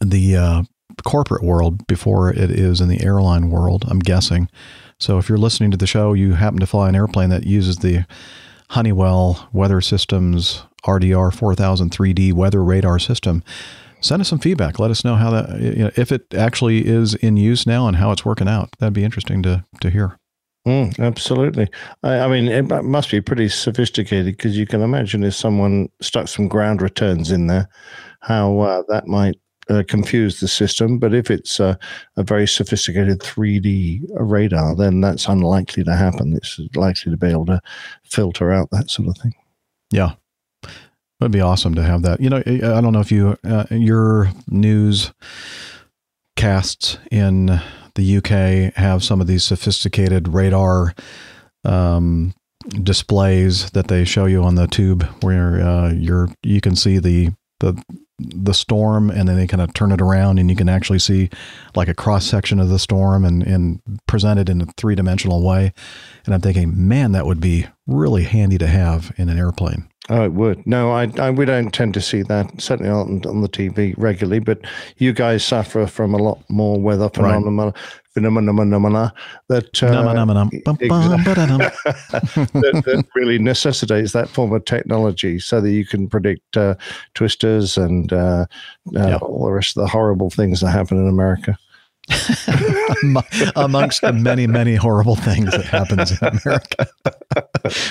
[0.00, 0.62] the uh,
[1.04, 3.84] corporate world before it is in the airline world.
[3.88, 4.48] I'm guessing.
[4.98, 7.78] So if you're listening to the show, you happen to fly an airplane that uses
[7.78, 8.04] the
[8.70, 13.42] Honeywell Weather Systems RDR 4000 3D weather radar system
[14.00, 14.78] send us some feedback.
[14.78, 17.96] Let us know how that, you know, if it actually is in use now and
[17.96, 18.70] how it's working out.
[18.78, 20.18] That'd be interesting to to hear.
[20.66, 21.68] Mm, absolutely.
[22.02, 26.28] I, I, mean, it must be pretty sophisticated because you can imagine if someone stuck
[26.28, 27.66] some ground returns in there,
[28.20, 29.36] how uh, that might
[29.70, 30.98] uh, confuse the system.
[30.98, 31.76] But if it's uh,
[32.18, 36.36] a very sophisticated 3D radar, then that's unlikely to happen.
[36.36, 37.62] It's likely to be able to
[38.04, 39.34] filter out that sort of thing.
[39.90, 40.12] Yeah.
[41.20, 42.20] It'd be awesome to have that.
[42.20, 45.12] You know, I don't know if you uh, your news
[46.36, 47.60] casts in
[47.94, 50.94] the UK have some of these sophisticated radar
[51.64, 52.32] um,
[52.82, 57.30] displays that they show you on the tube, where uh, you're you can see the
[57.60, 57.80] the
[58.18, 61.30] the storm and then they kind of turn it around and you can actually see
[61.74, 65.42] like a cross section of the storm and, and present it in a three dimensional
[65.42, 65.72] way.
[66.26, 69.88] And I'm thinking, man, that would be really handy to have in an airplane.
[70.10, 70.66] Oh, it would.
[70.66, 74.40] No, I, I we don't tend to see that certainly on, on the TV regularly.
[74.40, 74.58] But
[74.96, 77.72] you guys suffer from a lot more weather phenomena,
[78.12, 79.14] phenomena, phenomena
[79.48, 79.88] that, uh,
[81.84, 86.74] that, that really necessitates that form of technology, so that you can predict uh,
[87.14, 88.46] twisters and uh,
[88.96, 91.56] uh all the rest of the horrible things that happen in America.
[93.56, 96.88] Amongst the many, many horrible things that happens in America.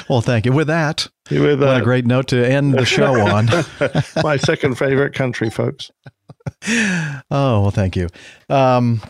[0.09, 0.53] well, thank you.
[0.53, 3.47] With that, With that, what a great note to end the show on.
[4.23, 5.91] My second favorite country, folks.
[6.67, 8.07] Oh, well, thank you.
[8.49, 9.01] Um,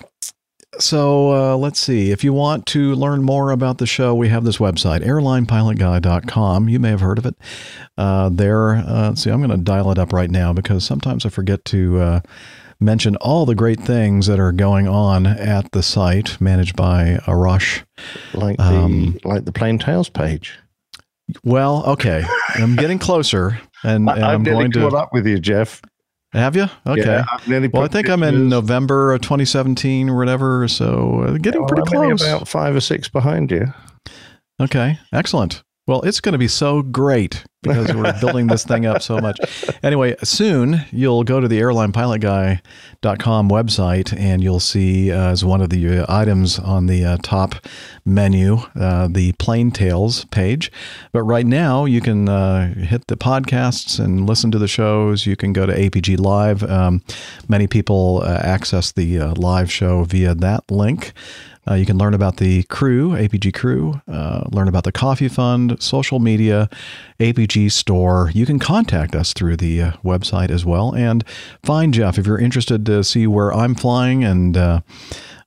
[0.77, 2.11] so uh, let's see.
[2.11, 6.69] If you want to learn more about the show, we have this website, airlinepilotguy.com.
[6.69, 7.35] You may have heard of it.
[7.97, 11.29] Uh, there, uh, see, I'm going to dial it up right now because sometimes I
[11.29, 12.19] forget to uh,
[12.79, 17.83] mention all the great things that are going on at the site managed by Arash.
[18.33, 20.57] Like the um, like the plane tales page.
[21.43, 22.25] Well, okay,
[22.55, 25.81] I'm getting closer, and, and I'm going to up with you, Jeff.
[26.31, 26.67] Have you?
[26.85, 27.23] Okay.
[27.47, 31.69] Yeah, well, I think I'm in November of 2017 or whatever, so uh, getting well,
[31.69, 32.21] pretty I'm close.
[32.21, 33.73] About five or six behind you.
[34.61, 35.63] Okay, excellent.
[35.87, 39.37] Well, it's going to be so great because we're building this thing up so much.
[39.83, 45.69] Anyway, soon you'll go to the airlinepilotguy.com website and you'll see uh, as one of
[45.69, 47.55] the uh, items on the uh, top
[48.05, 50.71] menu uh, the Plane Tales page.
[51.11, 55.25] But right now you can uh, hit the podcasts and listen to the shows.
[55.25, 56.63] You can go to APG Live.
[56.63, 57.03] Um,
[57.49, 61.13] many people uh, access the live show via that link.
[61.69, 65.81] Uh, you can learn about the crew, APG crew, uh, learn about the coffee fund,
[65.81, 66.67] social media,
[67.19, 68.31] APG store.
[68.33, 70.93] You can contact us through the uh, website as well.
[70.95, 71.23] And
[71.63, 74.81] find Jeff if you're interested to see where I'm flying and uh,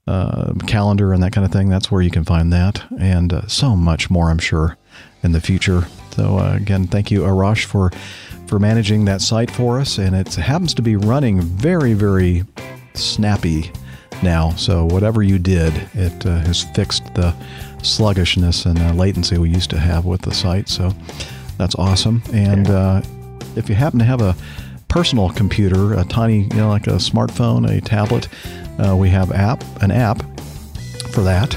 [0.06, 1.68] uh, calendar and that kind of thing.
[1.68, 4.76] That's where you can find that and uh, so much more, I'm sure,
[5.22, 5.86] in the future.
[6.16, 7.90] So again, thank you, Arash, for
[8.46, 9.96] for managing that site for us.
[9.96, 12.44] And it happens to be running very, very
[12.92, 13.72] snappy
[14.22, 14.50] now.
[14.56, 17.34] So whatever you did, it uh, has fixed the
[17.82, 20.68] sluggishness and uh, latency we used to have with the site.
[20.68, 20.92] So
[21.62, 22.20] that's awesome.
[22.32, 23.02] And uh,
[23.54, 24.34] if you happen to have a
[24.88, 28.28] personal computer, a tiny, you know, like a smartphone, a tablet,
[28.84, 30.22] uh, we have app an app
[31.12, 31.56] for that.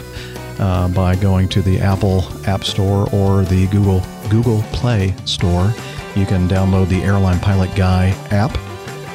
[0.59, 5.73] Uh, by going to the Apple App Store or the Google Google Play Store,
[6.15, 8.55] you can download the Airline Pilot Guy app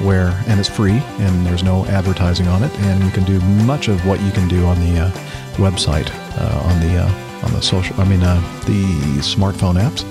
[0.02, 3.88] where and it's free and there's no advertising on it and you can do much
[3.88, 5.10] of what you can do on the uh,
[5.56, 8.82] website uh, on the uh, on the social I mean uh, the
[9.20, 10.04] smartphone apps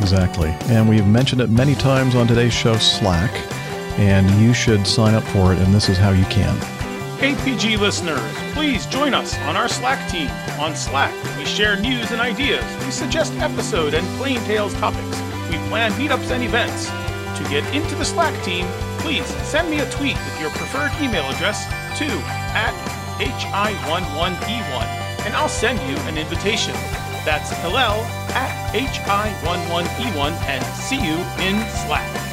[0.00, 0.56] Exactly.
[0.74, 3.30] And we've mentioned it many times on today's show, Slack,
[3.98, 6.56] and you should sign up for it, and this is how you can.
[7.18, 8.20] APG listeners,
[8.54, 10.30] please join us on our Slack team.
[10.60, 15.20] On Slack, we share news and ideas, we suggest episode and plane tales topics,
[15.50, 16.86] we plan meetups and events.
[17.38, 18.66] To get into the Slack team,
[18.98, 21.66] please send me a tweet with your preferred email address
[21.98, 22.06] to
[22.54, 22.72] at
[23.18, 24.84] hi11e1,
[25.26, 26.74] and I'll send you an invitation.
[27.24, 32.27] That's Hillel at hi11e1, and see you in Slack.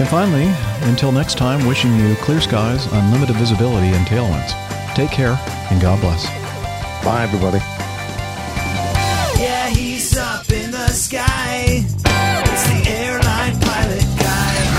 [0.00, 0.50] And finally,
[0.88, 4.54] until next time, wishing you clear skies, unlimited visibility, and tailwinds.
[4.94, 5.38] Take care,
[5.70, 6.24] and God bless.
[7.04, 7.58] Bye, everybody.
[9.38, 11.84] Yeah, he's up in the sky.
[11.84, 14.70] It's the airline pilot guy.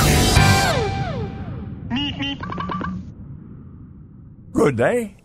[4.53, 5.20] Good day.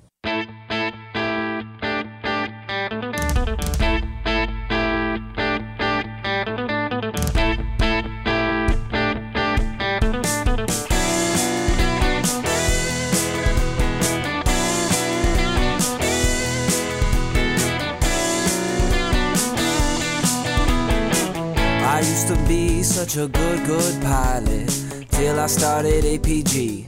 [23.06, 24.68] Such a good, good pilot
[25.10, 26.86] till I started APG.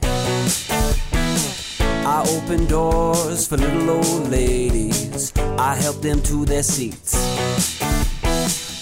[2.04, 7.14] I opened doors for little old ladies, I helped them to their seats.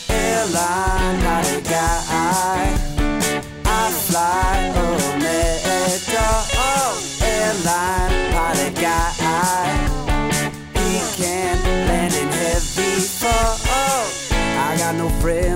[0.08, 2.74] Airline pilot guy,
[3.66, 6.28] I fly Omega.
[6.56, 9.10] Oh, airline pilot guy,
[10.74, 11.56] he can
[11.88, 13.56] land in heavy fall.
[14.68, 15.55] I got no friends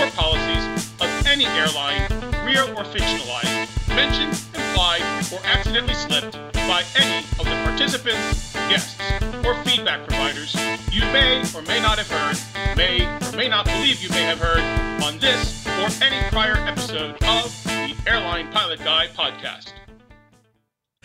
[0.00, 2.08] Or policies of any airline,
[2.46, 8.98] real or fictionalized, mentioned, implied, or accidentally slipped by any of the participants, guests,
[9.44, 10.56] or feedback providers
[10.90, 14.38] you may or may not have heard, may or may not believe you may have
[14.38, 14.62] heard
[15.02, 19.72] on this or any prior episode of the Airline Pilot Guy podcast.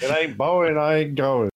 [0.01, 1.49] It ain't Boeing, I ain't going.